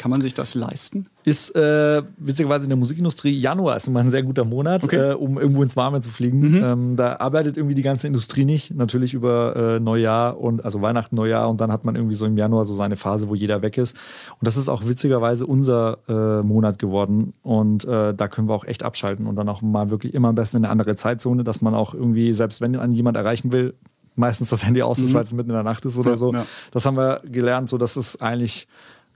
Kann 0.01 0.11
man 0.11 0.23
sich 0.23 0.33
das 0.33 0.55
leisten? 0.55 1.09
Ist 1.25 1.55
äh, 1.55 2.03
witzigerweise 2.17 2.65
in 2.65 2.71
der 2.71 2.79
Musikindustrie 2.79 3.39
Januar 3.39 3.77
ist 3.77 3.87
immer 3.87 4.01
ein 4.01 4.09
sehr 4.09 4.23
guter 4.23 4.47
Monat, 4.47 4.83
okay. 4.83 5.11
äh, 5.11 5.13
um 5.13 5.39
irgendwo 5.39 5.63
ins 5.63 5.77
Warme 5.77 6.01
zu 6.01 6.09
fliegen. 6.09 6.53
Mhm. 6.53 6.63
Ähm, 6.65 6.97
da 6.97 7.17
arbeitet 7.17 7.59
irgendwie 7.59 7.75
die 7.75 7.83
ganze 7.83 8.07
Industrie 8.07 8.47
nicht. 8.47 8.75
Natürlich 8.75 9.13
über 9.13 9.55
äh, 9.77 9.79
Neujahr 9.79 10.41
und 10.41 10.65
also 10.65 10.81
Weihnachten, 10.81 11.17
Neujahr 11.17 11.51
und 11.51 11.61
dann 11.61 11.71
hat 11.71 11.85
man 11.85 11.97
irgendwie 11.97 12.15
so 12.15 12.25
im 12.25 12.39
Januar 12.39 12.65
so 12.65 12.73
seine 12.73 12.97
Phase, 12.97 13.29
wo 13.29 13.35
jeder 13.35 13.61
weg 13.61 13.77
ist. 13.77 13.95
Und 14.39 14.47
das 14.47 14.57
ist 14.57 14.71
auch 14.71 14.87
witzigerweise 14.87 15.47
unser 15.47 15.99
äh, 16.09 16.43
Monat 16.43 16.79
geworden. 16.79 17.35
Und 17.43 17.85
äh, 17.85 18.15
da 18.15 18.29
können 18.29 18.49
wir 18.49 18.55
auch 18.55 18.65
echt 18.65 18.83
abschalten 18.83 19.27
und 19.27 19.37
dann 19.37 19.51
auch 19.51 19.61
mal 19.61 19.91
wirklich 19.91 20.15
immer 20.15 20.29
am 20.29 20.35
besten 20.35 20.57
in 20.57 20.65
eine 20.65 20.73
andere 20.73 20.97
Zeitzone, 20.97 21.45
dass 21.45 21.61
man 21.61 21.75
auch 21.75 21.93
irgendwie, 21.93 22.33
selbst 22.33 22.63
wenn 22.63 22.73
man 22.73 22.93
jemand 22.93 23.19
erreichen 23.19 23.53
will, 23.53 23.75
meistens 24.17 24.49
das 24.49 24.65
Handy 24.65 24.83
aus 24.83 24.99
ist, 24.99 25.11
mhm. 25.11 25.15
weil 25.15 25.23
es 25.25 25.33
mitten 25.33 25.51
in 25.51 25.57
der 25.57 25.63
Nacht 25.63 25.85
ist 25.85 25.99
oder 25.99 26.11
ja, 26.11 26.17
so. 26.17 26.33
Ja. 26.33 26.47
Das 26.71 26.87
haben 26.87 26.97
wir 26.97 27.21
gelernt, 27.25 27.69
so 27.69 27.77
dass 27.77 27.97
es 27.97 28.21
eigentlich 28.21 28.67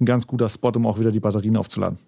ein 0.00 0.06
ganz 0.06 0.26
guter 0.26 0.48
Spot, 0.48 0.72
um 0.74 0.86
auch 0.86 0.98
wieder 0.98 1.12
die 1.12 1.20
Batterien 1.20 1.56
aufzuladen. 1.56 1.98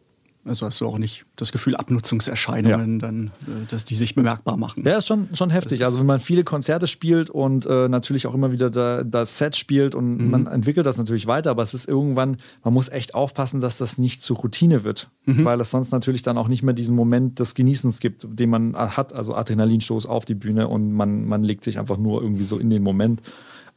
Also 0.47 0.65
hast 0.65 0.81
du 0.81 0.87
auch 0.87 0.99
nicht 0.99 1.27
das 1.35 1.51
Gefühl, 1.51 1.75
Abnutzungserscheinungen, 1.75 3.01
ja. 3.01 3.07
dann, 3.07 3.27
äh, 3.47 3.67
dass 3.69 3.85
die 3.85 3.97
sich 3.97 4.15
bemerkbar 4.15 4.57
machen. 4.57 4.85
Ja, 4.87 4.99
ist 4.99 5.09
schon, 5.09 5.29
schon 5.33 5.51
heftig. 5.51 5.85
Also 5.85 5.99
wenn 5.99 6.07
man 6.07 6.21
viele 6.21 6.45
Konzerte 6.45 6.87
spielt 6.87 7.31
und 7.31 7.67
äh, 7.67 7.89
natürlich 7.89 8.27
auch 8.27 8.35
immer 8.35 8.53
wieder 8.53 8.71
da, 8.71 9.03
das 9.03 9.39
Set 9.39 9.57
spielt 9.57 9.95
und 9.95 10.19
mhm. 10.19 10.31
man 10.31 10.47
entwickelt 10.47 10.87
das 10.87 10.99
natürlich 10.99 11.27
weiter, 11.27 11.51
aber 11.51 11.63
es 11.63 11.75
ist 11.75 11.89
irgendwann, 11.89 12.37
man 12.63 12.73
muss 12.75 12.89
echt 12.89 13.15
aufpassen, 13.15 13.61
dass 13.61 13.79
das 13.79 13.99
nicht 13.99 14.23
zur 14.23 14.37
Routine 14.37 14.85
wird, 14.85 15.11
mhm. 15.25 15.45
weil 15.45 15.61
es 15.61 15.73
sonst 15.73 15.91
natürlich 15.91 16.23
dann 16.23 16.39
auch 16.39 16.49
nicht 16.49 16.63
mehr 16.63 16.75
diesen 16.75 16.95
Moment 16.95 17.41
des 17.41 17.55
Genießens 17.55 17.99
gibt, 17.99 18.27
den 18.31 18.51
man 18.51 18.77
hat, 18.77 19.13
also 19.13 19.35
Adrenalinstoß 19.35 20.07
auf 20.07 20.25
die 20.25 20.35
Bühne 20.35 20.69
und 20.69 20.93
man, 20.93 21.27
man 21.27 21.43
legt 21.43 21.65
sich 21.65 21.79
einfach 21.79 21.97
nur 21.97 22.23
irgendwie 22.23 22.45
so 22.45 22.59
in 22.59 22.71
den 22.71 22.85
Moment. 22.85 23.21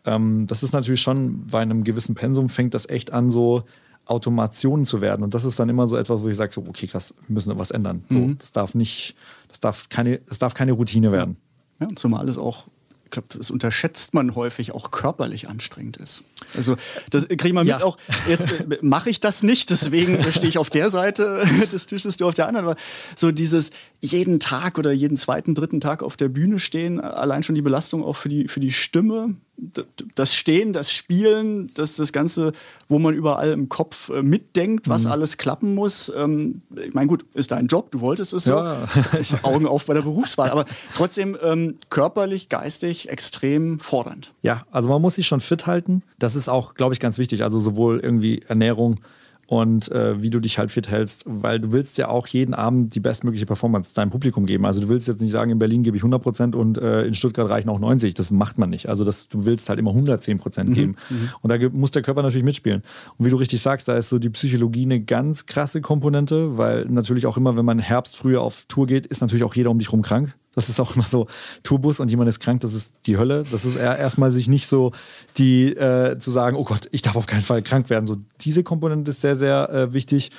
Ähm, 0.06 0.46
das 0.46 0.62
ist 0.62 0.74
natürlich 0.74 1.02
schon 1.02 1.48
bei 1.48 1.62
einem 1.62 1.84
gewissen 1.84 2.14
Pensum 2.14 2.48
fängt 2.48 2.76
das 2.76 2.88
echt 2.88 3.12
an 3.12 3.32
so 3.32 3.64
Automationen 4.10 4.86
zu 4.86 5.02
werden. 5.02 5.24
Und 5.24 5.34
das 5.34 5.46
ist 5.46 5.60
dann 5.60 5.70
immer 5.70 5.88
so 5.88 5.98
etwas, 5.98 6.24
wo 6.24 6.28
ich 6.28 6.36
sage, 6.36 6.52
so, 6.54 6.66
okay, 6.68 6.88
krass, 6.88 7.14
wir 7.28 7.34
müssen 7.34 7.50
da 7.50 7.60
was 7.60 7.72
ändern. 7.72 8.04
So, 8.10 8.20
mhm. 8.20 8.38
das 8.38 8.52
darf 8.52 8.76
nicht, 8.76 9.16
das 9.48 9.60
darf 9.60 9.90
keine, 9.90 10.20
das 10.20 10.40
darf 10.40 10.54
keine 10.54 10.72
Routine 10.74 11.12
werden. 11.12 11.38
Ja, 11.80 11.88
und 11.88 12.00
zumal 12.00 12.28
es 12.28 12.38
auch 12.38 12.68
ich 13.10 13.12
glaube, 13.12 13.28
das 13.36 13.50
unterschätzt 13.50 14.14
man 14.14 14.36
häufig, 14.36 14.72
auch 14.76 14.92
körperlich 14.92 15.50
anstrengend 15.50 15.98
ist. 15.98 16.26
Also 16.56 16.76
das 17.10 17.28
kriege 17.28 17.54
man 17.54 17.66
ja. 17.66 17.78
mit 17.78 17.84
auch, 17.84 17.98
jetzt 18.28 18.52
äh, 18.52 18.78
mache 18.84 19.10
ich 19.10 19.20
das 19.20 19.42
nicht, 19.42 19.72
deswegen 19.72 20.22
stehe 20.32 20.48
ich 20.48 20.60
auf 20.60 20.70
der 20.70 20.92
Seite 20.92 21.44
des 21.72 21.88
Tisches, 21.88 22.18
du 22.18 22.28
auf 22.28 22.36
der 22.36 22.48
anderen. 22.48 22.68
Aber 22.68 22.76
so 23.16 23.32
dieses 23.32 23.72
jeden 24.00 24.40
Tag 24.40 24.78
oder 24.78 24.92
jeden 24.92 25.18
zweiten, 25.18 25.56
dritten 25.56 25.82
Tag 25.82 26.04
auf 26.04 26.18
der 26.18 26.30
Bühne 26.30 26.60
stehen, 26.60 27.00
allein 27.02 27.42
schon 27.42 27.56
die 27.56 27.64
Belastung 27.64 28.04
auch 28.04 28.16
für 28.16 28.30
die, 28.30 28.48
für 28.48 28.60
die 28.60 28.72
Stimme, 28.72 29.38
das 30.16 30.34
Stehen, 30.36 30.74
das 30.74 30.92
Spielen, 30.92 31.72
das 31.74 31.98
das 31.98 32.14
Ganze, 32.14 32.54
wo 32.88 33.00
man 33.00 33.14
überall 33.14 33.52
im 33.52 33.70
Kopf 33.70 34.10
äh, 34.10 34.22
mitdenkt, 34.22 34.88
was 34.88 35.06
mhm. 35.06 35.12
alles 35.12 35.38
klappen 35.38 35.76
muss. 35.76 36.12
Ähm, 36.16 36.62
ich 36.76 36.94
meine, 36.94 37.08
gut, 37.08 37.26
ist 37.34 37.52
dein 37.52 37.68
Job, 37.68 37.92
du 37.92 38.02
wolltest 38.02 38.34
es 38.34 38.46
so. 38.46 38.54
Ja. 38.54 38.88
Augen 39.44 39.68
auf 39.68 39.86
bei 39.86 39.94
der 39.94 40.02
Berufswahl, 40.02 40.50
aber 40.50 40.66
trotzdem 40.96 41.38
ähm, 41.42 41.78
körperlich, 41.90 42.50
geistig 42.50 43.10
extrem 43.10 43.80
fordernd. 43.80 44.34
Ja, 44.42 44.64
also 44.72 44.90
man 44.90 45.02
muss 45.02 45.16
sich 45.16 45.28
schon 45.28 45.40
fit 45.40 45.68
halten. 45.68 46.04
Das 46.18 46.36
ist 46.36 46.50
auch, 46.50 46.74
glaube 46.74 46.94
ich, 46.94 47.00
ganz 47.00 47.18
wichtig. 47.18 47.44
Also 47.44 47.60
sowohl 47.60 48.00
irgendwie 48.00 48.42
Ernährung, 48.48 49.00
und 49.50 49.92
äh, 49.92 50.22
wie 50.22 50.30
du 50.30 50.40
dich 50.40 50.60
halt 50.60 50.70
fit 50.70 50.90
hältst, 50.90 51.24
weil 51.26 51.60
du 51.60 51.72
willst 51.72 51.98
ja 51.98 52.08
auch 52.08 52.28
jeden 52.28 52.54
Abend 52.54 52.94
die 52.94 53.00
bestmögliche 53.00 53.48
Performance 53.48 53.96
deinem 53.96 54.12
Publikum 54.12 54.46
geben. 54.46 54.64
Also 54.64 54.80
du 54.80 54.90
willst 54.90 55.08
jetzt 55.08 55.22
nicht 55.22 55.32
sagen, 55.32 55.50
in 55.50 55.58
Berlin 55.58 55.82
gebe 55.82 55.98
ich 55.98 56.04
100 56.04 56.22
Prozent 56.22 56.56
und 56.56 56.78
äh, 56.78 57.06
in 57.06 57.16
Stuttgart 57.16 57.50
reichen 57.50 57.68
auch 57.70 57.80
90. 57.80 58.14
Das 58.14 58.30
macht 58.30 58.60
man 58.60 58.70
nicht. 58.70 58.90
Also 58.90 59.04
das, 59.04 59.28
du 59.28 59.46
willst 59.46 59.68
halt 59.68 59.80
immer 59.80 59.90
110 59.90 60.38
Prozent 60.38 60.70
mhm, 60.70 60.74
geben. 60.76 60.96
Mhm. 61.10 61.30
Und 61.42 61.52
da 61.52 61.58
muss 61.72 61.90
der 61.90 62.04
Körper 62.04 62.22
natürlich 62.22 62.46
mitspielen. 62.46 62.84
Und 63.18 63.26
wie 63.26 63.32
du 63.32 63.38
richtig 63.38 63.60
sagst, 63.60 63.88
da 63.88 63.98
ist 63.98 64.10
so 64.10 64.20
die 64.20 64.30
Psychologie 64.30 64.84
eine 64.84 65.00
ganz 65.00 65.48
krasse 65.48 65.82
Komponente, 65.82 66.60
weil 66.60 66.86
natürlich 66.86 67.26
auch 67.26 67.36
immer, 67.36 67.58
wenn 67.58 67.66
man 67.66 67.80
Herbst 67.80 68.18
früher 68.18 68.42
auf 68.42 68.66
Tour 68.68 68.86
geht, 68.86 69.08
ist 69.08 69.22
natürlich 69.22 69.44
auch 69.44 69.56
jeder 69.56 69.72
um 69.72 69.80
dich 69.80 69.92
rum 69.92 70.04
krank. 70.04 70.36
Das 70.60 70.68
ist 70.68 70.82
auch 70.82 70.94
immer 70.98 71.08
so, 71.08 71.28
Tourbus 71.64 72.02
und 72.02 72.10
jemand 72.10 72.28
ist 72.28 72.42
krank, 72.42 72.60
das 72.60 72.74
ist 72.74 72.94
die 73.06 73.18
Hölle. 73.18 73.44
Das 73.50 73.64
ist 73.64 73.78
erstmal 73.78 74.34
sich 74.34 74.50
nicht 74.50 74.68
so 74.68 74.92
die 75.38 75.74
äh, 75.74 76.20
zu 76.20 76.32
sagen, 76.32 76.58
oh 76.58 76.66
Gott, 76.66 76.90
ich 76.92 77.02
darf 77.02 77.16
auf 77.16 77.28
keinen 77.28 77.44
Fall 77.44 77.62
krank 77.62 77.90
werden. 77.90 78.06
So 78.06 78.18
diese 78.42 78.64
Komponente 78.64 79.12
ist 79.12 79.22
sehr, 79.22 79.38
sehr 79.38 79.70
äh, 79.70 79.94
wichtig. 79.94 80.32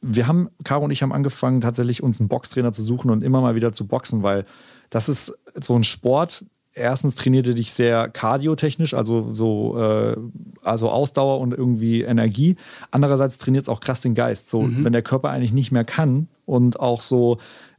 Wir 0.00 0.26
haben, 0.26 0.48
Caro 0.64 0.86
und 0.86 0.92
ich 0.92 1.02
haben 1.02 1.12
angefangen, 1.12 1.60
tatsächlich 1.60 2.02
uns 2.02 2.20
einen 2.20 2.30
Boxtrainer 2.30 2.72
zu 2.72 2.82
suchen 2.82 3.10
und 3.10 3.22
immer 3.22 3.42
mal 3.42 3.54
wieder 3.54 3.74
zu 3.74 3.86
boxen, 3.86 4.22
weil 4.22 4.46
das 4.88 5.10
ist 5.10 5.36
so 5.60 5.74
ein 5.74 5.84
Sport, 5.84 6.46
erstens 6.72 7.16
trainiert 7.16 7.46
er 7.46 7.54
dich 7.54 7.70
sehr 7.70 8.08
kardiotechnisch, 8.08 8.94
also 8.94 9.34
so 9.34 9.78
äh, 9.78 10.16
also 10.62 10.88
Ausdauer 10.88 11.40
und 11.40 11.52
irgendwie 11.52 12.00
Energie. 12.00 12.56
Andererseits 12.90 13.36
trainiert 13.36 13.64
es 13.64 13.68
auch 13.68 13.80
krass 13.80 14.00
den 14.00 14.14
Geist. 14.14 14.48
So, 14.48 14.62
mhm. 14.62 14.84
wenn 14.84 14.92
der 14.92 15.02
Körper 15.02 15.30
eigentlich 15.30 15.52
nicht 15.52 15.70
mehr 15.70 15.84
kann 15.84 16.28
und 16.46 16.80
auch 16.80 17.02
so 17.02 17.36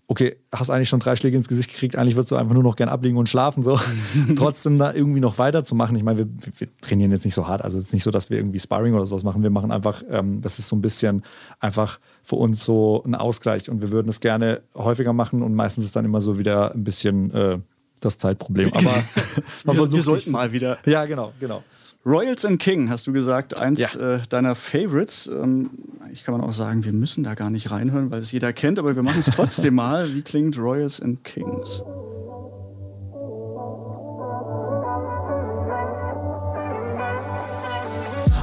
okay, 0.10 0.38
hast 0.54 0.70
eigentlich 0.70 0.88
schon 0.88 1.02
drei 1.02 1.18
Schläge 1.18 1.36
ins 1.36 1.50
Gesicht 1.50 1.70
gekriegt, 1.70 1.98
eigentlich 1.98 2.16
würdest 2.16 2.32
du 2.32 2.38
einfach 2.38 2.54
nur 2.54 2.64
noch 2.64 2.78
gern 2.78 2.88
abliegen 2.88 3.18
und 3.18 3.28
schlafen, 3.28 3.62
so. 3.62 3.78
Trotzdem 4.36 4.78
da 4.78 4.94
irgendwie 4.94 5.20
noch 5.20 5.38
weiterzumachen. 5.38 5.98
Ich 5.98 6.04
meine, 6.04 6.20
wir, 6.20 6.28
wir, 6.58 6.68
trainieren 6.80 7.12
jetzt 7.12 7.26
nicht 7.26 7.34
so 7.34 7.48
hart, 7.48 7.62
also 7.62 7.78
es 7.78 7.86
ist 7.86 7.94
nicht 7.94 8.04
so, 8.04 8.12
dass 8.12 8.30
wir 8.30 8.38
irgendwie 8.38 8.60
Sparring 8.60 8.94
oder 8.94 9.06
sowas 9.06 9.24
machen. 9.24 9.44
Wir 9.44 9.50
machen 9.50 9.72
einfach, 9.72 10.04
ähm, 10.10 10.42
das 10.42 10.60
ist 10.60 10.70
so 10.70 10.78
ein 10.78 10.82
bisschen 10.82 11.24
einfach 11.60 12.00
für 12.24 12.38
uns 12.38 12.64
so 12.64 13.04
ein 13.06 13.16
Ausgleich 13.16 13.70
und 13.70 13.82
wir 13.82 13.92
würden 13.92 14.08
es 14.08 14.22
gerne 14.22 14.62
häufiger 14.74 15.12
machen 15.12 15.44
und 15.44 15.54
meistens 15.54 15.84
ist 15.84 15.96
dann 15.96 16.06
immer 16.06 16.22
so 16.22 16.40
wieder 16.40 16.74
ein 16.74 16.86
bisschen 16.86 17.32
äh, 17.32 17.60
das 18.00 18.18
Zeitproblem. 18.18 18.72
Aber 18.74 18.84
man 18.84 18.94
wir, 18.94 19.74
versucht 19.74 19.94
wir 19.94 20.04
sollten 20.04 20.24
sich, 20.24 20.28
mal 20.32 20.54
wieder. 20.54 20.78
Ja, 20.86 21.06
genau, 21.06 21.34
genau. 21.40 21.64
Royals 22.08 22.46
and 22.46 22.58
King, 22.58 22.90
hast 22.90 23.06
du 23.06 23.12
gesagt, 23.12 23.60
eins 23.60 23.96
ja. 23.96 24.16
äh, 24.16 24.20
deiner 24.30 24.56
Favorites. 24.56 25.28
Ähm, 25.28 25.72
ich 26.14 26.24
kann 26.24 26.38
man 26.38 26.42
auch 26.42 26.54
sagen, 26.54 26.86
wir 26.86 26.94
müssen 26.94 27.26
da 27.26 27.34
gar 27.34 27.50
nicht 27.50 27.70
reinhören, 27.70 28.12
weil 28.12 28.20
es 28.20 28.32
jeder 28.32 28.54
kennt, 28.54 28.80
aber 28.80 28.96
wir 28.96 29.04
machen 29.04 29.20
es 29.20 29.26
trotzdem 29.26 29.76
mal. 29.76 30.14
Wie 30.14 30.22
klingt 30.22 30.58
Royals 30.58 31.02
and 31.02 31.22
Kings? 31.26 31.84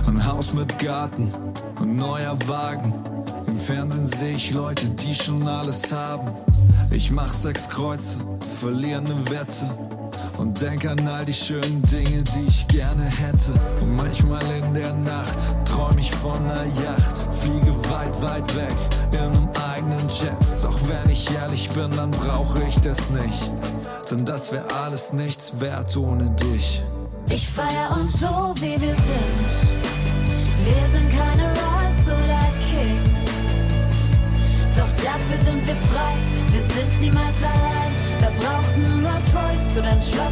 Ein 0.07 0.27
Haus 0.27 0.53
mit 0.53 0.79
Garten 0.79 1.33
und 1.81 1.97
neuer 1.97 2.37
Wagen. 2.47 2.93
Im 3.47 3.59
Fernsehen 3.59 4.07
sehe 4.19 4.37
ich 4.37 4.53
Leute, 4.53 4.91
die 4.91 5.15
schon 5.15 5.49
alles 5.49 5.91
haben. 5.91 6.31
Ich 6.91 7.11
mach 7.11 7.33
sechs 7.33 7.67
Kreuze, 7.71 8.21
verliere 8.61 9.01
eine 9.01 9.31
Wette 9.31 9.67
und 10.45 10.61
denk 10.61 10.85
an 10.85 11.09
all 11.09 11.25
die 11.25 11.33
schönen 11.33 11.81
Dinge, 11.91 12.23
die 12.23 12.47
ich 12.47 12.69
gerne 12.69 13.05
hätte. 13.05 13.53
Und 13.81 13.97
manchmal 13.97 14.43
in 14.63 14.75
der 14.75 14.93
Nacht 14.93 15.39
träum 15.65 15.97
ich 15.97 16.11
von 16.11 16.39
einer 16.45 16.67
Yacht, 16.83 17.29
fliege 17.41 17.75
weit, 17.91 18.21
weit 18.21 18.55
weg 18.55 18.77
in 19.13 19.19
einem 19.21 19.49
eigenen 19.73 20.07
Jet. 20.09 20.63
Doch 20.63 20.79
wenn 20.87 21.11
ich 21.11 21.31
ehrlich 21.31 21.71
bin, 21.71 21.91
dann 21.97 22.11
brauche 22.11 22.63
ich 22.65 22.79
das 22.81 22.99
nicht, 23.11 23.51
denn 24.11 24.27
das 24.27 24.53
wäre 24.53 24.67
alles 24.85 25.15
nichts 25.15 25.61
wert 25.63 25.97
ohne 25.97 26.29
dich. 26.31 26.83
Ich 27.31 27.49
feier 27.49 27.97
uns 27.99 28.21
so, 28.21 28.55
wie 28.57 28.79
wir 28.79 28.95
sind. 28.95 29.49
Wir 30.67 30.89
sind 30.89 31.11
keine 31.11 31.45
Royals 31.45 32.07
oder 32.07 32.45
Kings. 32.69 33.45
Doch 34.77 34.93
dafür 35.03 35.39
sind 35.39 35.67
wir 35.67 35.75
frei, 35.75 36.15
wir 36.53 36.63
sind 36.63 37.01
niemals 37.01 37.43
allein. 37.43 37.95
Wer 38.21 38.31
braucht 38.31 38.75
einen 38.75 39.07
Rolls 39.07 39.35
Royce 39.35 39.79
oder 39.79 39.89
ein 39.89 40.01
Schloss 40.01 40.24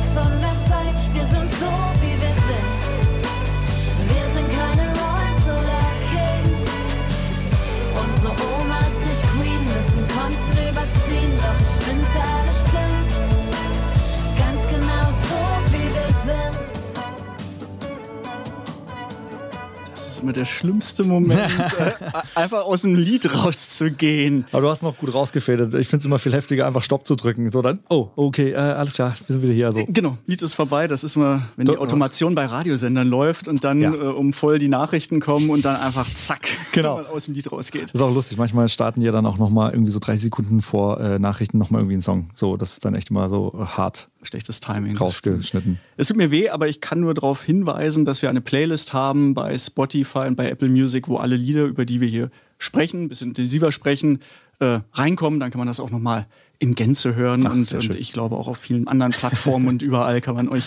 immer 20.22 20.32
der 20.32 20.44
schlimmste 20.44 21.04
Moment, 21.04 21.40
äh, 21.78 21.92
einfach 22.38 22.64
aus 22.64 22.82
dem 22.82 22.94
Lied 22.94 23.26
rauszugehen. 23.32 24.44
Aber 24.52 24.62
du 24.62 24.68
hast 24.68 24.82
noch 24.82 24.96
gut 24.96 25.12
rausgefädelt. 25.14 25.74
Ich 25.74 25.88
finde 25.88 26.00
es 26.02 26.06
immer 26.06 26.18
viel 26.18 26.32
heftiger, 26.32 26.66
einfach 26.66 26.82
Stopp 26.82 27.06
zu 27.06 27.16
drücken. 27.16 27.50
So 27.50 27.62
dann, 27.62 27.80
oh, 27.88 28.08
okay, 28.16 28.52
äh, 28.52 28.56
alles 28.56 28.94
klar, 28.94 29.14
wir 29.26 29.32
sind 29.34 29.42
wieder 29.42 29.52
hier. 29.52 29.72
So. 29.72 29.84
Genau, 29.88 30.18
Lied 30.26 30.42
ist 30.42 30.54
vorbei. 30.54 30.86
Das 30.88 31.04
ist 31.04 31.16
immer, 31.16 31.42
wenn 31.56 31.66
die 31.66 31.76
Automation 31.76 32.34
bei 32.34 32.46
Radiosendern 32.46 33.06
läuft 33.08 33.48
und 33.48 33.64
dann 33.64 33.80
Ja. 33.80 33.92
äh, 33.92 33.96
um 33.96 34.32
voll 34.32 34.58
die 34.58 34.68
Nachrichten 34.68 35.20
kommen 35.20 35.50
und 35.50 35.64
dann 35.64 35.76
einfach 35.80 36.12
zack, 36.14 36.48
Genau. 36.72 37.00
aus 37.02 37.26
dem 37.26 37.34
Lied 37.34 37.50
rausgeht. 37.50 37.84
Das 37.84 37.94
ist 37.94 38.02
auch 38.02 38.14
lustig. 38.14 38.38
Manchmal 38.38 38.68
starten 38.68 39.00
die 39.00 39.06
ja 39.06 39.12
dann 39.12 39.26
auch 39.26 39.38
nochmal 39.38 39.72
irgendwie 39.72 39.90
so 39.92 39.98
30 39.98 40.22
Sekunden 40.22 40.62
vor 40.62 41.00
äh, 41.00 41.18
Nachrichten 41.18 41.58
nochmal 41.58 41.80
irgendwie 41.82 41.94
einen 41.94 42.02
Song. 42.02 42.30
So, 42.34 42.56
das 42.56 42.74
ist 42.74 42.84
dann 42.84 42.94
echt 42.94 43.10
immer 43.10 43.28
so 43.28 43.52
äh, 43.60 43.64
hart 43.64 44.08
Schlechtes 44.22 44.60
Timing. 44.60 44.96
rausgeschnitten. 44.96 45.78
Es 45.96 46.08
tut 46.08 46.16
mir 46.16 46.30
weh, 46.30 46.48
aber 46.48 46.68
ich 46.68 46.80
kann 46.80 47.00
nur 47.00 47.12
darauf 47.12 47.42
hinweisen, 47.42 48.04
dass 48.04 48.22
wir 48.22 48.30
eine 48.30 48.40
Playlist 48.40 48.92
haben 48.92 49.34
bei 49.34 49.56
Spotify 49.58 50.26
und 50.28 50.36
bei 50.36 50.48
Apple 50.48 50.68
Music, 50.68 51.08
wo 51.08 51.16
alle 51.16 51.36
Lieder, 51.36 51.64
über 51.64 51.84
die 51.84 52.00
wir 52.00 52.08
hier 52.08 52.30
sprechen, 52.58 53.04
ein 53.04 53.08
bisschen 53.08 53.28
intensiver 53.30 53.72
sprechen, 53.72 54.20
äh, 54.60 54.80
reinkommen. 54.92 55.40
Dann 55.40 55.50
kann 55.50 55.58
man 55.58 55.66
das 55.66 55.80
auch 55.80 55.90
nochmal 55.90 56.26
in 56.60 56.76
Gänze 56.76 57.16
hören. 57.16 57.44
Ach, 57.46 57.52
und, 57.52 57.72
und 57.72 57.94
ich 57.96 58.12
glaube 58.12 58.36
auch 58.36 58.46
auf 58.46 58.58
vielen 58.58 58.86
anderen 58.86 59.12
Plattformen 59.12 59.66
und 59.66 59.82
überall 59.82 60.20
kann 60.20 60.36
man 60.36 60.48
euch 60.48 60.64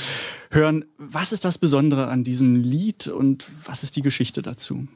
hören. 0.52 0.84
Was 0.98 1.32
ist 1.32 1.46
das 1.46 1.58
Besondere 1.58 2.08
an 2.08 2.26
diesem 2.26 2.56
Lied 2.56 3.08
und 3.08 3.48
was 3.66 3.84
ist 3.84 3.96
die 3.96 4.02
Geschichte 4.02 4.42
dazu? 4.42 4.88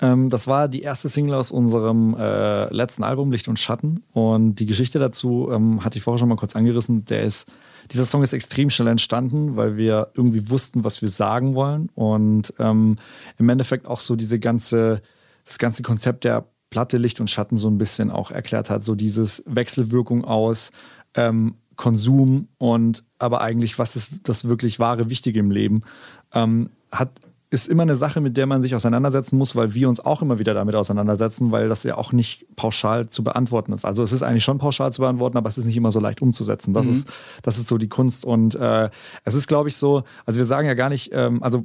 Ähm, 0.00 0.30
das 0.30 0.46
war 0.46 0.68
die 0.68 0.82
erste 0.82 1.08
Single 1.08 1.34
aus 1.34 1.50
unserem 1.50 2.14
äh, 2.18 2.72
letzten 2.72 3.02
Album 3.02 3.32
Licht 3.32 3.48
und 3.48 3.58
Schatten. 3.58 4.04
Und 4.12 4.56
die 4.56 4.66
Geschichte 4.66 4.98
dazu 4.98 5.48
ähm, 5.52 5.84
hatte 5.84 5.98
ich 5.98 6.04
vorher 6.04 6.18
schon 6.18 6.28
mal 6.28 6.36
kurz 6.36 6.54
angerissen. 6.56 7.04
Der 7.06 7.22
ist, 7.22 7.46
dieser 7.90 8.04
Song 8.04 8.22
ist 8.22 8.32
extrem 8.32 8.70
schnell 8.70 8.88
entstanden, 8.88 9.56
weil 9.56 9.76
wir 9.76 10.10
irgendwie 10.14 10.50
wussten, 10.50 10.84
was 10.84 11.02
wir 11.02 11.08
sagen 11.08 11.54
wollen. 11.54 11.88
Und 11.94 12.52
ähm, 12.58 12.96
im 13.38 13.48
Endeffekt 13.48 13.86
auch 13.86 14.00
so 14.00 14.16
diese 14.16 14.38
ganze, 14.38 15.02
das 15.44 15.58
ganze 15.58 15.82
Konzept 15.82 16.24
der 16.24 16.46
Platte 16.70 16.98
Licht 16.98 17.20
und 17.20 17.30
Schatten 17.30 17.56
so 17.56 17.68
ein 17.68 17.78
bisschen 17.78 18.10
auch 18.10 18.30
erklärt 18.30 18.70
hat. 18.70 18.84
So 18.84 18.94
dieses 18.94 19.42
Wechselwirkung 19.46 20.24
aus 20.24 20.70
ähm, 21.14 21.54
Konsum 21.76 22.48
und 22.58 23.04
aber 23.18 23.40
eigentlich, 23.40 23.78
was 23.78 23.96
ist 23.96 24.20
das 24.24 24.46
wirklich 24.46 24.78
wahre 24.78 25.08
Wichtige 25.08 25.38
im 25.38 25.50
Leben, 25.50 25.82
ähm, 26.34 26.70
hat 26.92 27.20
ist 27.50 27.66
immer 27.66 27.82
eine 27.82 27.96
Sache, 27.96 28.20
mit 28.20 28.36
der 28.36 28.46
man 28.46 28.60
sich 28.60 28.74
auseinandersetzen 28.74 29.38
muss, 29.38 29.56
weil 29.56 29.72
wir 29.74 29.88
uns 29.88 30.00
auch 30.00 30.20
immer 30.20 30.38
wieder 30.38 30.52
damit 30.52 30.74
auseinandersetzen, 30.74 31.50
weil 31.50 31.68
das 31.68 31.82
ja 31.82 31.96
auch 31.96 32.12
nicht 32.12 32.46
pauschal 32.56 33.08
zu 33.08 33.24
beantworten 33.24 33.72
ist. 33.72 33.86
Also 33.86 34.02
es 34.02 34.12
ist 34.12 34.22
eigentlich 34.22 34.44
schon 34.44 34.58
pauschal 34.58 34.92
zu 34.92 35.00
beantworten, 35.00 35.38
aber 35.38 35.48
es 35.48 35.56
ist 35.56 35.64
nicht 35.64 35.76
immer 35.76 35.90
so 35.90 35.98
leicht 35.98 36.20
umzusetzen. 36.20 36.74
Das, 36.74 36.86
ist, 36.86 37.10
das 37.42 37.58
ist 37.58 37.68
so 37.68 37.78
die 37.78 37.88
Kunst. 37.88 38.26
Und 38.26 38.54
äh, 38.54 38.90
es 39.24 39.34
ist, 39.34 39.46
glaube 39.46 39.70
ich, 39.70 39.76
so, 39.76 40.02
also 40.26 40.38
wir 40.38 40.44
sagen 40.44 40.66
ja 40.66 40.74
gar 40.74 40.90
nicht, 40.90 41.10
ähm, 41.14 41.42
also 41.42 41.64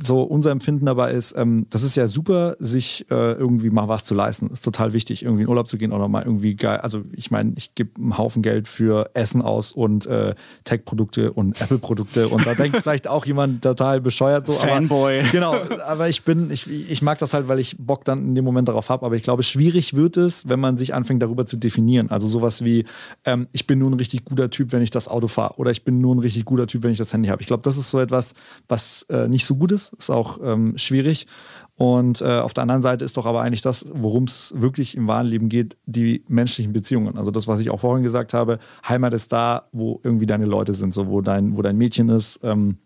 so 0.00 0.22
unser 0.22 0.52
Empfinden 0.52 0.86
dabei 0.86 1.12
ist, 1.12 1.34
ähm, 1.36 1.66
das 1.70 1.82
ist 1.82 1.96
ja 1.96 2.06
super, 2.06 2.56
sich 2.60 3.06
äh, 3.10 3.32
irgendwie 3.32 3.70
mal 3.70 3.88
was 3.88 4.04
zu 4.04 4.14
leisten. 4.14 4.50
Ist 4.50 4.62
total 4.62 4.92
wichtig, 4.92 5.24
irgendwie 5.24 5.42
in 5.42 5.48
Urlaub 5.48 5.66
zu 5.66 5.78
gehen 5.78 5.92
oder 5.92 6.06
mal 6.06 6.22
irgendwie 6.22 6.54
geil. 6.54 6.78
Also 6.78 7.02
ich 7.12 7.32
meine, 7.32 7.54
ich 7.56 7.74
gebe 7.74 8.00
einen 8.00 8.16
Haufen 8.16 8.42
Geld 8.42 8.68
für 8.68 9.10
Essen 9.14 9.42
aus 9.42 9.72
und 9.72 10.06
äh, 10.06 10.36
Tech-Produkte 10.62 11.32
und 11.32 11.60
Apple-Produkte 11.60 12.28
und 12.28 12.46
da 12.46 12.54
denkt 12.54 12.76
vielleicht 12.82 13.08
auch 13.08 13.26
jemand 13.26 13.62
total 13.62 14.00
bescheuert 14.00 14.46
so. 14.46 14.52
Fanboy. 14.52 15.20
Aber, 15.20 15.23
genau, 15.32 15.54
aber 15.86 16.08
ich 16.08 16.24
bin, 16.24 16.50
ich, 16.50 16.68
ich 16.68 17.02
mag 17.02 17.18
das 17.18 17.34
halt, 17.34 17.48
weil 17.48 17.58
ich 17.58 17.76
Bock 17.78 18.04
dann 18.04 18.22
in 18.28 18.34
dem 18.34 18.44
Moment 18.44 18.68
darauf 18.68 18.88
habe. 18.90 19.04
Aber 19.06 19.16
ich 19.16 19.22
glaube, 19.22 19.42
schwierig 19.42 19.94
wird 19.94 20.16
es, 20.16 20.48
wenn 20.48 20.60
man 20.60 20.76
sich 20.76 20.94
anfängt, 20.94 21.22
darüber 21.22 21.46
zu 21.46 21.56
definieren. 21.56 22.10
Also 22.10 22.26
sowas 22.26 22.64
wie, 22.64 22.84
ähm, 23.24 23.48
ich 23.52 23.66
bin 23.66 23.78
nur 23.78 23.90
ein 23.90 23.94
richtig 23.94 24.24
guter 24.24 24.50
Typ, 24.50 24.72
wenn 24.72 24.82
ich 24.82 24.90
das 24.90 25.08
Auto 25.08 25.28
fahre. 25.28 25.54
Oder 25.58 25.70
ich 25.70 25.84
bin 25.84 26.00
nur 26.00 26.14
ein 26.14 26.18
richtig 26.18 26.44
guter 26.44 26.66
Typ, 26.66 26.82
wenn 26.82 26.92
ich 26.92 26.98
das 26.98 27.12
Handy 27.12 27.28
habe. 27.28 27.42
Ich 27.42 27.46
glaube, 27.46 27.62
das 27.62 27.76
ist 27.76 27.90
so 27.90 28.00
etwas, 28.00 28.34
was 28.68 29.06
äh, 29.08 29.28
nicht 29.28 29.46
so 29.46 29.56
gut 29.56 29.72
ist. 29.72 29.92
Ist 29.94 30.10
auch 30.10 30.38
ähm, 30.42 30.76
schwierig. 30.76 31.26
Und 31.76 32.20
äh, 32.20 32.38
auf 32.38 32.54
der 32.54 32.62
anderen 32.62 32.82
Seite 32.82 33.04
ist 33.04 33.16
doch 33.16 33.26
aber 33.26 33.42
eigentlich 33.42 33.62
das, 33.62 33.84
worum 33.92 34.24
es 34.24 34.54
wirklich 34.56 34.96
im 34.96 35.08
wahren 35.08 35.26
Leben 35.26 35.48
geht, 35.48 35.76
die 35.86 36.24
menschlichen 36.28 36.72
Beziehungen. 36.72 37.18
Also 37.18 37.32
das, 37.32 37.48
was 37.48 37.58
ich 37.58 37.70
auch 37.70 37.80
vorhin 37.80 38.04
gesagt 38.04 38.32
habe, 38.32 38.58
Heimat 38.88 39.12
ist 39.12 39.32
da, 39.32 39.68
wo 39.72 40.00
irgendwie 40.04 40.26
deine 40.26 40.46
Leute 40.46 40.72
sind, 40.72 40.94
so 40.94 41.08
wo 41.08 41.20
dein, 41.20 41.56
wo 41.56 41.62
dein 41.62 41.76
Mädchen 41.76 42.08
ist. 42.10 42.38
Ähm, 42.44 42.78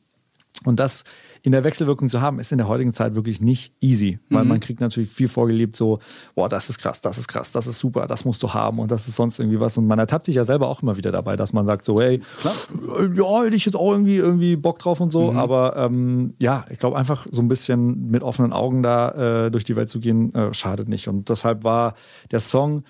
und 0.64 0.80
das 0.80 1.04
in 1.42 1.52
der 1.52 1.62
Wechselwirkung 1.62 2.08
zu 2.08 2.20
haben, 2.20 2.40
ist 2.40 2.50
in 2.50 2.58
der 2.58 2.66
heutigen 2.66 2.92
Zeit 2.92 3.14
wirklich 3.14 3.40
nicht 3.40 3.72
easy, 3.80 4.18
weil 4.28 4.44
man 4.44 4.58
kriegt 4.60 4.80
natürlich 4.80 5.08
viel 5.08 5.28
vorgelebt, 5.28 5.76
so, 5.76 6.00
boah, 6.34 6.48
das 6.48 6.68
ist 6.68 6.78
krass, 6.78 7.00
das 7.00 7.16
ist 7.16 7.28
krass, 7.28 7.52
das 7.52 7.68
ist 7.68 7.78
super, 7.78 8.06
das 8.08 8.24
musst 8.24 8.42
du 8.42 8.52
haben 8.52 8.80
und 8.80 8.90
das 8.90 9.06
ist 9.06 9.16
sonst 9.16 9.38
irgendwie 9.38 9.60
was. 9.60 9.78
Und 9.78 9.86
man 9.86 9.98
ertappt 9.98 10.26
sich 10.26 10.34
ja 10.34 10.44
selber 10.44 10.68
auch 10.68 10.82
immer 10.82 10.96
wieder 10.96 11.12
dabei, 11.12 11.36
dass 11.36 11.52
man 11.52 11.64
sagt 11.64 11.84
so, 11.84 12.00
hey, 12.00 12.20
äh, 12.44 13.08
ja, 13.14 13.44
hätte 13.44 13.56
ich 13.56 13.66
jetzt 13.66 13.76
auch 13.76 13.92
irgendwie, 13.92 14.16
irgendwie 14.16 14.56
Bock 14.56 14.80
drauf 14.80 15.00
und 15.00 15.12
so. 15.12 15.32
Aber 15.32 15.76
ähm, 15.76 16.34
ja, 16.40 16.64
ich 16.70 16.80
glaube 16.80 16.96
einfach 16.96 17.26
so 17.30 17.40
ein 17.40 17.48
bisschen 17.48 18.10
mit 18.10 18.22
offenen 18.22 18.52
Augen 18.52 18.82
da 18.82 19.46
äh, 19.46 19.50
durch 19.50 19.64
die 19.64 19.76
Welt 19.76 19.90
zu 19.90 20.00
gehen, 20.00 20.34
äh, 20.34 20.52
schadet 20.52 20.88
nicht. 20.88 21.06
Und 21.06 21.28
deshalb 21.28 21.62
war 21.62 21.94
der 22.32 22.40
Song 22.40 22.82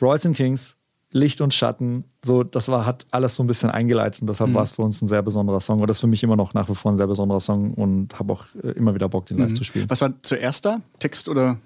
Royals 0.00 0.24
and 0.24 0.36
Kings 0.36 0.78
Licht 1.12 1.40
und 1.40 1.52
Schatten, 1.52 2.04
so, 2.24 2.44
das 2.44 2.68
war, 2.68 2.86
hat 2.86 3.06
alles 3.10 3.34
so 3.34 3.42
ein 3.42 3.46
bisschen 3.46 3.70
eingeleitet 3.70 4.20
und 4.20 4.28
deshalb 4.28 4.54
war 4.54 4.62
es 4.62 4.72
für 4.72 4.82
uns 4.82 5.02
ein 5.02 5.08
sehr 5.08 5.22
besonderer 5.22 5.58
Song. 5.58 5.80
Und 5.80 5.88
das 5.88 5.96
ist 5.96 6.02
für 6.02 6.06
mich 6.06 6.22
immer 6.22 6.36
noch 6.36 6.54
nach 6.54 6.68
wie 6.68 6.74
vor 6.74 6.92
ein 6.92 6.96
sehr 6.96 7.08
besonderer 7.08 7.40
Song 7.40 7.74
und 7.74 8.18
habe 8.18 8.32
auch 8.32 8.44
äh, 8.62 8.70
immer 8.70 8.94
wieder 8.94 9.08
Bock, 9.08 9.26
den 9.26 9.38
live 9.38 9.52
zu 9.52 9.64
spielen. 9.64 9.90
Was 9.90 10.00
war 10.02 10.12
zuerst 10.22 10.66
da? 10.66 10.80
Text 11.00 11.28
oder 11.28 11.58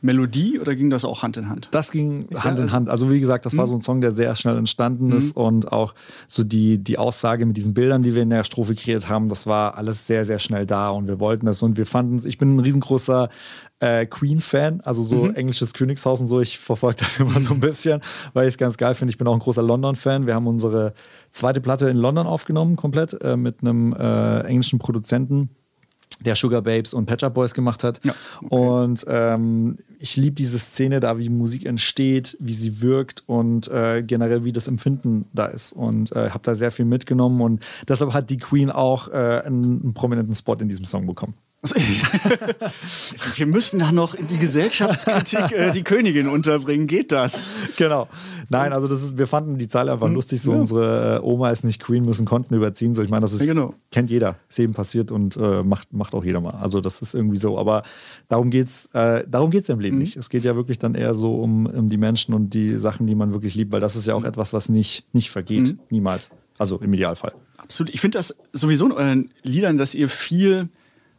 Melodie 0.00 0.58
oder 0.60 0.74
ging 0.74 0.90
das 0.90 1.04
auch 1.04 1.22
Hand 1.22 1.36
in 1.36 1.48
Hand? 1.48 1.68
Das 1.72 1.90
ging 1.90 2.28
Hand 2.34 2.58
in 2.58 2.72
Hand. 2.72 2.88
Also 2.88 3.10
wie 3.10 3.20
gesagt, 3.20 3.46
das 3.46 3.56
war 3.56 3.66
so 3.66 3.74
ein 3.74 3.80
Song, 3.80 4.00
der 4.00 4.12
sehr 4.12 4.34
schnell 4.34 4.56
entstanden 4.56 5.12
ist 5.12 5.36
und 5.36 5.72
auch 5.72 5.94
so 6.28 6.44
die, 6.44 6.78
die 6.78 6.98
Aussage 6.98 7.46
mit 7.46 7.56
diesen 7.56 7.74
Bildern, 7.74 8.02
die 8.02 8.14
wir 8.14 8.22
in 8.22 8.30
der 8.30 8.44
Strophe 8.44 8.74
kreiert 8.74 9.08
haben, 9.08 9.28
das 9.28 9.46
war 9.46 9.76
alles 9.76 10.06
sehr, 10.06 10.24
sehr 10.24 10.38
schnell 10.38 10.66
da 10.66 10.90
und 10.90 11.06
wir 11.06 11.20
wollten 11.20 11.46
das 11.46 11.62
und 11.62 11.76
wir 11.76 11.86
fanden 11.86 12.16
es, 12.16 12.24
ich 12.24 12.38
bin 12.38 12.56
ein 12.56 12.60
riesengroßer 12.60 13.28
äh, 13.80 14.06
Queen-Fan, 14.06 14.80
also 14.80 15.02
so 15.02 15.28
englisches 15.28 15.72
Königshaus 15.72 16.20
und 16.20 16.26
so, 16.26 16.40
ich 16.40 16.58
verfolge 16.58 16.98
das 17.00 17.18
immer 17.20 17.40
so 17.40 17.54
ein 17.54 17.60
bisschen, 17.60 18.00
weil 18.32 18.46
ich 18.46 18.54
es 18.54 18.58
ganz 18.58 18.76
geil 18.76 18.94
finde. 18.94 19.10
Ich 19.10 19.18
bin 19.18 19.26
auch 19.26 19.34
ein 19.34 19.38
großer 19.38 19.62
London-Fan. 19.62 20.26
Wir 20.26 20.34
haben 20.34 20.46
unsere 20.46 20.94
zweite 21.30 21.60
Platte 21.60 21.88
in 21.88 21.96
London 21.96 22.26
aufgenommen, 22.26 22.76
komplett, 22.76 23.20
äh, 23.22 23.36
mit 23.36 23.60
einem 23.60 23.92
äh, 23.92 24.40
englischen 24.40 24.78
Produzenten 24.78 25.50
der 26.20 26.34
Sugar 26.34 26.62
Babes 26.62 26.94
und 26.94 27.06
Patch 27.06 27.24
Up 27.24 27.34
Boys 27.34 27.54
gemacht 27.54 27.84
hat. 27.84 28.00
Ja, 28.04 28.14
Und 28.48 29.04
ähm, 29.08 29.76
ich 29.98 30.16
liebe 30.16 30.34
diese 30.34 30.58
Szene 30.58 31.00
da, 31.00 31.18
wie 31.18 31.28
Musik 31.28 31.66
entsteht, 31.66 32.36
wie 32.40 32.52
sie 32.52 32.80
wirkt 32.80 33.24
und 33.26 33.68
äh, 33.68 34.02
generell 34.02 34.44
wie 34.44 34.52
das 34.52 34.66
Empfinden 34.66 35.26
da 35.32 35.46
ist. 35.46 35.72
Und 35.72 36.12
äh, 36.12 36.30
habe 36.30 36.40
da 36.42 36.54
sehr 36.54 36.70
viel 36.70 36.84
mitgenommen 36.84 37.40
und 37.40 37.64
deshalb 37.86 38.12
hat 38.12 38.30
die 38.30 38.38
Queen 38.38 38.70
auch 38.70 39.08
äh, 39.08 39.42
einen, 39.44 39.82
einen 39.82 39.94
prominenten 39.94 40.34
Spot 40.34 40.54
in 40.54 40.68
diesem 40.68 40.84
Song 40.84 41.06
bekommen. 41.06 41.34
Wir 43.36 43.46
müssen 43.46 43.80
da 43.80 43.90
noch 43.90 44.14
in 44.14 44.28
die 44.28 44.38
Gesellschaftskritik 44.38 45.50
äh, 45.52 45.72
die 45.72 45.82
Königin 45.82 46.28
unterbringen. 46.28 46.86
Geht 46.86 47.10
das? 47.10 47.48
Genau. 47.76 48.06
Nein, 48.48 48.72
also 48.72 48.86
das 48.86 49.02
ist, 49.02 49.18
wir 49.18 49.26
fanden 49.26 49.58
die 49.58 49.66
Zeile 49.66 49.92
einfach 49.92 50.08
lustig. 50.08 50.40
So 50.40 50.52
unsere 50.52 51.16
äh, 51.16 51.20
Oma 51.20 51.50
ist 51.50 51.64
nicht 51.64 51.82
Queen, 51.82 52.04
müssen 52.04 52.26
Konten 52.26 52.54
überziehen. 52.54 52.94
So, 52.94 53.02
ich 53.02 53.10
meine, 53.10 53.22
das 53.22 53.32
ist 53.32 53.40
Ja, 53.40 53.52
genau. 53.52 53.74
kennt 53.90 54.08
jeder, 54.08 54.36
ist 54.48 54.58
eben 54.60 54.72
passiert 54.72 55.10
und 55.10 55.36
äh, 55.36 55.64
macht, 55.64 55.92
macht 55.92 56.14
auch 56.14 56.24
jeder 56.24 56.40
mal. 56.40 56.54
Also 56.54 56.80
das 56.80 57.02
ist 57.02 57.14
irgendwie 57.14 57.36
so. 57.36 57.58
Aber 57.58 57.82
darum 58.28 58.50
geht's, 58.50 58.88
äh, 58.92 59.24
darum 59.28 59.50
geht's 59.50 59.68
im 59.68 59.80
Leben 59.80 59.98
nicht. 59.98 60.16
Es 60.16 60.30
geht 60.30 60.44
ja 60.44 60.54
wirklich 60.54 60.78
dann 60.78 60.94
eher 60.94 61.14
so 61.14 61.42
um, 61.42 61.66
um 61.66 61.88
die 61.88 61.98
Menschen 61.98 62.34
und 62.34 62.54
die 62.54 62.76
Sachen, 62.76 63.08
die 63.08 63.16
man 63.16 63.32
wirklich 63.32 63.56
liebt, 63.56 63.72
weil 63.72 63.80
das 63.80 63.96
ist 63.96 64.06
ja 64.06 64.14
auch 64.14 64.24
etwas, 64.24 64.52
was 64.52 64.68
nicht, 64.68 65.06
nicht 65.12 65.30
vergeht. 65.30 65.76
Niemals. 65.90 66.30
Also 66.56 66.78
im 66.78 66.92
Idealfall. 66.94 67.34
Absolut. 67.56 67.92
Ich 67.92 68.00
finde 68.00 68.18
das 68.18 68.36
sowieso 68.52 68.86
in 68.86 68.92
euren 68.92 69.30
Liedern, 69.42 69.76
dass 69.76 69.94
ihr 69.94 70.08
viel 70.08 70.68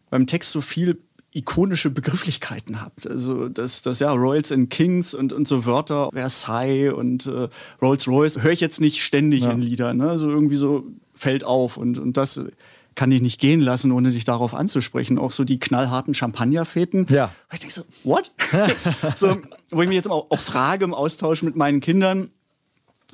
beim 0.09 0.27
Text 0.27 0.51
so 0.51 0.61
viel 0.61 0.99
ikonische 1.31 1.91
Begrifflichkeiten 1.91 2.81
habt. 2.81 3.05
Also 3.07 3.49
das, 3.49 3.83
das 3.83 3.99
ja 3.99 4.11
Royals 4.11 4.51
and 4.51 4.69
Kings 4.71 5.13
und, 5.13 5.31
und 5.31 5.47
so 5.47 5.65
Wörter, 5.65 6.09
Versailles 6.11 6.91
und 6.91 7.27
äh, 7.27 7.47
Rolls 7.81 8.07
Royce 8.07 8.41
höre 8.41 8.51
ich 8.51 8.61
jetzt 8.61 8.81
nicht 8.81 9.03
ständig 9.03 9.43
Ja. 9.43 9.51
in 9.51 9.61
Liedern. 9.61 9.97
Ne? 9.97 10.17
So 10.17 10.27
irgendwie 10.29 10.55
so 10.55 10.85
fällt 11.13 11.43
auf 11.43 11.77
und, 11.77 11.99
und 11.99 12.17
das 12.17 12.41
kann 12.95 13.11
ich 13.11 13.21
nicht 13.21 13.39
gehen 13.39 13.61
lassen, 13.61 13.91
ohne 13.91 14.11
dich 14.11 14.23
darauf 14.23 14.55
anzusprechen. 14.55 15.19
Auch 15.19 15.31
so 15.31 15.43
die 15.43 15.59
knallharten 15.59 16.13
Champagnerfeten. 16.15 17.05
Ja. 17.09 17.31
Wo 17.49 17.53
ich 17.53 17.59
denke 17.59 17.75
so, 17.75 17.83
what? 18.03 18.31
so, 19.15 19.37
wo 19.69 19.81
ich 19.83 19.87
mich 19.87 19.95
jetzt 19.95 20.09
auch, 20.09 20.31
auch 20.31 20.39
frage 20.39 20.83
im 20.83 20.93
Austausch 20.95 21.43
mit 21.43 21.55
meinen 21.55 21.79
Kindern, 21.79 22.31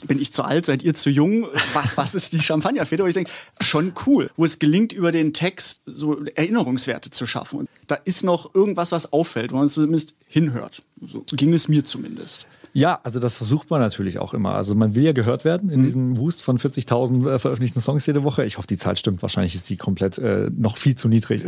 bin 0.03 0.19
ich 0.19 0.33
zu 0.33 0.43
alt, 0.43 0.65
seid 0.65 0.83
ihr 0.83 0.93
zu 0.93 1.09
jung? 1.09 1.47
Was, 1.73 1.97
was 1.97 2.15
ist 2.15 2.33
die 2.33 2.39
Champagnerfete? 2.39 3.03
Und 3.03 3.09
ich 3.09 3.15
denke, 3.15 3.31
schon 3.59 3.93
cool, 4.05 4.29
wo 4.35 4.45
es 4.45 4.59
gelingt, 4.59 4.93
über 4.93 5.11
den 5.11 5.33
Text 5.33 5.81
so 5.85 6.23
Erinnerungswerte 6.35 7.09
zu 7.09 7.25
schaffen. 7.25 7.59
Und 7.59 7.69
da 7.87 7.95
ist 7.95 8.23
noch 8.23 8.53
irgendwas, 8.53 8.91
was 8.91 9.13
auffällt, 9.13 9.51
wo 9.51 9.57
man 9.57 9.69
zumindest 9.69 10.13
hinhört. 10.27 10.83
So 11.01 11.23
ging 11.31 11.53
es 11.53 11.67
mir 11.67 11.83
zumindest. 11.83 12.47
Ja, 12.77 12.99
also 13.03 13.21
das 13.21 13.37
versucht 13.37 13.69
man 13.69 13.79
natürlich 13.79 14.19
auch 14.19 14.33
immer. 14.33 14.53
Also 14.53 14.75
man 14.75 14.95
will 14.95 15.03
ja 15.03 15.13
gehört 15.13 15.45
werden 15.45 15.69
in 15.69 15.81
diesem 15.81 16.17
Wust 16.17 16.43
von 16.43 16.57
40.000 16.57 17.35
äh, 17.35 17.39
veröffentlichten 17.39 17.79
Songs 17.81 18.05
jede 18.05 18.23
Woche. 18.23 18.43
Ich 18.43 18.57
hoffe, 18.57 18.67
die 18.67 18.77
Zahl 18.77 18.97
stimmt. 18.97 19.21
Wahrscheinlich 19.21 19.55
ist 19.55 19.69
die 19.69 19.77
komplett 19.77 20.17
äh, 20.17 20.51
noch 20.53 20.75
viel 20.75 20.95
zu 20.95 21.07
niedrig. 21.07 21.45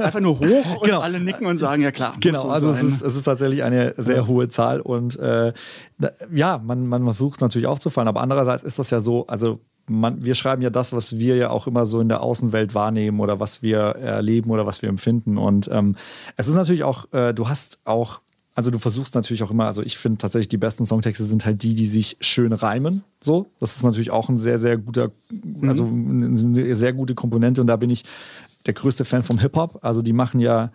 Einfach 0.00 0.18
nur 0.18 0.40
hoch 0.40 0.76
und 0.80 0.86
Genau. 0.88 1.02
alle 1.02 1.20
nicken 1.20 1.46
und 1.46 1.58
sagen, 1.58 1.82
ja 1.82 1.92
klar. 1.92 2.14
Genau, 2.20 2.42
so 2.42 2.48
also 2.48 2.70
es 2.70 2.82
ist, 2.82 3.00
es 3.00 3.14
ist 3.14 3.22
tatsächlich 3.22 3.62
eine 3.62 3.94
sehr 3.96 4.26
hohe 4.26 4.48
Zahl 4.48 4.80
und 4.80 5.16
äh, 5.20 5.52
ja, 6.34 6.58
man, 6.58 6.88
man 6.88 7.04
versucht 7.04 7.40
natürlich 7.40 7.68
aufzufallen, 7.68 8.08
aber 8.08 8.20
andererseits 8.20 8.64
ist 8.64 8.80
das 8.80 8.90
ja 8.90 8.98
so, 8.98 9.24
also 9.28 9.60
man, 9.86 10.24
wir 10.24 10.34
schreiben 10.34 10.62
ja 10.62 10.70
das, 10.70 10.92
was 10.92 11.16
wir 11.16 11.36
ja 11.36 11.50
auch 11.50 11.68
immer 11.68 11.86
so 11.86 12.00
in 12.00 12.08
der 12.08 12.20
Außenwelt 12.22 12.74
wahrnehmen 12.74 13.20
oder 13.20 13.38
was 13.38 13.62
wir 13.62 13.78
erleben 13.78 14.50
oder 14.50 14.66
was 14.66 14.82
wir 14.82 14.88
empfinden. 14.88 15.38
Und 15.38 15.68
ähm, 15.72 15.94
es 16.36 16.48
ist 16.48 16.56
natürlich 16.56 16.82
auch, 16.82 17.12
äh, 17.12 17.32
du 17.32 17.48
hast 17.48 17.78
auch 17.84 18.20
also 18.56 18.70
du 18.70 18.78
versuchst 18.78 19.14
natürlich 19.14 19.42
auch 19.42 19.50
immer, 19.50 19.66
also 19.66 19.82
ich 19.82 19.98
finde 19.98 20.16
tatsächlich 20.16 20.48
die 20.48 20.56
besten 20.56 20.86
Songtexte 20.86 21.24
sind 21.24 21.44
halt 21.44 21.62
die, 21.62 21.74
die 21.74 21.86
sich 21.86 22.16
schön 22.20 22.54
reimen. 22.54 23.04
So, 23.20 23.46
das 23.60 23.76
ist 23.76 23.84
natürlich 23.84 24.10
auch 24.10 24.30
ein 24.30 24.38
sehr, 24.38 24.58
sehr 24.58 24.78
guter, 24.78 25.12
also 25.62 25.84
eine 25.84 26.74
sehr 26.74 26.94
gute 26.94 27.14
Komponente 27.14 27.60
und 27.60 27.66
da 27.66 27.76
bin 27.76 27.90
ich 27.90 28.04
der 28.64 28.72
größte 28.72 29.04
Fan 29.04 29.22
vom 29.22 29.38
Hip-Hop. 29.38 29.80
Also 29.82 30.00
die 30.00 30.14
machen 30.14 30.40
ja 30.40 30.72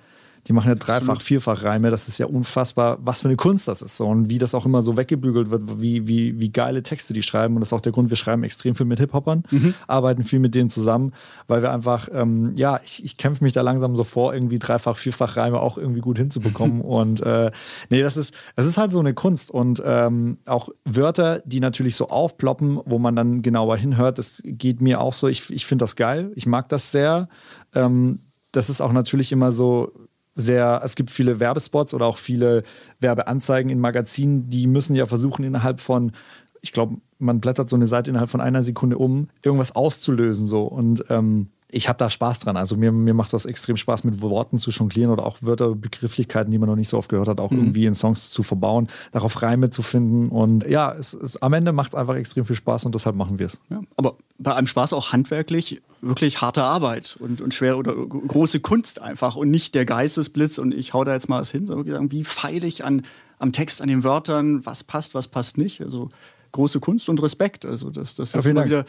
die 0.47 0.53
machen 0.53 0.69
ja 0.69 0.75
dreifach, 0.75 1.21
vierfach 1.21 1.63
Reime. 1.63 1.91
Das 1.91 2.07
ist 2.07 2.17
ja 2.17 2.25
unfassbar, 2.25 2.97
was 3.01 3.21
für 3.21 3.27
eine 3.27 3.37
Kunst 3.37 3.67
das 3.67 3.81
ist. 3.81 3.97
So. 3.97 4.07
Und 4.07 4.29
wie 4.29 4.39
das 4.39 4.55
auch 4.55 4.65
immer 4.65 4.81
so 4.81 4.97
weggebügelt 4.97 5.51
wird, 5.51 5.81
wie, 5.81 6.07
wie, 6.07 6.39
wie 6.39 6.49
geile 6.49 6.81
Texte 6.81 7.13
die 7.13 7.21
schreiben. 7.21 7.55
Und 7.55 7.61
das 7.61 7.69
ist 7.69 7.73
auch 7.73 7.81
der 7.81 7.91
Grund, 7.91 8.09
wir 8.09 8.17
schreiben 8.17 8.43
extrem 8.43 8.73
viel 8.73 8.87
mit 8.87 8.99
Hip-Hopern, 8.99 9.43
mhm. 9.51 9.73
arbeiten 9.87 10.23
viel 10.23 10.39
mit 10.39 10.55
denen 10.55 10.69
zusammen, 10.69 11.13
weil 11.47 11.61
wir 11.61 11.71
einfach, 11.71 12.09
ähm, 12.11 12.53
ja, 12.55 12.79
ich, 12.83 13.03
ich 13.03 13.17
kämpfe 13.17 13.43
mich 13.43 13.53
da 13.53 13.61
langsam 13.61 13.95
so 13.95 14.03
vor, 14.03 14.33
irgendwie 14.33 14.57
dreifach, 14.57 14.97
vierfach 14.97 15.37
Reime 15.37 15.59
auch 15.59 15.77
irgendwie 15.77 16.01
gut 16.01 16.17
hinzubekommen. 16.17 16.81
und 16.81 17.21
äh, 17.21 17.51
nee, 17.89 18.01
das 18.01 18.17
ist, 18.17 18.33
es 18.55 18.65
ist 18.65 18.77
halt 18.77 18.91
so 18.91 18.99
eine 18.99 19.13
Kunst. 19.13 19.51
Und 19.51 19.81
ähm, 19.85 20.39
auch 20.45 20.69
Wörter, 20.85 21.41
die 21.45 21.59
natürlich 21.59 21.95
so 21.95 22.09
aufploppen, 22.09 22.79
wo 22.85 22.97
man 22.97 23.15
dann 23.15 23.43
genauer 23.43 23.77
hinhört, 23.77 24.17
das 24.17 24.41
geht 24.43 24.81
mir 24.81 25.01
auch 25.01 25.13
so. 25.13 25.27
Ich, 25.27 25.51
ich 25.51 25.67
finde 25.67 25.83
das 25.83 25.95
geil. 25.95 26.31
Ich 26.35 26.47
mag 26.47 26.67
das 26.69 26.91
sehr. 26.91 27.29
Ähm, 27.75 28.19
das 28.51 28.69
ist 28.69 28.81
auch 28.81 28.91
natürlich 28.91 29.31
immer 29.31 29.51
so, 29.51 29.91
sehr, 30.35 30.81
es 30.83 30.95
gibt 30.95 31.11
viele 31.11 31.39
Werbespots 31.39 31.93
oder 31.93 32.05
auch 32.05 32.17
viele 32.17 32.63
Werbeanzeigen 32.99 33.69
in 33.69 33.79
Magazinen, 33.79 34.49
die 34.49 34.67
müssen 34.67 34.95
ja 34.95 35.05
versuchen, 35.05 35.43
innerhalb 35.43 35.79
von, 35.79 36.13
ich 36.61 36.71
glaube, 36.71 36.97
man 37.19 37.39
blättert 37.39 37.69
so 37.69 37.75
eine 37.75 37.87
Seite 37.87 38.09
innerhalb 38.09 38.29
von 38.29 38.41
einer 38.41 38.63
Sekunde 38.63 38.97
um, 38.97 39.29
irgendwas 39.43 39.75
auszulösen. 39.75 40.47
So. 40.47 40.63
Und 40.63 41.05
ähm, 41.09 41.49
ich 41.71 41.87
habe 41.87 41.97
da 41.97 42.09
Spaß 42.09 42.39
dran. 42.39 42.57
Also 42.57 42.75
mir, 42.75 42.91
mir 42.91 43.13
macht 43.13 43.33
das 43.33 43.45
extrem 43.45 43.77
Spaß, 43.77 44.03
mit 44.03 44.21
Worten 44.21 44.57
zu 44.57 44.71
jonglieren 44.71 45.11
oder 45.11 45.25
auch 45.25 45.37
Wörter, 45.41 45.75
Begrifflichkeiten, 45.75 46.51
die 46.51 46.57
man 46.57 46.69
noch 46.69 46.75
nicht 46.75 46.89
so 46.89 46.97
oft 46.97 47.09
gehört 47.09 47.27
hat, 47.27 47.39
auch 47.39 47.51
mhm. 47.51 47.59
irgendwie 47.59 47.85
in 47.85 47.93
Songs 47.93 48.29
zu 48.31 48.43
verbauen, 48.43 48.87
darauf 49.11 49.41
Reime 49.41 49.69
zu 49.69 49.81
finden. 49.81 50.29
Und 50.29 50.67
ja, 50.67 50.93
es, 50.93 51.13
es, 51.13 51.41
am 51.41 51.53
Ende 51.53 51.71
macht 51.71 51.89
es 51.89 51.95
einfach 51.95 52.15
extrem 52.15 52.45
viel 52.45 52.55
Spaß 52.55 52.85
und 52.85 52.95
deshalb 52.95 53.15
machen 53.15 53.39
wir 53.39 53.47
es. 53.47 53.59
Ja, 53.69 53.81
aber 53.95 54.15
bei 54.37 54.53
einem 54.53 54.67
Spaß 54.67 54.93
auch 54.93 55.13
handwerklich 55.13 55.81
wirklich 56.01 56.41
harte 56.41 56.63
Arbeit 56.63 57.15
und, 57.19 57.41
und 57.41 57.53
schwere 57.53 57.77
oder 57.77 57.93
große 57.95 58.59
Kunst 58.59 59.01
einfach 59.01 59.35
und 59.35 59.51
nicht 59.51 59.75
der 59.75 59.85
Geistesblitz 59.85 60.57
und 60.57 60.73
ich 60.73 60.93
hau 60.93 61.03
da 61.03 61.13
jetzt 61.13 61.29
mal 61.29 61.41
was 61.41 61.51
hin, 61.51 61.67
sondern 61.67 61.87
sagen, 61.87 62.11
wie 62.11 62.23
feile 62.23 62.65
ich 62.65 62.83
an, 62.83 63.03
am 63.39 63.51
Text, 63.53 63.81
an 63.81 63.87
den 63.87 64.03
Wörtern, 64.03 64.65
was 64.65 64.83
passt, 64.83 65.13
was 65.13 65.27
passt 65.27 65.57
nicht. 65.57 65.81
Also 65.81 66.09
große 66.51 66.79
Kunst 66.79 67.07
und 67.09 67.21
Respekt. 67.21 67.65
Also 67.65 67.89
das, 67.89 68.15
das 68.15 68.35
ist 68.35 68.47
immer 68.47 68.65
wieder 68.65 68.85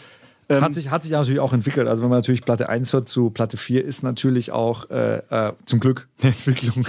hat, 0.49 0.75
sich, 0.75 0.91
hat 0.91 1.03
sich 1.03 1.13
natürlich 1.13 1.41
auch 1.41 1.53
entwickelt. 1.53 1.89
Also 1.89 2.03
wenn 2.03 2.11
man 2.11 2.19
natürlich 2.19 2.43
Platte 2.43 2.69
1 2.69 2.93
hört 2.93 3.09
zu 3.09 3.31
Platte 3.31 3.57
4, 3.57 3.85
ist 3.85 4.03
natürlich 4.03 4.53
auch 4.53 4.91
äh, 4.91 5.19
äh, 5.19 5.53
zum 5.65 5.81
Glück 5.81 6.09
eine 6.21 6.33
Entwicklung 6.33 6.87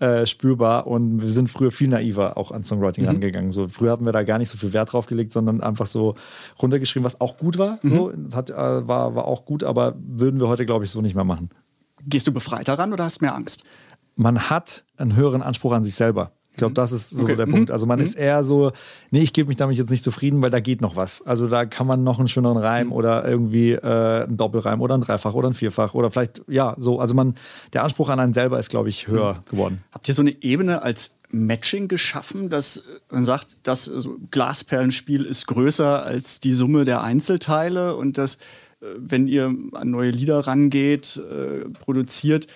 äh, 0.00 0.26
spürbar. 0.26 0.86
Und 0.86 1.22
wir 1.22 1.30
sind 1.30 1.48
früher 1.48 1.70
viel 1.70 1.88
naiver 1.88 2.36
auch 2.36 2.50
an 2.50 2.64
Songwriting 2.64 3.04
mhm. 3.04 3.10
rangegangen. 3.10 3.50
So, 3.52 3.68
früher 3.68 3.92
hatten 3.92 4.04
wir 4.04 4.12
da 4.12 4.22
gar 4.22 4.38
nicht 4.38 4.48
so 4.48 4.58
viel 4.58 4.72
Wert 4.72 4.92
drauf 4.92 5.06
gelegt, 5.06 5.32
sondern 5.32 5.60
einfach 5.60 5.86
so 5.86 6.14
runtergeschrieben, 6.60 7.04
was 7.04 7.20
auch 7.20 7.36
gut 7.36 7.58
war. 7.58 7.78
Mhm. 7.82 7.88
So, 7.88 8.12
das 8.12 8.36
hat, 8.36 8.50
äh, 8.50 8.54
war, 8.54 9.14
war 9.14 9.26
auch 9.26 9.44
gut, 9.44 9.64
aber 9.64 9.94
würden 9.98 10.40
wir 10.40 10.48
heute, 10.48 10.66
glaube 10.66 10.84
ich, 10.84 10.90
so 10.90 11.00
nicht 11.00 11.14
mehr 11.14 11.24
machen. 11.24 11.50
Gehst 12.06 12.26
du 12.26 12.32
befreit 12.32 12.68
daran 12.68 12.92
oder 12.92 13.04
hast 13.04 13.20
du 13.20 13.24
mehr 13.24 13.34
Angst? 13.34 13.64
Man 14.14 14.48
hat 14.48 14.84
einen 14.96 15.14
höheren 15.14 15.42
Anspruch 15.42 15.72
an 15.72 15.82
sich 15.82 15.94
selber. 15.94 16.32
Ich 16.56 16.58
glaube, 16.58 16.72
das 16.72 16.90
ist 16.90 17.10
so 17.10 17.24
okay. 17.24 17.36
der 17.36 17.44
Punkt. 17.44 17.70
Also 17.70 17.84
man 17.84 17.98
mhm. 17.98 18.06
ist 18.06 18.14
eher 18.14 18.42
so, 18.42 18.72
nee, 19.10 19.20
ich 19.20 19.34
gebe 19.34 19.48
mich 19.48 19.58
damit 19.58 19.76
jetzt 19.76 19.90
nicht 19.90 20.02
zufrieden, 20.02 20.40
weil 20.40 20.48
da 20.48 20.58
geht 20.58 20.80
noch 20.80 20.96
was. 20.96 21.20
Also 21.26 21.48
da 21.48 21.66
kann 21.66 21.86
man 21.86 22.02
noch 22.02 22.18
einen 22.18 22.28
schöneren 22.28 22.56
Reim 22.56 22.86
mhm. 22.86 22.92
oder 22.94 23.28
irgendwie 23.28 23.72
äh, 23.72 24.24
einen 24.24 24.38
Doppelreim 24.38 24.80
oder 24.80 24.96
ein 24.96 25.02
Dreifach 25.02 25.34
oder 25.34 25.50
ein 25.50 25.52
Vierfach 25.52 25.92
oder 25.92 26.10
vielleicht, 26.10 26.40
ja, 26.48 26.74
so. 26.78 26.98
Also 26.98 27.12
man, 27.12 27.34
der 27.74 27.84
Anspruch 27.84 28.08
an 28.08 28.20
einen 28.20 28.32
selber 28.32 28.58
ist, 28.58 28.70
glaube 28.70 28.88
ich, 28.88 29.06
höher 29.06 29.34
mhm. 29.34 29.50
geworden. 29.50 29.84
Habt 29.92 30.08
ihr 30.08 30.14
so 30.14 30.22
eine 30.22 30.42
Ebene 30.42 30.80
als 30.80 31.16
Matching 31.28 31.88
geschaffen, 31.88 32.48
dass 32.48 32.82
man 33.10 33.26
sagt, 33.26 33.58
das 33.62 33.92
also 33.92 34.16
Glasperlenspiel 34.30 35.26
ist 35.26 35.46
größer 35.48 36.04
als 36.06 36.40
die 36.40 36.54
Summe 36.54 36.86
der 36.86 37.02
Einzelteile 37.02 37.96
und 37.96 38.16
dass, 38.16 38.36
äh, 38.80 38.86
wenn 38.96 39.28
ihr 39.28 39.54
an 39.72 39.90
neue 39.90 40.10
Lieder 40.10 40.46
rangeht, 40.46 41.18
äh, 41.18 41.68
produziert, 41.80 42.46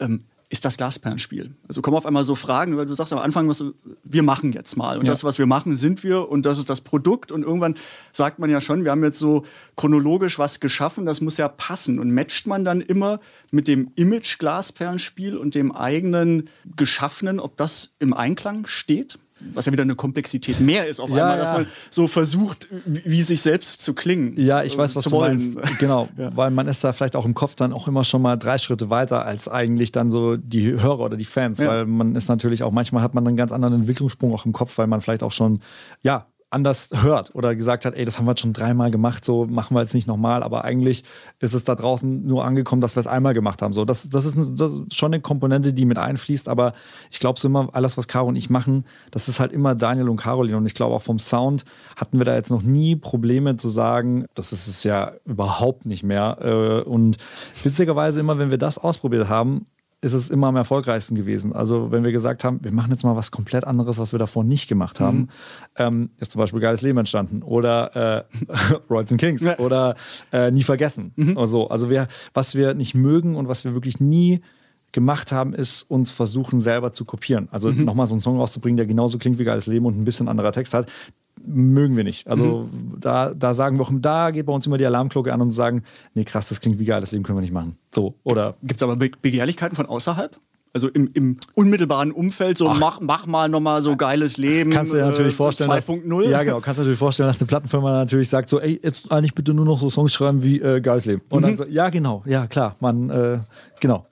ähm, 0.00 0.24
ist 0.54 0.64
das 0.64 0.76
Glasperlenspiel. 0.76 1.50
Also 1.66 1.82
kommen 1.82 1.96
auf 1.96 2.06
einmal 2.06 2.22
so 2.22 2.36
Fragen, 2.36 2.76
weil 2.76 2.86
du 2.86 2.94
sagst 2.94 3.12
am 3.12 3.18
Anfang, 3.18 3.48
was, 3.48 3.64
wir 4.04 4.22
machen 4.22 4.52
jetzt 4.52 4.76
mal. 4.76 4.98
Und 4.98 5.06
ja. 5.06 5.10
das, 5.10 5.24
was 5.24 5.36
wir 5.36 5.46
machen, 5.46 5.76
sind 5.76 6.04
wir 6.04 6.28
und 6.28 6.46
das 6.46 6.58
ist 6.58 6.70
das 6.70 6.80
Produkt. 6.80 7.32
Und 7.32 7.42
irgendwann 7.42 7.74
sagt 8.12 8.38
man 8.38 8.48
ja 8.48 8.60
schon, 8.60 8.84
wir 8.84 8.92
haben 8.92 9.02
jetzt 9.02 9.18
so 9.18 9.42
chronologisch 9.76 10.38
was 10.38 10.60
geschaffen, 10.60 11.06
das 11.06 11.20
muss 11.20 11.38
ja 11.38 11.48
passen. 11.48 11.98
Und 11.98 12.12
matcht 12.12 12.46
man 12.46 12.64
dann 12.64 12.80
immer 12.80 13.18
mit 13.50 13.66
dem 13.66 13.90
Image 13.96 14.38
Glasperlenspiel 14.38 15.36
und 15.36 15.56
dem 15.56 15.72
eigenen 15.72 16.48
Geschaffenen, 16.76 17.40
ob 17.40 17.56
das 17.56 17.96
im 17.98 18.14
Einklang 18.14 18.66
steht? 18.66 19.18
Was 19.52 19.66
ja 19.66 19.72
wieder 19.72 19.82
eine 19.82 19.94
Komplexität 19.94 20.60
mehr 20.60 20.86
ist 20.86 21.00
auf 21.00 21.10
ja, 21.10 21.16
einmal, 21.16 21.36
ja. 21.36 21.42
dass 21.42 21.52
man 21.52 21.66
so 21.90 22.06
versucht, 22.06 22.68
wie, 22.84 23.02
wie, 23.04 23.22
sich 23.22 23.42
selbst 23.42 23.84
zu 23.84 23.94
klingen. 23.94 24.34
Ja, 24.36 24.62
ich 24.62 24.76
weiß, 24.76 24.96
was 24.96 25.04
du 25.04 25.10
wollen. 25.10 25.32
meinst. 25.32 25.58
Genau, 25.78 26.08
ja. 26.16 26.34
weil 26.36 26.50
man 26.50 26.68
ist 26.68 26.84
da 26.84 26.92
vielleicht 26.92 27.16
auch 27.16 27.24
im 27.24 27.34
Kopf 27.34 27.56
dann 27.56 27.72
auch 27.72 27.88
immer 27.88 28.04
schon 28.04 28.22
mal 28.22 28.36
drei 28.36 28.58
Schritte 28.58 28.90
weiter 28.90 29.26
als 29.26 29.48
eigentlich 29.48 29.92
dann 29.92 30.10
so 30.10 30.36
die 30.36 30.72
Hörer 30.72 31.00
oder 31.00 31.16
die 31.16 31.24
Fans, 31.24 31.58
weil 31.58 31.84
man 31.84 32.14
ist 32.14 32.28
natürlich 32.28 32.62
auch, 32.62 32.70
manchmal 32.70 33.02
hat 33.02 33.14
man 33.14 33.26
einen 33.26 33.36
ganz 33.36 33.52
anderen 33.52 33.74
Entwicklungssprung 33.74 34.32
auch 34.32 34.46
im 34.46 34.52
Kopf, 34.52 34.78
weil 34.78 34.86
man 34.86 35.00
vielleicht 35.00 35.22
auch 35.22 35.32
schon, 35.32 35.60
ja, 36.02 36.26
anders 36.54 36.90
hört 36.94 37.34
oder 37.34 37.54
gesagt 37.54 37.84
hat, 37.84 37.94
ey, 37.94 38.04
das 38.04 38.18
haben 38.18 38.24
wir 38.24 38.30
jetzt 38.30 38.40
schon 38.40 38.52
dreimal 38.52 38.90
gemacht, 38.90 39.24
so 39.24 39.46
machen 39.46 39.74
wir 39.76 39.80
jetzt 39.80 39.94
nicht 39.94 40.06
nochmal, 40.06 40.42
aber 40.42 40.64
eigentlich 40.64 41.04
ist 41.40 41.52
es 41.52 41.64
da 41.64 41.74
draußen 41.74 42.24
nur 42.24 42.44
angekommen, 42.44 42.80
dass 42.80 42.96
wir 42.96 43.00
es 43.00 43.06
einmal 43.06 43.34
gemacht 43.34 43.60
haben. 43.60 43.74
So, 43.74 43.84
das, 43.84 44.08
das, 44.08 44.24
ist, 44.24 44.36
das 44.58 44.72
ist 44.72 44.94
schon 44.94 45.12
eine 45.12 45.20
Komponente, 45.20 45.72
die 45.72 45.84
mit 45.84 45.98
einfließt, 45.98 46.48
aber 46.48 46.72
ich 47.10 47.18
glaube 47.18 47.38
so 47.38 47.48
immer, 47.48 47.68
alles, 47.72 47.98
was 47.98 48.08
Caro 48.08 48.28
und 48.28 48.36
ich 48.36 48.48
machen, 48.48 48.84
das 49.10 49.28
ist 49.28 49.40
halt 49.40 49.52
immer 49.52 49.74
Daniel 49.74 50.08
und 50.08 50.16
Caroline. 50.16 50.56
Und 50.56 50.66
ich 50.66 50.74
glaube 50.74 50.94
auch 50.94 51.02
vom 51.02 51.18
Sound 51.18 51.64
hatten 51.96 52.18
wir 52.18 52.24
da 52.24 52.34
jetzt 52.34 52.50
noch 52.50 52.62
nie 52.62 52.96
Probleme 52.96 53.56
zu 53.56 53.68
sagen, 53.68 54.26
das 54.34 54.52
ist 54.52 54.68
es 54.68 54.84
ja 54.84 55.12
überhaupt 55.24 55.86
nicht 55.86 56.04
mehr. 56.04 56.38
Äh, 56.40 56.88
und 56.88 57.16
witzigerweise 57.62 58.20
immer, 58.20 58.38
wenn 58.38 58.50
wir 58.50 58.58
das 58.58 58.78
ausprobiert 58.78 59.28
haben, 59.28 59.66
ist 60.04 60.12
es 60.12 60.28
immer 60.28 60.48
am 60.48 60.56
erfolgreichsten 60.56 61.14
gewesen. 61.14 61.52
Also 61.52 61.90
wenn 61.90 62.04
wir 62.04 62.12
gesagt 62.12 62.44
haben, 62.44 62.60
wir 62.62 62.72
machen 62.72 62.90
jetzt 62.90 63.04
mal 63.04 63.16
was 63.16 63.30
komplett 63.30 63.64
anderes, 63.64 63.98
was 63.98 64.12
wir 64.12 64.18
davor 64.18 64.44
nicht 64.44 64.68
gemacht 64.68 65.00
haben, 65.00 65.18
mhm. 65.18 65.28
ähm, 65.76 66.10
ist 66.18 66.32
zum 66.32 66.40
Beispiel 66.40 66.60
Geiles 66.60 66.82
Leben 66.82 66.98
entstanden 66.98 67.42
oder 67.42 68.26
äh, 68.28 68.74
Royals 68.90 69.10
and 69.10 69.20
Kings 69.20 69.42
ja. 69.42 69.58
oder 69.58 69.94
äh, 70.32 70.50
Nie 70.50 70.62
vergessen. 70.62 71.12
Mhm. 71.16 71.38
Also, 71.38 71.68
also 71.68 71.90
wir, 71.90 72.06
was 72.34 72.54
wir 72.54 72.74
nicht 72.74 72.94
mögen 72.94 73.34
und 73.34 73.48
was 73.48 73.64
wir 73.64 73.74
wirklich 73.74 73.98
nie 73.98 74.40
gemacht 74.92 75.32
haben, 75.32 75.54
ist 75.54 75.82
uns 75.90 76.10
versuchen 76.12 76.60
selber 76.60 76.92
zu 76.92 77.04
kopieren. 77.04 77.48
Also 77.50 77.72
mhm. 77.72 77.84
nochmal 77.84 78.06
so 78.06 78.14
einen 78.14 78.20
Song 78.20 78.38
rauszubringen, 78.38 78.76
der 78.76 78.86
genauso 78.86 79.18
klingt 79.18 79.38
wie 79.38 79.44
Geiles 79.44 79.66
Leben 79.66 79.86
und 79.86 79.98
ein 79.98 80.04
bisschen 80.04 80.28
anderer 80.28 80.52
Text 80.52 80.74
hat 80.74 80.90
mögen 81.42 81.96
wir 81.96 82.04
nicht. 82.04 82.26
Also 82.26 82.68
mhm. 82.72 83.00
da, 83.00 83.34
da 83.34 83.54
sagen 83.54 83.78
wir 83.78 83.82
auch, 83.82 83.92
da 83.92 84.30
geht 84.30 84.46
bei 84.46 84.52
uns 84.52 84.66
immer 84.66 84.78
die 84.78 84.86
Alarmglocke 84.86 85.32
an 85.32 85.40
und 85.40 85.50
sagen, 85.50 85.82
nee 86.14 86.24
krass, 86.24 86.48
das 86.48 86.60
klingt 86.60 86.78
wie 86.78 86.84
geil, 86.84 87.00
das 87.00 87.12
Leben 87.12 87.24
können 87.24 87.38
wir 87.38 87.42
nicht 87.42 87.52
machen. 87.52 87.76
So, 87.94 88.14
oder. 88.22 88.56
Gibt 88.62 88.76
es 88.76 88.82
aber 88.82 88.96
Begehrlichkeiten 88.96 89.76
von 89.76 89.86
außerhalb? 89.86 90.38
Also 90.74 90.88
im, 90.88 91.08
im 91.14 91.36
unmittelbaren 91.54 92.10
Umfeld, 92.10 92.58
so 92.58 92.68
mach, 92.68 93.00
mach 93.00 93.26
mal 93.26 93.48
nochmal 93.48 93.80
so 93.80 93.94
geiles 93.94 94.38
Leben. 94.38 94.70
Kannst 94.70 94.92
du 94.92 94.96
dir 94.96 95.04
natürlich 95.04 95.34
äh, 95.34 95.36
vorstellen. 95.36 95.70
2.0. 95.70 96.28
Ja, 96.28 96.42
genau. 96.42 96.60
Kannst 96.60 96.78
du 96.78 96.82
natürlich 96.82 96.98
vorstellen, 96.98 97.28
dass 97.28 97.38
eine 97.38 97.46
Plattenfirma 97.46 97.92
natürlich 97.92 98.28
sagt, 98.28 98.48
so, 98.48 98.58
ey, 98.58 98.80
jetzt 98.82 99.12
eigentlich 99.12 99.36
bitte 99.36 99.54
nur 99.54 99.64
noch 99.64 99.78
so 99.78 99.88
Songs 99.88 100.12
schreiben 100.12 100.42
wie 100.42 100.60
äh, 100.60 100.80
Geiles 100.80 101.04
Leben. 101.04 101.22
Und 101.28 101.42
mhm. 101.42 101.46
dann 101.46 101.56
so, 101.58 101.64
ja, 101.66 101.90
genau, 101.90 102.24
ja, 102.26 102.48
klar, 102.48 102.74
man, 102.80 103.08
äh, 103.08 103.38
genau. 103.78 104.04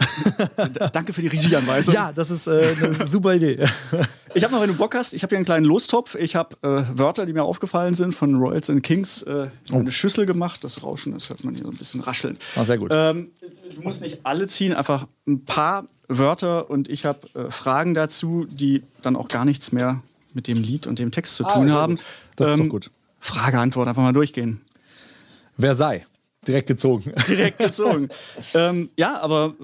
Danke 0.93 1.13
für 1.13 1.23
die 1.23 1.27
Regieanweisung. 1.27 1.95
Ja, 1.95 2.13
das 2.13 2.31
ist 2.31 2.47
äh, 2.47 2.77
eine 2.81 3.09
super 3.09 3.35
Idee. 3.35 3.59
ich 4.35 4.45
habe 4.45 4.55
noch, 4.55 4.61
wenn 4.61 4.69
du 4.69 4.77
Bock 4.77 4.95
hast, 4.95 5.15
ich 5.15 5.25
habe 5.25 5.31
hier 5.31 5.39
einen 5.39 5.45
kleinen 5.45 5.67
Lostopf. 5.67 6.15
Ich 6.15 6.37
habe 6.37 6.57
äh, 6.63 6.85
Wörter, 6.97 7.27
die 7.27 7.33
mir 7.33 7.43
aufgefallen 7.43 7.95
sind 7.95 8.15
von 8.15 8.37
Royals 8.37 8.71
and 8.71 8.85
Kings, 8.85 9.23
äh, 9.23 9.49
oh. 9.73 9.77
eine 9.77 9.91
Schüssel 9.91 10.27
gemacht. 10.27 10.63
Das 10.63 10.85
Rauschen, 10.85 11.13
das 11.13 11.29
hört 11.29 11.43
man 11.43 11.57
hier 11.57 11.65
so 11.65 11.71
ein 11.71 11.77
bisschen 11.77 12.03
rascheln. 12.03 12.39
Ah, 12.55 12.65
sehr 12.65 12.79
gut. 12.79 12.91
Ähm, 12.95 13.33
du 13.75 13.83
musst 13.83 14.01
nicht 14.01 14.21
alle 14.25 14.47
ziehen, 14.47 14.75
einfach 14.75 15.09
ein 15.27 15.45
paar 15.45 15.89
Wörter 16.09 16.71
und 16.71 16.89
ich 16.89 17.05
habe 17.05 17.29
äh, 17.35 17.51
Fragen 17.51 17.95
dazu, 17.95 18.47
die 18.51 18.83
dann 19.03 19.17
auch 19.17 19.29
gar 19.29 19.45
nichts 19.45 19.73
mehr 19.73 20.03
mit 20.35 20.49
dem 20.49 20.63
Lied 20.63 20.87
und 20.87 20.99
dem 20.99 21.11
Text 21.11 21.37
zu 21.37 21.47
ah, 21.47 21.53
tun 21.53 21.71
haben. 21.71 21.97
Gut. 21.97 22.05
Das 22.37 22.49
ähm, 22.49 22.55
ist 22.55 22.61
doch 22.61 22.71
gut. 22.71 22.91
Frage, 23.21 23.59
Antwort, 23.59 23.89
einfach 23.89 24.03
mal 24.03 24.13
durchgehen. 24.13 24.61
Wer 25.57 25.75
sei? 25.75 26.07
Direkt 26.47 26.67
gezogen. 26.67 27.13
Direkt 27.29 27.59
gezogen. 27.59 28.09
ähm, 28.55 28.91
ja, 28.97 29.21
aber 29.21 29.55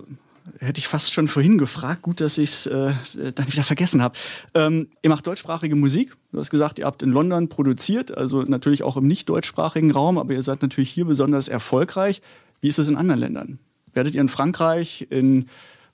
hätte 0.61 0.79
ich 0.79 0.89
fast 0.89 1.13
schon 1.13 1.29
vorhin 1.29 1.59
gefragt. 1.59 2.03
Gut, 2.03 2.21
dass 2.21 2.39
ich 2.39 2.51
es 2.51 2.67
äh, 2.67 2.93
dann 3.35 3.53
wieder 3.53 3.63
vergessen 3.63 4.03
habe. 4.03 4.17
Ähm, 4.55 4.89
ihr 5.03 5.11
macht 5.11 5.27
deutschsprachige 5.27 5.77
Musik. 5.77 6.17
Du 6.33 6.39
hast 6.39 6.51
gesagt, 6.51 6.79
ihr 6.79 6.87
habt 6.87 7.03
in 7.03 7.11
London 7.11 7.49
produziert, 7.49 8.17
also 8.17 8.43
natürlich 8.43 8.83
auch 8.83 8.97
im 8.97 9.07
nicht 9.07 9.29
deutschsprachigen 9.29 9.91
Raum, 9.91 10.19
aber 10.19 10.33
ihr 10.33 10.43
seid 10.43 10.63
natürlich 10.63 10.91
hier 10.91 11.05
besonders 11.05 11.49
erfolgreich. 11.49 12.23
Wie 12.61 12.69
ist 12.69 12.79
es 12.79 12.89
in 12.89 12.97
anderen 12.97 13.21
Ländern? 13.21 13.59
Werdet 13.93 14.15
ihr 14.15 14.21
in 14.21 14.29
Frankreich, 14.29 15.07
in 15.11 15.49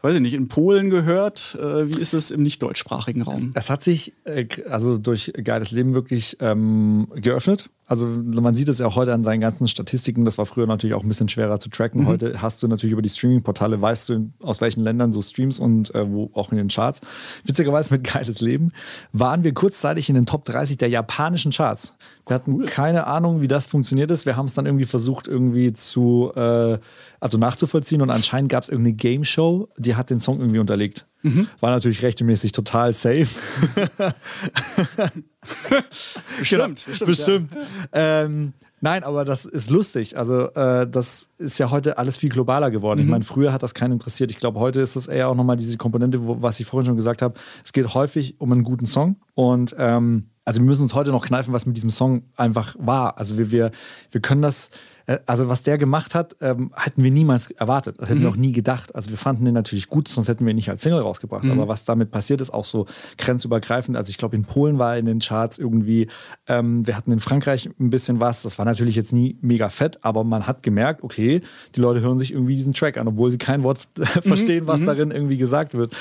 weiß 0.04 0.16
ich 0.16 0.20
nicht, 0.20 0.34
in 0.34 0.48
Polen 0.48 0.90
gehört. 0.90 1.56
Äh, 1.58 1.88
wie 1.88 1.98
ist 1.98 2.12
es 2.12 2.30
im 2.30 2.42
nicht 2.42 2.62
deutschsprachigen 2.62 3.22
Raum? 3.22 3.52
Es 3.54 3.70
hat 3.70 3.82
sich 3.82 4.12
äh, 4.24 4.46
also 4.68 4.98
durch 4.98 5.32
Geiles 5.42 5.70
Leben 5.70 5.94
wirklich 5.94 6.36
ähm, 6.40 7.08
geöffnet. 7.14 7.70
Also 7.86 8.06
man 8.06 8.54
sieht 8.54 8.68
es 8.68 8.78
ja 8.78 8.86
auch 8.86 8.96
heute 8.96 9.12
an 9.12 9.24
seinen 9.24 9.40
ganzen 9.40 9.68
Statistiken. 9.68 10.24
Das 10.24 10.38
war 10.38 10.46
früher 10.46 10.66
natürlich 10.66 10.94
auch 10.94 11.02
ein 11.02 11.08
bisschen 11.08 11.28
schwerer 11.28 11.58
zu 11.58 11.68
tracken. 11.68 12.02
Mhm. 12.02 12.06
Heute 12.06 12.42
hast 12.42 12.62
du 12.62 12.68
natürlich 12.68 12.92
über 12.92 13.02
die 13.02 13.10
Streaming-Portale, 13.10 13.80
weißt 13.80 14.08
du, 14.08 14.30
aus 14.42 14.60
welchen 14.62 14.82
Ländern 14.82 15.12
so 15.12 15.20
Streams 15.20 15.60
und 15.60 15.94
äh, 15.94 16.10
wo 16.10 16.30
auch 16.32 16.50
in 16.50 16.56
den 16.56 16.68
Charts. 16.68 17.02
Witzigerweise 17.44 17.92
mit 17.92 18.04
Geiles 18.04 18.40
Leben 18.40 18.72
waren 19.12 19.44
wir 19.44 19.52
kurzzeitig 19.52 20.08
in 20.08 20.14
den 20.14 20.24
Top 20.24 20.46
30 20.46 20.78
der 20.78 20.88
japanischen 20.88 21.52
Charts. 21.52 21.94
Wir 22.26 22.34
hatten 22.34 22.64
keine 22.64 23.06
Ahnung, 23.06 23.42
wie 23.42 23.48
das 23.48 23.66
funktioniert 23.66 24.10
ist. 24.10 24.24
Wir 24.24 24.36
haben 24.36 24.46
es 24.46 24.54
dann 24.54 24.64
irgendwie 24.64 24.86
versucht, 24.86 25.28
irgendwie 25.28 25.74
zu, 25.74 26.32
äh, 26.34 26.78
also 27.20 27.36
nachzuvollziehen. 27.36 28.00
Und 28.00 28.10
anscheinend 28.10 28.50
gab 28.50 28.62
es 28.62 28.70
irgendeine 28.70 28.96
Game 28.96 29.24
Show, 29.24 29.68
die 29.76 29.94
hat 29.94 30.08
den 30.08 30.20
Song 30.20 30.40
irgendwie 30.40 30.58
unterlegt. 30.58 31.06
Mhm. 31.24 31.48
War 31.60 31.70
natürlich 31.70 32.02
rechtmäßig 32.02 32.52
total 32.52 32.92
safe. 32.92 33.26
Bestimmt, 36.38 36.86
Genau, 36.98 37.06
bestimmt. 37.06 37.52
Ähm, 37.92 38.52
nein, 38.80 39.04
aber 39.04 39.24
das 39.24 39.46
ist 39.46 39.70
lustig. 39.70 40.18
Also, 40.18 40.50
äh, 40.50 40.86
das 40.86 41.28
ist 41.38 41.58
ja 41.58 41.70
heute 41.70 41.96
alles 41.96 42.18
viel 42.18 42.28
globaler 42.28 42.70
geworden. 42.70 43.00
Mhm. 43.00 43.06
Ich 43.06 43.10
meine, 43.10 43.24
früher 43.24 43.52
hat 43.52 43.62
das 43.62 43.72
keinen 43.72 43.92
interessiert. 43.92 44.30
Ich 44.30 44.36
glaube, 44.36 44.60
heute 44.60 44.80
ist 44.80 44.96
das 44.96 45.06
eher 45.06 45.28
auch 45.28 45.34
nochmal 45.34 45.56
diese 45.56 45.76
Komponente, 45.78 46.26
wo, 46.26 46.42
was 46.42 46.60
ich 46.60 46.66
vorhin 46.66 46.86
schon 46.86 46.96
gesagt 46.96 47.22
habe. 47.22 47.34
Es 47.64 47.72
geht 47.72 47.94
häufig 47.94 48.36
um 48.38 48.52
einen 48.52 48.62
guten 48.62 48.86
Song 48.86 49.16
und 49.34 49.74
ähm, 49.78 50.28
also 50.44 50.60
wir 50.60 50.66
müssen 50.66 50.82
uns 50.82 50.94
heute 50.94 51.10
noch 51.10 51.24
kneifen, 51.24 51.54
was 51.54 51.64
mit 51.64 51.76
diesem 51.76 51.90
Song 51.90 52.24
einfach 52.36 52.76
war. 52.78 53.16
Also 53.16 53.38
wir, 53.38 53.50
wir, 53.50 53.70
wir 54.10 54.20
können 54.20 54.42
das, 54.42 54.68
also 55.26 55.48
was 55.48 55.62
der 55.62 55.76
gemacht 55.76 56.14
hat, 56.14 56.36
ähm, 56.40 56.72
hätten 56.76 57.02
wir 57.02 57.10
niemals 57.10 57.50
erwartet. 57.50 57.96
Das 57.98 58.08
hätten 58.08 58.22
wir 58.22 58.28
auch 58.30 58.36
nie 58.36 58.52
gedacht. 58.52 58.94
Also 58.94 59.10
wir 59.10 59.18
fanden 59.18 59.44
den 59.44 59.54
natürlich 59.54 59.88
gut, 59.88 60.08
sonst 60.08 60.28
hätten 60.28 60.46
wir 60.46 60.52
ihn 60.52 60.56
nicht 60.56 60.70
als 60.70 60.82
Single 60.82 61.00
rausgebracht. 61.00 61.48
Aber 61.48 61.68
was 61.68 61.84
damit 61.84 62.10
passiert 62.10 62.40
ist, 62.40 62.50
auch 62.50 62.64
so 62.64 62.86
grenzübergreifend. 63.18 63.96
Also 63.96 64.10
ich 64.10 64.16
glaube, 64.16 64.36
in 64.36 64.44
Polen 64.44 64.78
war 64.78 64.94
er 64.94 64.98
in 64.98 65.06
den 65.06 65.18
Charts 65.18 65.58
irgendwie, 65.58 66.08
ähm, 66.46 66.86
wir 66.86 66.96
hatten 66.96 67.12
in 67.12 67.20
Frankreich 67.20 67.68
ein 67.78 67.90
bisschen 67.90 68.20
was. 68.20 68.42
Das 68.42 68.58
war 68.58 68.64
natürlich 68.64 68.96
jetzt 68.96 69.12
nie 69.12 69.36
mega 69.42 69.68
fett, 69.68 69.98
aber 70.02 70.24
man 70.24 70.46
hat 70.46 70.62
gemerkt, 70.62 71.02
okay, 71.02 71.42
die 71.74 71.80
Leute 71.80 72.00
hören 72.00 72.18
sich 72.18 72.32
irgendwie 72.32 72.56
diesen 72.56 72.72
Track 72.72 72.96
an, 72.96 73.06
obwohl 73.06 73.30
sie 73.30 73.38
kein 73.38 73.62
Wort 73.62 73.80
verstehen, 74.22 74.66
was 74.66 74.82
darin 74.82 75.10
irgendwie 75.10 75.36
gesagt 75.36 75.74
wird. 75.74 75.94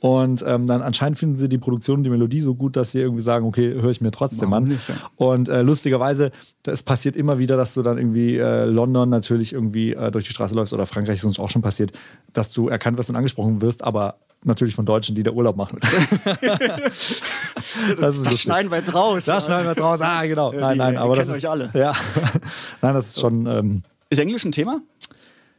Und 0.00 0.44
ähm, 0.46 0.66
dann 0.66 0.82
anscheinend 0.82 1.18
finden 1.18 1.36
sie 1.36 1.48
die 1.48 1.58
Produktion 1.58 1.98
und 1.98 2.04
die 2.04 2.10
Melodie 2.10 2.40
so 2.40 2.54
gut, 2.54 2.76
dass 2.76 2.92
sie 2.92 3.00
irgendwie 3.00 3.22
sagen, 3.22 3.46
okay, 3.46 3.72
höre 3.80 3.90
ich 3.90 4.00
mir 4.00 4.10
trotzdem 4.10 4.50
Warum 4.50 4.64
an. 4.64 4.70
nicht, 4.70 4.88
ja. 4.88 4.94
Und 5.16 5.48
äh, 5.48 5.62
lustigerweise, 5.62 6.30
es 6.66 6.82
passiert 6.82 7.16
immer 7.16 7.38
wieder, 7.38 7.56
dass 7.56 7.74
du 7.74 7.82
dann 7.82 7.96
irgendwie 7.96 8.36
äh, 8.36 8.49
London 8.64 9.08
natürlich 9.08 9.52
irgendwie 9.52 9.92
äh, 9.94 10.10
durch 10.10 10.26
die 10.26 10.32
Straße 10.32 10.54
läufst 10.54 10.72
oder 10.72 10.86
Frankreich 10.86 11.16
ist 11.16 11.24
uns 11.24 11.38
auch 11.38 11.50
schon 11.50 11.62
passiert, 11.62 11.92
dass 12.32 12.50
du 12.52 12.68
erkannt 12.68 12.98
wirst 12.98 13.10
und 13.10 13.16
angesprochen 13.16 13.60
wirst, 13.62 13.84
aber 13.84 14.16
natürlich 14.44 14.74
von 14.74 14.86
Deutschen, 14.86 15.14
die 15.14 15.22
da 15.22 15.30
Urlaub 15.32 15.56
machen. 15.56 15.78
das 16.40 17.12
ist 17.12 17.22
Das 17.98 18.16
lustig. 18.16 18.40
schneiden 18.40 18.70
wir 18.70 18.78
jetzt 18.78 18.94
raus. 18.94 19.24
Das 19.24 19.46
schneiden 19.46 19.64
wir 19.66 19.70
jetzt 19.72 19.80
raus. 19.82 20.00
Ah, 20.00 20.24
genau. 20.24 20.52
Nein, 20.52 20.78
nein, 20.78 20.96
aber 20.96 21.16
das 21.16 21.28
ist, 21.28 21.34
euch 21.36 21.48
alle. 21.48 21.70
Ja. 21.74 21.94
nein, 22.82 22.94
das 22.94 23.08
ist 23.08 23.20
schon. 23.20 23.46
Ähm, 23.46 23.82
Ist 24.08 24.18
Englisch 24.18 24.44
ein 24.44 24.52
Thema? 24.52 24.80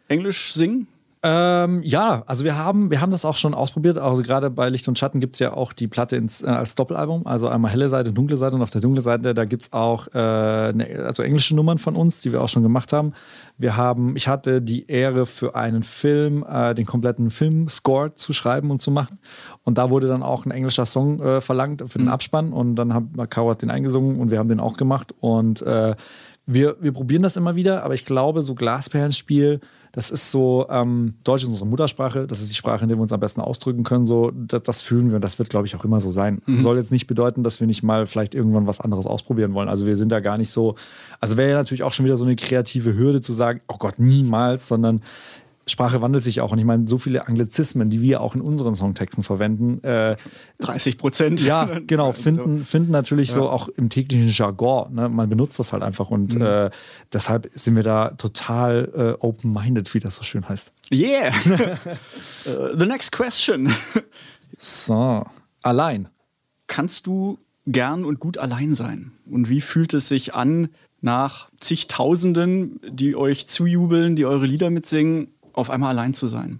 Englisch 0.07 0.53
singen? 0.53 0.87
Ähm, 1.23 1.81
ja, 1.83 2.23
also 2.25 2.43
wir 2.45 2.57
haben, 2.57 2.89
wir 2.89 2.99
haben 2.99 3.11
das 3.11 3.25
auch 3.25 3.37
schon 3.37 3.53
ausprobiert. 3.53 3.99
Also 3.99 4.23
gerade 4.23 4.49
bei 4.49 4.69
Licht 4.69 4.87
und 4.87 4.97
Schatten 4.97 5.19
gibt 5.19 5.35
es 5.35 5.39
ja 5.39 5.53
auch 5.53 5.71
die 5.71 5.87
Platte 5.87 6.15
ins, 6.15 6.41
äh, 6.41 6.47
als 6.47 6.73
Doppelalbum. 6.73 7.27
Also 7.27 7.47
einmal 7.47 7.69
helle 7.71 7.89
Seite, 7.89 8.11
dunkle 8.11 8.37
Seite 8.37 8.55
und 8.55 8.63
auf 8.63 8.71
der 8.71 8.81
dunklen 8.81 9.03
Seite, 9.03 9.35
da 9.35 9.45
gibt 9.45 9.61
es 9.63 9.73
auch 9.73 10.07
äh, 10.15 10.73
ne, 10.73 11.03
also 11.05 11.21
englische 11.21 11.55
Nummern 11.55 11.77
von 11.77 11.95
uns, 11.95 12.21
die 12.21 12.31
wir 12.31 12.41
auch 12.41 12.49
schon 12.49 12.63
gemacht 12.63 12.91
haben. 12.91 13.13
Wir 13.59 13.77
haben, 13.77 14.15
ich 14.15 14.27
hatte 14.27 14.63
die 14.63 14.87
Ehre 14.87 15.27
für 15.27 15.53
einen 15.53 15.83
Film, 15.83 16.43
äh, 16.49 16.73
den 16.73 16.87
kompletten 16.87 17.29
Filmscore 17.29 18.15
zu 18.15 18.33
schreiben 18.33 18.71
und 18.71 18.81
zu 18.81 18.89
machen. 18.89 19.19
Und 19.63 19.77
da 19.77 19.91
wurde 19.91 20.07
dann 20.07 20.23
auch 20.23 20.47
ein 20.47 20.51
englischer 20.51 20.87
Song 20.87 21.21
äh, 21.21 21.39
verlangt 21.39 21.83
für 21.85 21.99
den 21.99 22.07
Abspann 22.07 22.51
und 22.51 22.73
dann 22.75 22.95
hat 22.95 23.29
Caro 23.29 23.51
hat 23.51 23.61
den 23.61 23.69
eingesungen 23.69 24.19
und 24.19 24.31
wir 24.31 24.39
haben 24.39 24.49
den 24.49 24.59
auch 24.59 24.75
gemacht. 24.75 25.13
Und 25.19 25.61
äh, 25.61 25.93
wir, 26.47 26.77
wir 26.79 26.91
probieren 26.91 27.21
das 27.21 27.37
immer 27.37 27.55
wieder, 27.55 27.83
aber 27.83 27.93
ich 27.93 28.05
glaube, 28.05 28.41
so 28.41 28.55
Glasperlenspiel, 28.55 29.59
das 29.91 30.09
ist 30.09 30.31
so, 30.31 30.67
ähm, 30.69 31.15
Deutsch 31.23 31.43
ist 31.43 31.49
unsere 31.49 31.67
Muttersprache, 31.67 32.25
das 32.25 32.41
ist 32.41 32.49
die 32.49 32.55
Sprache, 32.55 32.83
in 32.83 32.87
der 32.87 32.97
wir 32.97 33.01
uns 33.01 33.11
am 33.11 33.19
besten 33.19 33.41
ausdrücken 33.41 33.83
können. 33.83 34.05
So, 34.05 34.31
das, 34.31 34.63
das 34.63 34.81
fühlen 34.81 35.09
wir 35.09 35.15
und 35.15 35.23
das 35.23 35.37
wird, 35.37 35.49
glaube 35.49 35.67
ich, 35.67 35.75
auch 35.75 35.83
immer 35.83 35.99
so 35.99 36.11
sein. 36.11 36.41
Soll 36.47 36.77
jetzt 36.77 36.91
nicht 36.91 37.07
bedeuten, 37.07 37.43
dass 37.43 37.59
wir 37.59 37.67
nicht 37.67 37.83
mal 37.83 38.07
vielleicht 38.07 38.33
irgendwann 38.33 38.67
was 38.67 38.79
anderes 38.79 39.05
ausprobieren 39.05 39.53
wollen. 39.53 39.67
Also 39.67 39.85
wir 39.85 39.95
sind 39.97 40.11
da 40.11 40.21
gar 40.21 40.37
nicht 40.37 40.49
so, 40.49 40.75
also 41.19 41.35
wäre 41.35 41.49
ja 41.49 41.55
natürlich 41.55 41.83
auch 41.83 41.93
schon 41.93 42.05
wieder 42.05 42.17
so 42.17 42.23
eine 42.23 42.35
kreative 42.35 42.95
Hürde 42.95 43.21
zu 43.21 43.33
sagen, 43.33 43.61
oh 43.67 43.77
Gott, 43.77 43.99
niemals, 43.99 44.67
sondern 44.67 45.01
Sprache 45.67 46.01
wandelt 46.01 46.23
sich 46.23 46.41
auch. 46.41 46.51
Und 46.51 46.59
ich 46.59 46.65
meine, 46.65 46.87
so 46.87 46.97
viele 46.97 47.27
Anglizismen, 47.27 47.89
die 47.89 48.01
wir 48.01 48.21
auch 48.21 48.35
in 48.35 48.41
unseren 48.41 48.75
Songtexten 48.75 49.23
verwenden, 49.23 49.83
äh, 49.83 50.15
30 50.59 50.97
Prozent. 50.97 51.41
ja, 51.41 51.65
genau, 51.87 52.11
finden, 52.11 52.65
finden 52.65 52.91
natürlich 52.91 53.31
so 53.31 53.49
auch 53.49 53.69
im 53.69 53.89
täglichen 53.89 54.29
Jargon. 54.29 54.95
Ne? 54.95 55.09
Man 55.09 55.29
benutzt 55.29 55.59
das 55.59 55.73
halt 55.73 55.83
einfach 55.83 56.09
und 56.09 56.35
äh, 56.35 56.69
deshalb 57.13 57.49
sind 57.53 57.75
wir 57.75 57.83
da 57.83 58.09
total 58.11 59.17
äh, 59.19 59.25
open-minded, 59.25 59.93
wie 59.93 59.99
das 59.99 60.15
so 60.15 60.23
schön 60.23 60.47
heißt. 60.47 60.73
Yeah. 60.91 61.31
Uh, 62.45 62.75
the 62.77 62.85
next 62.85 63.11
question. 63.11 63.71
So, 64.57 65.23
allein. 65.63 66.09
Kannst 66.67 67.07
du 67.07 67.37
gern 67.67 68.03
und 68.03 68.19
gut 68.19 68.37
allein 68.37 68.73
sein? 68.73 69.11
Und 69.29 69.49
wie 69.49 69.61
fühlt 69.61 69.93
es 69.93 70.09
sich 70.09 70.33
an, 70.33 70.69
nach 71.01 71.49
zigtausenden, 71.59 72.79
die 72.87 73.15
euch 73.15 73.47
zujubeln, 73.47 74.15
die 74.15 74.25
eure 74.25 74.45
Lieder 74.45 74.69
mitsingen, 74.69 75.29
auf 75.53 75.69
einmal 75.69 75.89
allein 75.89 76.13
zu 76.13 76.27
sein? 76.27 76.59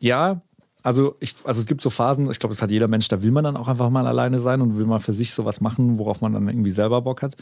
Ja, 0.00 0.40
also, 0.82 1.16
ich, 1.18 1.34
also 1.42 1.58
es 1.58 1.66
gibt 1.66 1.80
so 1.80 1.90
Phasen, 1.90 2.30
ich 2.30 2.38
glaube, 2.38 2.54
das 2.54 2.62
hat 2.62 2.70
jeder 2.70 2.86
Mensch, 2.86 3.08
da 3.08 3.20
will 3.20 3.32
man 3.32 3.42
dann 3.42 3.56
auch 3.56 3.66
einfach 3.66 3.90
mal 3.90 4.06
alleine 4.06 4.38
sein 4.38 4.60
und 4.60 4.78
will 4.78 4.86
mal 4.86 5.00
für 5.00 5.12
sich 5.12 5.32
sowas 5.32 5.60
machen, 5.60 5.98
worauf 5.98 6.20
man 6.20 6.32
dann 6.32 6.48
irgendwie 6.48 6.70
selber 6.70 7.02
Bock 7.02 7.22
hat. 7.22 7.34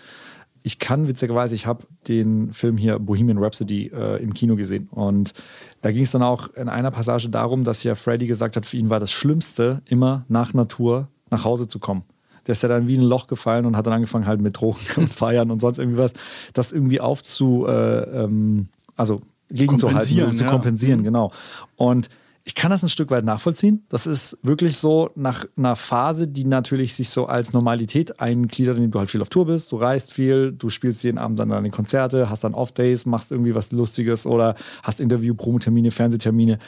Ich 0.62 0.78
kann 0.78 1.08
witzigerweise, 1.08 1.54
ich 1.54 1.66
habe 1.66 1.86
den 2.08 2.54
Film 2.54 2.78
hier 2.78 2.98
Bohemian 2.98 3.36
Rhapsody 3.36 3.88
äh, 3.94 4.22
im 4.22 4.32
Kino 4.32 4.56
gesehen 4.56 4.88
und 4.90 5.34
da 5.82 5.92
ging 5.92 6.04
es 6.04 6.12
dann 6.12 6.22
auch 6.22 6.54
in 6.54 6.70
einer 6.70 6.90
Passage 6.90 7.28
darum, 7.28 7.64
dass 7.64 7.84
ja 7.84 7.94
Freddy 7.94 8.26
gesagt 8.26 8.56
hat, 8.56 8.64
für 8.64 8.78
ihn 8.78 8.88
war 8.88 8.98
das 8.98 9.12
Schlimmste, 9.12 9.82
immer 9.84 10.24
nach 10.28 10.54
Natur 10.54 11.08
nach 11.30 11.44
Hause 11.44 11.68
zu 11.68 11.78
kommen. 11.78 12.04
Der 12.46 12.52
ist 12.52 12.62
ja 12.62 12.70
dann 12.70 12.86
wie 12.86 12.94
in 12.94 13.02
ein 13.02 13.06
Loch 13.06 13.26
gefallen 13.26 13.66
und 13.66 13.76
hat 13.76 13.86
dann 13.86 13.92
angefangen 13.92 14.26
halt 14.26 14.40
mit 14.40 14.58
Drogen 14.58 14.80
und 14.96 15.12
Feiern 15.12 15.50
und 15.50 15.60
sonst 15.60 15.78
irgendwie 15.78 15.98
was, 15.98 16.14
das 16.54 16.72
irgendwie 16.72 17.02
aufzu, 17.02 17.66
äh, 17.66 18.22
ähm, 18.24 18.68
also 18.96 19.20
gegenzuhalten, 19.50 19.98
Kompensieren, 20.00 20.36
zu 20.36 20.44
kompensieren, 20.46 21.00
Mhm. 21.00 21.04
genau. 21.04 21.32
Und 21.76 22.08
ich 22.46 22.54
kann 22.54 22.70
das 22.70 22.82
ein 22.82 22.90
Stück 22.90 23.10
weit 23.10 23.24
nachvollziehen. 23.24 23.84
Das 23.88 24.06
ist 24.06 24.36
wirklich 24.42 24.76
so 24.76 25.10
nach 25.14 25.46
einer 25.56 25.76
Phase, 25.76 26.28
die 26.28 26.44
natürlich 26.44 26.92
sich 26.94 27.08
so 27.08 27.24
als 27.24 27.54
Normalität 27.54 28.20
eingliedert, 28.20 28.76
indem 28.76 28.90
du 28.90 28.98
halt 28.98 29.08
viel 29.08 29.22
auf 29.22 29.30
Tour 29.30 29.46
bist, 29.46 29.72
du 29.72 29.76
reist 29.76 30.12
viel, 30.12 30.52
du 30.52 30.68
spielst 30.68 31.02
jeden 31.04 31.16
Abend 31.16 31.38
dann 31.38 31.48
deine 31.48 31.70
Konzerte, 31.70 32.28
hast 32.28 32.44
dann 32.44 32.52
Off-Days, 32.52 33.06
machst 33.06 33.32
irgendwie 33.32 33.54
was 33.54 33.72
Lustiges 33.72 34.26
oder 34.26 34.56
hast 34.82 35.00
Interview, 35.00 35.34
Promotermine, 35.34 35.90
Fernsehtermine. 35.90 36.58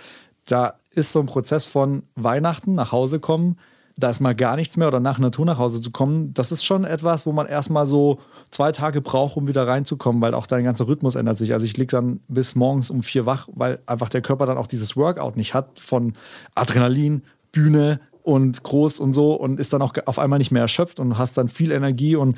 Da 0.47 0.75
ist 0.93 1.13
so 1.13 1.21
ein 1.21 1.27
Prozess 1.27 1.67
von 1.67 2.05
Weihnachten 2.15 2.75
nach 2.75 2.91
Hause 2.93 3.21
kommen, 3.21 3.59
da 3.97 4.11
ist 4.11 4.21
mal 4.21 4.35
gar 4.35 4.57
nichts 4.57 4.77
mehr 4.77 4.89
oder 4.89 5.01
nach 5.01 5.19
Natur 5.19 5.47
nach 5.47 5.59
Hause 5.59 5.81
zu 5.81 5.91
kommen, 5.91 6.35
das 6.35 6.53
ist 6.53 6.65
schon 6.65 6.85
etwas, 6.85 7.25
wo 7.25 7.33
man 7.33 7.47
erstmal 7.47 7.87
so 7.87 8.19
zwei 8.51 8.71
Tage 8.73 9.01
braucht, 9.01 9.37
um 9.37 9.49
wieder 9.49 9.67
reinzukommen, 9.67 10.21
weil 10.21 10.35
auch 10.35 10.47
dein 10.47 10.65
ganzer 10.65 10.87
Rhythmus 10.87 11.15
ändert 11.15 11.39
sich. 11.39 11.55
Also 11.55 11.65
ich 11.65 11.77
liege 11.79 11.91
dann 11.91 12.21
bis 12.29 12.55
morgens 12.55 12.91
um 12.91 13.03
vier 13.03 13.25
wach, 13.25 13.49
weil 13.55 13.79
einfach 13.87 14.11
der 14.11 14.21
Körper 14.21 14.45
dann 14.45 14.59
auch 14.59 14.67
dieses 14.67 14.97
Workout 14.97 15.37
nicht 15.37 15.55
hat 15.55 15.81
von 15.81 16.13
Adrenalin, 16.55 17.23
Bühne 17.53 18.01
und 18.23 18.63
groß 18.63 19.01
und 19.01 19.15
so 19.15 19.35
und 19.35 19.59
ist 19.59 19.73
dann 19.73 19.81
auch 19.81 19.95
auf 20.05 20.19
einmal 20.19 20.39
nicht 20.39 20.51
mehr 20.51 20.63
erschöpft 20.63 21.01
und 21.01 21.17
hast 21.17 21.39
dann 21.39 21.49
viel 21.49 21.73
Energie 21.73 22.17
und 22.17 22.37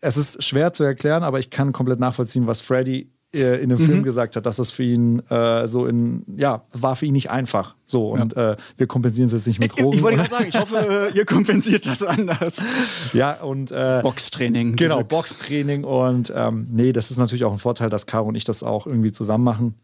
es 0.00 0.16
ist 0.16 0.42
schwer 0.44 0.72
zu 0.72 0.84
erklären, 0.84 1.24
aber 1.24 1.38
ich 1.38 1.50
kann 1.50 1.72
komplett 1.72 2.00
nachvollziehen, 2.00 2.46
was 2.46 2.60
Freddy 2.60 3.10
äh, 3.36 3.56
in 3.56 3.68
dem 3.68 3.78
Mhm. 3.78 3.84
Film 3.84 4.02
gesagt 4.02 4.36
hat, 4.36 4.46
dass 4.46 4.56
das 4.56 4.70
für 4.70 4.82
ihn 4.82 5.20
äh, 5.30 5.68
so 5.68 5.86
in, 5.86 6.24
ja, 6.36 6.62
war 6.72 6.96
für 6.96 7.06
ihn 7.06 7.12
nicht 7.12 7.30
einfach. 7.30 7.76
So, 7.84 8.10
und 8.10 8.36
äh, 8.36 8.56
wir 8.76 8.86
kompensieren 8.86 9.26
es 9.26 9.32
jetzt 9.32 9.46
nicht 9.46 9.60
mit 9.60 9.78
Drogen. 9.78 9.96
Ich 9.96 10.02
wollte 10.02 10.18
gerade 10.18 10.30
sagen, 10.30 10.46
ich 10.48 10.58
hoffe, 10.58 11.10
äh, 11.12 11.16
ihr 11.16 11.24
kompensiert 11.24 11.86
das 11.86 12.02
anders. 12.02 12.62
ja, 13.12 13.34
und 13.42 13.70
äh, 13.70 14.00
Boxtraining. 14.02 14.76
Genau, 14.76 15.02
Deluxe. 15.02 15.34
Boxtraining 15.34 15.84
und 15.84 16.32
ähm, 16.34 16.66
nee, 16.70 16.92
das 16.92 17.10
ist 17.10 17.18
natürlich 17.18 17.44
auch 17.44 17.52
ein 17.52 17.58
Vorteil, 17.58 17.90
dass 17.90 18.06
Caro 18.06 18.28
und 18.28 18.34
ich 18.34 18.44
das 18.44 18.62
auch 18.62 18.86
irgendwie 18.86 19.12
zusammen 19.12 19.44
machen. 19.44 19.74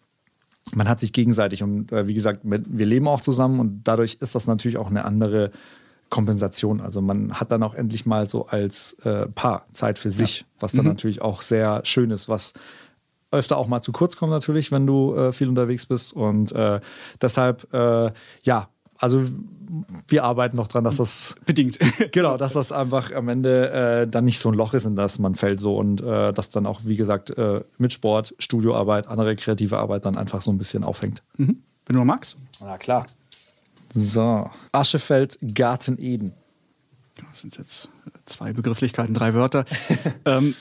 Man 0.74 0.88
hat 0.88 1.00
sich 1.00 1.12
gegenseitig 1.12 1.62
und 1.62 1.90
äh, 1.92 2.06
wie 2.06 2.14
gesagt, 2.14 2.40
wir 2.44 2.86
leben 2.86 3.08
auch 3.08 3.20
zusammen 3.20 3.60
und 3.60 3.82
dadurch 3.84 4.18
ist 4.20 4.34
das 4.34 4.46
natürlich 4.46 4.78
auch 4.78 4.90
eine 4.90 5.04
andere 5.04 5.50
Kompensation. 6.12 6.82
Also 6.82 7.00
man 7.00 7.32
hat 7.40 7.50
dann 7.50 7.62
auch 7.62 7.74
endlich 7.74 8.04
mal 8.04 8.28
so 8.28 8.46
als 8.46 8.92
äh, 9.02 9.26
Paar 9.28 9.64
Zeit 9.72 9.98
für 9.98 10.10
sich, 10.10 10.44
was 10.60 10.72
dann 10.72 10.84
natürlich 10.84 11.22
auch 11.22 11.40
sehr 11.40 11.80
schön 11.84 12.10
ist, 12.10 12.28
was 12.28 12.52
öfter 13.32 13.58
auch 13.58 13.66
mal 13.66 13.82
zu 13.82 13.92
kurz 13.92 14.16
kommt 14.16 14.32
natürlich, 14.32 14.70
wenn 14.70 14.86
du 14.86 15.14
äh, 15.14 15.32
viel 15.32 15.48
unterwegs 15.48 15.86
bist 15.86 16.12
und 16.12 16.52
äh, 16.52 16.80
deshalb 17.20 17.72
äh, 17.72 18.12
ja, 18.42 18.68
also 18.98 19.24
wir 20.06 20.22
arbeiten 20.22 20.56
noch 20.56 20.68
dran, 20.68 20.84
dass 20.84 20.98
das 20.98 21.34
Bedingt. 21.46 21.78
Genau, 22.12 22.36
dass 22.36 22.52
das 22.52 22.70
einfach 22.70 23.12
am 23.12 23.28
Ende 23.28 23.70
äh, 24.02 24.06
dann 24.06 24.24
nicht 24.24 24.38
so 24.38 24.50
ein 24.50 24.54
Loch 24.54 24.74
ist, 24.74 24.84
in 24.84 24.94
das 24.94 25.18
man 25.18 25.34
fällt 25.34 25.60
so 25.60 25.76
und 25.76 26.00
äh, 26.00 26.32
das 26.32 26.50
dann 26.50 26.66
auch, 26.66 26.82
wie 26.84 26.96
gesagt, 26.96 27.30
äh, 27.30 27.64
mit 27.78 27.92
Sport, 27.92 28.34
Studioarbeit, 28.38 29.08
andere 29.08 29.34
kreative 29.34 29.78
Arbeit 29.78 30.04
dann 30.04 30.16
einfach 30.16 30.42
so 30.42 30.52
ein 30.52 30.58
bisschen 30.58 30.84
aufhängt. 30.84 31.22
Wenn 31.36 31.56
du 31.86 31.94
noch 31.94 32.04
magst. 32.04 32.36
Na 32.60 32.78
klar. 32.78 33.06
So, 33.92 34.48
Aschefeld, 34.70 35.38
Garten 35.54 35.98
Eden. 35.98 36.32
Das 37.28 37.40
sind 37.40 37.58
jetzt 37.58 37.88
zwei 38.24 38.52
Begrifflichkeiten, 38.52 39.14
drei 39.14 39.34
Wörter. 39.34 39.64
ähm, 40.24 40.54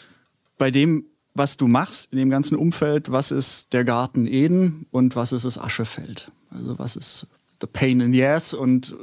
bei 0.58 0.72
dem, 0.72 1.06
was 1.34 1.58
du 1.58 1.68
machst, 1.68 2.12
in 2.12 2.18
dem 2.18 2.30
ganzen 2.30 2.58
Umfeld, 2.58 3.12
was 3.12 3.32
ist 3.32 3.74
der 3.74 3.86
Garten 3.86 4.28
Eden 4.28 4.86
und 4.91 5.16
was 5.16 5.32
ist 5.32 5.45
das 5.45 5.58
Aschefeld? 5.58 6.32
Also 6.49 6.78
was 6.78 6.95
ist 6.95 7.28
the 7.62 7.68
pain 7.68 8.02
in 8.02 8.14
the 8.14 8.26
ass 8.26 8.53
und 8.53 8.91
äh, 8.91 8.95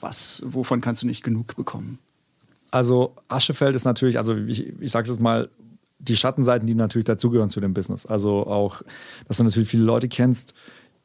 was, 0.00 0.42
wovon 0.44 0.80
kannst 0.80 1.02
du 1.02 1.06
nicht 1.06 1.22
genug 1.22 1.56
bekommen? 1.56 1.98
Also 2.70 3.14
Aschefeld 3.28 3.74
ist 3.74 3.84
natürlich, 3.84 4.18
also 4.18 4.36
ich, 4.36 4.80
ich 4.80 4.92
sage 4.92 5.10
es 5.10 5.18
mal, 5.18 5.48
die 5.98 6.16
Schattenseiten, 6.16 6.66
die 6.66 6.74
natürlich 6.74 7.06
dazugehören 7.06 7.50
zu 7.50 7.60
dem 7.60 7.74
Business. 7.74 8.06
Also 8.06 8.46
auch, 8.46 8.82
dass 9.26 9.38
du 9.38 9.44
natürlich 9.44 9.68
viele 9.68 9.84
Leute 9.84 10.08
kennst, 10.08 10.54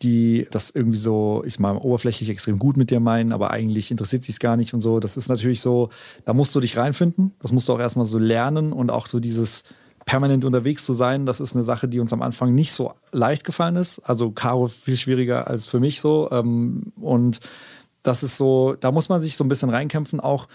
die 0.01 0.47
das 0.51 0.71
irgendwie 0.71 0.97
so, 0.97 1.43
ich 1.45 1.59
mal 1.59 1.77
oberflächlich 1.77 2.29
extrem 2.29 2.59
gut 2.59 2.75
mit 2.75 2.89
dir 2.89 2.99
meinen, 2.99 3.31
aber 3.31 3.51
eigentlich 3.51 3.91
interessiert 3.91 4.23
sich 4.23 4.35
es 4.35 4.39
gar 4.39 4.57
nicht 4.57 4.73
und 4.73 4.81
so. 4.81 4.99
Das 4.99 5.15
ist 5.15 5.29
natürlich 5.29 5.61
so, 5.61 5.89
da 6.25 6.33
musst 6.33 6.55
du 6.55 6.59
dich 6.59 6.77
reinfinden. 6.77 7.33
Das 7.39 7.51
musst 7.51 7.69
du 7.69 7.73
auch 7.73 7.79
erstmal 7.79 8.05
so 8.05 8.17
lernen 8.17 8.73
und 8.73 8.89
auch 8.89 9.07
so 9.07 9.19
dieses 9.19 9.63
permanent 10.05 10.45
unterwegs 10.45 10.85
zu 10.85 10.93
sein, 10.93 11.25
das 11.25 11.39
ist 11.39 11.55
eine 11.55 11.63
Sache, 11.63 11.87
die 11.87 11.99
uns 11.99 12.13
am 12.13 12.21
Anfang 12.21 12.53
nicht 12.53 12.71
so 12.71 12.93
leicht 13.11 13.43
gefallen 13.43 13.75
ist. 13.75 13.99
Also 13.99 14.31
Caro 14.31 14.67
viel 14.67 14.95
schwieriger 14.95 15.47
als 15.47 15.67
für 15.67 15.79
mich 15.79 16.01
so. 16.01 16.29
Ähm, 16.31 16.93
und 16.99 17.39
das 18.03 18.23
ist 18.23 18.37
so, 18.37 18.75
da 18.79 18.91
muss 18.91 19.09
man 19.09 19.21
sich 19.21 19.35
so 19.35 19.43
ein 19.43 19.49
bisschen 19.49 19.69
reinkämpfen, 19.69 20.19
auch, 20.19 20.47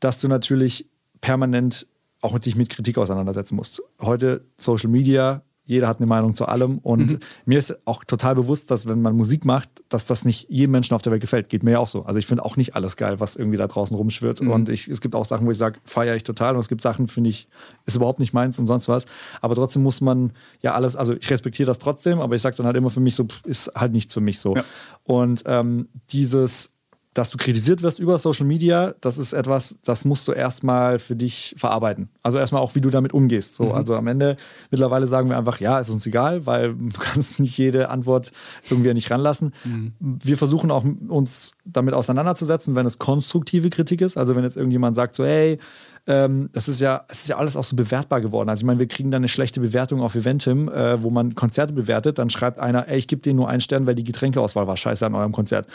dass 0.00 0.20
du 0.20 0.28
natürlich 0.28 0.88
permanent 1.20 1.86
auch 2.22 2.38
dich 2.38 2.56
mit 2.56 2.70
Kritik 2.70 2.98
auseinandersetzen 2.98 3.56
musst. 3.56 3.82
Heute 4.00 4.44
Social 4.56 4.90
Media, 4.90 5.42
jeder 5.66 5.88
hat 5.88 5.98
eine 5.98 6.06
Meinung 6.06 6.34
zu 6.34 6.46
allem. 6.46 6.78
Und 6.78 7.12
mhm. 7.12 7.18
mir 7.44 7.58
ist 7.58 7.76
auch 7.86 8.04
total 8.04 8.36
bewusst, 8.36 8.70
dass 8.70 8.86
wenn 8.86 9.02
man 9.02 9.16
Musik 9.16 9.44
macht, 9.44 9.68
dass 9.88 10.06
das 10.06 10.24
nicht 10.24 10.48
jedem 10.48 10.70
Menschen 10.70 10.94
auf 10.94 11.02
der 11.02 11.12
Welt 11.12 11.20
gefällt. 11.20 11.48
Geht 11.48 11.64
mir 11.64 11.72
ja 11.72 11.78
auch 11.80 11.88
so. 11.88 12.04
Also 12.04 12.18
ich 12.18 12.26
finde 12.26 12.44
auch 12.44 12.56
nicht 12.56 12.76
alles 12.76 12.96
geil, 12.96 13.20
was 13.20 13.36
irgendwie 13.36 13.58
da 13.58 13.66
draußen 13.66 13.96
rumschwirrt. 13.96 14.40
Mhm. 14.40 14.50
Und 14.50 14.68
ich, 14.68 14.86
es 14.86 15.00
gibt 15.00 15.14
auch 15.14 15.24
Sachen, 15.24 15.46
wo 15.46 15.50
ich 15.50 15.58
sage, 15.58 15.80
feiere 15.84 16.14
ich 16.14 16.22
total. 16.22 16.54
Und 16.54 16.60
es 16.60 16.68
gibt 16.68 16.80
Sachen, 16.82 17.08
finde 17.08 17.30
ich, 17.30 17.48
ist 17.84 17.96
überhaupt 17.96 18.20
nicht 18.20 18.32
meins 18.32 18.58
und 18.58 18.66
sonst 18.66 18.88
was. 18.88 19.06
Aber 19.40 19.56
trotzdem 19.56 19.82
muss 19.82 20.00
man 20.00 20.32
ja 20.62 20.74
alles, 20.74 20.94
also 20.94 21.14
ich 21.14 21.28
respektiere 21.30 21.66
das 21.66 21.78
trotzdem, 21.78 22.20
aber 22.20 22.36
ich 22.36 22.42
sage 22.42 22.56
dann 22.56 22.66
halt 22.66 22.76
immer 22.76 22.90
für 22.90 23.00
mich 23.00 23.16
so, 23.16 23.26
ist 23.44 23.72
halt 23.74 23.92
nichts 23.92 24.14
für 24.14 24.20
mich 24.20 24.38
so. 24.38 24.54
Ja. 24.54 24.64
Und 25.02 25.42
ähm, 25.46 25.88
dieses 26.10 26.75
dass 27.16 27.30
du 27.30 27.38
kritisiert 27.38 27.82
wirst 27.82 27.98
über 27.98 28.18
Social 28.18 28.44
Media, 28.44 28.94
das 29.00 29.16
ist 29.16 29.32
etwas, 29.32 29.78
das 29.84 30.04
musst 30.04 30.28
du 30.28 30.32
erstmal 30.32 30.98
für 30.98 31.16
dich 31.16 31.54
verarbeiten. 31.56 32.10
Also 32.22 32.36
erstmal 32.36 32.60
auch, 32.60 32.74
wie 32.74 32.82
du 32.82 32.90
damit 32.90 33.14
umgehst. 33.14 33.54
So, 33.54 33.64
mhm. 33.64 33.72
Also 33.72 33.96
am 33.96 34.06
Ende, 34.06 34.36
mittlerweile 34.70 35.06
sagen 35.06 35.30
wir 35.30 35.38
einfach, 35.38 35.58
ja, 35.58 35.78
ist 35.78 35.88
uns 35.88 36.04
egal, 36.04 36.44
weil 36.44 36.74
du 36.78 36.98
kannst 36.98 37.40
nicht 37.40 37.56
jede 37.56 37.88
Antwort 37.88 38.32
irgendwie 38.68 38.92
nicht 38.92 39.10
ranlassen. 39.10 39.54
Mhm. 39.64 39.94
Wir 39.98 40.36
versuchen 40.36 40.70
auch, 40.70 40.84
uns 41.08 41.52
damit 41.64 41.94
auseinanderzusetzen, 41.94 42.74
wenn 42.74 42.84
es 42.84 42.98
konstruktive 42.98 43.70
Kritik 43.70 44.02
ist. 44.02 44.18
Also 44.18 44.36
wenn 44.36 44.44
jetzt 44.44 44.58
irgendjemand 44.58 44.94
sagt 44.94 45.14
so, 45.14 45.24
hey, 45.24 45.58
ähm, 46.06 46.50
das 46.52 46.68
ist 46.68 46.80
ja, 46.80 47.04
es 47.08 47.22
ist 47.22 47.28
ja 47.28 47.36
alles 47.36 47.56
auch 47.56 47.64
so 47.64 47.74
bewertbar 47.74 48.20
geworden. 48.20 48.48
Also 48.48 48.60
ich 48.60 48.66
meine, 48.66 48.78
wir 48.78 48.86
kriegen 48.86 49.10
dann 49.10 49.20
eine 49.20 49.28
schlechte 49.28 49.60
Bewertung 49.60 50.00
auf 50.02 50.14
Eventim, 50.14 50.68
äh, 50.68 51.02
wo 51.02 51.10
man 51.10 51.34
Konzerte 51.34 51.72
bewertet, 51.72 52.18
dann 52.18 52.30
schreibt 52.30 52.60
einer, 52.60 52.88
ey, 52.88 52.98
ich 52.98 53.08
gebe 53.08 53.22
denen 53.22 53.36
nur 53.36 53.48
einen 53.48 53.60
Stern, 53.60 53.86
weil 53.86 53.96
die 53.96 54.04
Getränkeauswahl 54.04 54.66
war 54.66 54.76
scheiße 54.76 55.04
an 55.04 55.14
eurem 55.14 55.32
Konzert. 55.32 55.66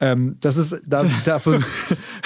Ähm, 0.00 0.36
das 0.40 0.56
ist 0.56 0.82
da, 0.86 1.04
dafür. 1.24 1.60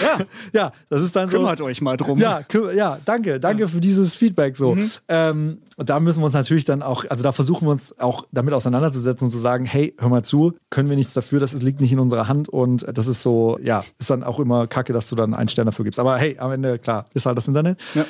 ja, 0.03 0.19
ja, 0.53 0.73
das 0.89 1.03
ist 1.03 1.15
dann 1.15 1.29
Kümmert 1.29 1.59
so. 1.59 1.65
Kümmert 1.65 1.71
euch 1.71 1.81
mal 1.81 1.97
drum. 1.97 2.19
Ja, 2.19 2.41
ja, 2.75 2.99
danke, 3.05 3.39
danke 3.39 3.63
ja. 3.63 3.69
für 3.69 3.81
dieses 3.81 4.17
Feedback. 4.17 4.57
So, 4.57 4.75
mhm. 4.75 4.91
ähm, 5.09 5.59
da 5.77 6.01
müssen 6.01 6.21
wir 6.21 6.27
uns 6.27 6.35
natürlich 6.35 6.65
dann 6.65 6.83
auch, 6.83 7.05
also 7.09 7.23
da 7.23 7.33
versuchen 7.33 7.67
wir 7.67 7.73
uns 7.73 7.99
auch 7.99 8.27
damit 8.33 8.55
auseinanderzusetzen 8.55 9.27
und 9.27 9.31
zu 9.31 9.39
sagen, 9.39 9.65
hey, 9.65 9.95
hör 9.99 10.09
mal 10.09 10.25
zu, 10.25 10.55
können 10.71 10.91
wir 10.91 10.97
nichts 10.97 11.15
dafür, 11.15 11.41
das 11.41 11.53
liegt 11.63 11.81
nicht 11.81 11.93
in 11.93 11.99
unserer 11.99 12.29
Hand 12.29 12.49
und 12.49 12.87
das 12.93 13.07
ist 13.07 13.23
so, 13.23 13.59
ja, 13.63 13.85
ist 13.99 14.11
dann 14.11 14.25
auch 14.25 14.41
immer 14.41 14.67
Kacke, 14.67 14.93
dass 14.93 15.09
du 15.09 15.17
dann 15.17 15.35
einen 15.35 15.49
Stern 15.49 15.67
dafür 15.67 15.85
gibst. 15.85 16.01
Aber 16.01 16.19
hey, 16.19 16.37
am 16.39 16.53
Ende 16.53 16.79
klar, 16.79 17.07
ist 17.15 17.27
halt 17.27 17.39
das 17.39 17.49
Internet. 17.49 17.81
Ja. 17.95 18.05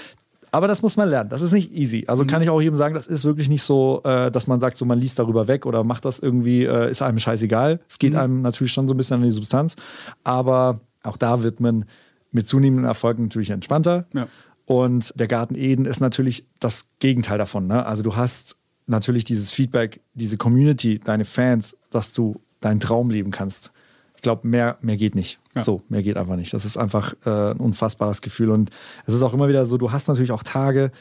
Aber 0.53 0.69
das 0.69 0.83
muss 0.83 0.97
man 0.97 1.09
lernen. 1.09 1.31
Das 1.31 1.43
ist 1.43 1.53
nicht 1.53 1.73
easy. 1.73 2.05
Also 2.07 2.25
mhm. 2.25 2.29
kann 2.29 2.43
ich 2.43 2.51
auch 2.51 2.61
jedem 2.61 2.77
sagen, 2.77 2.95
das 2.95 3.07
ist 3.07 3.25
wirklich 3.25 3.49
nicht 3.49 3.63
so, 3.63 4.03
äh, 4.05 4.31
dass 4.31 4.47
man 4.47 4.61
sagt, 4.61 4.77
so 4.77 4.85
man 4.85 4.99
liest 4.99 5.19
darüber 5.19 5.49
weg 5.49 5.67
oder 5.67 5.85
macht 5.85 6.05
das 6.05 6.19
irgendwie, 6.19 6.65
äh, 6.65 6.91
ist 6.91 7.03
einem 7.03 7.19
scheißegal. 7.19 7.81
Es 7.89 7.99
geht 7.99 8.13
mhm. 8.13 8.19
einem 8.19 8.43
natürlich 8.43 8.73
schon 8.73 8.89
so 8.89 8.95
ein 8.95 8.97
bisschen 8.97 9.19
an 9.19 9.23
die 9.23 9.31
Substanz. 9.31 9.77
Aber 10.25 10.81
auch 11.03 11.17
da 11.17 11.43
wird 11.43 11.61
man 11.61 11.85
mit 12.33 12.47
zunehmendem 12.47 12.87
Erfolg 12.87 13.19
natürlich 13.19 13.51
entspannter. 13.51 14.07
Ja. 14.13 14.29
Und 14.67 15.13
der 15.19 15.27
Garten 15.27 15.57
Eden 15.57 15.85
ist 15.85 16.01
natürlich 16.01 16.47
das 16.61 16.89
Gegenteil 17.01 17.39
davon. 17.39 17.67
Ne? 17.67 17.85
Also 17.85 18.03
du 18.03 18.17
hast 18.17 18.57
natürlich 18.87 19.25
dieses 19.25 19.53
Feedback, 19.53 20.01
diese 20.15 20.37
Community, 20.37 21.01
deine 21.03 21.25
Fans, 21.25 21.77
dass 21.91 22.13
du 22.13 22.41
deinen 22.61 22.81
Traum 22.81 23.11
leben 23.11 23.31
kannst 23.31 23.73
ich 24.21 24.23
glaube, 24.23 24.47
mehr, 24.47 24.77
mehr 24.83 24.99
geht 24.99 25.15
nicht. 25.15 25.41
Ja. 25.55 25.63
So, 25.63 25.81
mehr 25.89 26.03
geht 26.03 26.19
einfach 26.19 26.37
nicht. 26.37 26.53
Das 26.53 26.67
ist 26.67 26.77
einfach 26.77 27.15
äh, 27.25 27.53
ein 27.53 27.57
unfassbares 27.57 28.21
Gefühl. 28.21 28.51
Und 28.51 28.69
es 29.07 29.15
ist 29.15 29.23
auch 29.23 29.33
immer 29.33 29.49
wieder 29.49 29.65
so, 29.65 29.79
du 29.79 29.93
hast 29.93 30.09
natürlich 30.09 30.31
auch 30.31 30.43
Tage, 30.43 30.93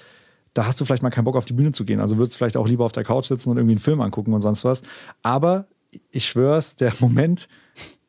da 0.53 0.65
hast 0.65 0.79
du 0.79 0.85
vielleicht 0.85 1.03
mal 1.03 1.09
keinen 1.09 1.25
Bock 1.25 1.35
auf 1.35 1.43
die 1.43 1.51
Bühne 1.51 1.73
zu 1.73 1.83
gehen. 1.83 1.99
Also 1.99 2.17
würdest 2.17 2.35
du 2.35 2.37
vielleicht 2.37 2.55
auch 2.55 2.65
lieber 2.65 2.85
auf 2.85 2.93
der 2.93 3.03
Couch 3.03 3.25
sitzen 3.25 3.49
und 3.49 3.57
irgendwie 3.57 3.73
einen 3.73 3.81
Film 3.81 3.99
angucken 3.99 4.31
und 4.31 4.39
sonst 4.39 4.63
was. 4.63 4.83
Aber 5.21 5.67
ich 6.11 6.29
schwör's, 6.29 6.77
der 6.77 6.93
Moment, 7.01 7.49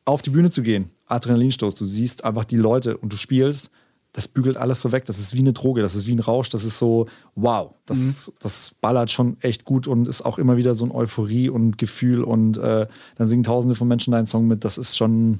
auf 0.05 0.21
die 0.21 0.29
Bühne 0.29 0.49
zu 0.49 0.63
gehen, 0.63 0.91
Adrenalinstoß, 1.07 1.75
du 1.75 1.83
siehst 1.83 2.23
einfach 2.23 2.45
die 2.45 2.55
Leute 2.55 2.95
und 2.95 3.11
du 3.11 3.17
spielst 3.17 3.69
das 4.13 4.27
bügelt 4.27 4.57
alles 4.57 4.81
so 4.81 4.91
weg. 4.91 5.05
Das 5.05 5.19
ist 5.19 5.35
wie 5.35 5.39
eine 5.39 5.53
Droge, 5.53 5.81
das 5.81 5.95
ist 5.95 6.07
wie 6.07 6.15
ein 6.15 6.19
Rausch, 6.19 6.49
das 6.49 6.63
ist 6.63 6.79
so, 6.79 7.07
wow, 7.35 7.73
das, 7.85 8.27
mhm. 8.27 8.33
das 8.39 8.75
ballert 8.81 9.11
schon 9.11 9.37
echt 9.41 9.65
gut 9.65 9.87
und 9.87 10.07
ist 10.07 10.21
auch 10.23 10.37
immer 10.37 10.57
wieder 10.57 10.75
so 10.75 10.85
ein 10.85 10.91
Euphorie 10.91 11.49
und 11.49 11.77
Gefühl 11.77 12.23
und 12.23 12.57
äh, 12.57 12.87
dann 13.15 13.27
singen 13.27 13.43
tausende 13.43 13.75
von 13.75 13.87
Menschen 13.87 14.11
deinen 14.11 14.25
Song 14.25 14.47
mit. 14.47 14.65
Das 14.65 14.77
ist 14.77 14.97
schon 14.97 15.39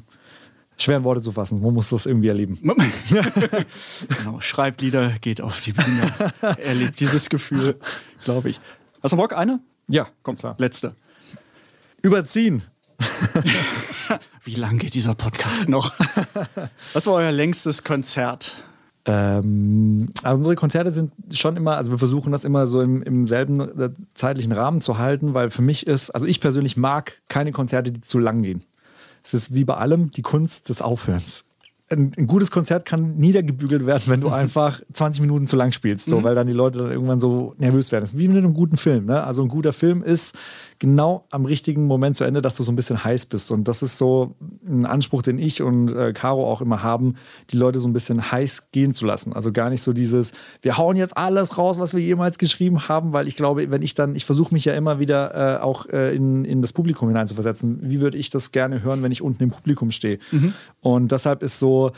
schwer 0.77 0.97
in 0.97 1.03
Worte 1.03 1.21
zu 1.21 1.31
fassen. 1.31 1.61
Man 1.61 1.73
muss 1.73 1.89
das 1.89 2.05
irgendwie 2.05 2.29
erleben. 2.29 2.59
genau, 4.17 4.39
schreibt 4.39 4.81
Lieder, 4.81 5.13
geht 5.21 5.41
auf 5.41 5.61
die 5.61 5.73
Bühne, 5.73 6.13
erlebt 6.57 6.99
dieses 6.99 7.29
Gefühl, 7.29 7.75
glaube 8.23 8.49
ich. 8.49 8.59
Hast 9.03 9.11
du 9.11 9.17
Bock, 9.17 9.33
eine? 9.33 9.59
Ja, 9.87 10.07
komm 10.23 10.37
klar. 10.37 10.55
Letzte. 10.57 10.95
Überziehen. 12.01 12.63
Wie 14.43 14.55
lang 14.55 14.77
geht 14.77 14.93
dieser 14.93 15.15
Podcast 15.15 15.69
noch? 15.69 15.93
Was 16.93 17.05
war 17.07 17.13
euer 17.13 17.31
längstes 17.31 17.83
Konzert? 17.83 18.57
Ähm, 19.05 20.09
also 20.23 20.37
unsere 20.37 20.55
Konzerte 20.55 20.91
sind 20.91 21.11
schon 21.31 21.57
immer, 21.57 21.77
also 21.77 21.91
wir 21.91 21.97
versuchen 21.97 22.31
das 22.31 22.43
immer 22.43 22.67
so 22.67 22.81
im, 22.81 23.01
im 23.01 23.25
selben 23.25 23.59
äh, 23.59 23.89
zeitlichen 24.13 24.51
Rahmen 24.51 24.81
zu 24.81 24.97
halten, 24.97 25.33
weil 25.33 25.49
für 25.49 25.63
mich 25.63 25.87
ist, 25.87 26.11
also 26.11 26.27
ich 26.27 26.39
persönlich 26.39 26.77
mag 26.77 27.21
keine 27.27 27.51
Konzerte, 27.51 27.91
die 27.91 28.01
zu 28.01 28.19
lang 28.19 28.43
gehen. 28.43 28.63
Es 29.23 29.33
ist 29.33 29.53
wie 29.53 29.65
bei 29.65 29.75
allem 29.75 30.11
die 30.11 30.21
Kunst 30.21 30.69
des 30.69 30.81
Aufhörens 30.81 31.43
ein, 31.91 32.11
ein, 32.17 32.27
gutes 32.27 32.51
Konzert 32.51 32.85
kann 32.85 33.15
niedergebügelt 33.17 33.85
werden, 33.85 34.03
wenn 34.07 34.21
du 34.21 34.29
einfach 34.31 34.81
20 34.93 35.21
Minuten 35.21 35.47
zu 35.47 35.55
lang 35.55 35.71
spielst, 35.71 36.09
so, 36.09 36.19
mhm. 36.19 36.23
weil 36.23 36.35
dann 36.35 36.47
die 36.47 36.53
Leute 36.53 36.79
dann 36.79 36.91
irgendwann 36.91 37.19
so 37.19 37.53
nervös 37.57 37.91
werden. 37.91 38.03
Das 38.03 38.13
ist 38.13 38.17
wie 38.17 38.27
mit 38.27 38.37
einem 38.37 38.53
guten 38.53 38.77
Film. 38.77 39.05
Ne? 39.05 39.23
Also 39.23 39.43
ein 39.43 39.49
guter 39.49 39.73
Film 39.73 40.03
ist 40.03 40.35
genau 40.81 41.25
am 41.29 41.45
richtigen 41.45 41.85
Moment 41.85 42.17
zu 42.17 42.23
Ende, 42.23 42.41
dass 42.41 42.55
du 42.55 42.63
so 42.63 42.71
ein 42.71 42.75
bisschen 42.75 43.03
heiß 43.03 43.27
bist. 43.27 43.51
Und 43.51 43.67
das 43.67 43.83
ist 43.83 43.99
so 43.99 44.35
ein 44.67 44.87
Anspruch, 44.87 45.21
den 45.21 45.37
ich 45.37 45.61
und 45.61 45.93
äh, 45.95 46.11
Caro 46.11 46.51
auch 46.51 46.59
immer 46.59 46.81
haben, 46.81 47.17
die 47.51 47.57
Leute 47.57 47.77
so 47.77 47.87
ein 47.87 47.93
bisschen 47.93 48.31
heiß 48.31 48.71
gehen 48.71 48.91
zu 48.91 49.05
lassen. 49.05 49.31
Also 49.31 49.51
gar 49.51 49.69
nicht 49.69 49.83
so 49.83 49.93
dieses, 49.93 50.31
wir 50.63 50.79
hauen 50.79 50.95
jetzt 50.95 51.15
alles 51.15 51.59
raus, 51.59 51.79
was 51.79 51.93
wir 51.93 52.01
jemals 52.01 52.39
geschrieben 52.39 52.87
haben, 52.89 53.13
weil 53.13 53.27
ich 53.27 53.35
glaube, 53.35 53.69
wenn 53.69 53.83
ich 53.83 53.93
dann, 53.93 54.15
ich 54.15 54.25
versuche 54.25 54.55
mich 54.55 54.65
ja 54.65 54.73
immer 54.73 54.97
wieder 54.97 55.59
äh, 55.59 55.61
auch 55.61 55.85
äh, 55.85 56.15
in, 56.15 56.45
in 56.45 56.63
das 56.63 56.73
Publikum 56.73 57.09
hineinzuversetzen. 57.09 57.77
Wie 57.83 58.01
würde 58.01 58.17
ich 58.17 58.31
das 58.31 58.51
gerne 58.51 58.81
hören, 58.81 59.03
wenn 59.03 59.11
ich 59.11 59.21
unten 59.21 59.43
im 59.43 59.51
Publikum 59.51 59.91
stehe? 59.91 60.17
Mhm. 60.31 60.55
Und 60.81 61.11
deshalb 61.11 61.43
ist 61.43 61.59
so, 61.59 61.91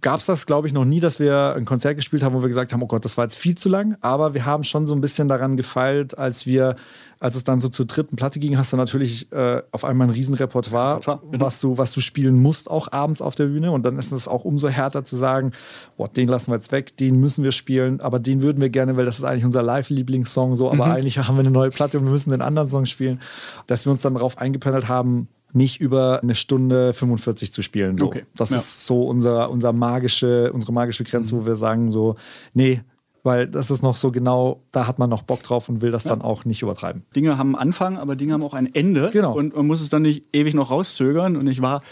gab 0.00 0.20
es 0.20 0.26
das, 0.26 0.46
glaube 0.46 0.66
ich, 0.66 0.72
noch 0.72 0.84
nie, 0.84 1.00
dass 1.00 1.18
wir 1.18 1.54
ein 1.54 1.64
Konzert 1.64 1.96
gespielt 1.96 2.22
haben, 2.22 2.34
wo 2.34 2.42
wir 2.42 2.48
gesagt 2.48 2.72
haben, 2.72 2.82
oh 2.82 2.86
Gott, 2.86 3.04
das 3.04 3.18
war 3.18 3.24
jetzt 3.24 3.36
viel 3.36 3.56
zu 3.56 3.68
lang. 3.68 3.96
Aber 4.00 4.32
wir 4.32 4.46
haben 4.46 4.64
schon 4.64 4.86
so 4.86 4.94
ein 4.94 5.00
bisschen 5.00 5.28
daran 5.28 5.56
gefeilt, 5.56 6.16
als 6.16 6.46
wir, 6.46 6.76
als 7.18 7.36
es 7.36 7.44
dann 7.44 7.60
so 7.60 7.68
zur 7.68 7.86
dritten 7.86 8.16
Platte 8.16 8.38
ging, 8.38 8.56
hast 8.56 8.72
du 8.72 8.76
natürlich 8.76 9.30
äh, 9.32 9.60
auf 9.70 9.84
einmal 9.84 10.06
ein 10.06 10.10
Riesenrepertoire, 10.10 10.96
Repertoire, 10.96 11.20
genau. 11.30 11.44
was, 11.44 11.60
du, 11.60 11.78
was 11.78 11.92
du 11.92 12.00
spielen 12.00 12.40
musst, 12.40 12.70
auch 12.70 12.90
abends 12.92 13.20
auf 13.20 13.34
der 13.34 13.46
Bühne. 13.46 13.72
Und 13.72 13.84
dann 13.84 13.98
ist 13.98 14.12
es 14.12 14.28
auch 14.28 14.44
umso 14.44 14.68
härter 14.68 15.04
zu 15.04 15.16
sagen, 15.16 15.52
boah, 15.96 16.08
den 16.08 16.28
lassen 16.28 16.52
wir 16.52 16.54
jetzt 16.54 16.72
weg, 16.72 16.96
den 16.96 17.20
müssen 17.20 17.44
wir 17.44 17.52
spielen, 17.52 18.00
aber 18.00 18.18
den 18.18 18.40
würden 18.40 18.60
wir 18.60 18.70
gerne, 18.70 18.96
weil 18.96 19.04
das 19.04 19.18
ist 19.18 19.24
eigentlich 19.24 19.44
unser 19.44 19.62
Live-Lieblingssong 19.62 20.54
so, 20.54 20.70
aber 20.70 20.86
mhm. 20.86 20.92
eigentlich 20.92 21.18
haben 21.18 21.34
wir 21.34 21.40
eine 21.40 21.50
neue 21.50 21.70
Platte 21.70 21.98
und 21.98 22.04
wir 22.04 22.12
müssen 22.12 22.30
den 22.30 22.42
anderen 22.42 22.68
Song 22.68 22.86
spielen. 22.86 23.20
Dass 23.66 23.84
wir 23.84 23.90
uns 23.90 24.00
dann 24.00 24.14
darauf 24.14 24.38
eingependelt 24.38 24.88
haben, 24.88 25.28
nicht 25.52 25.80
über 25.80 26.22
eine 26.22 26.34
Stunde 26.34 26.92
45 26.92 27.52
zu 27.52 27.62
spielen. 27.62 27.96
So. 27.96 28.06
Okay. 28.06 28.24
Das 28.34 28.50
ja. 28.50 28.56
ist 28.56 28.86
so 28.86 29.04
unser, 29.04 29.50
unser 29.50 29.72
magische, 29.72 30.52
unsere 30.52 30.72
magische 30.72 31.04
Grenze, 31.04 31.34
mhm. 31.34 31.40
wo 31.40 31.46
wir 31.46 31.56
sagen 31.56 31.92
so, 31.92 32.16
nee, 32.54 32.82
weil 33.22 33.46
das 33.46 33.70
ist 33.70 33.82
noch 33.82 33.96
so 33.96 34.10
genau, 34.10 34.62
da 34.72 34.86
hat 34.86 34.98
man 34.98 35.08
noch 35.08 35.22
Bock 35.22 35.42
drauf 35.42 35.68
und 35.68 35.80
will 35.80 35.92
das 35.92 36.04
ja. 36.04 36.10
dann 36.10 36.22
auch 36.22 36.44
nicht 36.44 36.62
übertreiben. 36.62 37.04
Dinge 37.14 37.38
haben 37.38 37.54
einen 37.54 37.68
Anfang, 37.68 37.96
aber 37.98 38.16
Dinge 38.16 38.32
haben 38.32 38.42
auch 38.42 38.54
ein 38.54 38.74
Ende. 38.74 39.10
Genau. 39.12 39.34
Und 39.36 39.54
man 39.54 39.66
muss 39.66 39.80
es 39.80 39.90
dann 39.90 40.02
nicht 40.02 40.24
ewig 40.32 40.54
noch 40.54 40.70
rauszögern. 40.70 41.36
Und 41.36 41.46
ich 41.46 41.62
war 41.62 41.82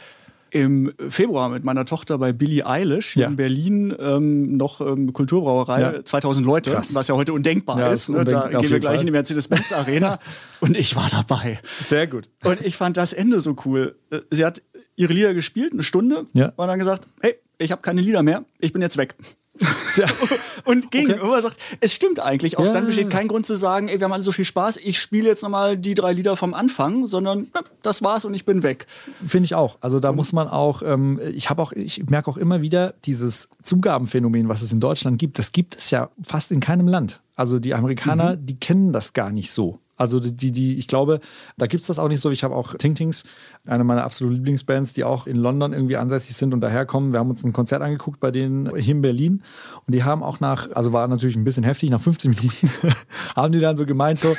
im 0.51 0.93
Februar 1.09 1.48
mit 1.48 1.64
meiner 1.64 1.85
Tochter 1.85 2.18
bei 2.18 2.32
Billie 2.32 2.66
Eilish 2.66 3.16
ja. 3.16 3.28
in 3.28 3.36
Berlin 3.36 3.94
ähm, 3.98 4.56
noch 4.56 4.81
ähm, 4.81 5.12
Kulturbrauerei, 5.12 5.81
ja. 5.81 6.05
2000 6.05 6.47
Leute, 6.47 6.70
Krass. 6.70 6.94
was 6.94 7.09
ja 7.09 7.14
heute 7.14 7.32
undenkbar 7.32 7.78
ja, 7.78 7.89
ist. 7.90 8.09
Ne? 8.09 8.24
Da 8.24 8.48
gehen 8.48 8.62
wir 8.62 8.81
gleich 8.81 8.82
Fall. 8.82 9.01
in 9.01 9.06
die 9.06 9.12
Mercedes-Benz 9.12 9.72
Arena 9.72 10.18
und 10.60 10.77
ich 10.77 10.97
war 10.97 11.09
dabei. 11.10 11.59
Sehr 11.82 12.06
gut. 12.06 12.28
Und 12.44 12.60
ich 12.62 12.77
fand 12.77 12.97
das 12.97 13.12
Ende 13.12 13.40
so 13.40 13.56
cool. 13.64 13.97
Äh, 14.10 14.20
sie 14.31 14.44
hat 14.44 14.62
ihre 14.97 15.12
Lieder 15.12 15.35
gespielt, 15.35 15.72
eine 15.72 15.82
Stunde, 15.82 16.27
ja. 16.35 16.52
und 16.56 16.66
dann 16.66 16.78
gesagt, 16.78 17.06
hey, 17.20 17.35
ich 17.59 17.72
habe 17.72 17.82
keine 17.82 18.01
Lieder 18.01 18.22
mehr, 18.22 18.44
ich 18.59 18.72
bin 18.72 18.82
jetzt 18.82 18.97
weg. 18.97 19.14
und 20.65 20.91
gegenüber 20.91 21.32
okay. 21.32 21.43
sagt, 21.43 21.57
es 21.81 21.95
stimmt 21.95 22.20
eigentlich. 22.20 22.59
Auch 22.59 22.65
Ja. 22.65 22.73
dann 22.73 22.87
besteht 22.87 23.11
kein 23.11 23.28
Grund 23.28 23.47
zu 23.47 23.57
sagen, 23.57 23.89
ey, 23.89 24.01
wir 24.01 24.05
haben 24.05 24.12
alle 24.12 24.23
so 24.23 24.32
viel 24.32 24.45
Spaß, 24.45 24.78
ich 24.78 24.99
spiele 24.99 25.28
jetzt 25.28 25.43
nochmal 25.43 25.77
die 25.77 25.95
drei 25.95 26.12
Lieder 26.12 26.37
vom 26.37 26.55
Anfang, 26.55 27.07
sondern 27.07 27.49
ja, 27.55 27.62
das 27.82 28.03
war's 28.03 28.24
und 28.24 28.35
ich 28.35 28.45
bin 28.45 28.62
weg. 28.62 28.87
Finde 29.27 29.47
ich 29.47 29.55
auch. 29.55 29.78
Also 29.81 30.01
da 30.01 30.12
muss 30.12 30.32
man 30.32 30.49
auch, 30.49 30.82
ähm, 30.82 31.20
ich 31.32 31.51
habe 31.51 31.62
auch, 31.62 31.73
ich 31.73 32.09
merke 32.09 32.31
auch 32.31 32.37
immer 32.37 32.62
wieder 32.62 32.95
dieses 33.05 33.49
Zugabenphänomen, 33.62 34.49
was 34.49 34.62
es 34.62 34.73
in 34.73 34.81
Deutschland 34.81 35.19
gibt, 35.19 35.39
das 35.39 35.53
gibt 35.53 35.77
es 35.77 35.91
ja 35.91 36.11
fast 36.23 36.51
in 36.53 36.61
keinem 36.61 36.89
Land. 36.89 37.20
Also 37.37 37.59
die 37.59 37.74
Amerikaner, 37.74 38.37
die 38.37 38.57
kennen 38.57 38.93
das 38.93 39.12
gar 39.12 39.31
nicht 39.31 39.51
so. 39.51 39.78
Also 40.01 40.18
die, 40.18 40.51
die, 40.51 40.78
ich 40.78 40.86
glaube, 40.86 41.20
da 41.59 41.66
gibt 41.66 41.82
es 41.82 41.86
das 41.89 41.98
auch 41.98 42.09
nicht 42.09 42.22
so. 42.22 42.31
Ich 42.31 42.43
habe 42.43 42.56
auch 42.56 42.74
Ting 42.74 42.94
Tings, 42.94 43.24
eine 43.66 43.85
meiner 43.85 44.02
absoluten 44.02 44.36
Lieblingsbands, 44.36 44.94
die 44.94 45.05
auch 45.05 45.27
in 45.27 45.36
London 45.36 45.74
irgendwie 45.74 45.98
ansässig 45.98 46.36
sind 46.36 46.55
und 46.55 46.62
daherkommen. 46.62 47.12
Wir 47.12 47.18
haben 47.18 47.28
uns 47.28 47.44
ein 47.44 47.52
Konzert 47.52 47.82
angeguckt 47.82 48.18
bei 48.18 48.31
denen 48.31 48.74
hier 48.77 48.94
in 48.94 49.02
Berlin 49.02 49.43
und 49.86 49.94
die 49.94 50.02
haben 50.02 50.22
auch 50.22 50.40
nach, 50.40 50.70
also 50.72 50.94
war 50.94 51.06
natürlich 51.06 51.36
ein 51.36 51.44
bisschen 51.44 51.64
heftig, 51.64 51.90
nach 51.90 52.01
15 52.01 52.31
Minuten 52.31 52.70
haben 53.36 53.52
die 53.52 53.60
dann 53.60 53.77
so 53.77 53.85
gemeint, 53.85 54.20
so, 54.20 54.35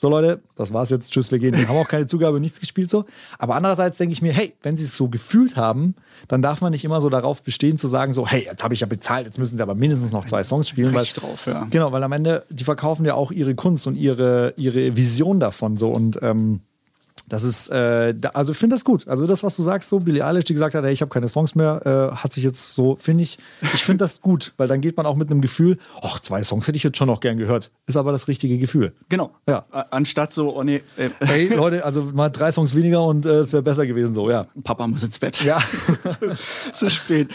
so 0.00 0.08
Leute, 0.08 0.40
das 0.56 0.72
war's 0.72 0.88
jetzt, 0.88 1.12
tschüss, 1.12 1.30
wir 1.30 1.38
gehen. 1.38 1.54
Wir 1.54 1.68
haben 1.68 1.76
auch 1.76 1.86
keine 1.86 2.06
Zugabe, 2.06 2.40
nichts 2.40 2.58
gespielt 2.58 2.88
so. 2.88 3.04
Aber 3.38 3.54
andererseits 3.54 3.98
denke 3.98 4.14
ich 4.14 4.22
mir, 4.22 4.32
hey, 4.32 4.54
wenn 4.62 4.74
sie 4.78 4.84
es 4.84 4.96
so 4.96 5.10
gefühlt 5.10 5.56
haben, 5.56 5.94
dann 6.26 6.40
darf 6.40 6.62
man 6.62 6.72
nicht 6.72 6.86
immer 6.86 7.02
so 7.02 7.10
darauf 7.10 7.42
bestehen 7.42 7.76
zu 7.76 7.86
sagen, 7.86 8.14
so, 8.14 8.26
hey, 8.26 8.46
jetzt 8.46 8.64
habe 8.64 8.72
ich 8.72 8.80
ja 8.80 8.86
bezahlt, 8.86 9.26
jetzt 9.26 9.38
müssen 9.38 9.58
sie 9.58 9.62
aber 9.62 9.74
mindestens 9.74 10.10
noch 10.10 10.24
zwei 10.24 10.42
Songs 10.42 10.70
spielen. 10.70 10.94
Weil, 10.94 11.04
drauf, 11.04 11.44
ja. 11.44 11.66
Genau, 11.68 11.92
weil 11.92 12.02
am 12.02 12.12
Ende, 12.12 12.46
die 12.48 12.64
verkaufen 12.64 13.04
ja 13.04 13.12
auch 13.12 13.30
ihre 13.30 13.54
Kunst 13.54 13.86
und 13.86 13.94
ihre, 13.94 14.54
ihre 14.56 14.96
Vision 14.96 15.38
davon 15.38 15.76
so 15.76 15.90
und 15.90 16.18
ähm, 16.22 16.62
das 17.30 17.44
ist, 17.44 17.68
äh, 17.68 18.12
da, 18.12 18.30
also 18.30 18.52
ich 18.52 18.58
finde 18.58 18.74
das 18.74 18.84
gut. 18.84 19.06
Also 19.06 19.26
das, 19.26 19.44
was 19.44 19.56
du 19.56 19.62
sagst, 19.62 19.88
so 19.88 20.00
Billie 20.00 20.26
Eilish, 20.26 20.44
die 20.44 20.52
gesagt 20.52 20.74
hat, 20.74 20.82
hey, 20.84 20.92
ich 20.92 21.00
habe 21.00 21.10
keine 21.10 21.28
Songs 21.28 21.54
mehr, 21.54 22.10
äh, 22.12 22.16
hat 22.16 22.32
sich 22.32 22.42
jetzt 22.42 22.74
so, 22.74 22.96
finde 22.96 23.22
ich, 23.22 23.38
ich 23.62 23.84
finde 23.84 24.04
das 24.04 24.20
gut, 24.20 24.52
weil 24.56 24.66
dann 24.66 24.80
geht 24.80 24.96
man 24.96 25.06
auch 25.06 25.14
mit 25.14 25.30
einem 25.30 25.40
Gefühl, 25.40 25.78
ach, 26.02 26.18
zwei 26.18 26.42
Songs 26.42 26.66
hätte 26.66 26.76
ich 26.76 26.82
jetzt 26.82 26.98
schon 26.98 27.06
noch 27.06 27.20
gern 27.20 27.38
gehört. 27.38 27.70
Ist 27.86 27.96
aber 27.96 28.10
das 28.10 28.26
richtige 28.26 28.58
Gefühl. 28.58 28.92
Genau. 29.08 29.30
Ja. 29.48 29.64
Anstatt 29.90 30.32
so, 30.32 30.56
oh 30.56 30.64
nee, 30.64 30.82
äh, 30.96 31.10
Hey 31.20 31.54
Leute, 31.54 31.84
also 31.84 32.02
mal 32.02 32.30
drei 32.30 32.50
Songs 32.50 32.74
weniger 32.74 33.04
und 33.04 33.26
äh, 33.26 33.38
es 33.38 33.52
wäre 33.52 33.62
besser 33.62 33.86
gewesen 33.86 34.12
so, 34.12 34.28
ja. 34.28 34.46
Papa 34.64 34.88
muss 34.88 35.04
ins 35.04 35.20
Bett. 35.20 35.42
Ja. 35.44 35.58
zu, 36.02 36.36
zu 36.74 36.90
spät. 36.90 37.28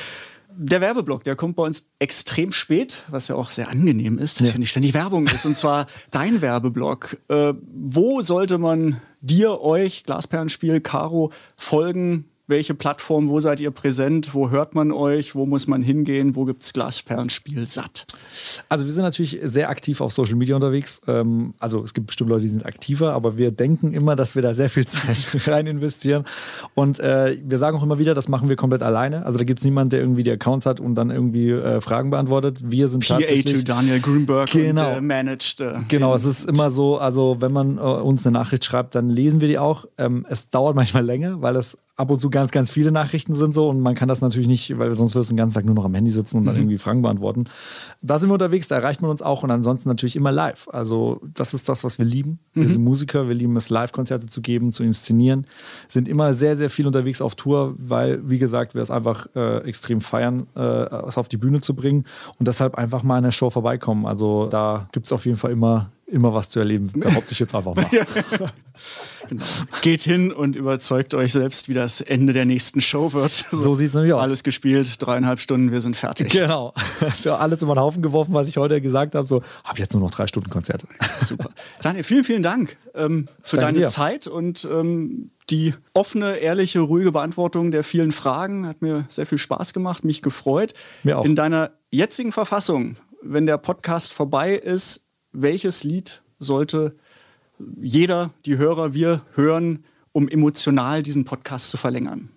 Der 0.57 0.79
Werbeblock, 0.79 1.23
der 1.25 1.35
kommt 1.35 1.57
bei 1.57 1.63
uns 1.63 1.87
extrem 1.99 2.53
spät, 2.53 3.03
was 3.09 3.27
ja 3.27 3.35
auch 3.35 3.51
sehr 3.51 3.69
angenehm 3.69 4.17
ist, 4.17 4.39
dass 4.39 4.53
ja. 4.53 4.57
nicht 4.57 4.69
ständig 4.69 4.93
Werbung 4.93 5.27
ist. 5.27 5.45
Und 5.45 5.57
zwar 5.57 5.85
dein 6.11 6.41
Werbeblock. 6.41 7.17
Äh, 7.27 7.53
wo 7.73 8.21
sollte 8.21 8.57
man 8.57 9.01
dir, 9.25 9.61
euch, 9.61 10.03
Glasperlenspiel, 10.03 10.81
Caro, 10.81 11.31
folgen? 11.55 12.25
Welche 12.47 12.75
Plattform, 12.75 13.27
wo 13.29 13.39
seid 13.39 13.59
ihr 13.59 13.71
präsent? 13.71 14.33
Wo 14.35 14.51
hört 14.51 14.75
man 14.75 14.91
euch? 14.91 15.33
Wo 15.33 15.45
muss 15.47 15.65
man 15.65 15.81
hingehen? 15.81 16.35
Wo 16.35 16.45
gibt's 16.45 16.73
Glasperlenspiel 16.73 17.65
satt? 17.65 18.05
Also 18.69 18.85
wir 18.85 18.93
sind 18.93 19.03
natürlich 19.03 19.39
sehr 19.43 19.69
aktiv 19.69 19.99
auf 19.99 20.11
Social 20.13 20.35
Media 20.35 20.55
unterwegs. 20.55 21.01
Ähm, 21.07 21.55
also 21.59 21.83
es 21.83 21.93
gibt 21.95 22.07
bestimmt 22.07 22.29
Leute, 22.29 22.43
die 22.43 22.49
sind 22.49 22.65
aktiver, 22.65 23.13
aber 23.13 23.37
wir 23.37 23.49
denken 23.51 23.93
immer, 23.93 24.15
dass 24.15 24.35
wir 24.35 24.43
da 24.43 24.53
sehr 24.53 24.69
viel 24.69 24.85
Zeit 24.87 25.47
rein 25.47 25.65
investieren. 25.65 26.23
Und 26.75 26.99
äh, 26.99 27.37
wir 27.43 27.57
sagen 27.57 27.77
auch 27.77 27.83
immer 27.83 27.97
wieder, 27.97 28.13
das 28.13 28.27
machen 28.27 28.47
wir 28.47 28.55
komplett 28.55 28.83
alleine. 28.83 29.25
Also 29.25 29.39
da 29.39 29.43
gibt 29.43 29.59
es 29.59 29.65
niemanden, 29.65 29.89
der 29.89 30.01
irgendwie 30.01 30.23
die 30.23 30.31
Accounts 30.31 30.67
hat 30.67 30.79
und 30.79 30.93
dann 30.95 31.09
irgendwie 31.09 31.49
äh, 31.49 31.81
Fragen 31.81 32.11
beantwortet. 32.11 32.59
Wir 32.63 32.87
sind 32.89 33.07
PA 33.07 33.15
to 33.15 33.19
tatsächlich... 33.21 33.63
Daniel 33.63 33.99
Grünberg 33.99 34.51
Genau. 34.51 34.91
und 34.91 34.97
äh, 34.97 35.01
managed. 35.01 35.61
Äh, 35.61 35.79
Genau, 35.87 36.13
es 36.13 36.25
ist 36.25 36.45
immer 36.47 36.69
so, 36.69 36.97
also 36.99 37.37
wenn 37.39 37.51
man 37.51 37.77
äh, 37.77 37.81
uns 37.81 38.25
eine 38.27 38.37
Nachricht 38.37 38.65
schreibt, 38.65 38.93
dann 38.93 39.09
lesen 39.09 39.41
wir 39.41 39.47
die 39.47 39.57
auch. 39.57 39.85
Ähm, 39.97 40.25
es 40.29 40.49
dauert 40.49 40.75
manchmal 40.75 41.03
länger, 41.03 41.41
weil 41.41 41.55
es 41.55 41.77
ab 41.97 42.11
und 42.11 42.19
zu 42.19 42.29
ganz, 42.29 42.51
ganz 42.51 42.69
viele 42.69 42.91
Nachrichten 42.91 43.35
sind 43.35 43.53
so 43.53 43.69
und 43.69 43.79
man 43.79 43.95
kann 43.95 44.09
das 44.09 44.19
natürlich 44.19 44.47
nicht, 44.47 44.77
weil 44.77 44.93
sonst 44.95 45.15
wirst 45.15 45.29
du 45.29 45.33
den 45.33 45.37
ganzen 45.37 45.53
Tag 45.53 45.65
nur 45.65 45.75
noch 45.75 45.85
am 45.85 45.93
Handy 45.93 46.11
sitzen 46.11 46.37
und 46.37 46.45
dann 46.45 46.55
irgendwie 46.55 46.77
Fragen 46.77 47.01
beantworten. 47.01 47.45
Da 48.01 48.19
sind 48.19 48.29
wir 48.29 48.33
unterwegs, 48.33 48.67
da 48.67 48.75
erreicht 48.75 49.01
man 49.01 49.09
uns 49.09 49.21
auch 49.21 49.43
und 49.43 49.51
ansonsten 49.51 49.87
natürlich 49.87 50.17
immer 50.17 50.31
live. 50.31 50.67
Also 50.71 51.21
das 51.33 51.53
ist 51.53 51.69
das, 51.69 51.83
was 51.85 51.97
wir 51.97 52.05
lieben. 52.05 52.39
Wir 52.53 52.67
sind 52.67 52.83
Musiker, 52.83 53.27
wir 53.27 53.35
lieben 53.35 53.55
es, 53.55 53.69
Live-Konzerte 53.69 54.27
zu 54.27 54.41
geben, 54.41 54.73
zu 54.73 54.83
inszenieren, 54.83 55.47
sind 55.87 56.09
immer 56.09 56.33
sehr, 56.33 56.57
sehr 56.57 56.69
viel 56.69 56.85
unterwegs 56.85 57.21
auf 57.21 57.35
Tour, 57.35 57.75
weil, 57.77 58.29
wie 58.29 58.39
gesagt, 58.39 58.75
wir 58.75 58.81
es 58.81 58.91
einfach 58.91 59.27
äh, 59.35 59.59
extrem 59.59 60.01
feiern, 60.01 60.47
äh, 60.55 60.61
es 61.07 61.17
auf 61.17 61.29
die 61.29 61.37
Bühne 61.37 61.61
zu 61.61 61.75
bringen 61.75 62.05
und 62.37 62.47
deshalb 62.47 62.75
einfach 62.75 63.03
mal 63.03 63.17
in 63.17 63.23
der 63.23 63.31
Show 63.31 63.49
vorbeikommen. 63.49 64.05
Also 64.05 64.47
da 64.47 64.89
gibt 64.91 65.05
es 65.05 65.13
auf 65.13 65.25
jeden 65.25 65.37
Fall 65.37 65.51
immer, 65.51 65.91
immer 66.07 66.33
was 66.33 66.49
zu 66.49 66.59
erleben, 66.59 66.91
behaupte 66.93 67.31
ich 67.31 67.39
jetzt 67.39 67.55
einfach 67.55 67.75
mal. 67.75 67.85
Genau. 69.29 69.43
Geht 69.81 70.01
hin 70.01 70.31
und 70.31 70.55
überzeugt 70.55 71.13
euch 71.13 71.33
selbst, 71.33 71.67
wie 71.67 71.73
das 71.73 72.01
Ende 72.01 72.33
der 72.33 72.45
nächsten 72.45 72.81
Show 72.81 73.13
wird. 73.13 73.45
So 73.51 73.73
sieht's 73.73 73.93
nämlich 73.93 74.13
aus. 74.13 74.21
Alles 74.21 74.43
gespielt, 74.43 75.01
dreieinhalb 75.01 75.39
Stunden, 75.39 75.71
wir 75.71 75.81
sind 75.81 75.95
fertig. 75.95 76.31
Genau. 76.31 76.73
Für 77.15 77.39
alles 77.39 77.61
über 77.61 77.73
den 77.73 77.79
Haufen 77.79 78.01
geworfen, 78.01 78.33
was 78.33 78.47
ich 78.47 78.57
heute 78.57 78.81
gesagt 78.81 79.15
habe. 79.15 79.27
So, 79.27 79.41
habe 79.63 79.79
jetzt 79.79 79.93
nur 79.93 80.03
noch 80.03 80.11
drei 80.11 80.27
Stunden 80.27 80.49
Konzert. 80.49 80.85
Super. 81.19 81.49
Daniel, 81.81 82.03
vielen, 82.03 82.23
vielen 82.23 82.43
Dank 82.43 82.77
ähm, 82.93 83.27
für 83.41 83.57
Danke 83.57 83.73
deine 83.73 83.85
dir. 83.85 83.89
Zeit 83.89 84.27
und 84.27 84.67
ähm, 84.71 85.31
die 85.49 85.73
offene, 85.93 86.37
ehrliche, 86.37 86.81
ruhige 86.81 87.11
Beantwortung 87.11 87.71
der 87.71 87.83
vielen 87.83 88.11
Fragen. 88.11 88.67
Hat 88.67 88.81
mir 88.81 89.05
sehr 89.09 89.25
viel 89.25 89.37
Spaß 89.37 89.73
gemacht, 89.73 90.03
mich 90.03 90.21
gefreut. 90.21 90.73
Mir 91.03 91.17
auch. 91.17 91.25
In 91.25 91.35
deiner 91.35 91.71
jetzigen 91.89 92.31
Verfassung, 92.31 92.97
wenn 93.21 93.45
der 93.45 93.57
Podcast 93.57 94.13
vorbei 94.13 94.55
ist, 94.55 95.04
welches 95.41 95.83
Lied 95.83 96.21
sollte 96.39 96.95
jeder, 97.81 98.31
die 98.45 98.57
Hörer, 98.57 98.93
wir 98.93 99.21
hören, 99.33 99.83
um 100.11 100.27
emotional 100.27 101.03
diesen 101.03 101.25
Podcast 101.25 101.69
zu 101.69 101.77
verlängern? 101.77 102.29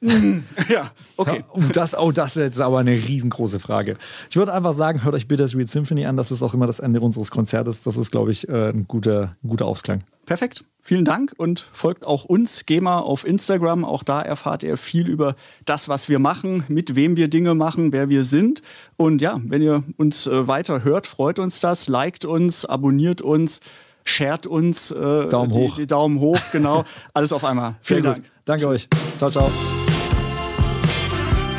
ja, 0.68 0.92
okay. 1.16 1.38
Ja, 1.38 1.44
oh, 1.52 1.62
das, 1.72 1.98
oh, 1.98 2.12
das 2.12 2.36
ist 2.36 2.42
jetzt 2.42 2.60
aber 2.60 2.78
eine 2.78 2.92
riesengroße 2.92 3.58
Frage. 3.58 3.96
Ich 4.30 4.36
würde 4.36 4.52
einfach 4.52 4.72
sagen, 4.72 5.02
hört 5.02 5.14
euch 5.14 5.26
Bittersweet 5.26 5.68
Symphony 5.68 6.06
an. 6.06 6.16
Das 6.16 6.30
ist 6.30 6.42
auch 6.42 6.54
immer 6.54 6.68
das 6.68 6.78
Ende 6.78 7.00
unseres 7.00 7.32
Konzertes. 7.32 7.82
Das 7.82 7.96
ist, 7.96 8.12
glaube 8.12 8.30
ich, 8.30 8.48
äh, 8.48 8.70
ein 8.70 8.86
guter, 8.86 9.36
ein 9.42 9.48
guter 9.48 9.66
Ausklang. 9.66 10.04
Perfekt. 10.24 10.64
Vielen 10.82 11.04
Dank 11.04 11.34
und 11.36 11.66
folgt 11.72 12.06
auch 12.06 12.24
uns, 12.24 12.64
GEMA, 12.64 13.00
auf 13.00 13.26
Instagram. 13.26 13.84
Auch 13.84 14.02
da 14.02 14.22
erfahrt 14.22 14.62
ihr 14.62 14.76
viel 14.76 15.08
über 15.08 15.34
das, 15.64 15.88
was 15.88 16.08
wir 16.08 16.18
machen, 16.18 16.64
mit 16.68 16.94
wem 16.94 17.16
wir 17.16 17.28
Dinge 17.28 17.54
machen, 17.54 17.92
wer 17.92 18.08
wir 18.08 18.24
sind. 18.24 18.62
Und 18.96 19.20
ja, 19.20 19.40
wenn 19.44 19.62
ihr 19.62 19.82
uns 19.96 20.26
äh, 20.26 20.46
weiter 20.46 20.84
hört, 20.84 21.06
freut 21.06 21.38
uns 21.38 21.60
das. 21.60 21.88
Liked 21.88 22.24
uns, 22.24 22.64
abonniert 22.64 23.20
uns, 23.20 23.60
shared 24.04 24.46
uns. 24.46 24.90
Äh, 24.92 25.28
Daumen 25.28 25.50
die, 25.50 25.58
hoch. 25.58 25.74
Die 25.74 25.86
Daumen 25.86 26.20
hoch, 26.20 26.40
genau. 26.52 26.84
Alles 27.14 27.32
auf 27.32 27.44
einmal. 27.44 27.74
Vielen 27.80 28.04
Dank. 28.04 28.30
Danke 28.44 28.68
euch. 28.68 28.88
Ciao, 29.18 29.30
ciao. 29.30 29.50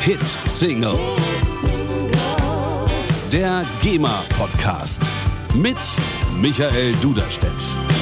Hit 0.00 0.26
Single. 0.46 0.98
Der 3.30 3.66
GEMA 3.82 4.24
Podcast 4.30 5.02
mit 5.54 5.76
Michael 6.40 6.94
Duderstedt. 7.02 7.99